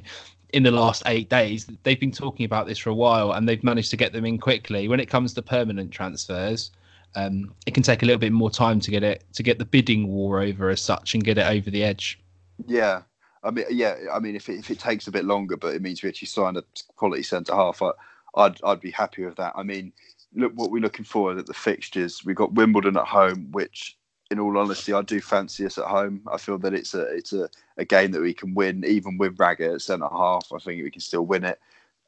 in 0.54 0.64
the 0.64 0.72
last 0.72 1.04
eight 1.06 1.30
days 1.30 1.68
they've 1.84 2.00
been 2.00 2.12
talking 2.12 2.46
about 2.46 2.68
this 2.68 2.78
for 2.78 2.90
a 2.90 2.94
while 2.94 3.32
and 3.32 3.48
they've 3.48 3.64
managed 3.64 3.90
to 3.90 3.98
get 3.98 4.12
them 4.12 4.26
in 4.26 4.38
quickly 4.38 4.88
when 4.88 5.00
it 5.00 5.08
comes 5.08 5.34
to 5.34 5.42
permanent 5.42 5.92
transfers 5.92 6.72
um, 7.16 7.54
it 7.66 7.74
can 7.74 7.84
take 7.84 8.04
a 8.04 8.06
little 8.06 8.20
bit 8.20 8.32
more 8.32 8.50
time 8.50 8.80
to 8.80 8.92
get 8.92 9.04
it 9.04 9.24
to 9.34 9.44
get 9.44 9.60
the 9.60 9.66
bidding 9.66 10.08
war 10.08 10.42
over 10.42 10.70
as 10.70 10.82
such 10.82 11.14
and 11.14 11.24
get 11.24 11.38
it 11.38 11.46
over 11.46 11.70
the 11.70 11.84
edge. 11.84 12.20
Yeah, 12.68 13.02
I 13.44 13.52
mean, 13.52 13.66
yeah, 13.70 13.96
I 14.14 14.20
mean, 14.20 14.36
if 14.36 14.50
it, 14.50 14.60
if 14.60 14.72
it 14.72 14.80
takes 14.80 15.08
a 15.08 15.12
bit 15.12 15.26
longer, 15.26 15.58
but 15.58 15.76
it 15.76 15.82
means 15.82 16.02
we 16.02 16.10
actually 16.10 16.28
sign 16.28 16.58
a 16.58 16.64
quality 16.96 17.24
centre 17.24 17.54
half, 17.54 17.82
I, 17.82 17.92
I'd 18.36 18.64
I'd 18.64 18.82
be 18.82 18.92
happy 18.92 19.26
with 19.26 19.36
that. 19.38 19.54
I 19.56 19.64
mean, 19.64 19.92
look 20.34 20.54
what 20.56 20.72
we're 20.72 20.82
looking 20.82 21.06
for 21.06 21.38
at 21.38 21.46
the 21.46 21.54
fixtures. 21.54 22.24
We've 22.24 22.36
got 22.36 22.54
Wimbledon 22.54 22.98
at 22.98 23.08
home, 23.08 23.52
which, 23.52 23.98
in 24.32 24.40
all 24.40 24.58
honesty, 24.58 24.94
I 24.94 25.02
do 25.02 25.20
fancy 25.20 25.66
us 25.66 25.78
at 25.78 25.86
home. 25.86 26.22
I 26.32 26.38
feel 26.38 26.58
that 26.60 26.74
it's 26.74 26.94
a 26.94 27.02
it's 27.02 27.34
a, 27.34 27.50
a 27.78 27.86
game 27.86 28.12
that 28.12 28.22
we 28.22 28.34
can 28.34 28.56
win, 28.56 28.84
even 28.86 29.18
with 29.18 29.38
Raggett 29.38 29.74
at 29.74 29.82
centre 29.82 30.08
half. 30.10 30.48
I 30.54 30.58
think 30.58 30.84
we 30.84 30.90
can 30.90 31.02
still 31.02 31.26
win 31.26 31.44
it. 31.44 31.60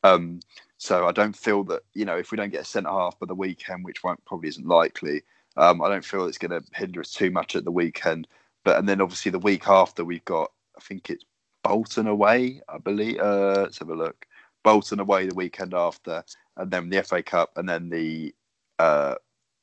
Um, 0.04 0.40
so 0.78 1.06
I 1.06 1.12
don't 1.12 1.36
feel 1.36 1.64
that 1.66 1.84
you 1.94 2.06
know 2.06 2.18
if 2.18 2.32
we 2.32 2.38
don't 2.38 2.52
get 2.52 2.62
a 2.62 2.66
centre 2.66 2.90
half 2.90 3.20
by 3.20 3.28
the 3.28 3.36
weekend, 3.36 3.84
which 3.84 4.04
won't, 4.04 4.24
probably 4.26 4.50
isn't 4.50 4.66
likely. 4.66 5.22
Um, 5.58 5.82
I 5.84 5.90
don't 5.90 6.06
feel 6.06 6.26
it's 6.26 6.38
going 6.38 6.52
to 6.52 6.66
hinder 6.74 7.02
us 7.02 7.12
too 7.12 7.30
much 7.30 7.56
at 7.56 7.66
the 7.66 7.72
weekend. 7.72 8.28
But 8.64 8.80
and 8.80 8.88
then 8.88 9.02
obviously 9.02 9.32
the 9.32 9.40
week 9.40 9.68
after 9.68 10.06
we've 10.06 10.26
got 10.26 10.52
I 10.78 10.82
think 10.82 11.10
it's 11.10 11.26
Bolton 11.64 12.08
away, 12.08 12.62
I 12.70 12.78
believe. 12.78 13.20
Uh, 13.20 13.64
let's 13.64 13.80
have 13.80 13.90
a 13.90 13.96
look. 13.96 14.26
Bolton 14.64 15.00
away 15.02 15.28
the 15.28 15.36
weekend 15.36 15.74
after, 15.74 16.24
and 16.56 16.72
then 16.72 16.90
the 16.90 17.04
FA 17.04 17.22
Cup, 17.22 17.58
and 17.58 17.68
then 17.68 17.90
the 17.90 18.34
uh, 18.80 19.16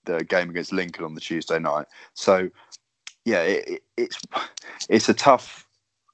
the 0.06 0.24
game 0.24 0.50
against 0.50 0.72
Lincoln 0.72 1.04
on 1.04 1.14
the 1.14 1.20
Tuesday 1.22 1.58
night. 1.60 1.86
So, 2.14 2.50
yeah, 3.26 3.42
it, 3.42 3.68
it, 3.68 3.82
it's 3.98 4.20
it's 4.90 5.10
a 5.10 5.14
tough. 5.14 5.68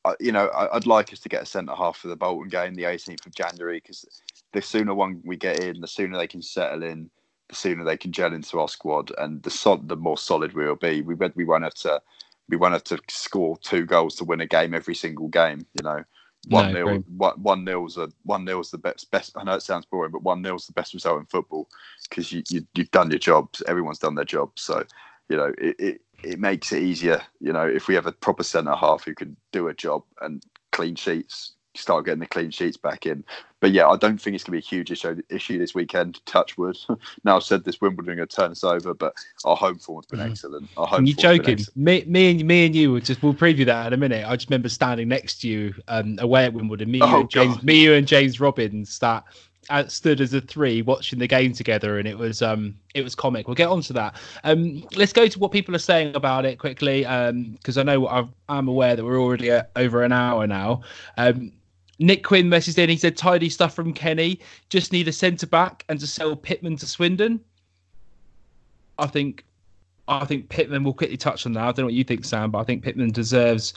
uh, 0.04 0.14
You 0.20 0.32
know, 0.32 0.50
I'd 0.74 0.86
like 0.86 1.12
us 1.14 1.20
to 1.20 1.30
get 1.30 1.44
a 1.44 1.46
centre 1.46 1.76
half 1.76 1.98
for 1.98 2.08
the 2.08 2.16
Bolton 2.16 2.50
game, 2.50 2.76
the 2.76 2.84
18th 2.84 3.26
of 3.26 3.34
January, 3.34 3.80
because 3.80 4.06
the 4.54 4.62
sooner 4.62 4.94
one 4.94 5.22
we 5.26 5.36
get 5.38 5.60
in, 5.64 5.80
the 5.82 5.88
sooner 5.88 6.18
they 6.18 6.28
can 6.28 6.42
settle 6.42 6.84
in, 6.84 7.10
the 7.50 7.56
sooner 7.56 7.84
they 7.84 7.98
can 7.98 8.12
gel 8.12 8.34
into 8.34 8.60
our 8.60 8.68
squad, 8.68 9.12
and 9.18 9.42
the 9.44 9.50
sol- 9.50 9.78
the 9.78 9.96
more 9.96 10.18
solid 10.18 10.54
we 10.54 10.66
will 10.66 10.76
be. 10.76 11.02
We 11.02 11.16
we 11.36 11.46
won't 11.46 11.64
have 11.64 11.74
to 11.76 12.02
we 12.50 12.58
won't 12.58 12.74
have 12.74 12.84
to 12.86 13.00
score 13.10 13.58
two 13.58 13.86
goals 13.86 14.16
to 14.16 14.24
win 14.24 14.42
a 14.42 14.46
game 14.46 14.74
every 14.74 14.96
single 14.96 15.28
game. 15.28 15.66
You 15.74 15.84
know, 15.84 16.04
one 16.46 16.72
No, 16.72 16.72
nil, 16.72 17.04
one, 17.16 17.42
one 17.42 17.64
nil's 17.64 17.98
a 17.98 18.08
one 18.24 18.44
nil's 18.44 18.70
the 18.70 18.78
best. 18.78 19.10
Best. 19.10 19.32
I 19.36 19.44
know 19.44 19.54
it 19.54 19.62
sounds 19.62 19.86
boring, 19.86 20.12
but 20.12 20.22
one 20.22 20.42
nil's 20.42 20.66
the 20.66 20.72
best 20.74 20.94
result 20.94 21.20
in 21.20 21.26
football 21.26 21.68
because 22.08 22.32
you, 22.32 22.42
you 22.50 22.66
you've 22.74 22.90
done 22.92 23.10
your 23.10 23.18
jobs. 23.18 23.62
Everyone's 23.66 23.98
done 24.00 24.14
their 24.16 24.24
job, 24.24 24.52
so 24.56 24.84
you 25.28 25.36
know 25.36 25.52
it, 25.58 25.76
it 25.78 26.00
it 26.24 26.40
makes 26.40 26.72
it 26.72 26.82
easier. 26.82 27.22
You 27.40 27.52
know, 27.52 27.66
if 27.66 27.88
we 27.88 27.94
have 27.94 28.06
a 28.06 28.12
proper 28.12 28.44
centre 28.44 28.76
half 28.76 29.04
who 29.04 29.14
can 29.14 29.36
do 29.52 29.68
a 29.68 29.74
job 29.74 30.04
and 30.20 30.42
clean 30.72 30.96
sheets, 30.96 31.54
start 31.76 32.04
getting 32.04 32.20
the 32.20 32.26
clean 32.26 32.50
sheets 32.50 32.76
back 32.76 33.06
in. 33.06 33.24
But 33.60 33.72
yeah, 33.72 33.88
I 33.88 33.96
don't 33.96 34.20
think 34.20 34.34
it's 34.34 34.44
going 34.44 34.60
to 34.60 34.62
be 34.62 34.76
a 34.76 34.78
huge 34.78 34.90
issue 34.90 35.20
issue 35.30 35.58
this 35.58 35.74
weekend. 35.74 36.24
Touch 36.26 36.58
wood. 36.58 36.76
now 37.24 37.36
I've 37.36 37.42
said 37.42 37.64
this, 37.64 37.80
Wimbledon 37.80 38.16
going 38.16 38.28
to 38.28 38.36
turn 38.36 38.50
us 38.50 38.64
over, 38.64 38.92
but 38.94 39.14
our 39.44 39.56
home 39.56 39.78
form's 39.78 40.06
been 40.06 40.20
Mhm. 40.20 40.30
excellent. 40.30 40.70
Our 40.76 40.86
home 40.86 41.06
you 41.06 41.14
form's 41.14 41.38
joking? 41.38 41.58
Me, 41.74 42.04
me 42.06 42.30
and 42.30 42.44
me 42.44 42.66
and 42.66 42.74
you 42.74 42.92
will 42.92 43.00
just 43.00 43.22
we'll 43.22 43.34
preview 43.34 43.64
that 43.66 43.86
in 43.88 43.92
a 43.92 43.96
minute. 43.96 44.26
I 44.26 44.36
just 44.36 44.50
remember 44.50 44.68
standing 44.68 45.08
next 45.08 45.40
to 45.40 45.48
you 45.48 45.74
um, 45.88 46.18
away 46.20 46.44
at 46.44 46.52
Wimbledon. 46.52 46.90
Me, 46.90 46.98
you, 46.98 47.04
Oh, 47.04 47.20
and 47.20 47.30
James, 47.30 47.56
God. 47.56 47.64
me, 47.64 47.82
you, 47.82 47.94
and 47.94 48.06
James 48.06 48.40
Robbins 48.40 48.98
that 48.98 49.24
uh, 49.68 49.86
stood 49.88 50.20
as 50.20 50.32
a 50.32 50.40
three 50.40 50.82
watching 50.82 51.18
the 51.18 51.26
game 51.26 51.52
together, 51.52 51.98
and 51.98 52.06
it 52.06 52.16
was 52.16 52.42
um 52.42 52.76
it 52.94 53.02
was 53.02 53.14
comic. 53.14 53.48
We'll 53.48 53.56
get 53.56 53.68
on 53.68 53.80
to 53.82 53.92
that. 53.94 54.16
Um, 54.44 54.84
let's 54.94 55.12
go 55.12 55.26
to 55.26 55.38
what 55.38 55.50
people 55.50 55.74
are 55.74 55.78
saying 55.80 56.14
about 56.14 56.44
it 56.44 56.58
quickly, 56.58 57.00
because 57.00 57.76
I 57.78 57.82
know 57.82 58.06
I've, 58.06 58.28
I'm 58.48 58.68
aware 58.68 58.94
that 58.94 59.04
we're 59.04 59.20
already 59.20 59.50
over 59.74 60.02
an 60.04 60.12
hour 60.12 60.46
now. 60.46 60.82
Um, 61.16 61.52
Nick 61.98 62.24
Quinn 62.24 62.48
messaged 62.48 62.78
in. 62.78 62.88
He 62.90 62.96
said, 62.96 63.16
"Tidy 63.16 63.48
stuff 63.48 63.74
from 63.74 63.92
Kenny. 63.92 64.40
Just 64.68 64.92
need 64.92 65.08
a 65.08 65.12
centre 65.12 65.46
back 65.46 65.84
and 65.88 65.98
to 66.00 66.06
sell 66.06 66.36
Pitman 66.36 66.76
to 66.78 66.86
Swindon." 66.86 67.40
I 68.98 69.06
think 69.06 69.44
I 70.08 70.24
think 70.24 70.48
Pitman 70.48 70.84
will 70.84 70.94
quickly 70.94 71.16
touch 71.16 71.46
on 71.46 71.52
that. 71.54 71.62
I 71.62 71.66
don't 71.66 71.78
know 71.78 71.84
what 71.86 71.94
you 71.94 72.04
think, 72.04 72.24
Sam, 72.24 72.50
but 72.50 72.58
I 72.58 72.64
think 72.64 72.82
Pitman 72.82 73.10
deserves 73.10 73.74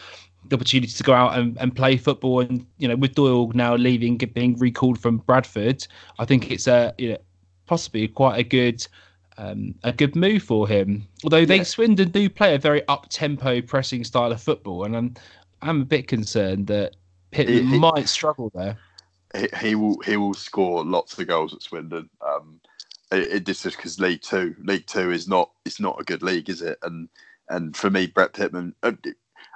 the 0.47 0.55
opportunity 0.55 0.91
to 0.91 1.03
go 1.03 1.13
out 1.13 1.37
and, 1.37 1.57
and 1.59 1.75
play 1.75 1.97
football. 1.97 2.41
And 2.41 2.65
you 2.77 2.87
know, 2.87 2.95
with 2.95 3.15
Doyle 3.15 3.51
now 3.53 3.75
leaving, 3.75 4.17
being 4.17 4.57
recalled 4.57 4.99
from 4.99 5.17
Bradford, 5.17 5.85
I 6.19 6.25
think 6.25 6.51
it's 6.51 6.67
a 6.67 6.93
you 6.97 7.09
know 7.09 7.17
possibly 7.65 8.07
quite 8.07 8.37
a 8.39 8.43
good 8.43 8.85
um, 9.37 9.73
a 9.83 9.91
good 9.91 10.15
move 10.15 10.43
for 10.43 10.67
him. 10.67 11.07
Although 11.23 11.45
they 11.45 11.57
Yeah. 11.57 11.63
Swindon 11.63 12.09
do 12.09 12.29
play 12.29 12.55
a 12.55 12.59
very 12.59 12.85
up 12.87 13.07
tempo 13.09 13.61
pressing 13.61 14.03
style 14.03 14.31
of 14.31 14.41
football, 14.41 14.83
and 14.83 14.95
I'm 14.95 15.13
I'm 15.61 15.81
a 15.81 15.85
bit 15.85 16.07
concerned 16.07 16.67
that 16.67 16.95
Pitman 17.31 17.63
He- 17.65 17.77
he- 17.77 17.77
might 17.79 18.09
struggle 18.09 18.51
there. 18.53 18.77
he, 19.35 19.47
he 19.61 19.75
will 19.75 19.99
he 20.01 20.17
will 20.17 20.33
score 20.33 20.83
lots 20.83 21.17
of 21.17 21.27
goals 21.27 21.53
at 21.53 21.61
Swindon. 21.61 22.09
Um, 22.21 22.59
it, 23.11 23.27
it 23.33 23.45
this 23.45 23.65
is 23.65 23.75
because 23.75 23.99
League 23.99 24.21
Two, 24.21 24.55
League 24.63 24.87
Two 24.87 25.11
is 25.11 25.27
not 25.27 25.51
it's 25.65 25.79
not 25.79 25.99
a 25.99 26.03
good 26.03 26.23
league, 26.23 26.49
is 26.49 26.61
it? 26.61 26.77
And 26.83 27.09
and 27.49 27.75
for 27.75 27.89
me, 27.89 28.07
Brett 28.07 28.33
Pitman, 28.33 28.75
uh, 28.83 28.93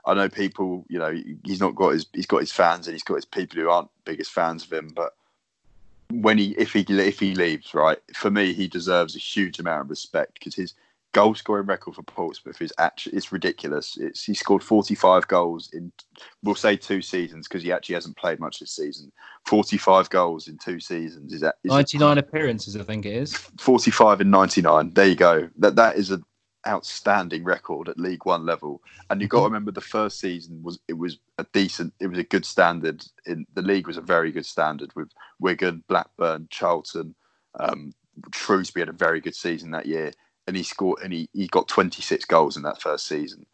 I 0.06 0.14
know 0.16 0.30
people, 0.30 0.86
you 0.90 1.00
know, 1.00 1.16
he's 1.46 1.60
not 1.60 1.76
got 1.76 1.90
his 1.94 2.06
he's 2.14 2.26
got 2.26 2.42
his 2.42 2.52
fans 2.52 2.88
and 2.88 2.94
he's 2.94 3.04
got 3.04 3.16
his 3.16 3.26
people 3.26 3.60
who 3.60 3.70
aren't 3.70 3.90
biggest 4.06 4.32
fans 4.32 4.64
of 4.66 4.74
him, 4.74 4.92
but 4.96 5.14
when 6.12 6.38
he 6.38 6.52
if 6.58 6.74
he 6.74 6.82
if 6.90 7.20
he 7.20 7.34
leaves, 7.36 7.74
right, 7.74 7.98
for 8.14 8.30
me, 8.30 8.54
he 8.54 8.68
deserves 8.68 9.16
a 9.16 9.20
huge 9.20 9.60
amount 9.60 9.82
of 9.82 9.90
respect 9.90 10.36
because 10.36 10.56
his 10.56 10.74
goal 11.14 11.36
scoring 11.36 11.68
record 11.68 11.96
for 11.96 12.04
Portsmouth 12.04 12.62
is 12.62 12.74
actually 12.80 13.16
it's 13.16 13.32
ridiculous. 13.32 13.98
It's 13.98 14.24
he 14.24 14.34
scored 14.34 14.64
45 14.64 15.28
goals 15.28 15.70
in 15.72 15.92
we'll 16.44 16.56
say 16.56 16.76
two 16.76 17.02
seasons 17.02 17.48
because 17.48 17.64
he 17.64 17.72
actually 17.72 17.96
hasn't 17.96 18.18
played 18.18 18.40
much 18.40 18.60
this 18.60 18.76
season. 18.76 19.12
45 19.46 20.10
goals 20.10 20.48
in 20.48 20.58
two 20.58 20.80
seasons 20.80 21.32
is 21.32 21.42
that 21.42 21.56
is 21.64 21.70
99 21.70 22.18
appearances, 22.18 22.76
I 22.76 22.84
think 22.84 23.06
it 23.06 23.14
is. 23.14 23.36
45 23.60 24.22
in 24.22 24.30
99 24.30 24.90
there 24.94 25.08
you 25.08 25.16
go 25.16 25.50
that 25.58 25.76
that 25.76 25.96
is 25.96 26.12
an 26.12 26.24
outstanding 26.68 27.44
record 27.44 27.90
at 27.90 28.00
league 28.00 28.26
one 28.26 28.46
level 28.46 28.82
and 29.10 29.20
you've 29.20 29.30
got 29.30 29.40
to 29.40 29.46
remember 29.46 29.72
the 29.72 29.82
first 29.82 30.20
season 30.20 30.62
was 30.64 30.80
it 30.88 30.94
was 30.94 31.18
a 31.38 31.46
decent 31.52 31.94
it 32.00 32.08
was 32.08 32.18
a 32.18 32.24
good 32.24 32.46
standard 32.46 33.04
in 33.26 33.46
the 33.54 33.62
league 33.62 33.86
was 33.86 33.98
a 33.98 34.02
very 34.02 34.32
good 34.32 34.46
standard 34.46 34.90
with 34.96 35.10
wigan 35.40 35.84
blackburn 35.90 36.48
charlton 36.50 37.14
um 37.60 37.94
shrewsbury 38.34 38.82
had 38.82 38.88
a 38.88 38.98
very 38.98 39.20
good 39.20 39.36
season 39.36 39.72
that 39.72 39.86
year 39.86 40.14
and 40.48 40.56
he 40.56 40.64
scored 40.64 41.00
and 41.04 41.14
he, 41.14 41.30
he 41.34 41.48
got 41.48 41.68
26 41.68 42.26
goals 42.26 42.58
in 42.58 42.64
that 42.64 42.82
first 42.82 43.08
season. 43.08 43.46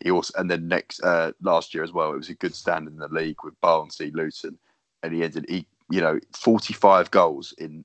He 0.00 0.10
also 0.10 0.32
and 0.36 0.50
then 0.50 0.68
next 0.68 1.02
uh 1.02 1.32
last 1.40 1.72
year 1.72 1.84
as 1.84 1.92
well 1.92 2.12
it 2.12 2.18
was 2.18 2.28
a 2.28 2.34
good 2.34 2.54
stand 2.54 2.88
in 2.88 2.96
the 2.96 3.08
league 3.08 3.38
with 3.42 3.58
barnsley 3.60 4.10
luton 4.10 4.58
and 5.02 5.14
he 5.14 5.22
ended 5.22 5.46
he 5.48 5.66
you 5.90 6.00
know 6.00 6.18
45 6.32 7.10
goals 7.10 7.54
in 7.58 7.84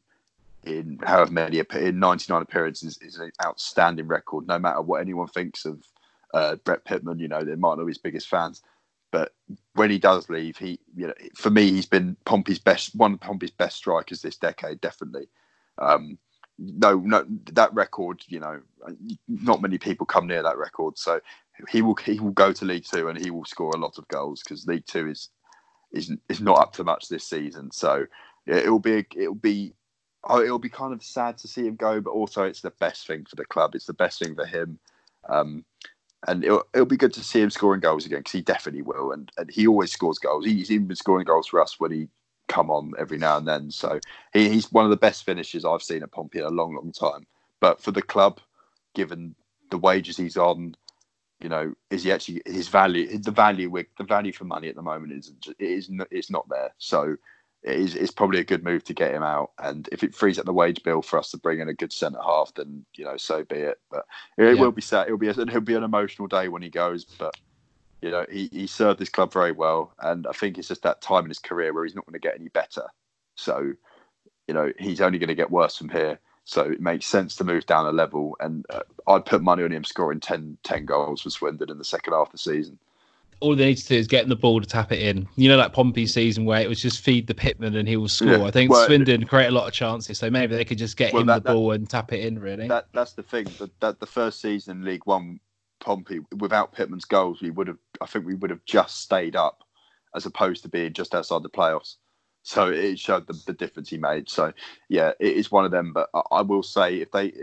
in 0.65 0.99
however 1.03 1.31
many 1.31 1.61
in 1.75 1.99
99 1.99 2.41
appearances 2.41 2.97
is 3.01 3.17
an 3.17 3.31
outstanding 3.43 4.07
record 4.07 4.47
no 4.47 4.59
matter 4.59 4.81
what 4.81 5.01
anyone 5.01 5.27
thinks 5.27 5.65
of 5.65 5.81
uh, 6.33 6.55
Brett 6.57 6.83
Pitman 6.83 7.19
you 7.19 7.27
know 7.27 7.43
they 7.43 7.55
might 7.55 7.77
not 7.77 7.85
be 7.85 7.91
his 7.91 7.97
biggest 7.97 8.27
fans 8.27 8.61
but 9.11 9.33
when 9.75 9.89
he 9.89 9.97
does 9.97 10.29
leave 10.29 10.57
he 10.57 10.79
you 10.95 11.07
know 11.07 11.13
for 11.35 11.49
me 11.49 11.71
he's 11.71 11.85
been 11.85 12.17
Pompey's 12.25 12.59
best 12.59 12.95
one 12.95 13.13
of 13.13 13.19
Pompey's 13.19 13.51
best 13.51 13.77
strikers 13.77 14.21
this 14.21 14.37
decade 14.37 14.81
definitely. 14.81 15.27
Um 15.77 16.17
no 16.59 16.97
no 16.97 17.25
that 17.53 17.73
record 17.73 18.21
you 18.27 18.39
know 18.39 18.59
not 19.27 19.61
many 19.61 19.77
people 19.77 20.05
come 20.05 20.27
near 20.27 20.43
that 20.43 20.57
record 20.57 20.97
so 20.97 21.19
he 21.69 21.81
will 21.81 21.95
he 21.95 22.19
will 22.19 22.31
go 22.31 22.51
to 22.51 22.65
League 22.65 22.85
2 22.85 23.07
and 23.07 23.17
he 23.17 23.31
will 23.31 23.45
score 23.45 23.71
a 23.73 23.79
lot 23.79 23.97
of 23.97 24.07
goals 24.09 24.41
because 24.43 24.67
League 24.67 24.85
2 24.85 25.09
is 25.09 25.29
is 25.91 26.11
is 26.27 26.41
not 26.41 26.59
up 26.59 26.73
to 26.73 26.83
much 26.83 27.07
this 27.07 27.23
season 27.23 27.71
so 27.71 28.05
it 28.45 28.69
will 28.69 28.79
be 28.79 29.05
it 29.15 29.27
will 29.27 29.35
be 29.35 29.73
oh, 30.25 30.41
it'll 30.41 30.59
be 30.59 30.69
kind 30.69 30.93
of 30.93 31.03
sad 31.03 31.37
to 31.39 31.47
see 31.47 31.65
him 31.65 31.75
go, 31.75 32.01
but 32.01 32.11
also 32.11 32.43
it's 32.43 32.61
the 32.61 32.71
best 32.79 33.07
thing 33.07 33.25
for 33.25 33.35
the 33.35 33.45
club. 33.45 33.75
It's 33.75 33.85
the 33.85 33.93
best 33.93 34.19
thing 34.19 34.35
for 34.35 34.45
him. 34.45 34.79
Um, 35.27 35.65
and 36.27 36.43
it'll, 36.43 36.63
it'll 36.73 36.85
be 36.85 36.97
good 36.97 37.13
to 37.13 37.23
see 37.23 37.41
him 37.41 37.49
scoring 37.49 37.79
goals 37.79 38.05
again 38.05 38.19
because 38.19 38.33
he 38.33 38.41
definitely 38.41 38.81
will. 38.81 39.11
And, 39.11 39.31
and 39.37 39.49
he 39.49 39.67
always 39.67 39.91
scores 39.91 40.19
goals. 40.19 40.45
He's 40.45 40.71
even 40.71 40.87
been 40.87 40.97
scoring 40.97 41.25
goals 41.25 41.47
for 41.47 41.61
us 41.61 41.79
when 41.79 41.91
he 41.91 42.07
come 42.49 42.69
on 42.69 42.91
every 42.99 43.17
now 43.17 43.37
and 43.37 43.47
then. 43.47 43.71
So 43.71 43.99
he, 44.33 44.49
he's 44.49 44.71
one 44.71 44.83
of 44.83 44.91
the 44.91 44.97
best 44.97 45.23
finishers 45.23 45.63
I've 45.63 45.83
seen 45.83 46.03
at 46.03 46.11
Pompey 46.11 46.39
in 46.39 46.45
a 46.45 46.49
long, 46.49 46.75
long 46.75 46.91
time. 46.91 47.25
But 47.61 47.81
for 47.81 47.91
the 47.91 48.01
club, 48.01 48.41
given 48.95 49.35
the 49.69 49.77
wages 49.77 50.17
he's 50.17 50.35
on, 50.37 50.75
you 51.39 51.47
know, 51.49 51.73
is 51.89 52.03
he 52.03 52.11
actually 52.11 52.41
his 52.45 52.67
value? 52.67 53.17
The 53.17 53.31
value, 53.31 53.69
with 53.69 53.87
the 53.97 54.03
value 54.03 54.33
for 54.33 54.43
money 54.43 54.67
at 54.67 54.75
the 54.75 54.81
moment 54.81 55.13
is 55.13 55.31
it 55.47 55.63
is 55.63 55.89
it's 56.11 56.29
not 56.29 56.49
there. 56.49 56.73
So 56.79 57.15
it 57.63 57.75
is 57.77 57.95
it's 57.95 58.11
probably 58.11 58.39
a 58.39 58.45
good 58.45 58.63
move 58.63 58.83
to 58.85 58.93
get 58.93 59.13
him 59.13 59.23
out. 59.23 59.51
And 59.59 59.87
if 59.91 60.03
it 60.03 60.15
frees 60.15 60.39
up 60.39 60.45
the 60.45 60.53
wage 60.53 60.83
bill 60.83 61.01
for 61.01 61.17
us 61.19 61.31
to 61.31 61.37
bring 61.37 61.59
in 61.59 61.69
a 61.69 61.73
good 61.73 61.93
centre 61.93 62.21
half, 62.21 62.53
then 62.55 62.85
you 62.95 63.05
know, 63.05 63.17
so 63.17 63.45
be 63.45 63.57
it. 63.57 63.79
But 63.89 64.05
it 64.37 64.55
Yeah. 64.55 64.61
will 64.61 64.71
be 64.71 64.81
sad. 64.81 65.07
It'll 65.07 65.17
be 65.17 65.27
a, 65.29 65.31
it'll 65.31 65.61
be 65.61 65.75
an 65.75 65.83
emotional 65.83 66.27
day 66.27 66.49
when 66.49 66.61
he 66.61 66.69
goes. 66.69 67.05
But 67.05 67.35
you 68.01 68.11
know, 68.11 68.25
he, 68.31 68.49
he 68.51 68.67
served 68.67 68.99
this 68.99 69.09
club 69.09 69.31
very 69.33 69.51
well, 69.51 69.93
and 69.99 70.25
I 70.27 70.31
think 70.31 70.57
it's 70.57 70.67
just 70.69 70.83
that 70.83 71.01
time 71.01 71.23
in 71.25 71.29
his 71.29 71.39
career 71.39 71.73
where 71.73 71.83
he's 71.83 71.95
not 71.95 72.05
going 72.05 72.13
to 72.13 72.19
get 72.19 72.35
any 72.39 72.49
better. 72.49 72.83
So 73.35 73.73
you 74.47 74.53
know, 74.53 74.71
he's 74.79 74.99
only 74.99 75.19
going 75.19 75.27
to 75.27 75.35
get 75.35 75.51
worse 75.51 75.77
from 75.77 75.89
here. 75.89 76.19
So 76.43 76.61
it 76.63 76.81
makes 76.81 77.05
sense 77.05 77.35
to 77.35 77.43
move 77.43 77.67
down 77.67 77.85
a 77.85 77.91
level, 77.91 78.35
and 78.39 78.65
uh, 78.71 78.79
I'd 79.07 79.25
put 79.25 79.43
money 79.43 79.63
on 79.63 79.71
him 79.71 79.83
scoring 79.83 80.19
10, 80.19 80.57
10 80.63 80.85
goals 80.85 81.21
for 81.21 81.29
Swindon 81.29 81.69
in 81.69 81.77
the 81.77 81.83
second 81.83 82.13
half 82.13 82.27
of 82.29 82.31
the 82.31 82.37
season. 82.39 82.79
all 83.41 83.55
they 83.55 83.67
need 83.67 83.77
to 83.77 83.87
do 83.87 83.95
is 83.95 84.07
get 84.07 84.23
in 84.23 84.29
the 84.29 84.35
ball 84.35 84.59
to 84.59 84.65
tap 84.65 84.91
it 84.91 84.99
in. 84.99 85.27
You 85.35 85.49
know, 85.49 85.57
like 85.57 85.73
Pompey 85.73 86.07
season 86.07 86.45
where 86.45 86.59
it 86.59 86.67
was 86.67 86.81
just 86.81 87.03
feed 87.03 87.27
the 87.27 87.35
Pitman 87.35 87.75
and 87.75 87.87
he 87.87 87.95
will 87.97 88.07
score. 88.07 88.29
Yeah, 88.29 88.43
I 88.45 88.49
think 88.49 88.71
well- 88.71 88.87
Swindon 88.87 89.25
create 89.27 89.47
a 89.47 89.51
lot 89.51 89.67
of 89.67 89.73
chances, 89.73 90.17
so 90.17 90.31
maybe 90.31 90.55
they 90.55 90.65
could 90.65 90.79
just 90.79 90.97
get 90.97 91.13
Well, 91.13 91.21
him 91.21 91.27
that- 91.27 91.43
the 91.43 91.53
ball 91.53 91.71
and 91.73 91.87
tap 91.87 92.11
it 92.11 92.21
in. 92.25 92.39
Really, 92.39 92.67
That 92.67 92.87
that's 92.93 93.13
the 93.13 93.23
thing. 93.23 93.45
That, 93.59 93.79
that 93.81 93.99
the 93.99 94.07
first 94.07 94.41
season 94.41 94.79
in 94.79 94.85
League 94.85 95.05
One, 95.05 95.39
Pompey 95.79 96.21
without 96.35 96.73
Pitman's 96.73 97.05
goals, 97.05 97.41
we 97.43 97.51
would 97.51 97.67
have. 97.67 97.77
I 98.01 98.05
think 98.05 98.25
we 98.25 98.35
would 98.35 98.49
have 98.49 98.65
just 98.65 99.01
stayed 99.01 99.35
up, 99.35 99.63
as 100.15 100.25
opposed 100.25 100.63
to 100.63 100.69
being 100.69 100.93
just 100.93 101.15
outside 101.15 101.43
the 101.43 101.49
playoffs. 101.49 101.95
So 102.43 102.69
it 102.69 102.97
showed 102.97 103.27
the, 103.27 103.39
the 103.45 103.53
difference 103.53 103.89
he 103.89 103.97
made. 103.97 104.29
So 104.29 104.53
yeah, 104.87 105.11
it 105.19 105.35
is 105.35 105.51
one 105.51 105.65
of 105.65 105.71
them. 105.71 105.93
But 105.93 106.09
I, 106.13 106.21
I 106.31 106.41
will 106.41 106.63
say, 106.63 106.97
if 106.97 107.11
they, 107.11 107.33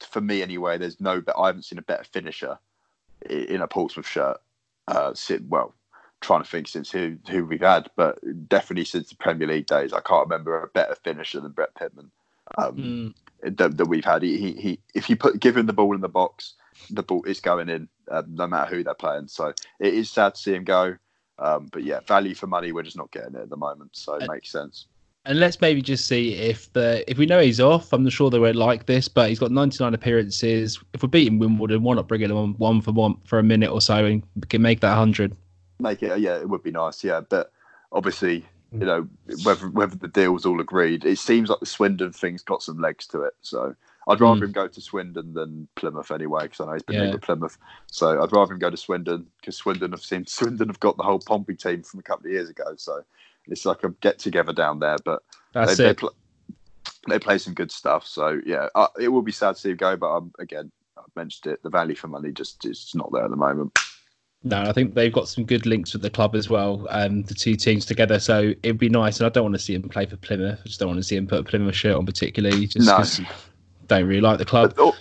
for 0.00 0.20
me 0.20 0.42
anyway, 0.42 0.78
there's 0.78 1.00
no. 1.00 1.20
But 1.20 1.38
I 1.38 1.46
haven't 1.46 1.64
seen 1.64 1.78
a 1.78 1.82
better 1.82 2.04
finisher 2.04 2.58
in 3.28 3.60
a 3.60 3.68
Portsmouth 3.68 4.06
shirt. 4.06 4.38
Uh, 4.88 5.14
sit 5.14 5.44
well. 5.48 5.74
Trying 6.20 6.42
to 6.42 6.48
think 6.48 6.68
since 6.68 6.90
who 6.90 7.16
who 7.28 7.44
we've 7.44 7.60
had, 7.60 7.90
but 7.96 8.18
definitely 8.48 8.84
since 8.84 9.08
the 9.08 9.16
Premier 9.16 9.48
League 9.48 9.66
days, 9.66 9.92
I 9.92 10.00
can't 10.00 10.28
remember 10.28 10.62
a 10.62 10.68
better 10.68 10.94
finisher 10.94 11.40
than 11.40 11.50
Brett 11.52 11.74
Pitman. 11.74 12.10
Um, 12.58 13.14
Mm, 13.42 13.56
that, 13.56 13.76
that 13.76 13.86
we've 13.86 14.04
had. 14.04 14.22
He, 14.22 14.38
he, 14.38 14.52
he, 14.52 14.80
if 14.94 15.10
you 15.10 15.16
put 15.16 15.40
give 15.40 15.56
him 15.56 15.66
the 15.66 15.72
ball 15.72 15.94
in 15.94 16.00
the 16.00 16.08
box, 16.08 16.54
the 16.90 17.02
ball 17.02 17.22
is 17.24 17.40
going 17.40 17.68
in, 17.68 17.88
um, 18.10 18.34
no 18.34 18.46
matter 18.46 18.74
who 18.74 18.84
they're 18.84 18.94
playing. 18.94 19.28
So 19.28 19.52
it 19.80 19.94
is 19.94 20.10
sad 20.10 20.34
to 20.34 20.40
see 20.40 20.54
him 20.54 20.64
go. 20.64 20.96
Um, 21.38 21.68
but 21.72 21.82
yeah, 21.82 22.00
value 22.06 22.34
for 22.34 22.46
money, 22.46 22.72
we're 22.72 22.82
just 22.82 22.96
not 22.96 23.10
getting 23.10 23.34
it 23.34 23.42
at 23.42 23.50
the 23.50 23.56
moment, 23.56 23.90
so 23.92 24.14
it 24.14 24.24
Uh, 24.24 24.32
makes 24.32 24.50
sense. 24.50 24.86
And 25.24 25.38
let's 25.38 25.60
maybe 25.60 25.82
just 25.82 26.06
see 26.08 26.34
if 26.34 26.72
the 26.72 27.08
if 27.08 27.16
we 27.16 27.26
know 27.26 27.40
he's 27.40 27.60
off. 27.60 27.92
I'm 27.92 28.02
not 28.02 28.12
sure 28.12 28.28
they 28.28 28.40
won't 28.40 28.56
like 28.56 28.86
this, 28.86 29.06
but 29.06 29.28
he's 29.28 29.38
got 29.38 29.52
99 29.52 29.94
appearances. 29.94 30.80
If 30.94 31.02
we're 31.02 31.08
beating 31.08 31.38
Wimbledon, 31.38 31.84
why 31.84 31.94
not 31.94 32.08
bring 32.08 32.22
him 32.22 32.36
on 32.36 32.54
one 32.54 32.80
for 32.80 32.90
one 32.90 33.16
for 33.24 33.38
a 33.38 33.42
minute 33.42 33.70
or 33.70 33.80
so 33.80 34.04
and 34.04 34.22
can 34.48 34.62
make 34.62 34.80
that 34.80 34.90
100? 34.90 35.36
Make 35.78 36.02
it, 36.02 36.18
yeah, 36.20 36.36
it 36.38 36.48
would 36.48 36.64
be 36.64 36.72
nice, 36.72 37.04
yeah. 37.04 37.20
But 37.20 37.52
obviously, 37.92 38.44
you 38.72 38.86
know, 38.86 39.08
whether 39.44 39.68
whether 39.68 39.94
the 39.94 40.08
deal's 40.08 40.44
all 40.44 40.60
agreed, 40.60 41.04
it 41.04 41.18
seems 41.18 41.48
like 41.48 41.60
the 41.60 41.66
Swindon 41.66 42.12
thing's 42.12 42.42
got 42.42 42.62
some 42.62 42.80
legs 42.80 43.06
to 43.08 43.22
it. 43.22 43.34
So 43.42 43.76
I'd 44.08 44.20
rather 44.20 44.40
Mm. 44.40 44.44
him 44.46 44.52
go 44.52 44.68
to 44.68 44.80
Swindon 44.80 45.32
than 45.34 45.68
Plymouth 45.76 46.10
anyway, 46.10 46.44
because 46.44 46.60
I 46.60 46.66
know 46.66 46.72
he's 46.74 46.82
been 46.82 46.96
Yeah. 46.96 47.02
linked 47.02 47.14
with 47.14 47.22
Plymouth. 47.22 47.56
So 47.90 48.22
I'd 48.22 48.32
rather 48.32 48.52
him 48.52 48.58
go 48.58 48.70
to 48.70 48.76
Swindon 48.76 49.26
because 49.40 49.56
Swindon 49.56 49.92
have 49.92 50.02
seemed 50.02 50.28
Swindon 50.28 50.68
have 50.68 50.80
got 50.80 50.96
the 50.96 51.04
whole 51.04 51.20
Pompey 51.20 51.54
team 51.54 51.82
from 51.82 52.00
a 52.00 52.02
couple 52.02 52.26
of 52.26 52.32
years 52.32 52.48
ago. 52.50 52.74
So 52.76 53.02
it's 53.46 53.64
like 53.64 53.84
a 53.84 53.90
get 54.00 54.18
together 54.18 54.52
down 54.52 54.80
there, 54.80 54.98
but 55.04 55.22
That's 55.52 55.78
they, 55.78 55.84
it. 55.84 55.86
They, 55.88 55.94
pl- 55.94 56.16
they 57.08 57.18
play 57.18 57.38
some 57.38 57.54
good 57.54 57.70
stuff. 57.70 58.06
So 58.06 58.40
yeah, 58.44 58.68
uh, 58.74 58.88
it 58.98 59.08
will 59.08 59.22
be 59.22 59.32
sad 59.32 59.54
to 59.54 59.60
see 59.60 59.70
him 59.70 59.76
go, 59.76 59.96
but 59.96 60.14
um, 60.16 60.32
again, 60.38 60.70
I've 60.98 61.04
mentioned 61.16 61.52
it. 61.52 61.62
The 61.62 61.70
value 61.70 61.94
for 61.94 62.08
money 62.08 62.32
just 62.32 62.64
is 62.64 62.90
not 62.94 63.10
there 63.12 63.24
at 63.24 63.30
the 63.30 63.36
moment. 63.36 63.72
No, 64.44 64.60
I 64.68 64.72
think 64.72 64.94
they've 64.94 65.12
got 65.12 65.28
some 65.28 65.44
good 65.44 65.66
links 65.66 65.92
with 65.92 66.02
the 66.02 66.10
club 66.10 66.34
as 66.34 66.50
well, 66.50 66.86
um, 66.90 67.22
the 67.22 67.34
two 67.34 67.54
teams 67.54 67.86
together. 67.86 68.18
So 68.18 68.54
it'd 68.64 68.76
be 68.78 68.88
nice. 68.88 69.20
And 69.20 69.26
I 69.26 69.28
don't 69.30 69.44
want 69.44 69.54
to 69.54 69.60
see 69.60 69.74
him 69.74 69.88
play 69.88 70.04
for 70.04 70.16
Plymouth. 70.16 70.58
I 70.60 70.66
just 70.66 70.80
don't 70.80 70.88
want 70.88 70.98
to 70.98 71.04
see 71.04 71.14
him 71.16 71.28
put 71.28 71.38
a 71.40 71.44
Plymouth 71.44 71.76
shirt 71.76 71.94
on, 71.94 72.04
particularly. 72.04 72.66
Just 72.66 72.88
No. 72.88 73.26
Don't 73.98 74.08
really 74.08 74.20
like 74.20 74.38
the 74.38 74.44
club. 74.44 74.74
But, 74.76 74.82
oh, 74.82 74.96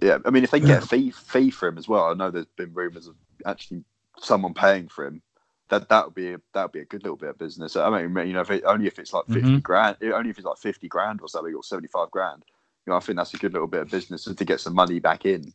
yeah, 0.00 0.18
I 0.24 0.30
mean, 0.30 0.44
if 0.44 0.50
they 0.50 0.60
get 0.60 0.82
a 0.82 0.86
fee 0.86 1.10
fee 1.10 1.50
for 1.50 1.68
him 1.68 1.78
as 1.78 1.88
well, 1.88 2.04
I 2.04 2.14
know 2.14 2.30
there's 2.30 2.46
been 2.56 2.72
rumours 2.72 3.06
of 3.06 3.16
actually 3.44 3.84
someone 4.20 4.54
paying 4.54 4.88
for 4.88 5.06
him. 5.06 5.22
That 5.70 5.88
that 5.88 6.06
would 6.06 6.14
be 6.14 6.32
a, 6.34 6.40
that 6.54 6.62
would 6.62 6.72
be 6.72 6.80
a 6.80 6.84
good 6.84 7.02
little 7.02 7.16
bit 7.16 7.30
of 7.30 7.38
business. 7.38 7.76
I 7.76 7.90
mean, 7.90 8.26
you 8.26 8.32
know, 8.32 8.40
if 8.40 8.50
it, 8.50 8.64
only 8.64 8.86
if 8.86 8.98
it's 8.98 9.12
like 9.12 9.26
50 9.26 9.40
Mhm. 9.40 9.62
grand, 9.62 9.96
only 10.02 10.30
if 10.30 10.38
it's 10.38 10.46
like 10.46 10.58
fifty 10.58 10.88
grand 10.88 11.20
or 11.20 11.28
something, 11.28 11.54
or 11.54 11.62
seventy 11.62 11.88
five 11.88 12.10
grand. 12.10 12.44
You 12.86 12.92
know, 12.92 12.96
I 12.96 13.00
think 13.00 13.16
that's 13.16 13.34
a 13.34 13.38
good 13.38 13.52
little 13.52 13.68
bit 13.68 13.82
of 13.82 13.90
business 13.90 14.24
to 14.24 14.44
get 14.44 14.60
some 14.60 14.74
money 14.74 14.98
back 14.98 15.26
in 15.26 15.52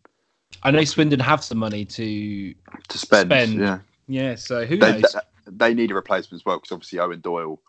I 0.61 0.72
know 0.72 0.84
Swindon 0.84 1.19
have 1.19 1.43
some 1.43 1.57
money 1.57 1.85
to, 1.85 2.53
to 2.89 2.97
spend. 2.97 3.27
Spend. 3.31 3.60
Yeah, 3.60 3.80
yeah. 4.07 4.35
So 4.35 4.65
who 4.65 4.77
they, 4.77 5.01
knows? 5.01 5.15
they 5.47 5.73
need 5.73 5.91
a 5.91 5.95
replacement 5.95 6.41
as 6.41 6.45
well 6.45 6.57
because 6.57 6.72
obviously 6.72 6.99
Eoin 6.99 7.22
Doyle. 7.22 7.60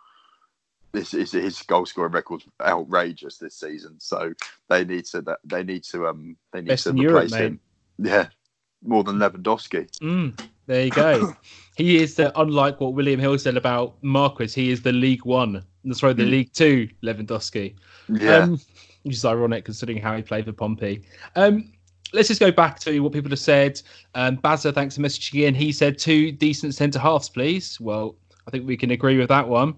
This 0.95 1.13
is 1.13 1.33
his 1.33 1.61
goal 1.63 1.85
scoring 1.87 2.13
record's 2.13 2.47
outrageous 2.63 3.37
this 3.37 3.57
season, 3.57 3.97
so 3.99 4.33
they 4.69 4.85
need 4.85 5.05
to 5.07 5.25
they 5.45 5.65
need 5.65 5.83
to 5.85 6.07
um 6.07 6.37
they 6.53 6.61
need 6.61 6.69
Best 6.69 6.85
to 6.85 6.95
Europe, 6.95 7.25
replace 7.25 7.33
mate. 7.33 7.47
him. 7.47 7.61
Yeah, 7.99 8.29
more 8.81 9.03
than 9.03 9.17
Lewandowski. 9.17 9.89
Mm, 9.99 10.41
there 10.67 10.85
you 10.85 10.93
go. 10.93 11.35
he 11.77 11.97
is 11.97 12.15
the 12.15 12.33
unlike 12.41 12.81
what 12.81 12.95
William 12.95 13.19
Hill 13.19 13.37
said 13.39 13.57
about 13.57 13.97
Marquis. 14.03 14.47
He 14.55 14.71
is 14.71 14.83
the 14.83 14.93
League 14.93 15.25
One. 15.25 15.65
Sorry, 15.93 16.13
the 16.13 16.23
Mm. 16.23 16.31
League 16.31 16.53
Two 16.53 16.89
Lewandowski. 17.03 17.75
Yeah, 18.09 18.45
Um, 18.45 18.61
which 19.03 19.17
is 19.17 19.25
ironic 19.25 19.65
considering 19.65 19.99
how 19.99 20.15
he 20.15 20.23
played 20.23 20.45
for 20.45 20.53
Pompey. 20.53 21.03
Um, 21.35 21.73
let's 22.13 22.29
just 22.29 22.39
go 22.39 22.53
back 22.53 22.79
to 22.81 23.01
what 23.01 23.13
people 23.13 23.31
have 23.31 23.41
said. 23.41 23.83
Um, 24.15 24.37
Bazza, 24.39 24.73
thanks 24.73 24.95
for 24.95 25.03
messaging 25.03 25.43
in. 25.43 25.57
He 25.57 25.73
said 25.73 25.99
two 25.99 26.31
decent 26.31 26.77
centre 26.77 27.01
halves, 27.01 27.29
please. 27.29 27.81
Well, 27.81 28.15
I 28.47 28.53
think 28.53 28.65
we 28.65 28.77
can 28.77 28.93
agree 28.93 29.19
with 29.19 29.29
that 29.31 29.49
one. 29.49 29.75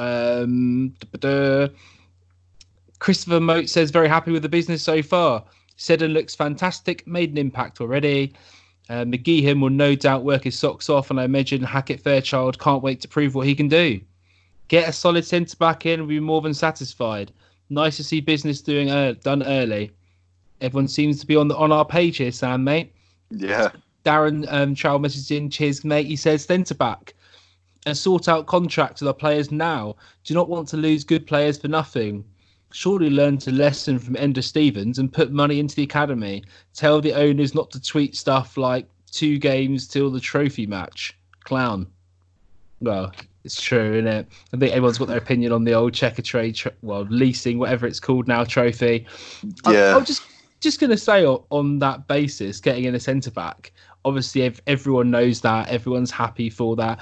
Um. 0.00 0.94
Christopher 2.98 3.40
Moat 3.40 3.68
says 3.68 3.90
very 3.90 4.08
happy 4.08 4.30
with 4.30 4.42
the 4.42 4.48
business 4.48 4.82
so 4.82 5.02
far. 5.02 5.44
Seddon 5.76 6.12
looks 6.12 6.34
fantastic, 6.34 7.06
made 7.06 7.30
an 7.30 7.38
impact 7.38 7.80
already. 7.80 8.34
Uh, 8.88 9.04
McGeehan 9.04 9.60
will 9.60 9.70
no 9.70 9.94
doubt 9.94 10.24
work 10.24 10.44
his 10.44 10.58
socks 10.58 10.90
off, 10.90 11.10
and 11.10 11.18
I 11.20 11.24
imagine 11.24 11.62
Hackett 11.62 12.00
Fairchild 12.00 12.58
can't 12.58 12.82
wait 12.82 13.00
to 13.00 13.08
prove 13.08 13.34
what 13.34 13.46
he 13.46 13.54
can 13.54 13.68
do. 13.68 14.00
Get 14.68 14.88
a 14.88 14.92
solid 14.92 15.24
centre 15.24 15.56
back 15.56 15.86
in, 15.86 16.00
we'll 16.00 16.08
be 16.08 16.20
more 16.20 16.40
than 16.40 16.54
satisfied. 16.54 17.32
Nice 17.70 17.96
to 17.96 18.04
see 18.04 18.20
business 18.20 18.60
doing 18.60 18.90
uh, 18.90 19.14
done 19.22 19.42
early. 19.42 19.92
Everyone 20.60 20.88
seems 20.88 21.20
to 21.20 21.26
be 21.26 21.36
on 21.36 21.48
the 21.48 21.56
on 21.56 21.72
our 21.72 21.84
page 21.84 22.18
here, 22.18 22.32
Sam, 22.32 22.64
mate. 22.64 22.92
yeah. 23.30 23.70
Darren 24.04 24.46
um, 24.50 24.74
Child 24.74 25.02
messages 25.02 25.30
in, 25.30 25.50
cheers, 25.50 25.84
mate. 25.84 26.06
He 26.06 26.16
says, 26.16 26.44
centre 26.44 26.74
back 26.74 27.14
and 27.86 27.96
sort 27.96 28.28
out 28.28 28.46
contracts 28.46 29.00
with 29.00 29.08
our 29.08 29.14
players 29.14 29.50
now. 29.50 29.96
Do 30.24 30.34
not 30.34 30.48
want 30.48 30.68
to 30.68 30.76
lose 30.76 31.04
good 31.04 31.26
players 31.26 31.58
for 31.58 31.68
nothing. 31.68 32.24
Surely 32.72 33.10
learn 33.10 33.38
to 33.38 33.50
lesson 33.52 33.98
from 33.98 34.14
Enda 34.14 34.44
Stevens 34.44 34.98
and 34.98 35.12
put 35.12 35.32
money 35.32 35.58
into 35.58 35.74
the 35.74 35.82
academy. 35.82 36.44
Tell 36.74 37.00
the 37.00 37.14
owners 37.14 37.54
not 37.54 37.70
to 37.72 37.80
tweet 37.82 38.14
stuff 38.16 38.56
like 38.56 38.86
two 39.10 39.38
games 39.38 39.88
till 39.88 40.10
the 40.10 40.20
trophy 40.20 40.66
match. 40.66 41.16
Clown. 41.44 41.86
Well, 42.80 43.12
it's 43.44 43.60
true, 43.60 43.94
isn't 43.94 44.06
it? 44.06 44.28
I 44.52 44.56
think 44.56 44.72
everyone's 44.72 44.98
got 44.98 45.08
their 45.08 45.18
opinion 45.18 45.50
on 45.52 45.64
the 45.64 45.72
old 45.72 45.92
Checkatrade, 45.92 46.54
tr- 46.54 46.68
well, 46.82 47.06
leasing, 47.10 47.58
whatever 47.58 47.86
it's 47.86 47.98
called 48.00 48.28
now, 48.28 48.44
trophy. 48.44 49.06
I- 49.64 49.72
Yeah. 49.72 49.96
I'm 49.96 50.04
just 50.04 50.22
just 50.60 50.78
going 50.78 50.90
to 50.90 50.96
say 50.98 51.24
on 51.24 51.78
that 51.78 52.06
basis, 52.06 52.60
getting 52.60 52.84
in 52.84 52.94
a 52.94 53.00
centre 53.00 53.30
back, 53.30 53.72
obviously 54.04 54.42
ev- 54.42 54.60
everyone 54.66 55.10
knows 55.10 55.40
that, 55.40 55.68
everyone's 55.68 56.10
happy 56.10 56.50
for 56.50 56.76
that. 56.76 57.00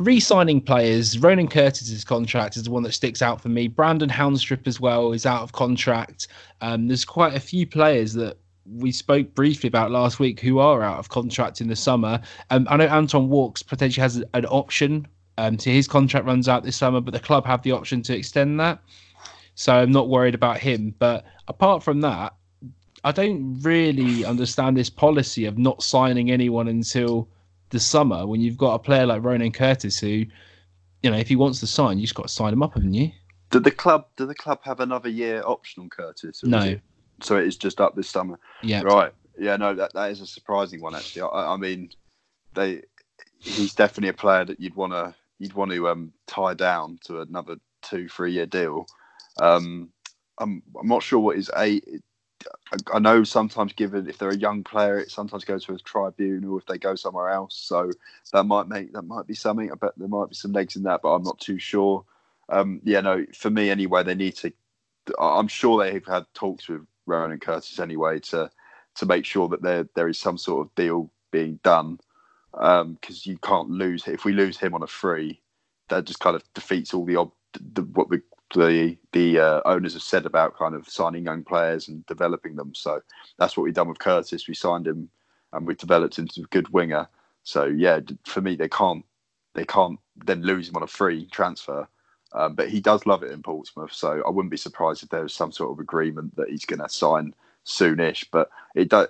Re-signing 0.00 0.60
players, 0.60 1.18
Ronan 1.18 1.46
Curtis's 1.46 2.04
contract 2.04 2.56
is 2.56 2.64
the 2.64 2.70
one 2.72 2.82
that 2.82 2.92
sticks 2.92 3.22
out 3.22 3.40
for 3.40 3.48
me. 3.48 3.68
Brandon 3.68 4.08
Haunstrup 4.08 4.66
as 4.66 4.80
well 4.80 5.12
is 5.12 5.24
out 5.24 5.42
of 5.42 5.52
contract. 5.52 6.26
Um, 6.60 6.88
there's 6.88 7.04
quite 7.04 7.34
a 7.34 7.40
few 7.40 7.64
players 7.64 8.12
that 8.14 8.36
we 8.66 8.90
spoke 8.90 9.34
briefly 9.34 9.68
about 9.68 9.92
last 9.92 10.18
week 10.18 10.40
who 10.40 10.58
are 10.58 10.82
out 10.82 10.98
of 10.98 11.10
contract 11.10 11.60
in 11.60 11.68
the 11.68 11.76
summer. 11.76 12.20
Um, 12.50 12.66
I 12.68 12.76
know 12.76 12.86
Anton 12.86 13.28
Walkes 13.28 13.62
potentially 13.62 14.02
has 14.02 14.16
an 14.34 14.46
option. 14.46 15.06
Um, 15.38 15.58
so 15.58 15.70
his 15.70 15.86
contract 15.86 16.26
runs 16.26 16.48
out 16.48 16.64
this 16.64 16.76
summer, 16.76 17.00
but 17.00 17.14
the 17.14 17.20
club 17.20 17.46
have 17.46 17.62
the 17.62 17.72
option 17.72 18.02
to 18.02 18.16
extend 18.16 18.58
that. 18.60 18.80
So 19.54 19.74
I'm 19.74 19.92
not 19.92 20.08
worried 20.08 20.34
about 20.34 20.58
him. 20.58 20.94
But 20.98 21.24
apart 21.46 21.84
from 21.84 22.00
that, 22.00 22.34
I 23.04 23.12
don't 23.12 23.60
really 23.62 24.24
understand 24.24 24.76
this 24.76 24.90
policy 24.90 25.44
of 25.44 25.58
not 25.58 25.82
signing 25.82 26.30
anyone 26.30 26.66
until 26.68 27.28
the 27.74 27.80
summer 27.80 28.26
when 28.26 28.40
you've 28.40 28.56
got 28.56 28.74
a 28.74 28.78
player 28.78 29.04
like 29.04 29.22
Ronan 29.22 29.50
Curtis 29.52 29.98
who, 29.98 30.24
you 31.02 31.10
know, 31.10 31.16
if 31.18 31.28
he 31.28 31.36
wants 31.36 31.60
to 31.60 31.66
sign, 31.66 31.98
you 31.98 32.04
just 32.04 32.14
got 32.14 32.22
to 32.28 32.32
sign 32.32 32.52
him 32.52 32.62
up, 32.62 32.74
haven't 32.74 32.94
you? 32.94 33.10
Did 33.50 33.64
the 33.64 33.70
club? 33.70 34.06
Did 34.16 34.28
the 34.28 34.34
club 34.34 34.60
have 34.62 34.80
another 34.80 35.08
year 35.08 35.42
option 35.44 35.82
on 35.82 35.90
Curtis? 35.90 36.42
No. 36.44 36.60
it- 36.60 36.80
so 37.20 37.36
it 37.36 37.46
is 37.46 37.56
just 37.56 37.80
up 37.80 37.94
this 37.94 38.08
summer. 38.08 38.38
Yeah. 38.62 38.82
Right. 38.82 39.12
Yeah. 39.38 39.56
No, 39.56 39.74
that 39.74 39.92
that 39.94 40.10
is 40.10 40.20
a 40.20 40.26
surprising 40.26 40.80
one 40.80 40.94
actually. 40.94 41.22
I, 41.22 41.54
I 41.54 41.56
mean, 41.56 41.90
they 42.54 42.82
he's 43.38 43.74
definitely 43.74 44.08
a 44.08 44.14
player 44.14 44.44
that 44.44 44.58
you'd 44.60 44.74
want 44.74 44.92
to 44.92 45.14
you'd 45.38 45.52
want 45.52 45.70
to 45.72 45.88
um 45.88 46.12
tie 46.26 46.54
down 46.54 46.98
to 47.04 47.20
another 47.20 47.56
two 47.82 48.08
three 48.08 48.32
year 48.32 48.46
deal. 48.46 48.86
Um, 49.40 49.90
I'm 50.38 50.62
I'm 50.80 50.88
not 50.88 51.02
sure 51.02 51.18
what 51.20 51.36
his 51.36 51.50
a. 51.56 51.80
I- 52.72 52.76
know 53.00 53.24
sometimes 53.24 53.72
given 53.74 54.08
if 54.08 54.18
they're 54.18 54.30
a 54.30 54.36
young 54.36 54.64
player, 54.64 54.98
it 54.98 55.10
sometimes 55.10 55.44
goes 55.44 55.64
to 55.66 55.74
a 55.74 55.78
tribunal 55.80 56.58
if 56.58 56.66
they 56.66 56.78
go 56.78 56.94
somewhere 56.96 57.30
else. 57.30 57.56
So 57.56 57.90
that 58.32 58.44
might 58.44 58.68
make 58.68 58.92
that 58.94 59.02
might 59.02 59.26
be 59.26 59.34
something. 59.34 59.70
I 59.72 59.76
bet 59.76 59.92
there 59.98 60.08
might 60.08 60.30
be 60.30 60.36
some 60.36 60.52
legs 60.52 60.76
in 60.76 60.84
that, 60.84 61.02
but 61.02 61.10
I'm 61.14 61.24
not 61.24 61.40
too 61.40 61.58
sure. 61.58 62.04
Um, 62.50 62.80
yeah, 62.84 63.00
no, 63.02 63.26
for 63.34 63.50
me 63.50 63.70
anyway, 63.70 64.04
they 64.04 64.14
need 64.16 64.36
to. 64.38 64.52
I'm 65.20 65.48
sure 65.48 65.84
they've 65.84 66.06
had 66.06 66.26
talks 66.34 66.68
with 66.68 66.82
Ronan 67.06 67.40
Curtis 67.40 67.78
anyway 67.80 68.20
to 68.20 68.50
to 68.96 69.06
make 69.06 69.24
sure 69.26 69.48
that 69.48 69.62
there 69.62 69.88
there 69.96 70.08
is 70.08 70.18
some 70.20 70.38
sort 70.38 70.66
of 70.66 70.74
deal 70.76 71.10
being 71.32 71.60
done 71.64 71.98
because 72.54 73.26
you 73.26 73.38
can't 73.38 73.70
lose 73.70 74.08
if 74.08 74.24
we 74.24 74.32
lose 74.32 74.58
him 74.58 74.74
on 74.74 74.82
a 74.84 74.86
free, 74.88 75.40
that 75.88 76.04
just 76.06 76.20
kind 76.20 76.36
of 76.36 76.44
defeats 76.54 76.94
all 76.94 77.04
the, 77.06 77.16
ob- 77.16 77.32
the 77.74 77.82
what 77.82 78.10
the 78.10 78.22
the 78.54 78.96
the 79.12 79.38
uh, 79.38 79.60
owners 79.64 79.92
have 79.94 80.02
said 80.02 80.26
about 80.26 80.56
kind 80.56 80.74
of 80.74 80.88
signing 80.88 81.24
young 81.24 81.44
players 81.44 81.88
and 81.88 82.04
developing 82.06 82.56
them. 82.56 82.72
So 82.74 83.02
that's 83.38 83.56
what 83.56 83.64
we've 83.64 83.74
done 83.74 83.88
with 83.88 83.98
Curtis. 83.98 84.48
We 84.48 84.54
signed 84.54 84.86
him 84.86 85.08
and 85.52 85.66
we've 85.66 85.78
developed 85.78 86.18
him 86.18 86.24
into 86.24 86.42
a 86.42 86.44
good 86.44 86.68
winger. 86.70 87.08
So 87.42 87.64
yeah, 87.64 88.00
for 88.24 88.40
me, 88.40 88.56
they 88.56 88.68
can't 88.68 89.04
they 89.54 89.64
can't 89.64 89.98
then 90.24 90.42
lose 90.42 90.68
him 90.68 90.76
on 90.76 90.82
a 90.82 90.88
free 90.88 91.26
transfer. 91.26 91.88
Um, 92.32 92.54
but 92.54 92.68
he 92.68 92.80
does 92.80 93.06
love 93.06 93.22
it 93.22 93.30
in 93.30 93.42
Portsmouth, 93.42 93.92
so 93.92 94.20
I 94.26 94.30
wouldn't 94.30 94.50
be 94.50 94.56
surprised 94.56 95.04
if 95.04 95.08
there 95.08 95.22
was 95.22 95.32
some 95.32 95.52
sort 95.52 95.70
of 95.70 95.78
agreement 95.78 96.34
that 96.34 96.48
he's 96.48 96.64
going 96.64 96.80
to 96.80 96.88
sign 96.88 97.32
soonish. 97.64 98.26
But 98.32 98.50
it 98.74 98.88
does. 98.88 99.06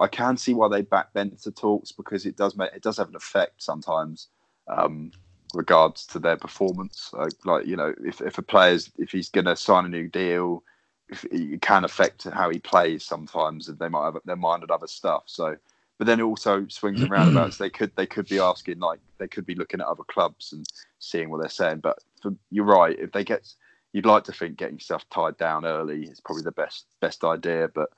I 0.00 0.08
can 0.08 0.36
see 0.36 0.54
why 0.54 0.68
they 0.68 0.82
back 0.82 1.12
bend 1.12 1.38
to 1.42 1.52
talks 1.52 1.92
because 1.92 2.26
it 2.26 2.36
does 2.36 2.56
make 2.56 2.72
it 2.72 2.82
does 2.82 2.96
have 2.96 3.08
an 3.08 3.16
effect 3.16 3.62
sometimes, 3.62 4.28
um, 4.66 5.12
regards 5.54 6.06
to 6.06 6.18
their 6.18 6.36
performance. 6.36 7.10
Like, 7.12 7.32
like 7.44 7.66
you 7.66 7.76
know, 7.76 7.94
if 8.04 8.20
if 8.20 8.38
a 8.38 8.42
player's 8.42 8.90
if 8.98 9.10
he's 9.10 9.28
going 9.28 9.46
to 9.46 9.56
sign 9.56 9.84
a 9.84 9.88
new 9.88 10.08
deal, 10.08 10.62
if, 11.08 11.24
it 11.26 11.62
can 11.62 11.84
affect 11.84 12.24
how 12.24 12.50
he 12.50 12.58
plays 12.58 13.04
sometimes, 13.04 13.68
and 13.68 13.78
they 13.78 13.88
might 13.88 14.04
have 14.04 14.18
their 14.24 14.36
mind 14.36 14.62
on 14.62 14.70
other 14.70 14.86
stuff. 14.86 15.24
So, 15.26 15.56
but 15.98 16.06
then 16.06 16.20
it 16.20 16.24
also 16.24 16.66
swings 16.68 17.02
and 17.02 17.10
roundabouts. 17.10 17.56
they 17.58 17.70
could 17.70 17.92
they 17.96 18.06
could 18.06 18.28
be 18.28 18.38
asking 18.38 18.78
like 18.78 19.00
they 19.18 19.28
could 19.28 19.46
be 19.46 19.54
looking 19.54 19.80
at 19.80 19.86
other 19.86 20.04
clubs 20.04 20.52
and 20.52 20.66
seeing 20.98 21.30
what 21.30 21.40
they're 21.40 21.48
saying. 21.48 21.78
But 21.78 21.98
for, 22.20 22.34
you're 22.50 22.64
right. 22.64 22.98
If 22.98 23.12
they 23.12 23.24
get, 23.24 23.52
you'd 23.92 24.06
like 24.06 24.24
to 24.24 24.32
think 24.32 24.56
getting 24.56 24.78
stuff 24.78 25.08
tied 25.10 25.36
down 25.38 25.64
early 25.64 26.04
is 26.04 26.20
probably 26.20 26.44
the 26.44 26.52
best 26.52 26.86
best 27.00 27.24
idea. 27.24 27.68
But 27.74 27.90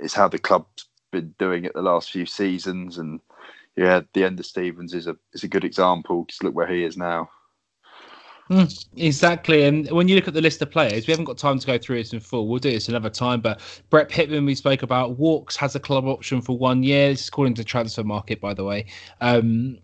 it's 0.00 0.14
how 0.14 0.28
the 0.28 0.38
club's 0.38 0.86
been 1.10 1.34
doing 1.38 1.64
it 1.64 1.74
the 1.74 1.82
last 1.82 2.10
few 2.10 2.26
seasons, 2.26 2.98
and 2.98 3.20
yeah, 3.76 4.00
the 4.12 4.22
Enda 4.22 4.44
Stevens 4.44 4.94
is 4.94 5.06
a 5.06 5.16
is 5.32 5.44
a 5.44 5.48
good 5.48 5.64
example. 5.64 6.24
Just 6.28 6.42
look 6.42 6.54
where 6.54 6.66
he 6.66 6.84
is 6.84 6.96
now. 6.96 7.30
Mm, 8.50 8.86
exactly. 8.96 9.62
And 9.62 9.88
when 9.92 10.08
you 10.08 10.16
look 10.16 10.26
at 10.26 10.34
the 10.34 10.40
list 10.40 10.60
of 10.60 10.72
players, 10.72 11.06
we 11.06 11.12
haven't 11.12 11.26
got 11.26 11.38
time 11.38 11.60
to 11.60 11.66
go 11.66 11.78
through 11.78 11.98
it 11.98 12.12
in 12.12 12.18
full. 12.18 12.48
We'll 12.48 12.58
do 12.58 12.72
this 12.72 12.88
another 12.88 13.08
time. 13.08 13.40
But 13.40 13.60
Brett 13.90 14.08
Pitman, 14.08 14.44
we 14.44 14.56
spoke 14.56 14.82
about, 14.82 15.18
Walkes 15.18 15.54
has 15.56 15.76
a 15.76 15.80
club 15.80 16.04
option 16.06 16.40
for 16.40 16.58
one 16.58 16.82
year. 16.82 17.10
This 17.10 17.22
is 17.22 17.28
according 17.28 17.54
to 17.54 17.64
Transfermarkt, 17.64 18.40
by 18.40 18.52
the 18.52 18.64
way. 18.64 18.86
Um, 19.20 19.78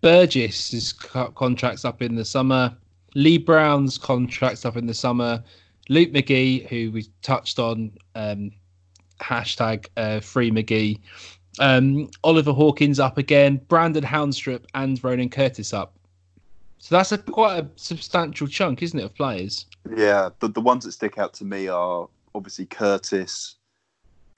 Burgess' 0.00 0.92
contract's 0.92 1.84
up 1.84 2.00
in 2.00 2.14
the 2.14 2.24
summer. 2.24 2.74
Lee 3.14 3.36
Brown's 3.36 3.98
contract's 3.98 4.64
up 4.64 4.78
in 4.78 4.86
the 4.86 4.94
summer. 4.94 5.44
Luke 5.90 6.10
McGee, 6.10 6.66
who 6.66 6.90
we 6.90 7.06
touched 7.20 7.58
on, 7.58 7.92
um, 8.14 8.52
hashtag 9.20 9.86
uh, 9.98 10.20
free 10.20 10.50
McGee. 10.50 11.00
Um, 11.60 12.10
Oliver 12.24 12.52
Hawkins 12.52 13.00
up 13.00 13.18
again. 13.18 13.60
Brandon 13.68 14.04
Haunstrup 14.04 14.64
and 14.74 15.02
Ronan 15.02 15.28
Curtis 15.28 15.72
up. 15.72 15.94
So 16.78 16.94
that's 16.94 17.12
a 17.12 17.18
quite 17.18 17.58
a 17.58 17.68
substantial 17.76 18.46
chunk, 18.46 18.82
isn't 18.82 18.98
it, 18.98 19.04
of 19.04 19.14
players? 19.14 19.66
Yeah, 19.96 20.30
the 20.40 20.48
the 20.48 20.60
ones 20.60 20.84
that 20.84 20.92
stick 20.92 21.18
out 21.18 21.34
to 21.34 21.44
me 21.44 21.68
are 21.68 22.08
obviously 22.34 22.66
Curtis. 22.66 23.56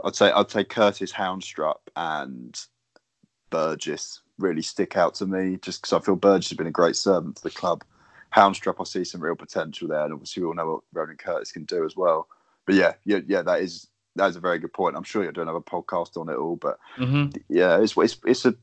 I'd 0.03 0.17
say 0.17 0.31
I'd 0.31 0.51
say 0.51 0.65
Curtis 0.65 1.13
Haunstrup 1.13 1.81
and 1.97 2.59
Burgess 3.51 4.23
really 4.39 4.63
stick 4.63 4.97
out 4.97 5.15
to 5.17 5.27
me, 5.27 5.59
just 5.61 5.83
because 5.83 5.93
I 5.93 6.05
feel 6.05 6.17
Burgess 6.17 6.49
has 6.49 6.57
been 6.57 6.67
a 6.67 6.73
great 6.73 6.97
servant 6.97 7.37
to 7.37 7.43
the 7.43 7.51
club. 7.51 7.85
Haunstrup, 8.35 8.77
I 8.81 8.85
see 8.85 9.05
some 9.05 9.21
real 9.21 9.37
potential 9.37 9.89
there, 9.89 10.05
and 10.05 10.13
obviously 10.13 10.43
we 10.43 10.47
all 10.47 10.55
know 10.55 10.71
what 10.73 10.83
Ronan 10.93 11.17
Curtis 11.17 11.53
can 11.53 11.65
do 11.65 11.85
as 11.85 11.97
well. 11.97 12.29
But 12.65 12.77
yeah, 12.77 12.95
yeah, 13.05 13.21
yeah, 13.27 13.43
that 13.43 13.61
is 13.61 13.89
that 14.17 14.31
is 14.31 14.37
a 14.37 14.41
very 14.41 14.59
good 14.59 14.73
point. 14.73 14.97
I'm 14.97 15.03
sure 15.03 15.23
you'll 15.23 15.33
do 15.33 15.43
another 15.43 15.61
podcast 15.61 16.17
on 16.17 16.29
it 16.29 16.37
all, 16.37 16.57
but 16.57 16.79
mm-hmm. 16.97 17.37
yeah, 17.49 17.81
it's 17.81 17.97
it's 17.97 18.19
it's 18.25 18.45
a 18.45 18.55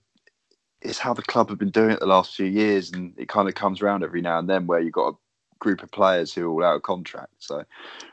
it's 0.82 1.00
how 1.00 1.14
the 1.14 1.22
club 1.22 1.50
have 1.50 1.58
been 1.58 1.72
doing 1.72 1.92
it 1.92 2.00
the 2.00 2.06
last 2.06 2.36
few 2.36 2.46
years, 2.46 2.92
and 2.92 3.14
it 3.18 3.30
kind 3.30 3.48
of 3.48 3.56
comes 3.56 3.82
around 3.82 4.04
every 4.04 4.22
now 4.22 4.40
and 4.40 4.50
then 4.50 4.68
where 4.68 4.80
you've 4.80 4.94
got 4.94 5.10
a 5.10 5.18
group 5.60 5.82
of 5.84 5.92
players 5.92 6.34
who 6.34 6.44
are 6.44 6.50
all 6.50 6.64
out 6.64 6.76
of 6.76 6.84
contract. 6.84 7.34
So 7.40 7.64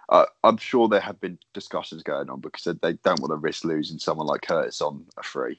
uh, 0.09 0.27
I'm 0.43 0.57
sure 0.57 0.89
there 0.89 1.01
have 1.01 1.21
been 1.21 1.39
discussions 1.53 2.03
going 2.03 2.31
on 2.31 2.41
because 2.41 2.65
they 2.65 2.93
don't 2.93 3.21
want 3.21 3.33
to 3.33 3.37
risk 3.37 3.65
losing 3.65 3.99
someone 3.99 4.27
like 4.27 4.43
Curtis 4.43 4.81
on 4.81 5.05
a 5.19 5.23
free. 5.23 5.59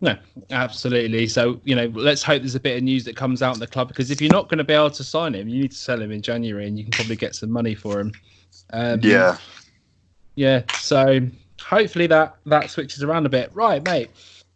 No, 0.00 0.16
absolutely. 0.50 1.26
So, 1.26 1.60
you 1.64 1.74
know, 1.74 1.86
let's 1.86 2.22
hope 2.22 2.42
there's 2.42 2.54
a 2.54 2.60
bit 2.60 2.76
of 2.76 2.84
news 2.84 3.04
that 3.04 3.16
comes 3.16 3.42
out 3.42 3.54
in 3.54 3.60
the 3.60 3.66
club 3.66 3.88
because 3.88 4.12
if 4.12 4.20
you're 4.20 4.32
not 4.32 4.48
going 4.48 4.58
to 4.58 4.64
be 4.64 4.72
able 4.72 4.90
to 4.92 5.02
sign 5.02 5.34
him, 5.34 5.48
you 5.48 5.62
need 5.62 5.72
to 5.72 5.76
sell 5.76 6.00
him 6.00 6.12
in 6.12 6.22
January 6.22 6.68
and 6.68 6.78
you 6.78 6.84
can 6.84 6.92
probably 6.92 7.16
get 7.16 7.34
some 7.34 7.50
money 7.50 7.74
for 7.74 7.98
him. 7.98 8.12
Um, 8.72 9.00
yeah. 9.02 9.38
Yeah. 10.38 10.62
So 10.76 11.20
hopefully 11.60 12.06
that 12.06 12.36
that 12.46 12.70
switches 12.70 13.02
around 13.02 13.26
a 13.26 13.28
bit. 13.28 13.50
Right, 13.54 13.84
mate 13.84 14.10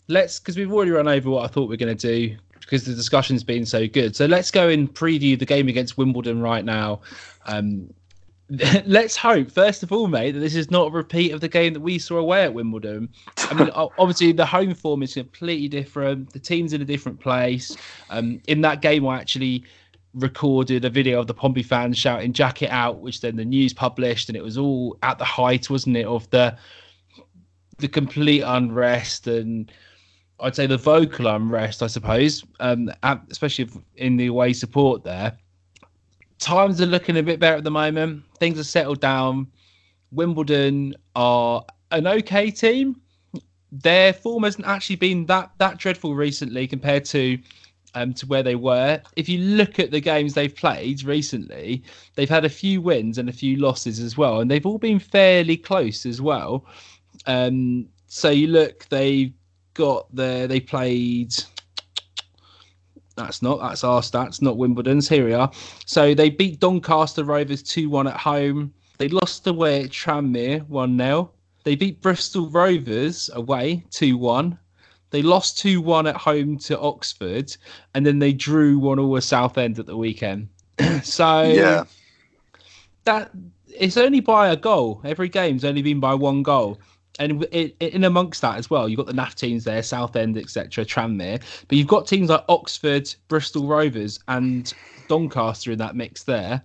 let's 0.08 0.38
because 0.38 0.56
we've 0.56 0.72
already 0.72 0.90
run 0.90 1.08
over 1.08 1.30
what 1.30 1.44
I 1.44 1.48
thought 1.48 1.68
we 1.68 1.74
are 1.74 1.78
going 1.78 1.96
to 1.96 2.28
do 2.28 2.36
because 2.60 2.84
the 2.84 2.94
discussion's 2.94 3.44
been 3.44 3.66
so 3.66 3.86
good. 3.86 4.14
So 4.14 4.26
let's 4.26 4.50
go 4.50 4.68
and 4.68 4.92
preview 4.92 5.38
the 5.38 5.46
game 5.46 5.68
against 5.68 5.98
Wimbledon 5.98 6.40
right 6.40 6.64
now. 6.64 7.00
Um, 7.46 7.92
let's 8.86 9.16
hope, 9.16 9.50
first 9.50 9.82
of 9.82 9.92
all, 9.92 10.08
mate, 10.08 10.32
that 10.32 10.40
this 10.40 10.54
is 10.54 10.70
not 10.70 10.88
a 10.88 10.90
repeat 10.90 11.32
of 11.32 11.40
the 11.40 11.48
game 11.48 11.72
that 11.72 11.80
we 11.80 11.98
saw 11.98 12.16
away 12.16 12.44
at 12.44 12.54
Wimbledon. 12.54 13.08
I 13.38 13.54
mean, 13.54 13.70
obviously 13.74 14.32
the 14.32 14.46
home 14.46 14.74
form 14.74 15.02
is 15.02 15.14
completely 15.14 15.68
different. 15.68 16.32
The 16.32 16.38
team's 16.38 16.72
in 16.72 16.82
a 16.82 16.84
different 16.84 17.18
place. 17.18 17.76
Um, 18.10 18.40
in 18.46 18.60
that 18.60 18.80
game, 18.80 19.06
I 19.06 19.18
actually 19.18 19.64
recorded 20.14 20.84
a 20.84 20.90
video 20.90 21.20
of 21.20 21.26
the 21.26 21.34
Pompey 21.34 21.62
fans 21.62 21.98
shouting 21.98 22.32
"Jackett 22.32 22.70
out," 22.70 23.00
which 23.00 23.20
then 23.20 23.36
the 23.36 23.44
news 23.44 23.72
published, 23.72 24.28
and 24.28 24.36
it 24.36 24.42
was 24.42 24.58
all 24.58 24.96
at 25.02 25.18
the 25.18 25.24
height, 25.24 25.70
wasn't 25.70 25.96
it, 25.96 26.06
of 26.06 26.28
the 26.30 26.56
the 27.78 27.88
complete 27.88 28.42
unrest 28.42 29.26
and 29.26 29.72
I'd 30.42 30.56
say 30.56 30.66
the 30.66 30.76
vocal 30.76 31.28
unrest, 31.28 31.82
I 31.82 31.86
suppose, 31.86 32.44
um, 32.60 32.90
especially 33.30 33.68
in 33.96 34.16
the 34.16 34.26
away 34.26 34.52
support 34.52 35.04
there. 35.04 35.38
Times 36.40 36.80
are 36.80 36.86
looking 36.86 37.16
a 37.16 37.22
bit 37.22 37.38
better 37.38 37.56
at 37.56 37.64
the 37.64 37.70
moment. 37.70 38.24
Things 38.38 38.58
are 38.58 38.64
settled 38.64 39.00
down. 39.00 39.46
Wimbledon 40.10 40.94
are 41.14 41.64
an 41.92 42.08
okay 42.08 42.50
team. 42.50 43.00
Their 43.70 44.12
form 44.12 44.42
hasn't 44.42 44.66
actually 44.66 44.96
been 44.96 45.26
that 45.26 45.52
that 45.58 45.78
dreadful 45.78 46.14
recently 46.14 46.66
compared 46.66 47.04
to 47.06 47.38
um, 47.94 48.14
to 48.14 48.26
where 48.26 48.42
they 48.42 48.54
were. 48.54 49.00
If 49.16 49.28
you 49.28 49.38
look 49.38 49.78
at 49.78 49.90
the 49.90 50.00
games 50.00 50.34
they've 50.34 50.54
played 50.54 51.04
recently, 51.04 51.82
they've 52.14 52.28
had 52.28 52.44
a 52.44 52.50
few 52.50 52.80
wins 52.80 53.18
and 53.18 53.28
a 53.28 53.32
few 53.32 53.56
losses 53.56 54.00
as 54.00 54.16
well, 54.16 54.40
and 54.40 54.50
they've 54.50 54.66
all 54.66 54.78
been 54.78 54.98
fairly 54.98 55.56
close 55.56 56.06
as 56.06 56.20
well. 56.20 56.64
Um, 57.26 57.88
so 58.06 58.30
you 58.30 58.48
look, 58.48 58.86
they 58.88 59.32
got 59.74 60.14
there. 60.14 60.46
They 60.46 60.60
played. 60.60 61.34
That's 63.16 63.42
not. 63.42 63.60
That's 63.60 63.84
our 63.84 64.00
stats, 64.00 64.40
not 64.40 64.56
Wimbledon's. 64.56 65.08
Here 65.08 65.24
we 65.24 65.34
are. 65.34 65.50
So 65.86 66.14
they 66.14 66.30
beat 66.30 66.60
Doncaster 66.60 67.24
Rovers 67.24 67.62
two 67.62 67.90
one 67.90 68.06
at 68.06 68.16
home. 68.16 68.72
They 68.98 69.08
lost 69.08 69.46
away 69.46 69.84
at 69.84 69.90
Tranmere 69.90 70.66
one 70.68 70.96
0 70.96 71.30
They 71.64 71.74
beat 71.74 72.00
Bristol 72.00 72.48
Rovers 72.50 73.30
away 73.32 73.84
two 73.90 74.16
one. 74.16 74.58
They 75.12 75.22
lost 75.22 75.58
two 75.58 75.80
one 75.80 76.08
at 76.08 76.16
home 76.16 76.58
to 76.58 76.78
Oxford, 76.80 77.56
and 77.94 78.04
then 78.04 78.18
they 78.18 78.32
drew 78.32 78.78
one 78.78 78.98
all 78.98 79.16
at 79.16 79.22
Southend 79.22 79.78
at 79.78 79.86
the 79.86 79.96
weekend. 79.96 80.48
so 81.04 81.42
yeah, 81.42 81.84
that 83.04 83.30
it's 83.68 83.96
only 83.96 84.20
by 84.20 84.48
a 84.48 84.56
goal. 84.56 85.00
Every 85.04 85.28
game's 85.28 85.64
only 85.64 85.82
been 85.82 86.00
by 86.00 86.14
one 86.14 86.42
goal 86.42 86.80
and 87.18 87.44
in 87.44 88.04
amongst 88.04 88.40
that 88.42 88.56
as 88.56 88.70
well, 88.70 88.88
you've 88.88 88.96
got 88.96 89.06
the 89.06 89.12
NAF 89.12 89.34
teams 89.34 89.64
there, 89.64 89.82
Southend, 89.82 90.38
etc., 90.38 90.84
Tranmere, 90.84 91.40
but 91.68 91.76
you've 91.76 91.86
got 91.86 92.06
teams 92.06 92.30
like 92.30 92.44
Oxford, 92.48 93.12
Bristol 93.28 93.66
Rovers, 93.66 94.18
and 94.28 94.72
Doncaster 95.08 95.72
in 95.72 95.78
that 95.78 95.94
mix 95.96 96.24
there. 96.24 96.62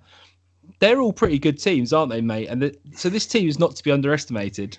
They're 0.80 1.02
all 1.02 1.14
pretty 1.14 1.40
good 1.40 1.60
teams, 1.60 1.92
aren't 1.92 2.12
they, 2.12 2.22
mate? 2.22 2.48
And 2.48 2.62
the, 2.62 2.76
so 2.96 3.10
this 3.10 3.26
team 3.26 3.48
is 3.48 3.60
not 3.60 3.76
to 3.76 3.84
be 3.84 3.92
underestimated. 3.92 4.78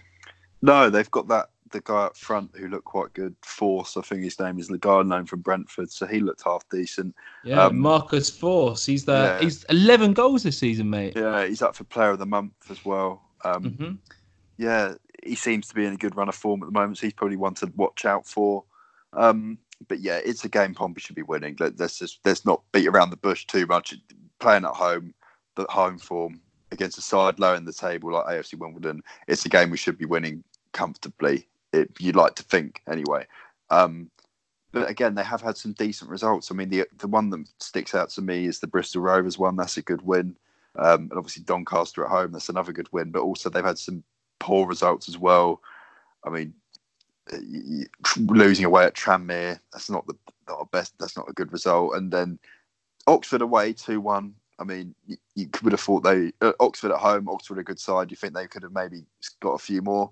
No, 0.63 0.91
they've 0.91 1.11
got 1.11 1.29
that 1.29 1.51
the 1.71 1.81
guy 1.81 2.05
up 2.05 2.17
front 2.17 2.51
who 2.57 2.69
looked 2.69 2.85
quite 2.85 3.13
good. 3.15 3.35
Forss, 3.43 3.97
I 3.97 4.03
think 4.03 4.23
his 4.23 4.39
name 4.39 4.59
is 4.59 4.69
the 4.69 4.79
guy 4.79 5.03
known 5.03 5.27
from 5.27 5.41
Brentford, 5.41 5.91
so 5.91 6.07
he 6.07 6.21
looked 6.21 6.43
half 6.45 6.69
decent. 6.69 7.15
Yeah, 7.45 7.65
um, 7.65 7.79
Marcus 7.79 8.31
Forss. 8.31 8.87
He's 8.87 9.05
the 9.05 9.13
yeah. 9.13 9.41
he's 9.41 9.65
eleven 9.65 10.13
goals 10.13 10.43
this 10.43 10.59
season, 10.59 10.91
mate. 10.91 11.15
Yeah, 11.17 11.47
he's 11.47 11.63
up 11.63 11.75
for 11.75 11.85
Player 11.85 12.11
of 12.11 12.19
the 12.19 12.27
Month 12.27 12.71
as 12.71 12.85
well. 12.85 13.23
Um, 13.45 13.65
mm-hmm. 13.65 13.93
Yeah, 14.57 14.95
he 15.23 15.35
seems 15.35 15.69
to 15.69 15.75
be 15.75 15.85
in 15.85 15.95
a 15.95 15.97
good 15.97 16.17
run 16.17 16.29
of 16.29 16.35
form 16.35 16.63
at 16.63 16.67
the 16.67 16.73
moment, 16.73 16.99
so 16.99 17.07
he's 17.07 17.15
probably 17.15 17.37
one 17.37 17.55
to 17.55 17.73
watch 17.77 18.05
out 18.05 18.27
for. 18.27 18.65
Um, 19.13 19.59
but 19.87 20.01
yeah, 20.01 20.21
it's 20.25 20.45
a 20.45 20.49
game 20.49 20.75
Pompey 20.75 21.01
should 21.01 21.17
be 21.17 21.23
winning. 21.23 21.57
Let's 21.59 21.99
just 21.99 22.21
let's 22.25 22.45
not 22.45 22.63
beat 22.73 22.89
around 22.89 23.11
the 23.11 23.17
bush 23.17 23.47
too 23.47 23.67
much. 23.67 23.95
Playing 24.41 24.65
at 24.65 24.75
home, 24.75 25.15
the 25.57 25.67
home 25.69 25.99
form 25.99 26.41
against 26.71 26.99
a 26.99 27.03
side 27.03 27.39
low 27.39 27.55
in 27.55 27.65
the 27.65 27.73
table 27.73 28.13
like 28.13 28.27
AFC 28.27 28.59
Wimbledon, 28.59 29.03
it's 29.27 29.45
a 29.45 29.49
game 29.49 29.71
we 29.71 29.77
should 29.77 29.99
be 29.99 30.05
winning 30.05 30.45
comfortably. 30.73 31.49
It, 31.73 31.91
you'd 31.99 32.17
like 32.17 32.35
to 32.37 32.43
think 32.43 32.83
anyway. 32.91 33.27
Um, 33.71 34.11
but 34.73 34.89
again, 34.89 35.15
they 35.15 35.25
have 35.25 35.41
had 35.41 35.57
some 35.57 35.73
decent 35.73 36.11
results. 36.11 36.51
I 36.51 36.55
mean, 36.55 36.69
the 36.69 36.87
the 36.99 37.09
one 37.09 37.31
that 37.31 37.47
sticks 37.59 37.95
out 37.95 38.11
to 38.11 38.23
me 38.23 38.47
is 38.47 38.61
the 38.61 38.67
Bristol 38.67 39.03
Rovers 39.03 39.39
one. 39.39 39.57
That's 39.57 39.77
a 39.77 39.83
good 39.83 40.03
win. 40.03 40.37
Um, 40.77 41.09
and 41.11 41.15
obviously 41.15 41.43
Doncaster 41.45 42.05
at 42.05 42.11
home, 42.11 42.33
that's 42.33 42.51
another 42.51 42.73
good 42.73 42.89
win. 42.93 43.11
But 43.11 43.23
also 43.23 43.49
they've 43.49 43.65
had 43.65 43.79
some 43.79 44.05
poor 44.39 44.67
results 44.67 45.09
as 45.09 45.19
well. 45.19 45.61
I 46.25 46.31
mean, 46.31 46.55
losing 48.17 48.65
away 48.65 48.85
at 48.85 48.95
Tranmere, 48.95 49.59
that's 49.73 49.91
not 49.91 50.07
the 50.07 50.15
not 50.49 50.61
a 50.61 50.67
best. 50.67 50.95
That's 50.99 51.17
not 51.17 51.29
a 51.29 51.35
good 51.35 51.53
result. 51.53 51.95
And 51.95 52.11
then 52.13 52.39
Oxford 53.07 53.43
away 53.43 53.73
two 53.73 54.01
one. 54.01 54.35
I 54.61 54.65
mean, 54.65 54.95
you, 55.07 55.17
you, 55.37 55.49
would 55.63 55.73
have 55.73 55.81
thought 55.81 56.03
they 56.03 56.33
uh, 56.41 56.53
Oxford 56.61 56.91
at 56.91 56.99
home. 56.99 57.29
Oxford 57.29 57.59
a 57.59 57.63
good 57.63 57.79
side. 57.79 58.11
You 58.11 58.17
think 58.17 58.35
they 58.35 58.49
could 58.49 58.65
have 58.65 58.73
maybe 58.73 59.05
got 59.41 59.53
a 59.53 59.59
few 59.59 59.83
more. 59.83 60.11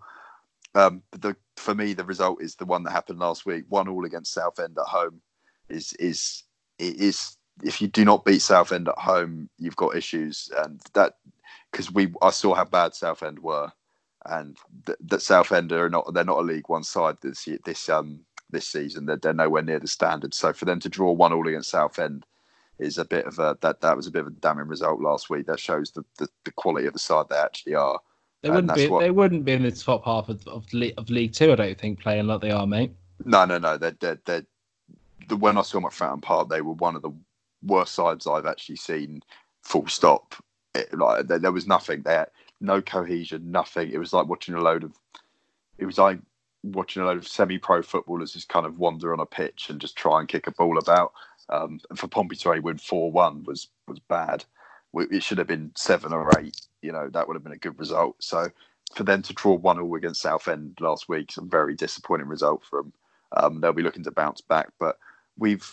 Um, 0.76 1.02
the, 1.12 1.36
for 1.58 1.74
me, 1.74 1.94
the 1.94 2.04
result 2.04 2.42
is 2.42 2.56
the 2.56 2.66
one 2.66 2.84
that 2.84 2.92
happened 2.92 3.20
last 3.20 3.46
week. 3.46 3.66
One 3.70 3.88
all 3.88 4.06
against 4.06 4.34
Southend 4.34 4.78
at 4.78 4.86
home 4.88 5.22
is 5.70 5.94
is 5.94 6.44
is 6.80 7.38
if 7.64 7.82
you 7.82 7.88
do 7.88 8.04
not 8.06 8.26
beat 8.26 8.42
Southend 8.42 8.88
at 8.88 8.98
home, 8.98 9.50
you've 9.58 9.76
got 9.76 9.96
issues, 9.96 10.50
and 10.58 10.80
that 10.94 11.14
because 11.72 11.92
we 11.92 12.12
I 12.22 12.30
saw 12.30 12.54
how 12.54 12.64
bad 12.64 12.94
Southend 12.94 13.40
were 13.40 13.72
and 14.26 14.56
th- 14.86 14.98
that 15.06 15.22
Southend 15.22 15.72
are 15.72 15.90
not 15.90 16.12
they're 16.14 16.24
not 16.24 16.38
a 16.38 16.42
League 16.42 16.68
One 16.68 16.84
side 16.84 17.16
this 17.22 17.46
year, 17.46 17.58
this 17.64 17.88
um 17.88 18.20
this 18.50 18.68
season. 18.68 19.06
They're, 19.06 19.16
they're 19.18 19.34
nowhere 19.34 19.62
near 19.62 19.80
the 19.80 19.88
standard. 19.88 20.34
So 20.34 20.52
for 20.52 20.64
them 20.66 20.80
to 20.80 20.88
draw 20.88 21.12
one 21.12 21.32
all 21.32 21.48
against 21.48 21.70
Southend 21.70 22.26
is 22.78 22.98
a 22.98 23.06
bit 23.06 23.26
of 23.26 23.38
a 23.40 23.58
that 23.62 23.82
that 23.82 23.96
was 23.96 24.08
a 24.08 24.12
bit 24.12 24.22
of 24.22 24.28
a 24.28 24.32
damning 24.32 24.68
result 24.68 25.00
last 25.00 25.30
week. 25.30 25.46
That 25.46 25.60
shows 25.60 25.92
the 25.92 26.04
the, 26.18 26.28
the 26.44 26.52
quality 26.52 26.86
of 26.88 26.94
the 26.94 27.00
side 27.00 27.26
they 27.30 27.36
actually 27.38 27.76
are. 27.76 28.00
They 28.46 28.54
wouldn't 28.54 28.74
be. 28.74 28.88
What, 28.88 29.00
they 29.00 29.10
wouldn't 29.10 29.44
be 29.44 29.52
in 29.52 29.62
the 29.62 29.70
top 29.70 30.04
half 30.04 30.28
of 30.28 30.46
of, 30.46 30.66
of 30.96 31.10
League 31.10 31.32
Two. 31.32 31.52
I 31.52 31.56
don't 31.56 31.78
think 31.78 32.00
playing 32.00 32.26
like 32.26 32.40
they 32.40 32.50
are, 32.50 32.66
mate. 32.66 32.92
No, 33.24 33.44
no, 33.44 33.58
no. 33.58 33.76
They're 33.76 33.96
they're, 34.00 34.20
they're 34.24 34.46
the 35.28 35.36
when 35.36 35.58
I 35.58 35.62
saw 35.62 35.78
them 35.78 35.86
at 35.86 35.92
Fratton 35.92 36.22
Park, 36.22 36.48
they 36.48 36.60
were 36.60 36.74
one 36.74 36.96
of 36.96 37.02
the 37.02 37.12
worst 37.64 37.94
sides 37.94 38.26
I've 38.26 38.46
actually 38.46 38.76
seen. 38.76 39.22
Full 39.62 39.86
stop. 39.88 40.34
It, 40.74 40.96
like 40.96 41.26
there, 41.26 41.38
there 41.38 41.52
was 41.52 41.66
nothing 41.66 42.02
there 42.02 42.28
no 42.60 42.80
cohesion, 42.80 43.50
nothing. 43.50 43.90
It 43.90 43.98
was 43.98 44.12
like 44.12 44.26
watching 44.26 44.54
a 44.54 44.60
load 44.60 44.84
of. 44.84 44.92
It 45.78 45.86
was 45.86 45.98
like 45.98 46.18
watching 46.62 47.02
a 47.02 47.06
load 47.06 47.18
of 47.18 47.28
semi-pro 47.28 47.82
footballers 47.82 48.32
just 48.32 48.48
kind 48.48 48.66
of 48.66 48.78
wander 48.78 49.12
on 49.12 49.20
a 49.20 49.26
pitch 49.26 49.68
and 49.68 49.80
just 49.80 49.96
try 49.96 50.18
and 50.18 50.28
kick 50.28 50.46
a 50.46 50.52
ball 50.52 50.78
about. 50.78 51.12
Um, 51.48 51.80
and 51.90 51.98
for 51.98 52.08
Pompey 52.08 52.36
to 52.36 52.48
only 52.48 52.60
win 52.60 52.78
four-one 52.78 53.44
was 53.44 53.68
was 53.86 54.00
bad. 54.00 54.44
It 54.98 55.22
should 55.22 55.38
have 55.38 55.46
been 55.46 55.72
seven 55.74 56.12
or 56.12 56.38
eight. 56.38 56.60
You 56.82 56.92
know 56.92 57.08
that 57.10 57.26
would 57.26 57.34
have 57.34 57.44
been 57.44 57.52
a 57.52 57.58
good 57.58 57.78
result. 57.78 58.16
So 58.20 58.48
for 58.94 59.04
them 59.04 59.22
to 59.22 59.32
draw 59.34 59.54
one 59.54 59.78
all 59.78 59.94
against 59.96 60.22
Southend 60.22 60.78
last 60.80 61.08
week, 61.08 61.32
a 61.36 61.42
very 61.42 61.74
disappointing 61.74 62.28
result 62.28 62.64
for 62.64 62.82
them. 62.82 62.92
Um, 63.36 63.60
they'll 63.60 63.72
be 63.72 63.82
looking 63.82 64.04
to 64.04 64.10
bounce 64.10 64.40
back, 64.40 64.68
but 64.78 64.98
we've 65.36 65.68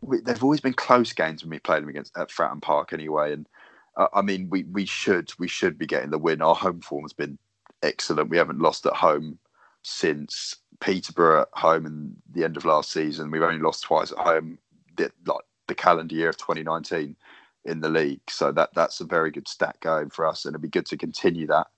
we, 0.00 0.20
they've 0.20 0.42
always 0.42 0.60
been 0.60 0.74
close 0.74 1.12
games 1.12 1.42
when 1.42 1.50
we 1.50 1.58
played 1.60 1.82
them 1.82 1.88
against 1.88 2.16
at 2.18 2.28
Fratton 2.28 2.60
Park 2.60 2.92
anyway. 2.92 3.32
And 3.32 3.48
uh, 3.96 4.08
I 4.12 4.22
mean, 4.22 4.50
we 4.50 4.64
we 4.64 4.84
should 4.84 5.32
we 5.38 5.48
should 5.48 5.78
be 5.78 5.86
getting 5.86 6.10
the 6.10 6.18
win. 6.18 6.42
Our 6.42 6.54
home 6.54 6.80
form 6.80 7.04
has 7.04 7.12
been 7.12 7.38
excellent. 7.82 8.30
We 8.30 8.36
haven't 8.36 8.60
lost 8.60 8.86
at 8.86 8.94
home 8.94 9.38
since 9.82 10.56
Peterborough 10.80 11.42
at 11.42 11.48
home 11.52 11.86
in 11.86 12.16
the 12.32 12.44
end 12.44 12.56
of 12.56 12.64
last 12.64 12.90
season. 12.90 13.30
We've 13.30 13.42
only 13.42 13.60
lost 13.60 13.84
twice 13.84 14.12
at 14.12 14.18
home, 14.18 14.58
the, 14.96 15.10
like 15.26 15.44
the 15.68 15.74
calendar 15.74 16.14
year 16.14 16.28
of 16.28 16.36
2019 16.36 17.16
in 17.64 17.80
the 17.80 17.88
league. 17.88 18.20
So 18.28 18.52
that 18.52 18.70
that's 18.74 19.00
a 19.00 19.04
very 19.04 19.30
good 19.30 19.48
stat 19.48 19.76
going 19.80 20.10
for 20.10 20.26
us, 20.26 20.44
and 20.44 20.52
it'd 20.52 20.62
be 20.62 20.68
good 20.68 20.86
to 20.86 20.96
continue 20.96 21.46
that. 21.48 21.68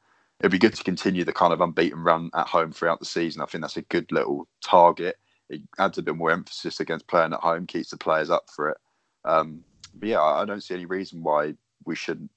It'd 0.41 0.53
be 0.53 0.59
good 0.59 0.75
to 0.75 0.85
continue 0.85 1.25
the 1.25 1.33
kind 1.33 1.53
of 1.53 1.61
unbeaten 1.61 2.03
run 2.03 2.31
at 2.35 2.49
home 2.49 2.73
throughout 2.73 2.99
the 2.99 3.07
season. 3.07 3.41
I 3.41 3.47
think 3.47 3.63
that's 3.63 3.77
a 3.77 3.83
good 3.83 4.11
little 4.11 4.49
target. 4.63 5.17
It 5.49 5.63
adds 5.79 5.99
a 5.99 6.03
bit 6.03 6.17
more 6.17 6.31
emphasis 6.31 6.81
against 6.81 7.07
playing 7.07 7.33
at 7.33 7.41
home, 7.41 7.67
keeps 7.67 7.91
the 7.91 7.97
players 7.97 8.31
up 8.31 8.49
for 8.55 8.71
it. 8.71 8.79
Um, 9.25 9.63
but 9.95 10.09
yeah, 10.09 10.23
I 10.23 10.45
don't 10.45 10.63
see 10.63 10.75
any 10.75 10.87
reason 10.87 11.23
why 11.23 11.55
we 11.85 11.95
shouldn't 11.95 12.31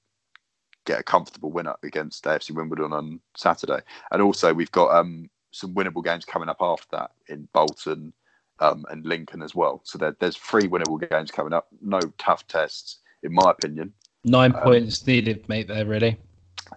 get 0.84 1.00
a 1.00 1.02
comfortable 1.02 1.50
win 1.50 1.66
up 1.66 1.82
against 1.82 2.24
AFC 2.24 2.52
Wimbledon 2.52 2.92
on 2.92 3.20
Saturday. 3.36 3.80
And 4.10 4.22
also, 4.22 4.54
we've 4.54 4.70
got 4.70 4.94
um, 4.94 5.28
some 5.50 5.74
winnable 5.74 6.04
games 6.04 6.24
coming 6.24 6.48
up 6.48 6.58
after 6.60 6.86
that 6.92 7.10
in 7.28 7.48
Bolton 7.52 8.12
um, 8.60 8.84
and 8.90 9.04
Lincoln 9.04 9.42
as 9.42 9.54
well. 9.54 9.80
So 9.84 9.98
there, 9.98 10.16
there's 10.18 10.36
three 10.36 10.68
winnable 10.68 11.08
games 11.08 11.30
coming 11.30 11.52
up. 11.52 11.68
No 11.82 12.00
tough 12.18 12.46
tests, 12.46 12.98
in 13.22 13.32
my 13.32 13.50
opinion. 13.50 13.92
Nine 14.24 14.54
um, 14.54 14.62
points 14.62 15.06
needed, 15.06 15.48
mate. 15.48 15.68
There 15.68 15.84
really. 15.84 16.18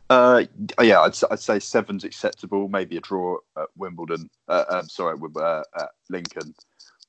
Uh, 0.09 0.45
yeah, 0.81 1.01
I'd, 1.01 1.15
I'd 1.29 1.39
say 1.39 1.59
seven's 1.59 2.03
acceptable. 2.03 2.67
Maybe 2.67 2.97
a 2.97 3.01
draw 3.01 3.37
at 3.57 3.67
Wimbledon. 3.75 4.29
Uh, 4.47 4.65
um, 4.69 4.89
sorry, 4.89 5.15
with 5.15 5.35
uh, 5.37 5.63
at 5.77 5.89
Lincoln. 6.09 6.53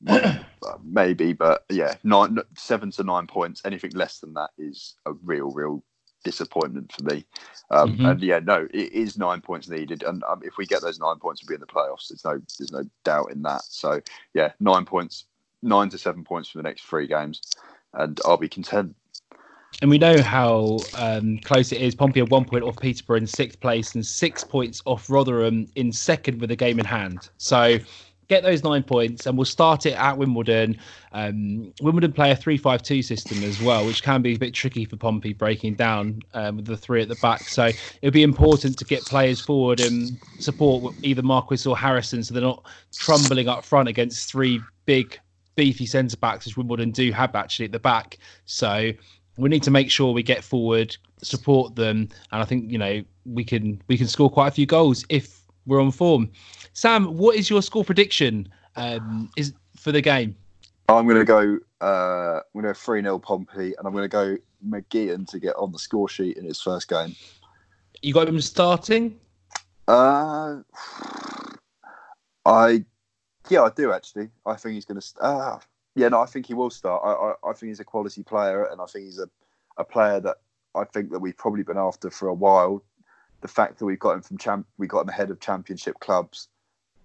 maybe, 0.84 1.32
but 1.32 1.64
yeah, 1.70 1.94
nine, 2.02 2.38
seven 2.56 2.90
to 2.92 3.04
nine 3.04 3.26
points. 3.26 3.62
Anything 3.64 3.92
less 3.92 4.18
than 4.18 4.34
that 4.34 4.50
is 4.58 4.94
a 5.06 5.12
real, 5.12 5.50
real 5.50 5.82
disappointment 6.24 6.92
for 6.92 7.04
me. 7.04 7.24
Um, 7.70 7.92
mm-hmm. 7.92 8.06
And 8.06 8.22
yeah, 8.22 8.40
no, 8.40 8.66
it 8.72 8.92
is 8.92 9.16
nine 9.16 9.40
points 9.40 9.68
needed, 9.68 10.02
and 10.02 10.22
um, 10.24 10.40
if 10.44 10.56
we 10.56 10.66
get 10.66 10.82
those 10.82 10.98
nine 10.98 11.18
points, 11.18 11.42
we'll 11.42 11.56
be 11.56 11.60
in 11.60 11.60
the 11.60 11.66
playoffs. 11.66 12.08
There's 12.08 12.24
no, 12.24 12.40
there's 12.58 12.72
no 12.72 12.84
doubt 13.04 13.30
in 13.32 13.42
that. 13.42 13.62
So 13.64 14.00
yeah, 14.34 14.52
nine 14.60 14.84
points, 14.84 15.26
nine 15.62 15.88
to 15.90 15.98
seven 15.98 16.24
points 16.24 16.48
for 16.48 16.58
the 16.58 16.64
next 16.64 16.82
three 16.82 17.06
games, 17.06 17.40
and 17.94 18.20
I'll 18.24 18.36
be 18.36 18.48
content. 18.48 18.94
And 19.80 19.90
we 19.90 19.98
know 19.98 20.22
how 20.22 20.78
um, 20.94 21.38
close 21.38 21.72
it 21.72 21.80
is. 21.80 21.94
Pompey 21.94 22.20
are 22.20 22.26
one 22.26 22.44
point 22.44 22.62
off 22.62 22.76
Peterborough 22.78 23.16
in 23.16 23.26
sixth 23.26 23.58
place 23.60 23.94
and 23.94 24.04
six 24.04 24.44
points 24.44 24.82
off 24.84 25.10
Rotherham 25.10 25.66
in 25.74 25.92
second 25.92 26.40
with 26.40 26.50
a 26.50 26.56
game 26.56 26.78
in 26.78 26.84
hand. 26.84 27.30
So 27.38 27.78
get 28.28 28.42
those 28.44 28.62
nine 28.62 28.82
points, 28.82 29.26
and 29.26 29.36
we'll 29.36 29.44
start 29.44 29.84
it 29.84 29.94
at 29.94 30.16
Wimbledon. 30.16 30.78
Um, 31.12 31.72
Wimbledon 31.82 32.12
play 32.12 32.30
a 32.30 32.36
three-five-two 32.36 33.02
system 33.02 33.42
as 33.42 33.60
well, 33.60 33.84
which 33.84 34.02
can 34.02 34.22
be 34.22 34.34
a 34.34 34.38
bit 34.38 34.54
tricky 34.54 34.84
for 34.84 34.96
Pompey 34.96 35.32
breaking 35.32 35.74
down 35.74 36.20
um, 36.32 36.56
with 36.56 36.66
the 36.66 36.76
three 36.76 37.02
at 37.02 37.08
the 37.08 37.16
back. 37.16 37.48
So 37.48 37.72
it'll 38.00 38.12
be 38.12 38.22
important 38.22 38.78
to 38.78 38.84
get 38.84 39.04
players 39.04 39.40
forward 39.40 39.80
and 39.80 40.16
support 40.38 40.94
either 41.02 41.22
Marquis 41.22 41.68
or 41.68 41.76
Harrison, 41.76 42.22
so 42.22 42.32
they're 42.32 42.42
not 42.42 42.64
trumbling 42.96 43.48
up 43.48 43.64
front 43.64 43.88
against 43.88 44.30
three 44.30 44.60
big, 44.86 45.18
beefy 45.54 45.86
centre 45.86 46.16
backs, 46.16 46.46
as 46.46 46.56
Wimbledon 46.56 46.90
do 46.90 47.10
have 47.12 47.34
actually 47.34 47.66
at 47.66 47.72
the 47.72 47.78
back. 47.78 48.18
So 48.44 48.92
we 49.36 49.48
need 49.48 49.62
to 49.64 49.70
make 49.70 49.90
sure 49.90 50.12
we 50.12 50.22
get 50.22 50.44
forward, 50.44 50.96
support 51.22 51.74
them, 51.76 52.08
and 52.32 52.42
I 52.42 52.44
think 52.44 52.70
you 52.70 52.78
know 52.78 53.02
we 53.24 53.44
can 53.44 53.82
we 53.88 53.96
can 53.96 54.06
score 54.06 54.30
quite 54.30 54.48
a 54.48 54.52
few 54.52 54.66
goals 54.66 55.04
if 55.08 55.40
we're 55.66 55.80
on 55.80 55.90
form. 55.90 56.30
Sam, 56.72 57.16
what 57.16 57.36
is 57.36 57.48
your 57.48 57.62
score 57.62 57.84
prediction? 57.84 58.48
Um, 58.76 59.30
is 59.36 59.52
for 59.76 59.92
the 59.92 60.00
game? 60.00 60.34
I'm 60.88 61.06
going 61.06 61.18
to 61.18 61.24
go. 61.24 61.58
Uh, 61.80 62.40
I'm 62.54 62.62
going 62.62 62.72
to 62.72 62.78
three 62.78 63.02
0 63.02 63.18
Pompey, 63.18 63.74
and 63.76 63.86
I'm 63.86 63.92
going 63.92 64.04
to 64.04 64.08
go 64.08 64.36
McGeehan 64.66 65.28
to 65.28 65.38
get 65.38 65.54
on 65.56 65.72
the 65.72 65.78
score 65.78 66.08
sheet 66.08 66.36
in 66.36 66.44
his 66.44 66.60
first 66.60 66.88
game. 66.88 67.14
You 68.02 68.12
got 68.14 68.28
him 68.28 68.40
starting? 68.40 69.18
Uh, 69.88 70.58
I 72.44 72.84
yeah, 73.48 73.62
I 73.62 73.70
do 73.70 73.92
actually. 73.92 74.28
I 74.46 74.54
think 74.54 74.74
he's 74.74 74.84
going 74.84 75.00
to. 75.00 75.06
Uh, 75.20 75.58
yeah, 75.94 76.08
no, 76.08 76.20
I 76.20 76.26
think 76.26 76.46
he 76.46 76.54
will 76.54 76.70
start. 76.70 77.02
I, 77.04 77.10
I, 77.10 77.50
I 77.50 77.52
think 77.52 77.70
he's 77.70 77.80
a 77.80 77.84
quality 77.84 78.22
player, 78.22 78.64
and 78.64 78.80
I 78.80 78.86
think 78.86 79.04
he's 79.04 79.18
a, 79.18 79.28
a 79.76 79.84
player 79.84 80.20
that 80.20 80.36
I 80.74 80.84
think 80.84 81.10
that 81.10 81.20
we've 81.20 81.36
probably 81.36 81.62
been 81.62 81.78
after 81.78 82.10
for 82.10 82.28
a 82.28 82.34
while 82.34 82.82
the 83.42 83.48
fact 83.48 83.78
that 83.78 83.84
we 83.84 83.96
got 83.96 84.14
him 84.14 84.22
from 84.22 84.38
champ, 84.38 84.66
we 84.78 84.86
got 84.86 85.02
him 85.02 85.08
ahead 85.10 85.30
of 85.30 85.40
championship 85.40 85.98
clubs. 86.00 86.48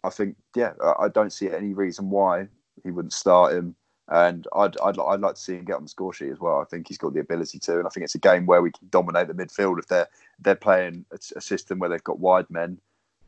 I 0.04 0.10
think, 0.10 0.38
yeah, 0.56 0.74
I 1.00 1.10
don't 1.10 1.34
see 1.34 1.52
any 1.52 1.74
reason 1.74 2.10
why 2.10 2.48
he 2.84 2.92
wouldn't 2.92 3.14
start 3.14 3.54
him. 3.54 3.76
And 4.10 4.48
I'd, 4.56 4.80
I'd, 4.80 4.98
I'd 4.98 5.20
like 5.20 5.36
to 5.36 5.42
see 5.42 5.56
him 5.56 5.66
get 5.66 5.76
on 5.76 5.84
the 5.84 5.90
score 5.90 6.14
sheet 6.14 6.32
as 6.32 6.40
well. 6.40 6.60
I 6.60 6.66
think 6.66 6.88
he's 6.88 6.98
got 6.98 7.14
the 7.14 7.20
ability 7.20 7.60
to, 7.60 7.80
and 7.80 7.88
I 7.88 7.90
think 7.90 8.06
it's 8.06 8.16
a 8.16 8.20
game 8.20 8.46
where 8.46 8.62
we 8.62 8.72
can 8.72 8.88
dominate 8.90 9.28
the 9.28 9.34
midfield 9.34 9.80
if 9.80 9.88
they're 9.88 10.08
they're 10.40 10.56
playing 10.56 11.04
a, 11.12 11.18
a 11.36 11.42
system 11.42 11.80
where 11.80 11.90
they've 11.90 12.04
got 12.04 12.20
wide 12.20 12.50
men, 12.50 12.80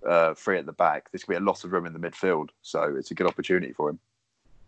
uh, 0.08 0.34
free 0.34 0.58
at 0.58 0.66
the 0.66 0.74
back. 0.74 1.10
There's 1.12 1.24
going 1.24 1.36
to 1.36 1.42
be 1.42 1.46
a 1.46 1.48
lot 1.48 1.64
of 1.64 1.72
room 1.72 1.86
in 1.86 1.94
the 1.94 2.00
midfield, 2.00 2.50
so 2.62 2.96
it's 2.98 3.12
a 3.12 3.14
good 3.14 3.28
opportunity 3.28 3.74
for 3.74 3.90
him. 3.90 4.00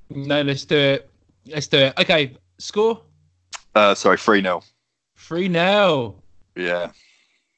No, 0.09 0.41
let's 0.41 0.65
do 0.65 0.77
it. 0.77 1.09
Let's 1.45 1.67
do 1.67 1.77
it. 1.77 1.93
Okay, 1.99 2.35
score. 2.57 3.01
Uh, 3.75 3.95
sorry, 3.95 4.17
three 4.17 4.41
0 4.41 4.61
Three 5.17 5.51
0 5.51 6.15
Yeah. 6.55 6.91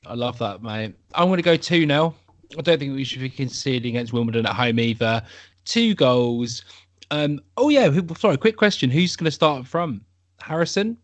I 0.05 0.13
love 0.15 0.37
that, 0.39 0.61
mate. 0.61 0.93
I'm 1.15 1.27
going 1.27 1.37
to 1.37 1.43
go 1.43 1.55
2 1.55 1.87
0. 1.87 2.15
I 2.57 2.61
don't 2.61 2.77
think 2.77 2.93
we 2.93 3.03
should 3.03 3.21
be 3.21 3.29
conceding 3.29 3.95
against 3.95 4.13
Wimbledon 4.13 4.45
at 4.45 4.53
home 4.53 4.79
either. 4.79 5.23
Two 5.65 5.95
goals. 5.95 6.63
Um, 7.09 7.39
oh, 7.57 7.69
yeah. 7.69 7.89
Sorry, 8.17 8.37
quick 8.37 8.57
question. 8.57 8.89
Who's 8.89 9.15
going 9.15 9.25
to 9.25 9.31
start 9.31 9.65
from? 9.65 10.01
Harrison? 10.39 10.97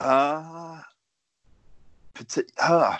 Uh, 0.00 0.80
uh 2.60 2.98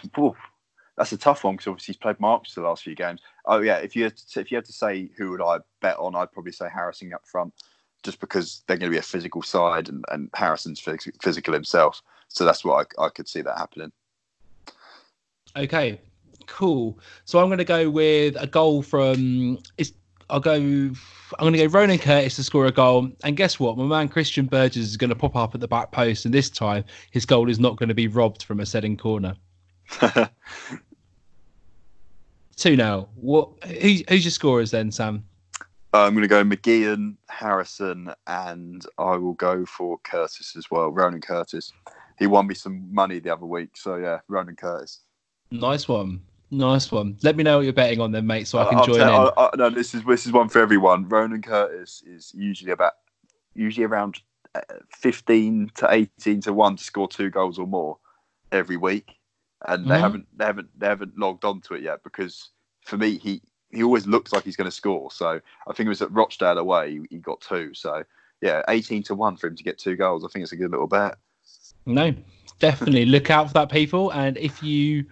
that's 0.96 1.12
a 1.12 1.18
tough 1.18 1.44
one 1.44 1.54
because 1.54 1.68
obviously 1.68 1.92
he's 1.92 1.98
played 1.98 2.18
Marks 2.20 2.54
the 2.54 2.62
last 2.62 2.82
few 2.82 2.94
games. 2.94 3.20
Oh 3.44 3.60
yeah, 3.60 3.76
if 3.76 3.94
you 3.94 4.04
had 4.04 4.16
to, 4.16 4.40
if 4.40 4.50
you 4.50 4.56
had 4.56 4.64
to 4.64 4.72
say 4.72 5.10
who 5.16 5.30
would 5.30 5.42
I 5.42 5.58
bet 5.80 5.98
on, 5.98 6.14
I'd 6.14 6.32
probably 6.32 6.52
say 6.52 6.68
Harrison 6.72 7.12
up 7.12 7.26
front, 7.26 7.52
just 8.02 8.20
because 8.20 8.62
they're 8.66 8.78
going 8.78 8.90
to 8.90 8.94
be 8.94 8.98
a 8.98 9.02
physical 9.02 9.42
side 9.42 9.88
and, 9.88 10.04
and 10.10 10.30
Harrison's 10.34 10.80
physical 10.80 11.52
himself. 11.52 12.02
So 12.28 12.44
that's 12.44 12.64
what 12.64 12.88
I, 12.98 13.04
I 13.04 13.08
could 13.10 13.28
see 13.28 13.42
that 13.42 13.58
happening. 13.58 13.92
Okay, 15.56 16.00
cool. 16.46 16.98
So 17.24 17.38
I'm 17.38 17.46
going 17.46 17.58
to 17.58 17.64
go 17.64 17.90
with 17.90 18.36
a 18.38 18.46
goal 18.46 18.82
from. 18.82 19.58
It's, 19.78 19.92
I'll 20.28 20.40
go. 20.40 20.54
I'm 20.54 20.94
going 21.38 21.52
to 21.52 21.58
go 21.58 21.66
Ronan 21.66 21.98
Curtis 21.98 22.36
to 22.36 22.42
score 22.42 22.66
a 22.66 22.72
goal. 22.72 23.10
And 23.22 23.36
guess 23.36 23.60
what? 23.60 23.76
My 23.76 23.84
man 23.84 24.08
Christian 24.08 24.46
Burgess 24.46 24.82
is 24.82 24.96
going 24.96 25.10
to 25.10 25.16
pop 25.16 25.36
up 25.36 25.54
at 25.54 25.60
the 25.60 25.68
back 25.68 25.92
post, 25.92 26.24
and 26.24 26.34
this 26.34 26.50
time 26.50 26.84
his 27.10 27.26
goal 27.26 27.48
is 27.48 27.60
not 27.60 27.76
going 27.76 27.90
to 27.90 27.94
be 27.94 28.08
robbed 28.08 28.42
from 28.42 28.60
a 28.60 28.66
setting 28.66 28.96
corner. 28.96 29.36
Two 32.56 32.76
now. 32.76 33.08
What? 33.16 33.50
Who, 33.64 33.98
who's 34.08 34.24
your 34.24 34.30
scorers 34.30 34.70
then, 34.70 34.90
Sam? 34.90 35.24
Uh, 35.92 36.04
I'm 36.04 36.14
going 36.14 36.22
to 36.22 36.28
go 36.28 36.44
McGeehan, 36.44 37.16
Harrison, 37.28 38.12
and 38.26 38.84
I 38.98 39.16
will 39.16 39.34
go 39.34 39.64
for 39.64 39.98
Curtis 39.98 40.54
as 40.56 40.70
well. 40.70 40.90
Ronan 40.90 41.20
Curtis. 41.20 41.72
He 42.18 42.26
won 42.26 42.46
me 42.46 42.54
some 42.54 42.92
money 42.92 43.18
the 43.18 43.30
other 43.30 43.46
week, 43.46 43.76
so 43.76 43.96
yeah, 43.96 44.20
Ronan 44.28 44.56
Curtis. 44.56 45.00
Nice 45.50 45.86
one. 45.86 46.22
Nice 46.50 46.92
one. 46.92 47.16
Let 47.22 47.36
me 47.36 47.42
know 47.42 47.56
what 47.56 47.64
you're 47.64 47.72
betting 47.72 48.00
on 48.00 48.12
then, 48.12 48.26
mate, 48.26 48.46
so 48.46 48.58
I 48.58 48.68
can 48.68 48.78
I'll 48.78 48.86
join 48.86 49.00
in. 49.00 49.08
I, 49.08 49.30
I, 49.36 49.50
no, 49.56 49.70
this 49.70 49.94
is 49.94 50.04
this 50.04 50.26
is 50.26 50.32
one 50.32 50.48
for 50.48 50.60
everyone. 50.60 51.08
Ronan 51.08 51.42
Curtis 51.42 52.02
is 52.06 52.32
usually 52.34 52.72
about 52.72 52.92
usually 53.54 53.84
around 53.84 54.20
uh, 54.54 54.60
15 54.94 55.72
to 55.76 55.88
18 55.90 56.40
to 56.42 56.52
one 56.52 56.76
to 56.76 56.84
score 56.84 57.08
two 57.08 57.30
goals 57.30 57.58
or 57.58 57.66
more 57.66 57.98
every 58.52 58.76
week, 58.76 59.15
and 59.66 59.80
mm-hmm. 59.80 59.90
they 59.90 59.98
haven't 59.98 60.26
they 60.36 60.44
haven't 60.44 60.68
they 60.78 60.86
haven't 60.86 61.18
logged 61.18 61.44
onto 61.44 61.74
it 61.74 61.82
yet 61.82 62.02
because 62.02 62.50
for 62.84 62.96
me 62.96 63.18
he 63.18 63.42
he 63.70 63.82
always 63.82 64.06
looks 64.06 64.32
like 64.32 64.44
he's 64.44 64.56
going 64.56 64.70
to 64.70 64.76
score. 64.76 65.10
So 65.10 65.40
I 65.66 65.72
think 65.72 65.86
it 65.86 65.90
was 65.90 66.02
at 66.02 66.12
Rochdale 66.12 66.58
away 66.58 66.92
he, 66.92 67.00
he 67.10 67.18
got 67.18 67.40
two. 67.40 67.74
So 67.74 68.04
yeah, 68.40 68.62
18 68.68 69.02
to 69.04 69.14
one 69.14 69.36
for 69.36 69.48
him 69.48 69.56
to 69.56 69.64
get 69.64 69.78
two 69.78 69.96
goals. 69.96 70.24
I 70.24 70.28
think 70.28 70.42
it's 70.42 70.52
a 70.52 70.56
good 70.56 70.70
little 70.70 70.86
bet. 70.86 71.16
No, 71.84 72.14
definitely 72.58 73.04
look 73.06 73.30
out 73.30 73.48
for 73.48 73.54
that, 73.54 73.70
people. 73.70 74.10
And 74.12 74.36
if 74.38 74.62
you 74.62 75.06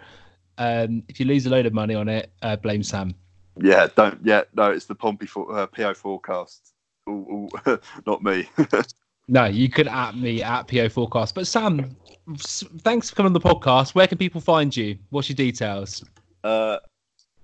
um, 0.59 1.03
if 1.09 1.19
you 1.19 1.27
lose 1.27 1.47
a 1.47 1.51
load 1.51 1.67
of 1.67 1.73
money 1.73 1.95
on 1.95 2.09
it, 2.09 2.33
uh, 2.43 2.57
blame 2.57 2.83
Sam. 2.83 3.15
Yeah, 3.61 3.89
don't. 3.95 4.21
Yeah, 4.25 4.43
no, 4.55 4.71
it's 4.71 4.87
the 4.87 4.95
Pompey 4.95 5.27
for, 5.27 5.57
uh, 5.57 5.67
PO 5.67 5.95
forecast. 5.95 6.73
Ooh, 7.09 7.49
ooh, 7.67 7.79
not 8.07 8.23
me. 8.23 8.49
no, 9.29 9.45
you 9.47 9.69
could 9.69 9.89
at 9.89 10.17
me 10.17 10.43
at 10.43 10.69
PO 10.69 10.89
forecast. 10.89 11.35
But 11.35 11.47
Sam, 11.47 11.97
thanks 12.37 13.11
for 13.11 13.17
coming 13.17 13.29
on 13.29 13.33
the 13.33 13.41
podcast. 13.41 13.95
Where 13.95 14.07
can 14.07 14.19
people 14.19 14.41
find 14.41 14.77
you? 14.77 14.99
What's 15.11 15.29
your 15.29 15.37
details? 15.37 16.05
Uh, 16.43 16.79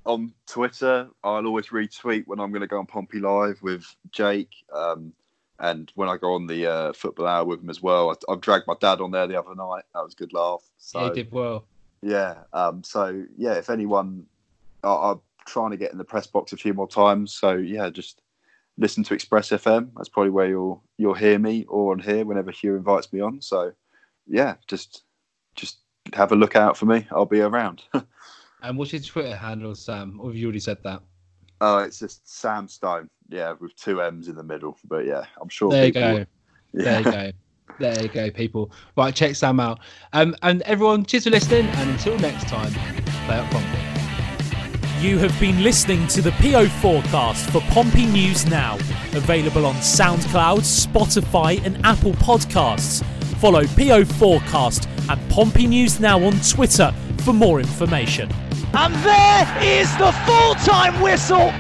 on 0.05 0.32
Twitter. 0.47 1.09
I'll 1.24 1.47
always 1.47 1.69
retweet 1.69 2.27
when 2.27 2.40
I'm 2.40 2.51
going 2.51 2.62
to 2.62 2.66
go 2.66 2.78
on 2.78 2.86
Pompey 2.86 3.20
Live 3.20 3.62
with 3.62 3.85
Jake. 4.11 4.52
Um, 4.73 5.12
and 5.59 5.93
when 5.94 6.09
I 6.09 6.16
go 6.16 6.35
on 6.35 6.47
the 6.47 6.66
uh, 6.66 6.93
football 6.93 7.27
hour 7.27 7.44
with 7.44 7.61
him 7.61 7.70
as 7.70 7.82
well, 7.82 8.11
I, 8.11 8.32
have 8.32 8.40
dragged 8.40 8.66
my 8.66 8.74
dad 8.81 9.01
on 9.01 9.11
there 9.11 9.27
the 9.27 9.39
other 9.39 9.55
night. 9.55 9.85
That 9.94 10.02
was 10.02 10.15
a 10.15 10.16
good 10.16 10.32
laugh. 10.32 10.62
So, 10.78 11.01
yeah, 11.01 11.09
he 11.09 11.15
did 11.15 11.32
well. 11.32 11.66
Yeah. 12.02 12.36
Um, 12.52 12.82
so 12.82 13.24
yeah, 13.36 13.55
if 13.55 13.69
anyone, 13.69 14.27
I, 14.82 14.89
I'm 14.89 15.20
trying 15.47 15.70
to 15.70 15.77
get 15.77 15.93
in 15.93 15.98
the 15.98 16.05
press 16.05 16.27
box 16.27 16.52
a 16.52 16.57
few 16.57 16.73
more 16.73 16.89
times. 16.89 17.35
So 17.35 17.52
yeah, 17.52 17.90
just 17.90 18.23
listen 18.78 19.05
to 19.05 19.14
Express 19.14 19.51
FM. 19.51 19.90
That's 19.97 20.09
probably 20.09 20.30
where 20.30 20.48
you'll 20.48 20.82
you'll 20.98 21.14
hear 21.14 21.38
me 21.38 21.64
or 21.68 21.92
on 21.92 21.98
here 21.98 22.24
whenever 22.24 22.51
Hugh 22.51 22.76
invites 22.76 23.12
me 23.12 23.20
on. 23.20 23.40
So 23.40 23.72
yeah, 24.26 24.55
just 24.66 25.05
just 25.55 25.78
have 26.14 26.32
a 26.32 26.36
look 26.36 26.56
out 26.56 26.76
for 26.76 26.86
me. 26.86 27.06
I'll 27.10 27.26
be 27.26 27.40
around. 27.40 27.82
and 28.62 28.78
what's 28.78 28.92
your 28.92 29.02
Twitter 29.02 29.36
handle, 29.36 29.74
Sam? 29.74 30.18
Or 30.20 30.28
have 30.28 30.36
you 30.36 30.47
already 30.47 30.60
said 30.60 30.78
that? 30.84 31.02
Oh, 31.60 31.78
it's 31.78 31.98
just 31.98 32.26
Sam 32.28 32.68
Stone. 32.68 33.09
Yeah, 33.28 33.55
with 33.60 33.76
two 33.76 34.01
M's 34.01 34.28
in 34.28 34.36
the 34.36 34.42
middle. 34.42 34.78
But 34.84 35.06
yeah, 35.06 35.24
I'm 35.40 35.48
sure. 35.48 35.70
There 35.70 35.86
you 35.86 35.92
go. 35.92 36.26
Yeah. 36.72 36.82
There 36.84 36.98
you 36.98 37.05
go. 37.05 37.30
There 37.78 38.02
you 38.02 38.09
go, 38.09 38.30
people. 38.30 38.72
Right, 38.97 39.14
check 39.14 39.36
Sam 39.36 39.60
out. 39.60 39.78
Um, 40.12 40.34
and 40.42 40.60
everyone, 40.62 41.06
cheers 41.06 41.24
for 41.24 41.30
listening. 41.30 41.66
And 41.66 41.90
until 41.90 42.18
next 42.18 42.48
time, 42.48 42.72
play 43.26 43.36
up 43.36 43.48
Pompey. 43.51 43.80
You 45.01 45.16
have 45.16 45.40
been 45.40 45.62
listening 45.62 46.06
to 46.09 46.20
the 46.20 46.31
PO 46.32 46.66
forecast 46.66 47.48
for 47.48 47.62
Pompey 47.72 48.05
News 48.05 48.44
Now, 48.44 48.74
available 49.14 49.64
on 49.64 49.77
SoundCloud, 49.77 50.59
Spotify, 50.60 51.64
and 51.64 51.82
Apple 51.86 52.12
Podcasts. 52.12 53.02
Follow 53.39 53.64
PO 53.64 54.05
Forecast 54.05 54.90
and 55.09 55.31
Pompey 55.31 55.66
News 55.66 56.01
Now 56.01 56.22
on 56.22 56.39
Twitter 56.40 56.93
for 57.24 57.32
more 57.32 57.60
information. 57.60 58.31
And 58.74 58.94
there 58.97 59.62
is 59.62 59.90
the 59.97 60.12
full 60.27 60.55
time 60.56 61.01
whistle 61.01 61.51